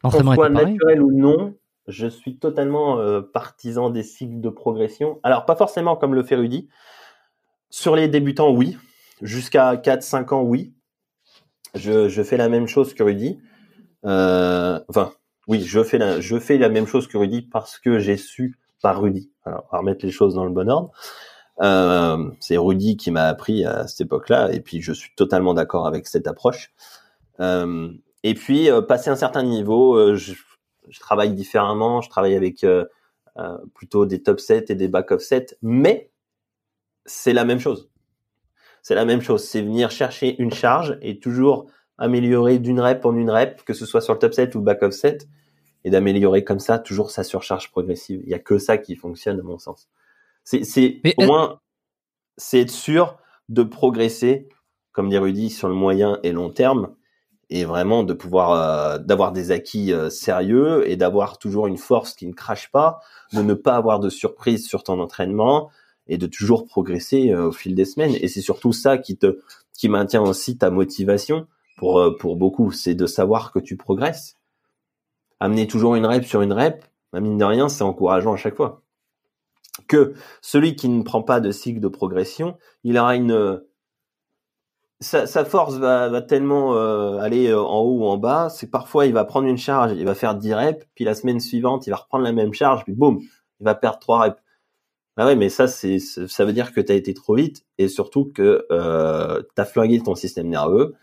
[0.02, 0.72] Qu'on L'entraînement soit était pareil.
[0.74, 1.54] naturel ou non,
[1.86, 5.20] je suis totalement euh, partisan des cycles de progression.
[5.22, 6.68] Alors, pas forcément comme le fait Rudy.
[7.68, 8.78] Sur les débutants, oui.
[9.20, 10.72] Jusqu'à 4-5 ans, oui.
[11.74, 13.38] Je, je fais la même chose que Rudy.
[14.02, 15.12] Enfin,
[15.48, 18.58] oui, je fais, la, je fais la même chose que Rudy parce que j'ai su
[18.82, 19.30] par Rudy.
[19.44, 20.90] Alors, on va remettre les choses dans le bon ordre.
[21.60, 25.86] Euh, c'est Rudy qui m'a appris à cette époque-là, et puis je suis totalement d'accord
[25.86, 26.72] avec cette approche.
[27.40, 27.90] Euh,
[28.22, 30.34] et puis, euh, passer un certain niveau, euh, je,
[30.88, 32.84] je, travaille différemment, je travaille avec euh,
[33.74, 36.10] plutôt des top sets et des back of sets, mais
[37.04, 37.88] c'est la même chose.
[38.82, 41.66] C'est la même chose, c'est venir chercher une charge et toujours
[41.98, 44.82] améliorer d'une rep en une rep, que ce soit sur le top set ou back
[44.82, 45.28] of set,
[45.84, 48.22] et d'améliorer comme ça toujours sa surcharge progressive.
[48.24, 49.88] Il y a que ça qui fonctionne à mon sens.
[50.46, 51.58] C'est, c'est au moins,
[52.36, 53.18] c'est être sûr
[53.48, 54.48] de progresser,
[54.92, 56.94] comme dit Rudy, sur le moyen et long terme,
[57.50, 62.14] et vraiment de pouvoir euh, d'avoir des acquis euh, sérieux et d'avoir toujours une force
[62.14, 63.00] qui ne crache pas,
[63.32, 65.68] de ne pas avoir de surprise sur ton entraînement
[66.06, 68.14] et de toujours progresser euh, au fil des semaines.
[68.14, 69.40] Et c'est surtout ça qui te
[69.72, 74.36] qui maintient aussi ta motivation pour pour beaucoup, c'est de savoir que tu progresses.
[75.40, 78.54] Amener toujours une rep sur une rep, bah, mine de rien, c'est encourageant à chaque
[78.54, 78.85] fois
[79.88, 83.60] que celui qui ne prend pas de cycle de progression, il aura une
[85.00, 88.70] sa, sa force va, va tellement euh, aller euh, en haut ou en bas, c'est
[88.70, 91.86] parfois il va prendre une charge, il va faire 10 reps, puis la semaine suivante
[91.86, 93.20] il va reprendre la même charge, puis boum,
[93.60, 94.42] il va perdre 3 reps.
[95.18, 97.88] Ah ouais, mais ça c'est ça veut dire que tu as été trop vite et
[97.88, 100.94] surtout que euh, tu as flingué ton système nerveux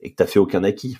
[0.00, 0.96] et que tu fait aucun acquis.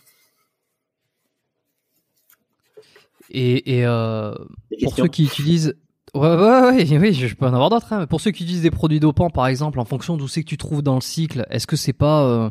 [3.31, 4.35] Et, et euh,
[4.82, 5.77] pour ceux qui utilisent
[6.15, 7.93] Ouais, ouais, ouais, oui, je peux en avoir d'autres.
[7.93, 8.07] Hein.
[8.07, 10.57] Pour ceux qui utilisent des produits dopants, par exemple, en fonction d'où c'est que tu
[10.57, 12.51] trouves dans le cycle, est-ce que c'est pas euh,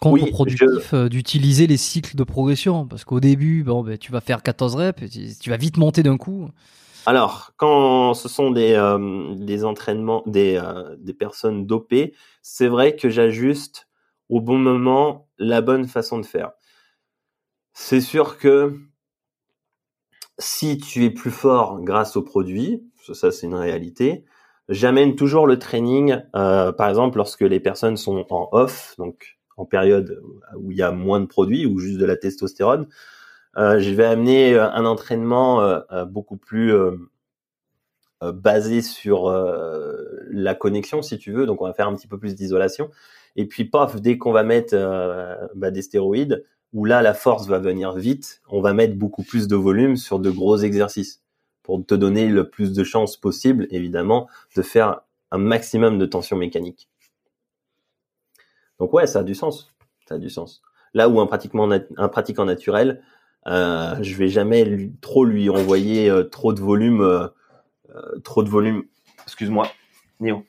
[0.00, 2.86] contre-productif euh, d'utiliser les cycles de progression?
[2.86, 5.02] Parce qu'au début, bon, ben, tu vas faire 14 reps,
[5.40, 6.50] tu vas vite monter d'un coup.
[7.06, 10.60] Alors, quand ce sont des, euh, des entraînements, des,
[10.98, 13.88] des personnes dopées, c'est vrai que j'ajuste
[14.28, 16.50] au bon moment la bonne façon de faire.
[17.72, 18.78] C'est sûr que
[20.38, 24.24] si tu es plus fort grâce au produit, ça c'est une réalité,
[24.68, 29.64] j'amène toujours le training, euh, par exemple lorsque les personnes sont en off, donc en
[29.64, 30.22] période
[30.56, 32.86] où il y a moins de produits ou juste de la testostérone,
[33.56, 36.72] euh, je vais amener euh, un entraînement beaucoup plus
[38.22, 39.30] basé sur
[40.30, 41.46] la connexion, si tu veux.
[41.46, 42.90] Donc on va faire un petit peu plus d'isolation.
[43.36, 44.76] Et puis paf, dès qu'on va mettre
[45.54, 49.48] bah, des stéroïdes, où là la force va venir vite, on va mettre beaucoup plus
[49.48, 51.22] de volume sur de gros exercices
[51.62, 56.36] pour te donner le plus de chances possible, évidemment, de faire un maximum de tension
[56.36, 56.88] mécanique.
[58.78, 59.72] Donc ouais, ça a du sens,
[60.08, 60.62] ça a du sens.
[60.94, 63.02] Là où un pratiquant naturel,
[63.46, 67.28] euh, je vais jamais trop lui envoyer euh, trop de volume, euh,
[68.24, 68.84] trop de volume.
[69.24, 69.68] Excuse-moi,
[70.20, 70.44] Néo.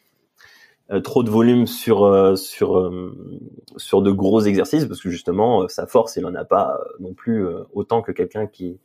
[1.06, 6.44] Trop de volume sur de gros exercices parce que justement sa force il en a
[6.44, 8.78] pas non plus autant que quelqu'un qui,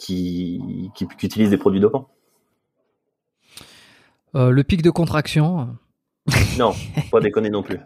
[0.00, 2.08] qui qui, utilise des produits dopants.
[4.34, 5.68] le pic de contraction.
[6.58, 6.74] Non,
[7.10, 7.78] pas déconner non plus.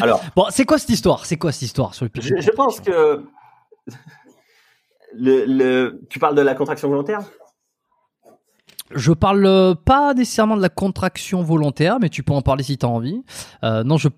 [0.00, 1.24] Alors, bon, c'est quoi cette histoire?
[1.26, 3.24] C'est quoi cette histoire sur le pic je, je pense que
[5.14, 7.20] le, le, tu parles de la contraction volontaire?
[8.94, 12.78] Je parle euh, pas nécessairement de la contraction volontaire, mais tu peux en parler si
[12.78, 13.22] tu as envie.
[13.64, 14.08] Euh, non, je,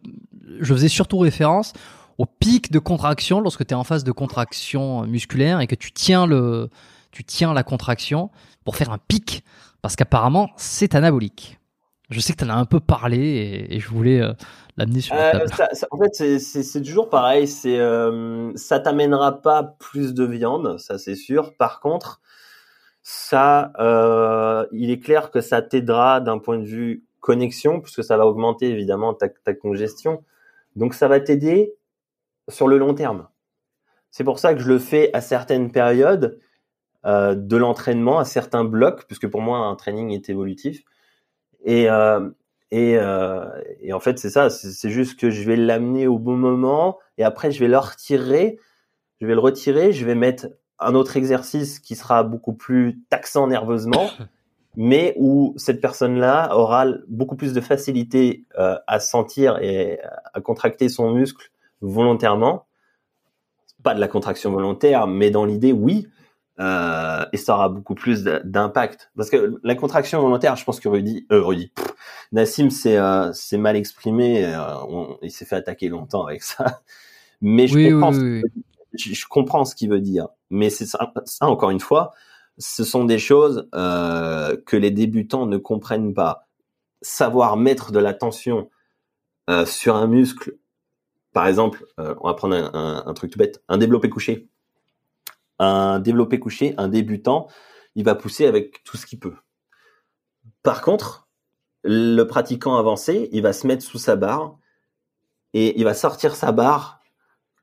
[0.61, 1.73] je faisais surtout référence
[2.19, 5.93] au pic de contraction lorsque tu es en phase de contraction musculaire et que tu
[5.93, 6.69] tiens le
[7.11, 8.31] tu tiens la contraction
[8.65, 9.45] pour faire un pic
[9.81, 11.59] parce qu'apparemment c'est anabolique.
[12.11, 14.33] Je sais que tu en as un peu parlé et, je voulais euh,
[14.79, 15.49] l'amener sur la table.
[15.55, 17.47] Ça, ça, en fait, c'est toujours pareil.
[17.47, 21.55] C'est euh, ça t'amènera pas plus de viande, ça c'est sûr.
[21.57, 22.23] Par contre,
[23.03, 28.17] ça, euh, il est clair que ça t'aidera d'un point de vue connexion, puisque ça
[28.17, 30.25] va augmenter évidemment ta, ta congestion.
[30.77, 31.75] Donc ça va t'aider
[32.49, 33.29] sur le long terme.
[34.11, 36.41] C'est pour ça que je le fais à certaines périodes
[37.07, 40.83] euh, de l'entraînement, à certains blocs, puisque pour moi un training est évolutif.
[41.65, 42.29] Et, euh,
[42.71, 43.47] et, euh,
[43.81, 47.25] et en fait c'est ça, c'est juste que je vais l'amener au bon moment, et
[47.25, 48.59] après je vais le retirer,
[49.21, 50.49] je vais le retirer, je vais mettre
[50.79, 54.11] un autre exercice qui sera beaucoup plus taxant nerveusement,
[54.77, 59.99] mais où cette personne-là aura beaucoup plus de facilité à sentir et
[60.35, 61.51] à contracter son muscle
[61.81, 62.67] volontairement.
[63.83, 66.09] Pas de la contraction volontaire, mais dans l'idée, oui.
[66.61, 69.11] Euh, et ça aura beaucoup plus d'impact.
[69.17, 71.73] Parce que la contraction volontaire, je pense que Rudy, euh, Rudy,
[72.33, 74.45] Nassim s'est euh, mal exprimé,
[74.89, 76.81] on, il s'est fait attaquer longtemps avec ça.
[77.41, 78.63] Mais je oui, comprends oui, oui
[78.95, 82.13] je, comprends ce qu'il veut dire, mais c'est ça, encore une fois,
[82.57, 86.49] ce sont des choses que les débutants ne comprennent pas.
[87.01, 88.71] Savoir mettre de la tension
[89.67, 90.58] sur un muscle,
[91.39, 94.49] par exemple, euh, on va prendre un, truc tout bête, un développé couché.
[95.61, 97.47] Un développé couché, un débutant,
[97.95, 99.37] il va pousser avec tout ce qu'il peut.
[100.65, 101.29] Par contre,
[101.85, 104.59] le pratiquant avancé, il va se mettre sous sa barre
[105.55, 107.03] et il va sortir sa barre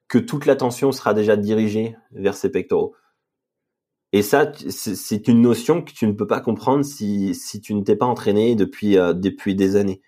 [0.08, 2.96] que toute l'attention sera déjà dirigée vers ses pectoraux.
[4.14, 7.84] Et ça, c'est une notion que tu ne peux pas comprendre si, si tu ne
[7.84, 10.02] t'es pas entraîné depuis, euh, depuis des années.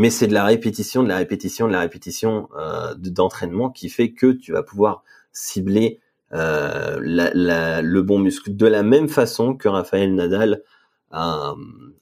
[0.00, 4.12] Mais c'est de la répétition, de la répétition, de la répétition euh, d'entraînement qui fait
[4.12, 6.00] que tu vas pouvoir cibler
[6.32, 8.56] euh, le bon muscle.
[8.56, 10.62] De la même façon que Raphaël Nadal
[11.10, 11.54] a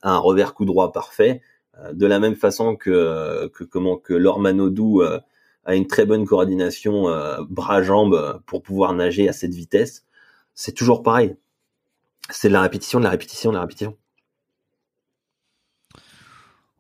[0.03, 1.43] un, revers coup droit parfait,
[1.81, 7.07] euh, de la même façon que, que comment que Lormanodou a une très bonne coordination
[7.51, 10.07] bras-jambes pour pouvoir nager à cette vitesse,
[10.55, 11.35] c'est toujours pareil.
[12.31, 13.97] C'est de la répétition, de la répétition, de la répétition.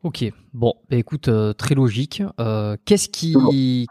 [0.02, 2.22] Ok, bon, bah écoute, très logique.
[2.84, 3.86] qu'est-ce qui,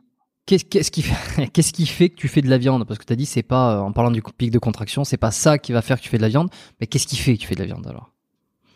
[0.48, 2.88] Qu'est-ce qui, fait, qu'est-ce qui fait que tu fais de la viande?
[2.88, 5.32] Parce que tu as dit, c'est pas, en parlant du pic de contraction, c'est pas
[5.32, 7.42] ça qui va faire que tu fais de la viande, mais qu'est-ce qui fait que
[7.42, 8.14] tu fais de la viande alors?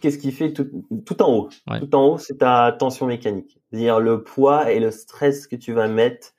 [0.02, 0.68] Qu'est-ce qui fait tout,
[1.06, 1.49] tout en haut?
[1.80, 3.60] Tout en haut, c'est ta tension mécanique.
[3.70, 6.34] C'est-à-dire le poids et le stress que tu vas mettre,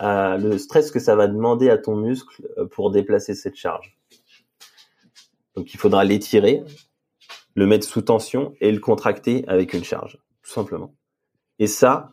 [0.00, 3.98] euh, le stress que ça va demander à ton muscle euh, pour déplacer cette charge.
[5.56, 6.62] Donc il faudra l'étirer,
[7.54, 10.94] le mettre sous tension et le contracter avec une charge, tout simplement.
[11.58, 12.12] Et ça,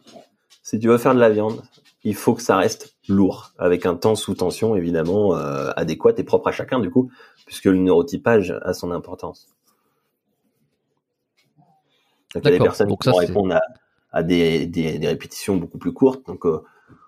[0.63, 1.61] si tu veux faire de la viande,
[2.03, 6.23] il faut que ça reste lourd, avec un temps sous tension évidemment euh, adéquat et
[6.23, 7.11] propre à chacun du coup,
[7.45, 9.47] puisque le neurotypage a son importance.
[12.35, 13.59] il y a des personnes qui vont répondre
[14.11, 14.69] à, des,
[15.03, 16.61] répétitions beaucoup plus courtes, donc euh,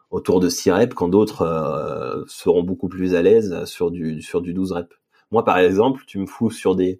[0.09, 4.41] autour de 6 reps, quand d'autres euh, seront beaucoup plus à l'aise sur du, sur
[4.41, 4.95] du 12 reps.
[5.31, 6.99] Moi par exemple, tu me fous sur des,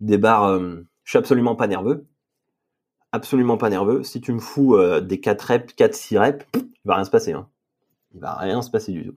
[0.00, 2.06] des barres, je suis absolument pas nerveux,
[3.12, 4.02] absolument pas nerveux.
[4.02, 7.32] Si tu me fous des 4 reps, 4-6 reps, il va rien se passer.
[7.32, 7.48] Hein.
[8.14, 9.16] Il va rien se passer du tout.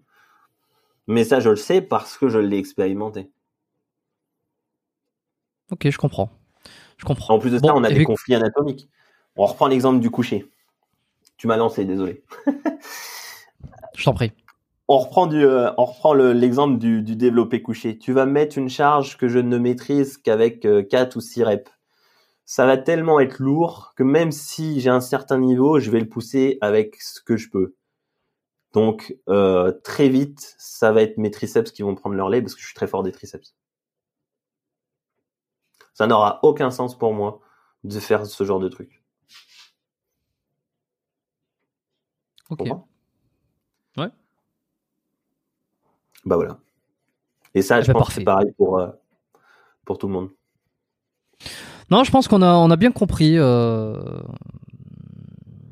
[1.07, 3.31] Mais ça, je le sais parce que je l'ai expérimenté.
[5.71, 6.31] Ok, je comprends.
[6.97, 7.35] Je comprends.
[7.35, 8.89] En plus de ça, on a des conflits anatomiques.
[9.35, 10.49] On reprend l'exemple du coucher.
[11.37, 12.23] Tu m'as lancé, désolé.
[13.95, 14.33] je t'en prie.
[14.91, 17.97] On reprend, du, euh, on reprend l'exemple du, du, développé couché.
[17.97, 21.71] Tu vas mettre une charge que je ne maîtrise qu'avec 4 euh, ou 6 reps
[22.49, 26.09] ça va tellement être lourd que même si j'ai un certain niveau, je vais le
[26.09, 27.75] pousser avec ce que je peux.
[28.73, 32.55] Donc euh, très vite, ça va être mes triceps qui vont prendre leur lait parce
[32.55, 33.53] que je suis très fort des triceps.
[35.93, 37.39] Ça n'aura aucun sens pour moi
[37.83, 39.03] de faire ce genre de truc.
[42.49, 42.67] Ok.
[46.29, 46.59] Bah voilà.
[47.55, 48.87] Et ça, eh je ben, pense que c'est pareil pour, euh,
[49.83, 50.29] pour tout le monde.
[51.89, 53.33] Non, je pense qu'on a, on a bien compris.
[53.35, 53.95] Euh...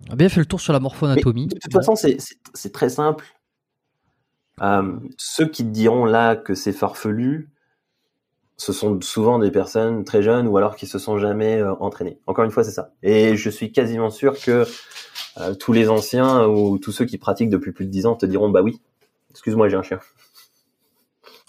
[0.09, 1.45] On a bien fait le tour sur la morphoanatomie.
[1.45, 3.25] de toute façon, c'est très simple.
[4.63, 7.51] Euh, ceux qui te diront là que c'est farfelu,
[8.55, 12.19] ce sont souvent des personnes très jeunes ou alors qui se sont jamais euh, entraînées.
[12.25, 12.93] Encore une fois, c'est ça.
[13.03, 14.65] Et je suis quasiment sûr que
[15.39, 18.25] euh, tous les anciens ou tous ceux qui pratiquent depuis plus de 10 ans te
[18.25, 18.81] diront bah oui.
[19.29, 19.99] Excuse-moi, j'ai un chien.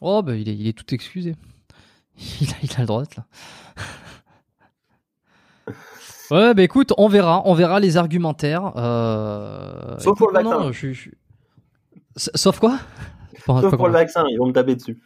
[0.00, 1.34] Oh bah il est, il est tout excusé.
[2.40, 3.24] Il a, il a le droit là.
[6.30, 8.72] Ouais, bah écoute, on verra, on verra les argumentaires.
[8.76, 9.98] Euh...
[9.98, 10.70] Sauf pour le vaccin.
[12.16, 12.78] Sauf quoi?
[13.46, 15.00] Sauf pour le vaccin, ils vont me taper dessus.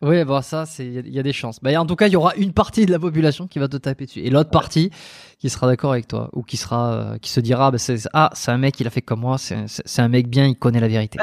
[0.00, 1.60] Oui, bon, ça, c'est, il y, a des chances.
[1.60, 3.76] Bah, en tout cas, il y aura une partie de la population qui va te
[3.76, 4.90] taper dessus, et l'autre partie
[5.38, 8.30] qui sera d'accord avec toi, ou qui sera, euh, qui se dira, bah, c'est, ah,
[8.32, 10.86] c'est un mec, il a fait comme moi, c'est, un mec bien, il connaît la
[10.86, 11.18] vérité.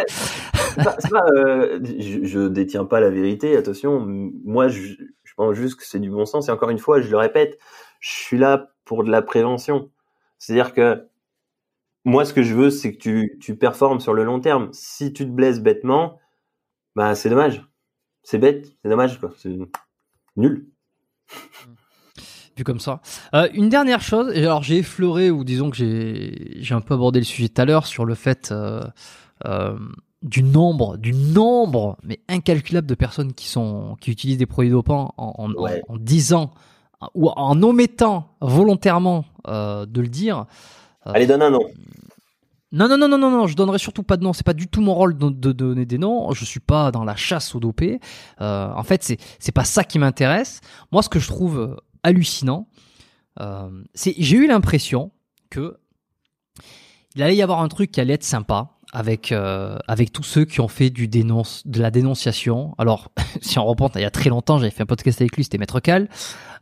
[1.38, 4.06] euh, je, je, détiens pas la vérité, attention.
[4.43, 7.10] Moi, je, je pense juste que c'est du bon sens, et encore une fois, je
[7.10, 7.57] le répète,
[8.02, 9.89] je suis là pour de la prévention.
[10.38, 11.07] C'est-à-dire que
[12.03, 14.69] moi, ce que je veux, c'est que tu, tu performes sur le long terme.
[14.73, 16.19] Si tu te blesses bêtement,
[16.95, 17.65] bah, c'est dommage.
[18.26, 19.31] C'est bête, c'est dommage, quoi.
[19.38, 19.56] C'est
[20.35, 20.68] nul.
[22.57, 23.02] Vu comme ça.
[23.35, 27.26] Euh, une dernière chose, alors j'ai effleuré, ou disons que j'ai un peu abordé le
[27.26, 28.81] sujet tout à l'heure sur le fait euh,
[29.45, 29.77] euh,
[30.23, 35.14] du nombre, du nombre, mais incalculable de personnes qui sont qui utilisent des produits dopants
[35.18, 35.53] en, en,
[35.88, 36.52] en 10 ans
[37.14, 40.45] ou en omettant volontairement de le dire.
[41.03, 41.68] Allez, donne un nom.
[42.76, 44.34] Non, non, non, non, non, non, je donnerai surtout pas de nom.
[44.34, 46.31] C'est pas du tout mon rôle de, donner des noms.
[46.34, 47.99] Je suis pas dans la chasse aux dopés.
[48.41, 50.61] Euh, en fait, c'est c'est pas ça qui m'intéresse.
[50.91, 52.68] Moi, ce que je trouve hallucinant,
[53.93, 55.11] c'est j'ai eu l'impression
[55.49, 55.77] que
[57.15, 60.45] il allait y avoir un truc qui allait être sympa avec euh, avec tous ceux
[60.45, 62.73] qui ont fait du dénonce de la dénonciation.
[62.77, 63.11] Alors,
[63.41, 65.57] si on reprend, il y a très longtemps, j'avais fait un podcast avec lui, c'était
[65.57, 66.07] Maître Cal,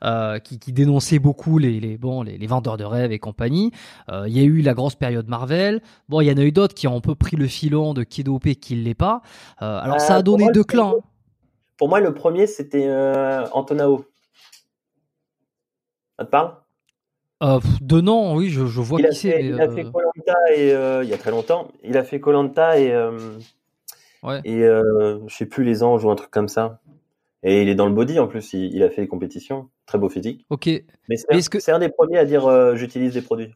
[0.03, 3.71] euh, qui, qui, dénonçait beaucoup les, les bon les, les, vendeurs de rêves et compagnie.
[4.09, 5.81] Euh, il y a eu la grosse période Marvel.
[6.09, 8.03] Bon, il y en a eu d'autres qui ont un peu pris le filon de
[8.03, 9.21] qui est dopé, qui l'est pas.
[9.59, 10.95] Alors, ça a donné deux clans.
[11.77, 12.89] Pour moi, le premier, c'était
[13.53, 14.05] Antonao.
[16.17, 16.62] Ça te parle?
[17.41, 19.43] Euh, de nom, oui, je, je vois il qui c'est.
[19.43, 20.69] Il a fait Colanta et
[21.03, 21.69] il y a très longtemps.
[21.83, 22.95] Il a fait Colanta et
[24.23, 24.41] ouais.
[24.45, 26.79] et je sais plus les anges ou un truc comme ça.
[27.41, 28.53] Et il est dans le body en plus.
[28.53, 29.69] Il, il a fait les compétitions.
[29.85, 30.45] Très beau physique.
[30.49, 30.67] Ok.
[31.09, 31.71] Mais c'est un, que...
[31.71, 33.53] un, des premiers à dire j'utilise des produits.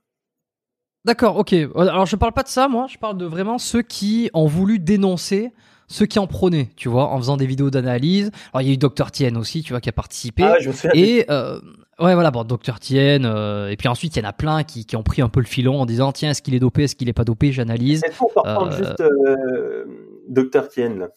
[1.06, 1.54] D'accord, ok.
[1.76, 2.88] Alors je parle pas de ça, moi.
[2.90, 5.54] Je parle de vraiment ceux qui ont voulu dénoncer
[5.88, 8.32] ceux qui en prônaient, tu vois, en faisant des vidéos d'analyse.
[8.54, 10.44] Alors il y a eu Dr Tien aussi, tu vois, qui a participé.
[10.44, 10.92] Ah, je souviens.
[10.94, 11.60] Et euh,
[12.00, 13.24] ouais, voilà, bon, Dr Tien.
[13.24, 15.40] Euh, et puis ensuite, il y en a plein qui, qui, ont pris un peu
[15.40, 18.04] le filon en disant, tiens, est-ce qu'il est dopé, est-ce qu'il est pas dopé, j'analyse.
[18.04, 18.72] Est-ce qu'on euh...
[18.72, 19.86] juste euh,
[20.30, 21.10] Dr Tien là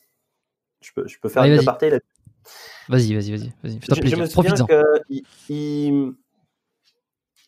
[0.81, 1.99] je peux, je peux faire une aparté là
[2.89, 3.53] Vas-y, vas-y, vas-y.
[3.63, 4.09] vas-y.
[4.09, 6.15] Je, me souviens qu'il il,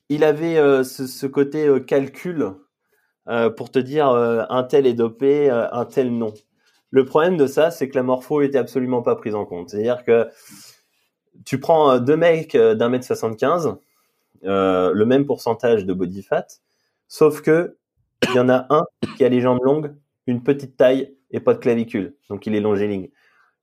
[0.09, 2.53] il avait euh, ce, ce côté euh, calcul
[3.29, 6.35] euh, pour te dire un tel est dopé, un tel non.
[6.93, 9.71] Le problème de ça, c'est que la morpho était absolument pas prise en compte.
[9.71, 10.29] C'est-à-dire que
[11.47, 13.77] tu prends euh, deux mecs euh, d'un mètre 75,
[14.45, 16.47] euh, le même pourcentage de body fat,
[17.09, 17.79] sauf que
[18.29, 18.85] il y en a un
[19.17, 19.97] qui a les jambes longues,
[20.27, 23.09] une petite taille et pas de clavicule, donc il est longiligne.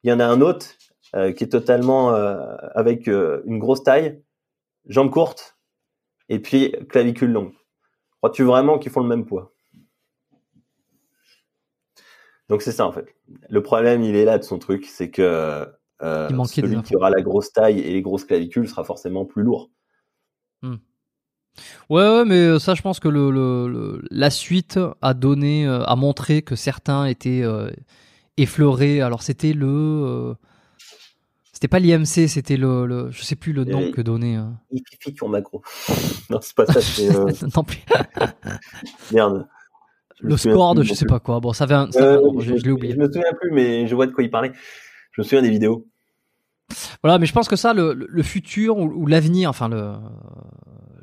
[0.03, 0.65] Il y en a un autre
[1.14, 4.22] qui est totalement avec une grosse taille,
[4.85, 5.57] jambes courtes
[6.27, 7.53] et puis clavicule longue.
[8.18, 9.53] Crois-tu vraiment qu'ils font le même poids?
[12.49, 13.15] Donc c'est ça en fait.
[13.49, 15.65] Le problème, il est là de son truc, c'est que euh,
[16.30, 19.69] Il celui qui aura la grosse taille et les grosses clavicules sera forcément plus lourd.
[21.89, 25.65] Ouais, ouais, mais euh, ça, je pense que le, le- le- la suite a donné,
[25.67, 27.69] euh, a montré que certains étaient euh,
[28.38, 29.01] effleurés.
[29.01, 29.67] Alors, c'était le.
[29.67, 30.34] euh,
[31.51, 33.11] c'était pas l'IMC, c'était le, le.
[33.11, 34.38] Je sais plus le nom que donnait.
[34.38, 34.45] euh.
[34.71, 35.61] Il pique sur macro.
[36.30, 37.09] non, c'est pas ça, c'est
[37.55, 37.80] non plus.
[39.11, 39.47] merde.
[40.21, 41.09] Je le score de je sais plus.
[41.13, 41.39] pas quoi.
[41.39, 41.91] Bon, ça avait un.
[41.91, 42.93] ça Euh, un je, je l'ai oublié.
[42.93, 44.51] Je me souviens plus, mais je vois de quoi il parlait.
[45.13, 45.85] Je me souviens des vidéos.
[47.03, 49.93] Voilà, mais je pense que ça, le, futur ou, ou l'avenir, enfin le,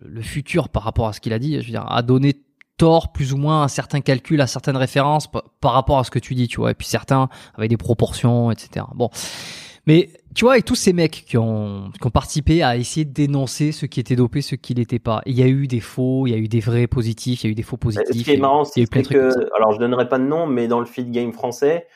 [0.05, 2.34] le futur par rapport à ce qu'il a dit, je veux dire, a donné
[2.76, 6.10] tort plus ou moins à certains calculs, à certaines références pa- par rapport à ce
[6.10, 6.70] que tu dis, tu vois.
[6.70, 8.86] Et puis certains avec des proportions, etc.
[8.94, 9.09] Bon,
[9.86, 13.12] mais tu vois, avec tous ces mecs qui ont, qui ont participé à essayer de
[13.12, 15.22] dénoncer ceux qui étaient dopés, ceux qui l'étaient pas.
[15.24, 17.48] Il y a eu des faux, il y a eu des vrais positifs, il y
[17.48, 18.22] a eu des faux Ce positifs.
[18.22, 21.10] qui est marrant, c'est que, alors je donnerai pas de nom, mais dans le feed
[21.10, 21.86] game français,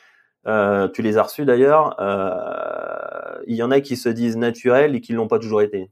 [0.47, 4.95] euh, tu les as reçus d'ailleurs, euh, il y en a qui se disent naturels
[4.95, 5.91] et qui l'ont pas toujours été.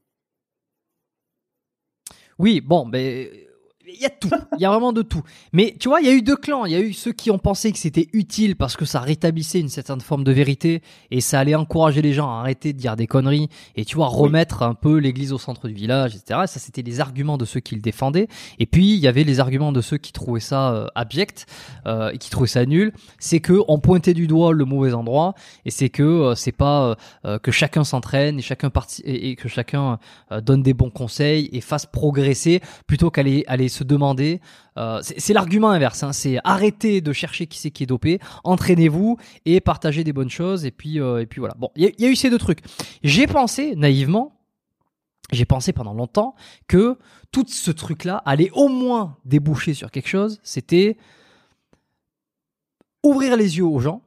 [2.38, 3.47] Oui, bon, mais
[3.94, 5.22] il y a tout, il y a vraiment de tout.
[5.52, 6.64] Mais tu vois, il y a eu deux clans.
[6.66, 9.60] Il y a eu ceux qui ont pensé que c'était utile parce que ça rétablissait
[9.60, 12.96] une certaine forme de vérité et ça allait encourager les gens à arrêter de dire
[12.96, 16.40] des conneries et tu vois remettre un peu l'église au centre du village, etc.
[16.46, 18.28] Ça, c'était les arguments de ceux qui le défendaient.
[18.58, 21.46] Et puis il y avait les arguments de ceux qui trouvaient ça euh, abject
[21.86, 22.92] euh, et qui trouvaient ça nul.
[23.18, 25.34] C'est que on pointait du doigt le mauvais endroit
[25.64, 29.36] et c'est que euh, c'est pas euh, que chacun s'entraîne et chacun parti et, et
[29.36, 29.98] que chacun
[30.42, 34.40] donne des bons conseils et fasse progresser plutôt qu'aller aller se demander.
[34.77, 36.03] euh, c'est l'argument inverse.
[36.03, 40.31] Hein, c'est arrêter de chercher qui c'est qui est dopé, entraînez-vous et partagez des bonnes
[40.31, 40.65] choses.
[40.65, 41.55] Et puis euh, voilà.
[41.59, 42.61] Bon, il y, a- il y a eu ces deux trucs.
[43.03, 44.35] J'ai pensé naïvement.
[45.31, 46.35] J'ai pensé pendant longtemps
[46.69, 46.97] que
[47.32, 50.40] tout ce truc-là allait au moins déboucher sur quelque chose.
[50.43, 50.97] C'était
[53.03, 54.03] ouvrir les yeux aux gens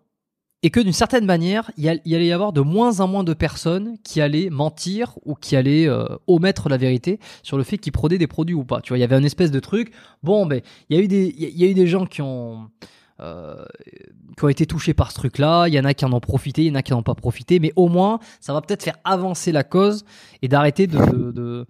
[0.64, 3.33] et que d'une certaine manière, il y, allait y avoir de moins en moins de
[3.33, 7.91] personnes qui allaient mentir ou qui allaient euh, omettre la vérité sur le fait qu'ils
[7.91, 8.80] prenaient des produits ou pas.
[8.81, 9.91] Tu vois, il y avait un espèce de truc.
[10.22, 12.69] Bon, ben, il y a eu des, il a- eu des gens qui ont
[13.22, 13.64] euh,
[14.38, 15.67] qui ont été touchés par ce truc-là.
[15.67, 17.03] Il y en a qui en ont profité, il y en a qui n'en ont
[17.03, 17.59] pas profité.
[17.59, 20.06] Mais au moins, ça va peut-être faire avancer la cause
[20.41, 21.65] et d'arrêter de-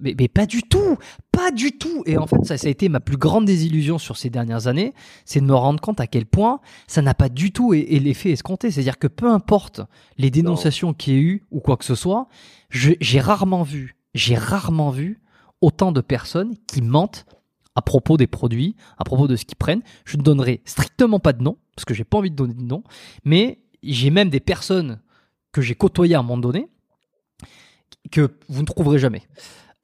[0.00, 0.98] mais, pas du tout,
[1.32, 2.02] pas du tout.
[2.06, 4.92] Et en fait, ça, a été ma plus grande désillusion sur ces dernières années,
[5.24, 8.00] c'est de me rendre compte à quel point ça n'a pas du tout et, et
[8.00, 8.70] l'effet escompté.
[8.70, 9.80] C'est-à-dire que peu importe
[10.18, 12.28] les dénonciations qu'il y ait eu ou quoi que ce soit,
[12.70, 15.20] j'ai rarement vu, j'ai rarement vu
[15.60, 17.26] autant de personnes qui mentent
[17.74, 19.82] à propos des produits, à propos de ce qu'ils prennent.
[20.04, 22.62] Je ne donnerai strictement pas de nom, parce que j'ai pas envie de donner de
[22.62, 22.82] nom,
[23.24, 25.00] mais j'ai même des personnes
[25.52, 26.68] que j'ai côtoyées à un moment donné
[28.10, 29.22] que vous ne trouverez jamais.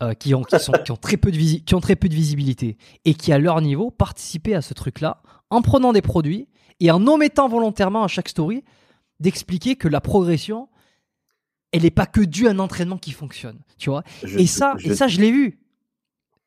[0.02, 2.08] Euh, qui, ont, qui, sont, qui, ont très peu de visi- qui ont très peu
[2.08, 6.48] de visibilité et qui, à leur niveau, participaient à ce truc-là en prenant des produits
[6.80, 8.62] et en omettant volontairement à chaque story
[9.20, 10.68] d'expliquer que la progression,
[11.72, 13.58] elle n'est pas que due à un entraînement qui fonctionne.
[13.78, 15.58] Tu vois Je- et ça, je- et ça, je l'ai vu.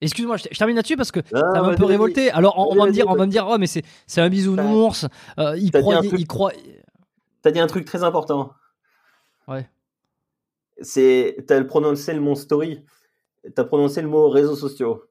[0.01, 2.31] Excuse-moi, je, termine là-dessus parce que Ah, ça m'a un peu révolté.
[2.31, 4.29] Alors, on, on va me dire, on va me dire, oh, mais c'est, c'est un
[4.29, 5.07] bisounours.
[5.39, 6.53] euh, il croit, il, croit.
[7.41, 8.53] T'as dit un truc très important.
[9.47, 9.67] Ouais.
[10.81, 12.83] C'est, t'as prononcé le mot story.
[13.55, 15.03] T'as prononcé le mot réseaux sociaux.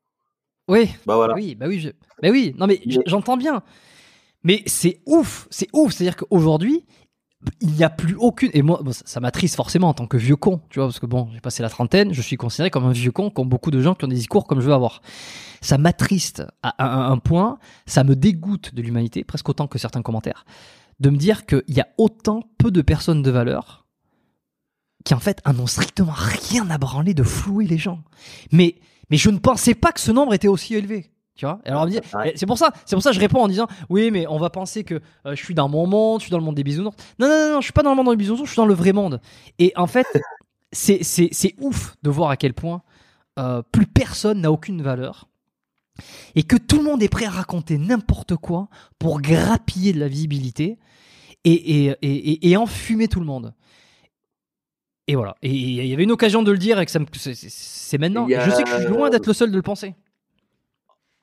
[0.69, 1.35] Oui, Bah voilà.
[1.35, 1.89] oui, bah oui, je...
[2.23, 2.55] bah oui.
[2.59, 3.63] Non, mais j'entends bien.
[4.45, 5.93] Mais c'est ouf, c'est ouf.
[5.93, 6.85] C'est-à-dire qu'aujourd'hui,
[7.61, 10.61] il n'y a plus aucune et moi ça m'attriste forcément en tant que vieux con
[10.71, 13.13] tu vois parce que bon j'ai passé la trentaine je suis considéré comme un vieux
[13.13, 15.03] con comme beaucoup de gens qui ont des discours comme je veux avoir
[15.61, 20.45] ça m'attriste à, un point ça me dégoûte de l'humanité presque autant que certains commentaires
[20.99, 23.87] de me dire qu'il y a autant peu de personnes de valeur
[25.09, 28.03] qui en fait en ont strictement rien à branler de flouer les gens.
[28.53, 28.75] Mais
[29.09, 31.61] mais je ne pensais pas que ce nombre était aussi élevé tu vois.
[31.65, 31.89] Alors
[32.37, 34.51] c'est pour ça c'est pour ça que je réponds en disant oui mais on va
[34.51, 36.95] penser que euh, je suis dans mon monde je suis dans le monde des bisounours.
[37.19, 38.67] Non non non, non je suis pas dans le monde des bisounours je suis dans
[38.67, 39.19] le vrai monde.
[39.59, 40.07] Et en fait
[40.73, 42.83] c'est c'est ouf de voir à quel point
[43.39, 45.27] euh, plus personne n'a aucune valeur
[46.35, 50.09] et que tout le monde est prêt à raconter n'importe quoi pour grappiller de la
[50.09, 50.79] visibilité
[51.45, 53.55] et, et, et, et enfumer tout le monde
[55.09, 55.37] et voilà.
[55.43, 58.29] Et il y avait une occasion de le dire et que c'est maintenant.
[58.29, 59.95] Je sais que je suis loin d'être le seul de le penser.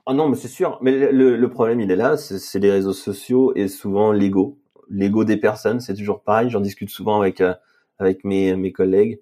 [0.08, 0.80] Ah non, mais c'est sûr.
[0.82, 4.60] Mais le, problème, il est là, c'est les réseaux sociaux et souvent l'ego.
[4.90, 6.50] L'ego des personnes, c'est toujours pareil.
[6.50, 7.54] J'en discute souvent avec euh,
[8.00, 9.22] avec mes, mes collègues.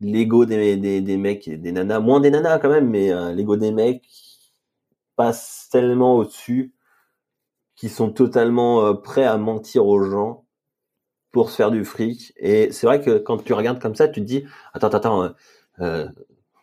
[0.00, 3.32] L'ego des, des, des mecs et des nanas, moins des nanas quand même, mais euh,
[3.32, 4.04] l'ego des mecs
[5.16, 6.72] passe tellement au-dessus
[7.76, 10.43] qu'ils sont totalement euh, prêts à mentir aux gens
[11.34, 12.32] pour se faire du fric.
[12.36, 15.34] Et c'est vrai que quand tu regardes comme ça, tu te dis, attends, attends,
[15.80, 16.08] euh,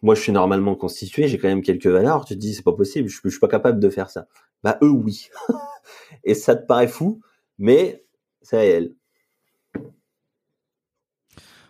[0.01, 2.71] moi je suis normalement constitué, j'ai quand même quelques valeurs, tu te dis c'est pas
[2.71, 4.27] possible, je, je suis pas capable de faire ça.
[4.63, 5.29] Bah eux oui.
[6.23, 7.19] et ça te paraît fou,
[7.59, 8.05] mais
[8.41, 8.95] c'est réel.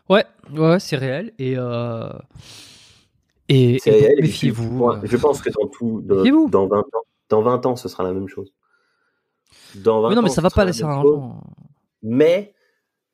[0.08, 2.08] Ouais, ouais, c'est réel et euh...
[3.50, 3.80] et,
[4.22, 4.90] méfiez-vous.
[4.90, 5.00] Euh.
[5.04, 6.84] Je pense que dans tout, dans 20 ans,
[7.30, 8.54] dans 20 ans, ce sera la même chose.
[9.76, 11.02] Dans 20 mais non, mais ça va pas laisser un
[12.04, 12.54] Mais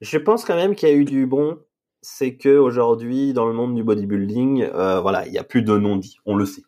[0.01, 1.59] je pense quand même qu'il y a eu du bon
[2.01, 5.77] c'est que aujourd'hui, dans le monde du bodybuilding, euh, voilà, il n'y a plus de
[5.77, 6.19] non-dit.
[6.25, 6.63] On le sait.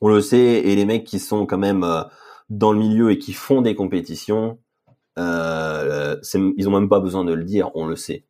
[0.00, 2.02] On le sait, et les mecs qui sont quand même euh,
[2.50, 4.58] dans le milieu et qui font des compétitions,
[5.18, 6.16] euh,
[6.56, 8.24] ils ont même pas besoin de le dire, on le sait.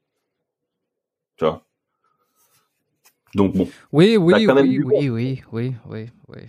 [1.37, 1.67] Tu vois?
[3.35, 3.69] Donc bon.
[3.93, 6.41] Oui, oui, oui, oui, oui, oui, oui, oui,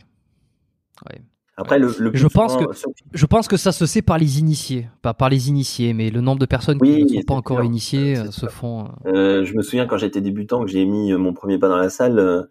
[1.10, 1.16] oui.
[1.60, 2.66] Après, le, je pense que
[3.14, 6.22] je pense que ça se sait par les initiés, pas par les initiés, mais le
[6.22, 8.90] nombre de personnes qui ne sont pas encore initiées euh, se font.
[9.08, 11.78] Euh, euh, je me souviens quand j'étais débutant que j'ai mis mon premier pas dans
[11.78, 12.48] la salle.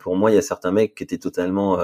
[0.00, 1.78] pour moi, il y a certains mecs qui étaient totalement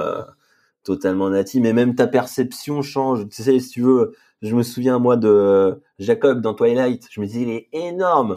[0.83, 3.29] totalement natifs, mais même ta perception change.
[3.29, 7.07] Tu sais, si tu veux, je me souviens moi de Jacob dans Twilight.
[7.09, 8.35] Je me disais, il est énorme.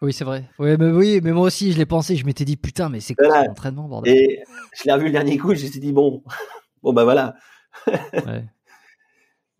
[0.00, 0.44] Oui, c'est vrai.
[0.60, 2.14] Oui, mais oui, mais moi aussi, je l'ai pensé.
[2.14, 3.46] Je m'étais dit, putain, mais c'est quoi voilà.
[3.46, 4.14] l'entraînement, bordel?
[4.14, 4.44] Et
[4.78, 5.54] je l'ai revu le dernier coup.
[5.54, 6.22] Je me suis dit, bon,
[6.86, 7.34] bon bah voilà.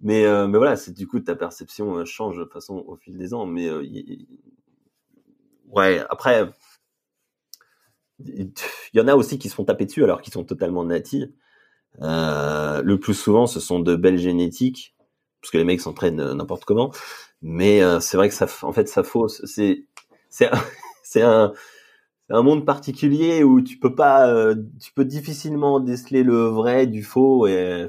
[0.01, 3.19] mais euh, mais voilà, c'est du coup ta perception euh, change de façon au fil
[3.19, 3.47] des ans.
[3.47, 3.85] Mais euh,
[5.69, 6.49] ouais, après
[8.21, 8.53] il
[8.95, 11.29] y en a aussi qui se font taper dessus alors qu'ils sont totalement natifs.
[12.01, 14.95] le plus souvent, ce sont de belles génétiques
[15.43, 16.93] parce que les mecs s'entraînent n'importe comment.
[17.43, 19.45] Mais c'est vrai que ça, en fait, ça fausse.
[19.45, 19.85] C'est
[20.31, 20.49] c'est
[21.03, 21.53] c'est un
[22.29, 26.87] c'est un monde particulier où tu peux pas, euh, tu peux difficilement déceler le vrai
[26.87, 27.87] du faux et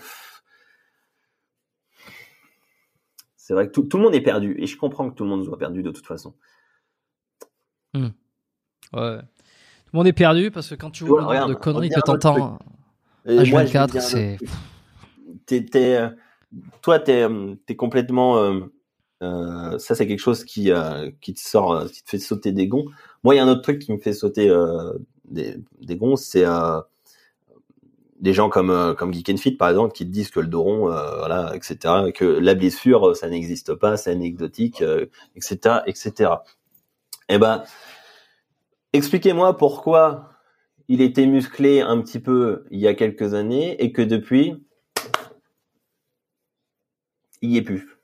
[3.35, 5.29] c'est vrai que tout, tout, le monde est perdu et je comprends que tout le
[5.29, 6.35] monde soit perdu de toute façon.
[7.93, 8.09] Hmm.
[8.93, 9.19] Ouais.
[9.19, 12.01] Tout le monde est perdu parce que quand tu vois le nombre de conneries que
[12.01, 12.59] t'entends
[13.25, 14.37] H24, c'est.
[15.75, 16.09] Euh,
[16.81, 17.25] toi, t'es
[17.67, 18.37] es complètement.
[18.37, 18.59] Euh,
[19.23, 22.67] euh, ça, c'est quelque chose qui, euh, qui te sort, qui te fait sauter des
[22.67, 22.85] gonds.
[23.23, 24.93] Moi, il y a un autre truc qui me fait sauter euh,
[25.25, 26.79] des, des gonds, c'est euh,
[28.19, 30.47] des gens comme euh, comme Geek and Fit par exemple qui te disent que le
[30.47, 34.83] dos rond, voilà, etc., que la blessure, ça n'existe pas, c'est anecdotique,
[35.35, 36.31] etc., etc.
[37.29, 37.63] Eh ben,
[38.93, 40.31] expliquez-moi pourquoi
[40.87, 44.55] il était musclé un petit peu il y a quelques années et que depuis,
[47.41, 47.96] il y est plus.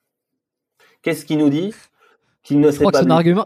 [1.04, 1.74] Qu'est-ce qu'il nous dit
[2.42, 2.92] Qu'il ne sait pas.
[2.92, 3.46] Que argument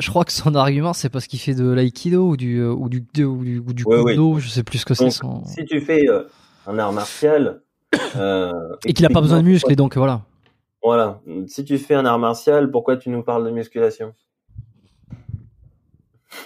[0.00, 2.98] je crois que son argument, c'est parce qu'il fait de l'aïkido ou du ou du
[3.24, 5.10] ou du, ou du kudo, je sais plus ce que c'est.
[5.10, 5.44] Son...
[5.44, 6.24] Si tu fais euh,
[6.66, 7.62] un art martial
[8.16, 8.52] euh,
[8.84, 10.22] et qu'il a pas besoin de muscles, et donc voilà.
[10.82, 11.20] Voilà.
[11.46, 14.14] Si tu fais un art martial, pourquoi tu nous parles de musculation?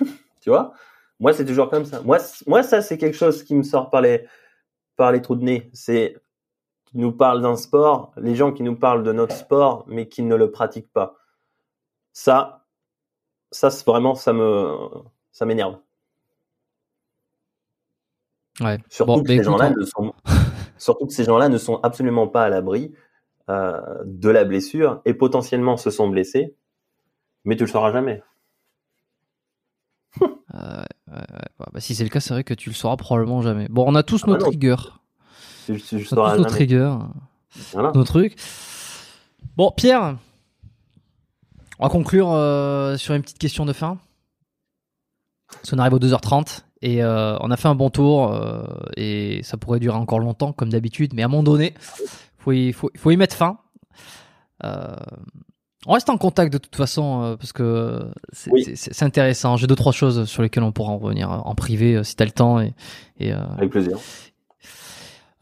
[0.41, 0.73] Tu vois?
[1.21, 2.01] Moi, c'est toujours comme ça.
[2.03, 4.25] Moi, moi, ça, c'est quelque chose qui me sort par les
[4.97, 5.69] par les trous de nez.
[5.73, 6.17] C'est
[6.91, 10.23] qui nous parle d'un sport, les gens qui nous parlent de notre sport, mais qui
[10.23, 11.17] ne le pratiquent pas.
[12.13, 12.65] Ça,
[13.51, 14.89] ça, c'est vraiment, ça me,
[15.33, 15.77] ça m'énerve.
[18.61, 18.79] Ouais.
[18.89, 20.15] Surtout, que ces gens-là ne sont,
[20.79, 22.93] surtout que ces gens-là ne sont absolument pas à l'abri
[23.51, 26.57] euh, de la blessure et potentiellement se sont blessés,
[27.45, 28.23] mais tu le sauras jamais.
[30.55, 30.83] Euh,
[31.59, 33.69] bah, si c'est le cas, c'est vrai que tu le sauras probablement jamais.
[33.69, 34.77] Bon, on a tous ah nos bah triggers.
[35.73, 36.95] On a tous nos triggers,
[37.73, 37.93] voilà.
[37.95, 38.37] nos trucs.
[39.57, 40.17] Bon, Pierre,
[41.79, 43.99] On va conclure euh, sur une petite question de fin.
[45.51, 48.63] Parce qu'on arrive aux 2h30 et euh, on a fait un bon tour euh,
[48.97, 51.75] et ça pourrait durer encore longtemps comme d'habitude, mais à un moment donné,
[52.39, 53.59] faut y, faut, faut y mettre fin.
[55.87, 58.63] On reste en contact de toute façon parce que c'est Oui.
[58.65, 59.57] c'est- c'est intéressant.
[59.57, 62.33] J'ai deux trois choses sur lesquelles on pourra en revenir en privé si t'as le
[62.33, 62.75] temps et,
[63.21, 63.97] et, Avec plaisir.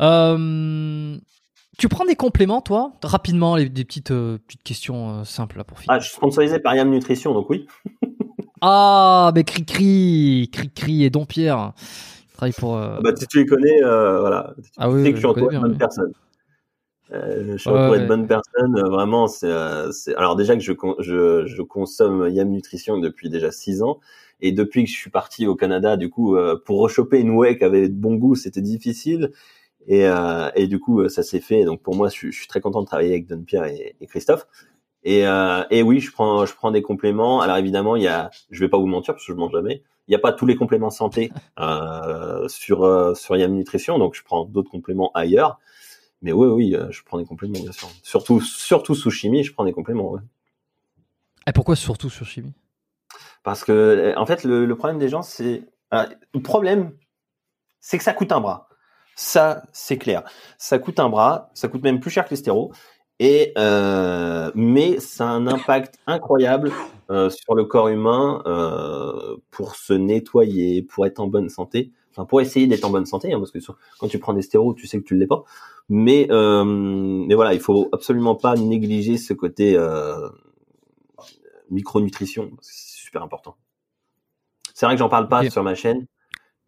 [0.03, 1.17] Euh,
[1.79, 5.65] tu prends des compléments, toi Rapidement, les- des petites, euh, petites questions euh, simples là,
[5.65, 5.97] pour finir?
[5.97, 7.67] Ah, je suis sponsorisé par Yam Nutrition, donc oui.
[8.63, 11.73] Ah, mais Cri-Cri, Cri-Cri et Dompierre.
[11.79, 12.77] Ils travaillent pour.
[12.77, 14.55] euh, Bah, si tu les connais, voilà.
[14.63, 16.13] Tu Ah oui, sais que je suis entouré de bonnes personnes.
[17.11, 18.03] Je suis Ouais, entouré ouais.
[18.03, 18.81] de bonnes personnes.
[18.89, 19.51] Vraiment, c'est.
[20.17, 24.01] Alors déjà que je, con- je, je consomme Yam Nutrition depuis déjà six ans,
[24.41, 27.59] et depuis que je suis parti au Canada, du coup, euh, pour rechoper une whey
[27.59, 29.33] qui avait de bon goût, c'était difficile.
[29.87, 31.65] Et, euh, et du coup, euh, ça s'est fait.
[31.65, 33.95] Donc pour moi, je, suis- je suis très content de travailler avec Don Pierre et,
[34.01, 34.47] et Christophe.
[35.05, 37.41] Et, euh, et oui, je prends, je prends des compléments.
[37.41, 39.83] Alors évidemment, il y a, je vais pas vous mentir parce que je mange jamais.
[40.09, 44.23] Il n'y a pas tous les compléments santé euh, sur sur Yam Nutrition, donc je
[44.25, 45.59] prends d'autres compléments ailleurs.
[46.23, 47.89] Mais oui, oui, je prends des compléments bien sûr.
[48.03, 50.11] Surtout, surtout sous chimie, je prends des compléments.
[50.11, 50.21] ouais.
[51.47, 52.55] Et pourquoi surtout sur chimie?
[53.45, 56.93] Parce que en fait, le, le problème des gens, c'est le problème,
[57.81, 58.66] c'est que ça coûte un bras.
[59.17, 60.23] Ça, c'est clair.
[60.59, 61.51] Ça coûte un bras.
[61.55, 62.71] Ça coûte même plus cher que les stéros.
[63.19, 66.71] Et euh, mais ça a un impact incroyable
[67.11, 71.93] euh, sur le corps humain euh, pour se nettoyer, pour être en bonne santé.
[72.13, 74.43] Enfin, pour essayer d'être en bonne santé, hein, parce que sur- quand tu prends des
[74.43, 75.45] stéros, tu sais que tu ne l'es pas.
[75.89, 80.29] Mais euh, mais voilà, il faut absolument pas négliger ce côté euh,
[81.71, 83.57] micronutrition, parce que c'est super important.
[84.75, 86.07] C'est vrai que j'en parle pas sur ma chaîne,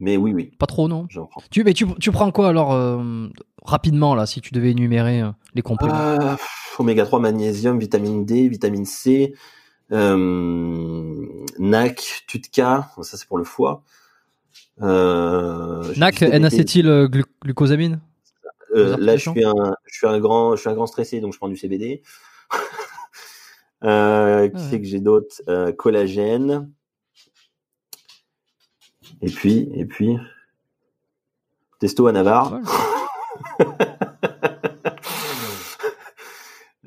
[0.00, 1.06] mais oui, oui, Pas trop, non
[1.50, 3.28] tu, Mais tu, tu prends quoi alors euh,
[3.64, 8.24] rapidement là, si tu devais énumérer euh, les compléments Euh, pff, oméga 3, magnésium, vitamine
[8.24, 9.34] D, vitamine C,
[9.90, 11.26] euh,
[11.58, 13.82] NAC, TUTCA, ça c'est pour le foie.
[14.80, 16.22] NAC,
[18.74, 21.20] Euh, Les là, je suis un, je suis un grand, je suis un grand stressé,
[21.20, 22.02] donc je prends du CBD.
[23.82, 24.66] euh, qui Ah ouais.
[24.70, 26.70] c'est que j'ai d'autres Collagène.
[29.22, 30.16] Et puis, et puis,
[31.80, 32.60] Testo à Navarre.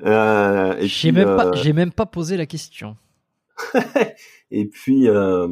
[0.04, 2.96] Euh, et J'ai puis, même, pas- euh, j'ai même pas posé la question.
[4.50, 5.46] et puis, euh,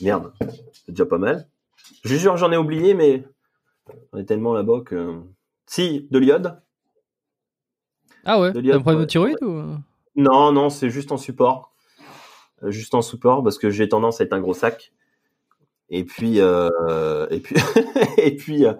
[0.00, 0.32] merde,
[0.72, 1.46] c'est déjà pas mal.
[2.04, 3.24] Je que j'en ai oublié, mais
[4.12, 5.20] on est tellement là-bas que.
[5.66, 6.60] Si, de l'iode.
[8.24, 9.06] Ah ouais de T'as l'iode, un problème ouais.
[9.06, 9.62] de thyroïde ou...
[10.16, 11.74] Non, non, c'est juste en support.
[12.66, 14.92] Juste en support parce que j'ai tendance à être un gros sac.
[15.90, 17.56] Et puis, euh, et puis,
[18.18, 18.74] et puis, euh,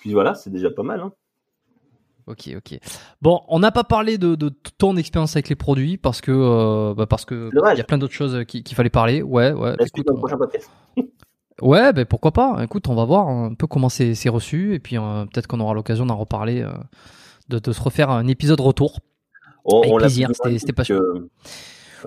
[0.00, 1.00] puis voilà, c'est déjà pas mal.
[1.00, 1.12] Hein.
[2.26, 2.78] Ok, ok.
[3.22, 6.92] Bon, on n'a pas parlé de, de ton expérience avec les produits parce que euh,
[6.94, 9.22] bah parce que il y a plein d'autres choses qui- qu'il fallait parler.
[9.22, 9.74] Ouais, ouais.
[9.78, 10.70] Écoute, on- prochain podcast?
[11.62, 12.62] Ouais, ben pourquoi pas.
[12.62, 15.72] Écoute, on va voir un peu comment c'est reçu et puis euh, peut-être qu'on aura
[15.72, 16.70] l'occasion d'en reparler, euh,
[17.48, 18.98] de, de se refaire un épisode retour.
[19.64, 21.00] On, Avec on plaisir, c'était- passionnant.
[21.00, 21.28] que-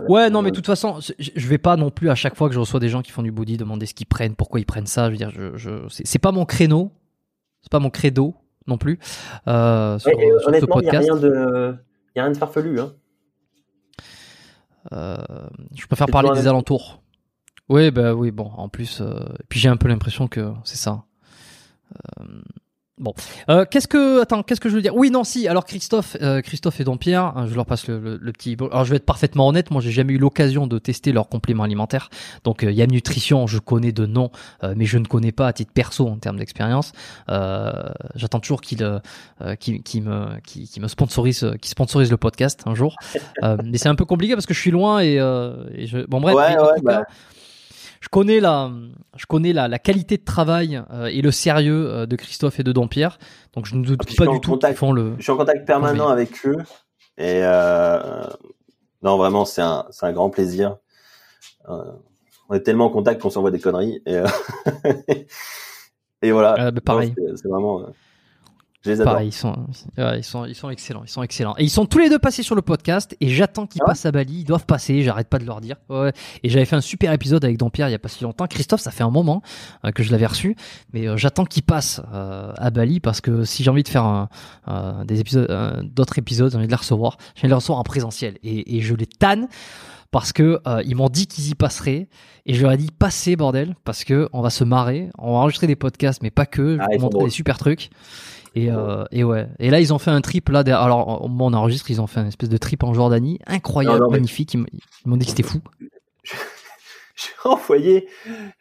[0.08, 2.48] Ouais, non, mais euh, de toute façon, je, vais pas non plus à chaque fois
[2.48, 4.66] que je reçois des gens qui font du body demander ce qu'ils prennent, pourquoi ils
[4.66, 5.06] prennent ça.
[5.08, 6.92] Je veux dire, je, je, c'est pas mon créneau,
[7.62, 8.36] c'est pas mon credo
[8.68, 9.00] non plus
[9.48, 11.12] euh, sur, ouais, sur ce honnêtement, il n'y a podcast.
[11.12, 11.76] rien de,
[12.16, 12.80] y a rien de farfelu.
[12.80, 12.94] Hein.
[14.94, 15.18] Euh,
[15.76, 17.02] je préfère parler des alentours.
[17.68, 19.14] Oui, bah oui, bon, en plus, euh,
[19.48, 21.04] puis j'ai un peu l'impression que c'est ça.
[23.00, 23.14] Bon,
[23.50, 24.94] Euh, qu'est-ce que, attends, qu'est-ce que je veux dire?
[24.96, 25.48] Oui, non, si.
[25.48, 28.58] Alors Christophe, euh, Christophe et Dompierre, hein, je leur passe le, le- le petit.
[28.60, 31.64] Alors je vais être parfaitement honnête, moi j'ai jamais eu l'occasion de tester leurs compléments
[31.64, 32.10] alimentaires.
[32.44, 34.32] Donc euh, Yam Nutrition, je connais de nom,
[34.64, 36.92] euh, mais je ne connais pas à titre perso en termes d'expérience.
[37.30, 37.72] Euh,
[38.16, 39.00] J'attends toujours qu'ils euh,
[39.56, 42.96] qu'ils- qu'ils me qu'ils qu'ils me sponsorisent, qu'ils sponsorisent le podcast un jour.
[43.44, 46.00] Euh, mais c'est un peu compliqué parce que je suis loin et, euh, et je...
[46.06, 46.36] bon bref.
[46.36, 46.98] Ouais, ouais, bah.
[46.98, 47.06] cas,
[48.02, 48.72] je connais la,
[49.18, 52.64] je connais la, la qualité de travail euh, et le sérieux euh, de Christophe et
[52.64, 53.18] de Dompierre.
[53.54, 55.16] Donc je ne doute Ah, pas du tout qu'ils font le.
[55.18, 56.12] Je suis en contact permanent Oui.
[56.14, 56.56] avec eux.
[57.18, 58.24] Et euh,
[59.04, 60.78] non, vraiment, c'est un, c'est un grand plaisir.
[61.70, 61.84] Euh,
[62.50, 64.02] on est tellement en contact qu'on s'envoie des conneries.
[64.06, 64.20] Et,
[66.22, 66.68] et voilà.
[66.68, 67.10] Euh, bah, pareil.
[67.18, 67.86] Non, c'est- C'est vraiment.
[68.82, 69.14] Je les adore.
[69.14, 69.68] Pareil, ils sont,
[69.98, 71.54] ils sont, ils sont excellents, ils sont excellents.
[71.58, 74.06] Et ils sont tous les deux passés sur le podcast et j'attends qu'ils Ah passent
[74.06, 74.40] à Bali.
[74.40, 75.76] Ils doivent passer, j'arrête pas de leur dire.
[75.90, 76.14] Ouais.
[76.44, 78.48] Et j'avais fait un super épisode avec Dampierre il y a pas si longtemps.
[78.48, 79.42] Christophe, ça fait un moment
[79.86, 80.56] euh, que je l'avais reçu,
[80.94, 84.06] mais euh, j'attends qu'ils passent euh, à Bali parce que si j'ai envie de faire
[84.06, 84.30] un-
[84.70, 87.18] euh, des épisodes, euh, d'autres épisodes, j'ai envie de les recevoir.
[87.36, 89.48] J'ai envie de les recevoir en présentiel et, et je les tanne
[90.12, 92.08] parce que euh, ils m'ont dit qu'ils y passeraient
[92.46, 95.40] et je leur ai dit passez bordel parce que on va se marrer, on va
[95.40, 97.90] enregistrer des podcasts mais pas que, je Ah, vous montrer des super trucs.
[98.56, 99.48] Et, euh, et ouais.
[99.60, 100.64] Et là, ils ont fait un trip là.
[100.64, 102.96] derrière- Alors, au moment où on enregistre, ils ont fait une espèce de trip en
[102.96, 104.56] Jordanie, incroyable, Non, non, mais- magnifique.
[104.56, 104.66] Ils
[105.06, 105.60] m'ont dit que c'était fou.
[106.24, 106.26] J'ai
[107.46, 108.08] envoyé,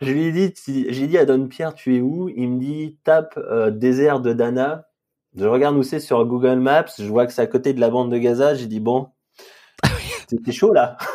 [0.02, 2.28] je lui ai dit, j'ai dit à Don Pierre, tu es où?
[2.28, 4.84] Il me dit, tape euh, désert de Dana.
[5.36, 7.88] Je regarde où c'est sur Google Maps, je vois que c'est à côté de la
[7.90, 8.54] bande de Gaza.
[8.54, 9.08] J'ai dit bon,
[10.28, 10.96] c'était chaud là,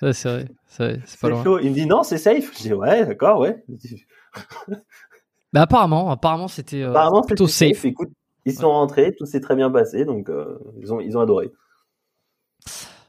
[0.00, 1.44] Ouais, c'est vrai, c'est vrai, c'est pas loin.
[1.44, 1.58] chaud.
[1.60, 2.52] Il me dit non, c'est safe.
[2.56, 3.64] Je dis ouais, d'accord, ouais.
[5.52, 7.84] Mais apparemment, apparemment, c'était euh, Apparemment, plutôt safe.
[7.84, 8.08] Écoute,
[8.44, 11.52] ils sont rentrés, tout s'est très bien passé, donc euh, ils ont ils ont adoré.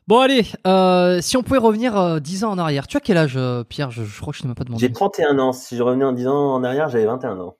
[0.07, 2.87] Bon, allez, euh, si on pouvait revenir euh, 10 ans en arrière.
[2.87, 3.89] Tu as quel âge, euh, Pierre?
[3.89, 4.85] Je, je crois que je ne m'ai pas demandé.
[4.85, 5.53] J'ai 31 ans.
[5.53, 7.55] Si je revenais en 10 ans en arrière, j'avais 21 ans.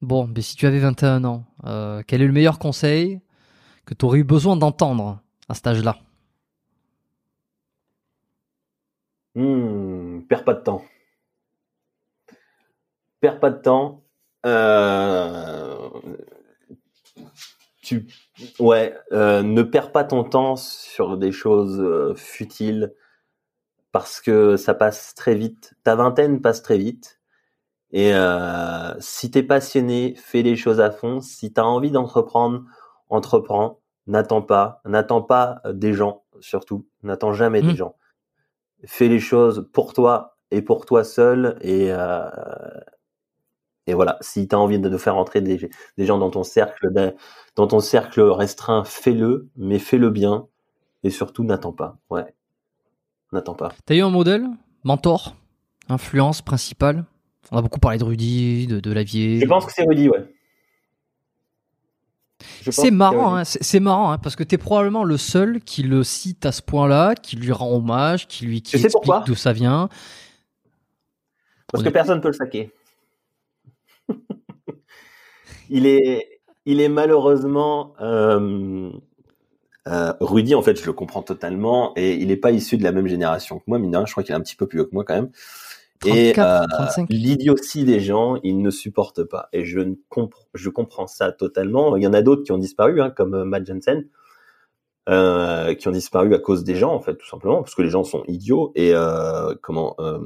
[0.00, 3.20] Bon, mais si tu avais 21 ans, euh, quel est le meilleur conseil
[3.84, 5.20] que tu aurais eu besoin d'entendre?
[5.48, 5.98] À cet âge-là
[9.36, 10.82] Hmm, perds pas de temps.
[13.20, 14.02] Perds pas de temps.
[14.46, 15.90] Euh,
[17.82, 18.06] tu,
[18.58, 22.94] ouais, euh, ne perds pas ton temps sur des choses euh, futiles
[23.92, 25.74] parce que ça passe très vite.
[25.84, 27.20] Ta vingtaine passe très vite.
[27.92, 28.12] Et
[29.00, 31.20] si t'es passionné, fais les choses à fond.
[31.20, 32.64] Si t'as envie d'entreprendre,
[33.08, 33.80] entreprends.
[34.06, 36.86] N'attends pas, n'attends pas des gens surtout.
[37.02, 37.96] N'attends jamais des gens.
[38.84, 42.28] Fais les choses pour toi et pour toi seul et euh,
[43.88, 44.16] et voilà.
[44.20, 47.14] Si tu as envie de, de faire entrer des, des gens dans ton cercle de-
[47.56, 50.46] dans ton cercle restreint fais-le mais fais-le bien
[51.02, 51.98] et surtout n'attends pas.
[52.10, 52.34] Ouais.
[53.32, 53.72] N'attends pas.
[53.86, 54.46] T'as eu un modèle,
[54.84, 55.34] mentor,
[55.88, 57.04] influence principale?
[57.50, 59.40] On a beaucoup parlé de Rudy, de, de Lavier.
[59.40, 60.32] je pense que c'est Rudy ouais
[62.62, 65.82] C'est que marrant, hein, c'est c'est marrant, hein, parce que t'es probablement le seul qui
[65.82, 69.52] le cite à ce point-là, qui lui rend hommage, qui lui qui explique d'où ça
[69.52, 69.88] vient.
[71.70, 72.70] Parce que personne peut le saquer.
[75.70, 78.90] il est, il est malheureusement euh,
[79.88, 80.54] euh, Rudy.
[80.54, 83.58] En fait, je le comprends totalement, et il n'est pas issu de la même génération
[83.58, 83.78] que moi.
[83.78, 85.30] Mine je crois qu'il est un petit peu plus vieux que moi quand même.
[86.04, 87.06] Et 34, euh, 35.
[87.10, 89.48] l'idiotie des gens, ils ne supportent pas.
[89.52, 91.96] Et je ne comprends, je comprends ça totalement.
[91.96, 94.06] Il y en a d'autres qui ont disparu, hein, comme euh, Matt Jensen,
[95.08, 97.90] euh, qui ont disparu à cause des gens, en fait, tout simplement, parce que les
[97.90, 98.72] gens sont idiots.
[98.74, 100.18] Et euh, comment euh,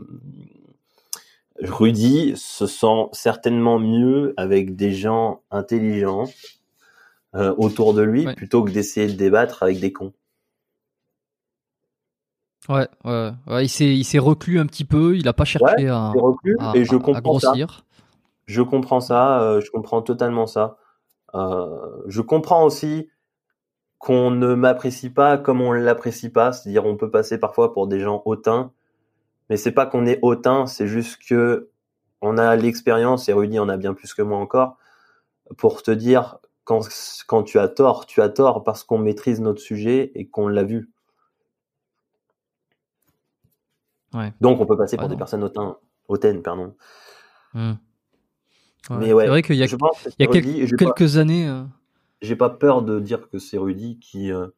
[1.63, 6.25] Rudy se sent certainement mieux avec des gens intelligents
[7.59, 8.35] autour de lui, Ouais.
[8.35, 10.13] plutôt que d'essayer de débattre avec des cons.
[12.69, 15.89] Ouais, ouais, ouais, il s'est il s'est reclus un petit peu, il a pas cherché
[15.89, 17.51] à, C'est reclus, à- et je à- à comprends ça.
[17.51, 17.85] grossir.
[18.47, 20.77] Je comprends ça, euh, je comprends totalement ça.
[21.35, 23.09] Euh, je comprends aussi
[23.99, 28.01] qu'on ne m'apprécie pas comme on l'apprécie pas, c'est-à-dire on peut passer parfois pour des
[28.01, 28.73] gens hautains,
[29.51, 31.71] mais c'est pas qu'on est hautain, c'est juste que
[32.23, 34.79] on a l'expérience et Rudy en a bien plus que moi encore
[35.59, 36.83] pour te dire quand
[37.27, 40.65] quand tu as tort, tu as tort parce qu'on maîtrise notre sujet et qu'on l'a
[40.65, 40.91] vu.
[44.15, 44.33] Ouais.
[44.41, 45.19] Donc on peut passer pour des non.
[45.19, 45.73] personnes hautaines,
[46.09, 46.75] hautaines pardon.
[47.55, 47.73] Hmm.
[48.89, 50.77] Ouais, Mais ouais, c'est vrai qu'il y a, je pense il y a Rudy pas-
[50.77, 51.49] quelques années.
[51.49, 51.63] euh,
[52.23, 54.49] j'ai pas peur de dire que c'est Rudy qui euh,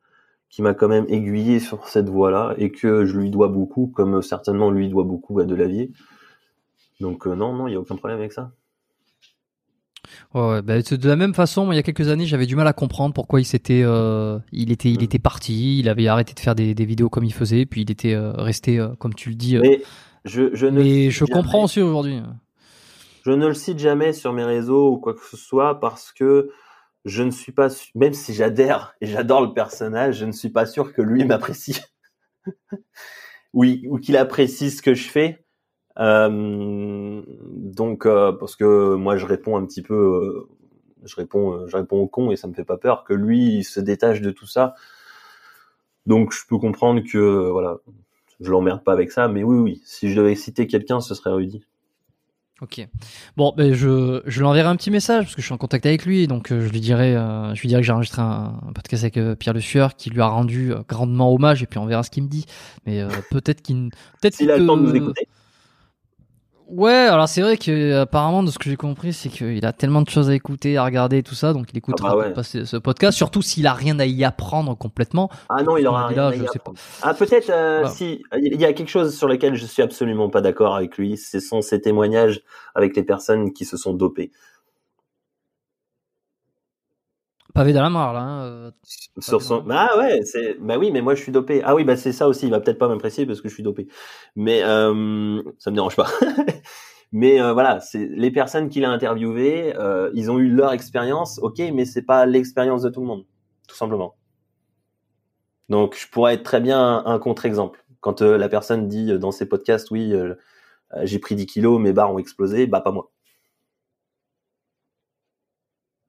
[0.48, 4.20] qui m'a quand même aiguillé sur cette voie-là et que je lui dois beaucoup, comme
[4.22, 5.92] certainement lui doit beaucoup à Delavier.
[7.00, 8.52] Donc euh, non, non, il y a aucun problème avec ça.
[10.34, 12.66] Ouais, bah, de la même façon, moi, il y a quelques années, j'avais du mal
[12.66, 15.04] à comprendre pourquoi il s'était, euh, il était, il Mm.
[15.04, 17.90] était parti, il avait arrêté de faire des, des vidéos comme il faisait, puis il
[17.90, 19.58] était euh, resté, euh, comme tu le dis.
[19.58, 19.88] Mais
[20.24, 21.34] je, je ne mais je jamais.
[21.34, 22.20] comprends aussi aujourd'hui.
[23.24, 26.50] Je ne le cite jamais sur mes réseaux ou quoi que ce soit parce que
[27.04, 30.66] je ne suis pas même si j'adhère et j'adore le personnage, je ne suis pas
[30.66, 31.80] sûr que lui m'apprécie.
[33.52, 35.44] oui, ou qu'il apprécie ce que je fais.
[35.98, 40.48] Euh, donc euh, parce que moi je réponds un petit peu euh,
[41.04, 43.64] je réponds je réponds au con et ça me fait pas peur que lui il
[43.64, 44.74] se détache de tout ça.
[46.06, 47.78] Donc je peux comprendre que voilà,
[48.40, 51.30] je l'emmerde pas avec ça mais oui oui, si je devais citer quelqu'un ce serait
[51.30, 51.64] Rudy.
[52.62, 52.86] Ok.
[53.36, 55.84] Bon, ben je, je lui enverrai un petit message parce que je suis en contact
[55.84, 58.72] avec lui, donc je lui dirai, euh, je lui dirai que j'ai enregistré un, un
[58.72, 61.80] podcast avec euh, Pierre Le Sueur qui lui a rendu euh, grandement hommage et puis
[61.80, 62.46] on verra ce qu'il me dit.
[62.86, 63.90] Mais peut-être qu'il,
[64.20, 65.26] peut-être S'il a le temps de nous écouter.
[66.74, 70.00] Ouais, alors c'est vrai que apparemment de ce que j'ai compris, c'est qu'il a tellement
[70.00, 72.22] de choses à écouter, à regarder et tout ça, donc il écoutera Ah bah ouais.
[72.24, 75.28] peut-être pas ce, ce podcast, surtout s'il a rien à y apprendre complètement.
[75.50, 76.78] Ah non, il aura Là, rien à je y sais apprendre.
[77.02, 77.90] Ah peut-être euh, Voilà.
[77.94, 81.18] si il y a quelque chose sur lequel je suis absolument pas d'accord avec lui,
[81.18, 82.40] ce sont ses témoignages
[82.74, 84.32] avec les personnes qui se sont dopées.
[87.54, 88.20] Pavé dans la mare, là.
[88.20, 88.70] Hein, euh,
[89.18, 89.64] sur son...
[89.70, 91.60] Ah ouais, c'est bah oui, mais moi je suis dopé.
[91.64, 92.46] Ah oui, bah c'est ça aussi.
[92.46, 93.88] Il va peut-être pas m'apprécier parce que je suis dopé,
[94.36, 96.08] mais euh, ça me dérange pas.
[97.12, 101.38] mais euh, voilà, c'est les personnes qu'il a interviewées, euh, ils ont eu leur expérience,
[101.42, 103.26] ok, mais c'est pas l'expérience de tout le monde,
[103.68, 104.16] tout simplement.
[105.68, 107.84] Donc je pourrais être très bien un, contre-exemple.
[108.00, 110.12] Quand la personne dit dans ses podcasts, oui,
[111.02, 113.10] j'ai pris 10 kilos, mes barres ont explosé, bah pas moi.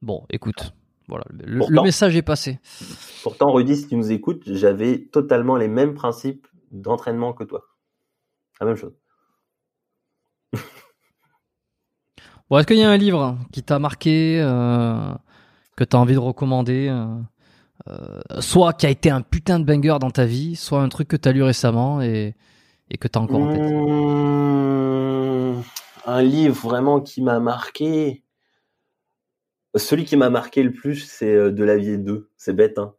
[0.01, 0.73] Bon, écoute,
[1.13, 2.59] voilà, le, message est passé.
[3.21, 7.65] Pourtant, Rudy, si tu nous écoutes, j'avais totalement les mêmes principes d'entraînement que toi.
[8.59, 8.95] La même chose.
[12.49, 15.13] bon, est-ce qu'il y a un livre qui t'a marqué, euh,
[15.77, 17.05] que tu as envie de recommander euh,
[17.89, 21.07] euh, Soit qui a été un putain de banger dans ta vie, soit un truc
[21.07, 22.33] que tu as lu récemment et,
[22.89, 23.61] et que tu as encore en tête?
[23.61, 25.61] Mmh,
[26.07, 28.22] Un livre vraiment qui m'a marqué.
[29.75, 32.29] Celui qui m'a marqué le plus, c'est euh, De vie 2.
[32.37, 32.93] C'est bête, hein.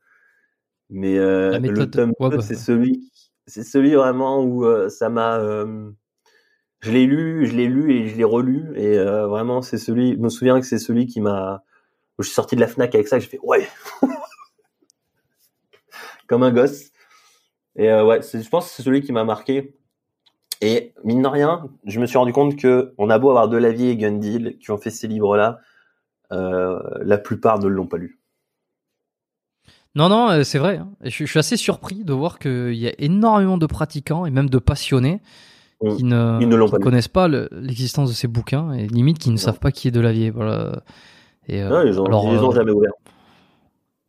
[0.90, 3.10] Mais euh, le tome c'est celui,
[3.46, 5.40] c'est celui vraiment où euh, ça m'a.
[6.80, 8.72] je l'ai lu, je l'ai lu et je l'ai relu.
[8.76, 10.12] Et vraiment, c'est celui.
[10.12, 11.64] Je me souviens que c'est celui qui m'a.
[12.18, 13.66] Je suis sorti de la Fnac avec ça, j'ai fait ouais,
[16.28, 16.92] comme un gosse.
[17.76, 19.74] Et ouais, je pense que c'est celui qui m'a marqué.
[20.60, 23.90] Et mine de rien, je me suis rendu compte que on a beau avoir Delavier
[23.90, 25.62] et Gundil qui ont fait ces livres-là, euh,
[26.30, 28.20] la plupart ne l'ont pas lu.
[29.96, 30.78] Non, non, euh, c'est vrai.
[30.78, 30.88] Hein.
[31.04, 34.58] Je, suis assez surpris de voir qu'il y a énormément de pratiquants et même de
[34.58, 35.20] passionnés
[35.96, 39.88] qui ne, connaissent pas l'existence de ces bouquins et limite qui ne savent pas qui
[39.88, 40.82] est de la Voilà.
[41.46, 42.92] Et, euh, ils ont, jamais ouvert.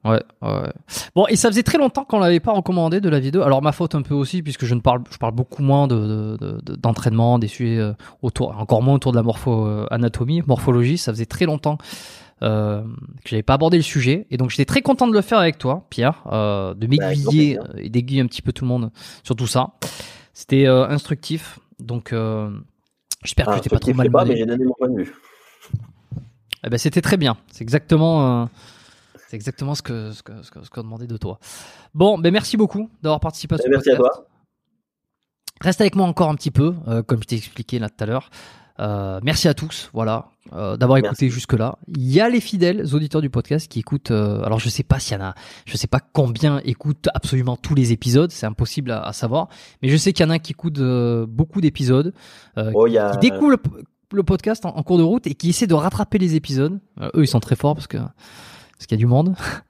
[0.06, 0.72] Ouais, ouais.
[1.16, 3.42] Bon, et ça faisait très longtemps qu'on l'avait pas recommandé de la vidéo.
[3.42, 6.38] Alors ma faute un peu aussi, puisque je ne parle, je parle beaucoup moins de,
[6.78, 11.00] d'entraînement, des sujets euh, autour, encore moins autour de la morpho euh, anatomie, morphologie.
[11.00, 11.80] Ça faisait très longtemps
[12.44, 12.84] euh,
[13.24, 15.58] que j'avais pas abordé le sujet, et donc j'étais très content de le faire avec
[15.58, 18.92] toi, Pierre, euh, de m'aiguiller et d'aiguiller un petit peu tout le monde
[19.24, 19.72] sur tout ça.
[20.34, 22.14] C'était instructif, donc
[23.24, 24.12] j'espère que ah, tu pas trop mal.
[24.12, 25.16] Pas, mais j'ai donné mon point de vue.
[26.64, 27.38] Eh ben c'était très bien.
[27.52, 28.50] C'est exactement
[29.28, 31.40] c'est exactement ce que ce qu'on ce que, demandait de toi.
[31.94, 34.28] Bon, ben merci beaucoup d'avoir participé à ce ben, Merci à toi.
[35.62, 38.06] Reste avec moi encore un petit peu, euh, comme je t'ai expliqué là tout à
[38.06, 38.30] l'heure.
[38.82, 41.78] Euh, merci à tous, voilà, euh, d'avoir écouté jusque là.
[41.88, 44.12] Il y a les fidèles auditeurs du podcast qui écoutent.
[44.12, 47.74] alors je sais pas s'il y en a, je sais pas combien écoutent absolument tous
[47.74, 49.48] les épisodes, c'est impossible à, savoir.
[49.82, 50.82] Mais je sais qu'il y en a qui écoutent
[51.30, 52.14] beaucoup d'épisodes,
[52.58, 53.16] oh, qui, a...
[53.16, 53.56] découvrent
[54.12, 56.82] le, podcast en, en, cours de route et qui essaient de rattraper les épisodes.
[57.02, 57.98] eux, ils sont très forts parce que
[58.78, 59.36] parce qu'il y a du monde.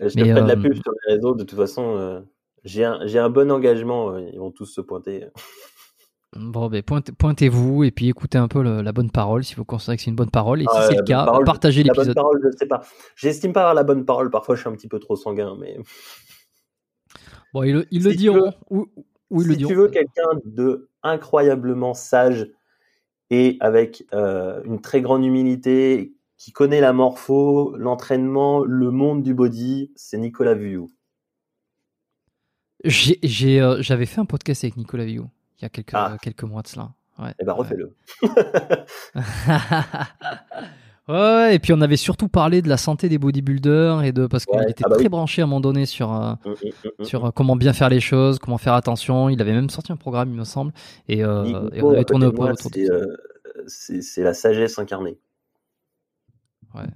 [0.00, 2.20] Je te fais de la euh, pub sur les réseaux, de toute façon, euh,
[2.64, 5.26] j'ai un, un, bon engagement, euh, ils vont tous se pointer.
[6.36, 10.02] Bon, ben, pointez-vous et puis écoutez un peu la bonne parole si vous considérez que
[10.02, 10.62] c'est une bonne parole.
[10.62, 12.08] Et si ah, c'est le cas, partagez l'épisode.
[12.08, 12.82] La bonne parole, je sais pas.
[13.14, 14.30] J'estime pas avoir la bonne parole.
[14.30, 15.78] Parfois, je suis un petit peu trop sanguin, mais.
[17.54, 18.50] Bon, ils, le diront.
[19.30, 22.50] Veux, si tu veux quelqu'un de incroyablement sage
[23.30, 26.13] et avec une très grande humilité,
[26.44, 30.90] qui connaît la morpho, l'entraînement, le monde du body, c'est Nicolas Viou.
[32.84, 36.18] Euh, j'avais fait un podcast avec Nicolas Viou il y a quelques, ah.
[36.20, 36.90] quelques mois de cela.
[37.18, 37.96] Ouais, eh ben refais-le.
[41.08, 44.44] ouais, et puis on avait surtout parlé de la santé des bodybuilders et de parce
[44.44, 47.04] qu'il était ah bah très branché à un moment donné sur euh, mm, mm, mm,
[47.06, 49.30] sur euh, comment bien faire les choses, comment faire attention.
[49.30, 50.74] Il avait même sorti un programme, il me semble,
[51.08, 53.16] et, on avait tourné autour de
[53.66, 55.16] C'est la sagesse incarnée.
[56.74, 56.86] Ouais.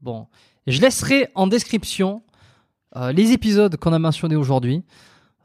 [0.00, 0.26] Bon.
[0.66, 2.22] Je laisserai en description
[2.96, 4.82] euh, les épisodes qu'on a mentionnés aujourd'hui.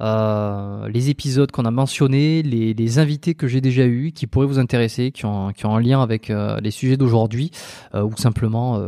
[0.02, 4.60] Euh, les épisodes qu'on a mentionnés, les, invités que j'ai déjà eus, qui pourraient vous
[4.60, 7.52] intéresser, qui ont, qui ont un lien avec euh, les sujets d'aujourd'hui,
[7.94, 8.82] euh, ou simplement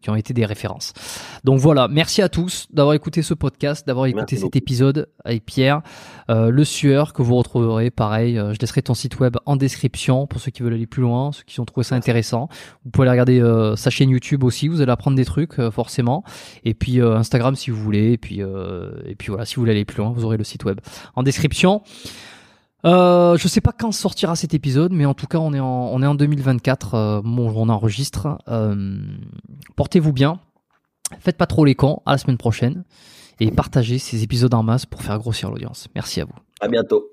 [0.00, 0.92] qui ont été des références.
[1.44, 5.82] Donc voilà, merci à tous d'avoir écouté ce podcast, d'avoir écouté cet épisode avec Pierre.
[6.28, 10.50] le sueur que vous retrouverez, pareil, je laisserai ton site web en description pour ceux
[10.50, 12.48] qui veulent aller plus loin, ceux qui ont trouvé ça intéressant.
[12.84, 16.24] Vous pouvez aller regarder sa chaîne YouTube aussi, vous allez apprendre des trucs forcément.
[16.64, 19.84] Et puis Instagram si vous voulez, et puis, et puis voilà, si vous voulez aller
[19.84, 20.80] plus loin, vous aurez site web
[21.14, 21.82] en description.
[22.84, 26.02] Euh, je sais pas quand sortira cet épisode, mais en tout cas, on est en,
[26.02, 26.94] est en 2024.
[26.94, 28.38] Euh, on enregistre.
[28.48, 29.00] Euh,
[29.76, 30.40] portez-vous bien.
[31.20, 32.00] Faites pas trop les cons.
[32.06, 32.84] À la semaine prochaine.
[33.40, 35.88] Et partagez ces épisodes en masse pour faire grossir l'audience.
[35.94, 36.34] Merci à vous.
[36.60, 37.10] À bientôt.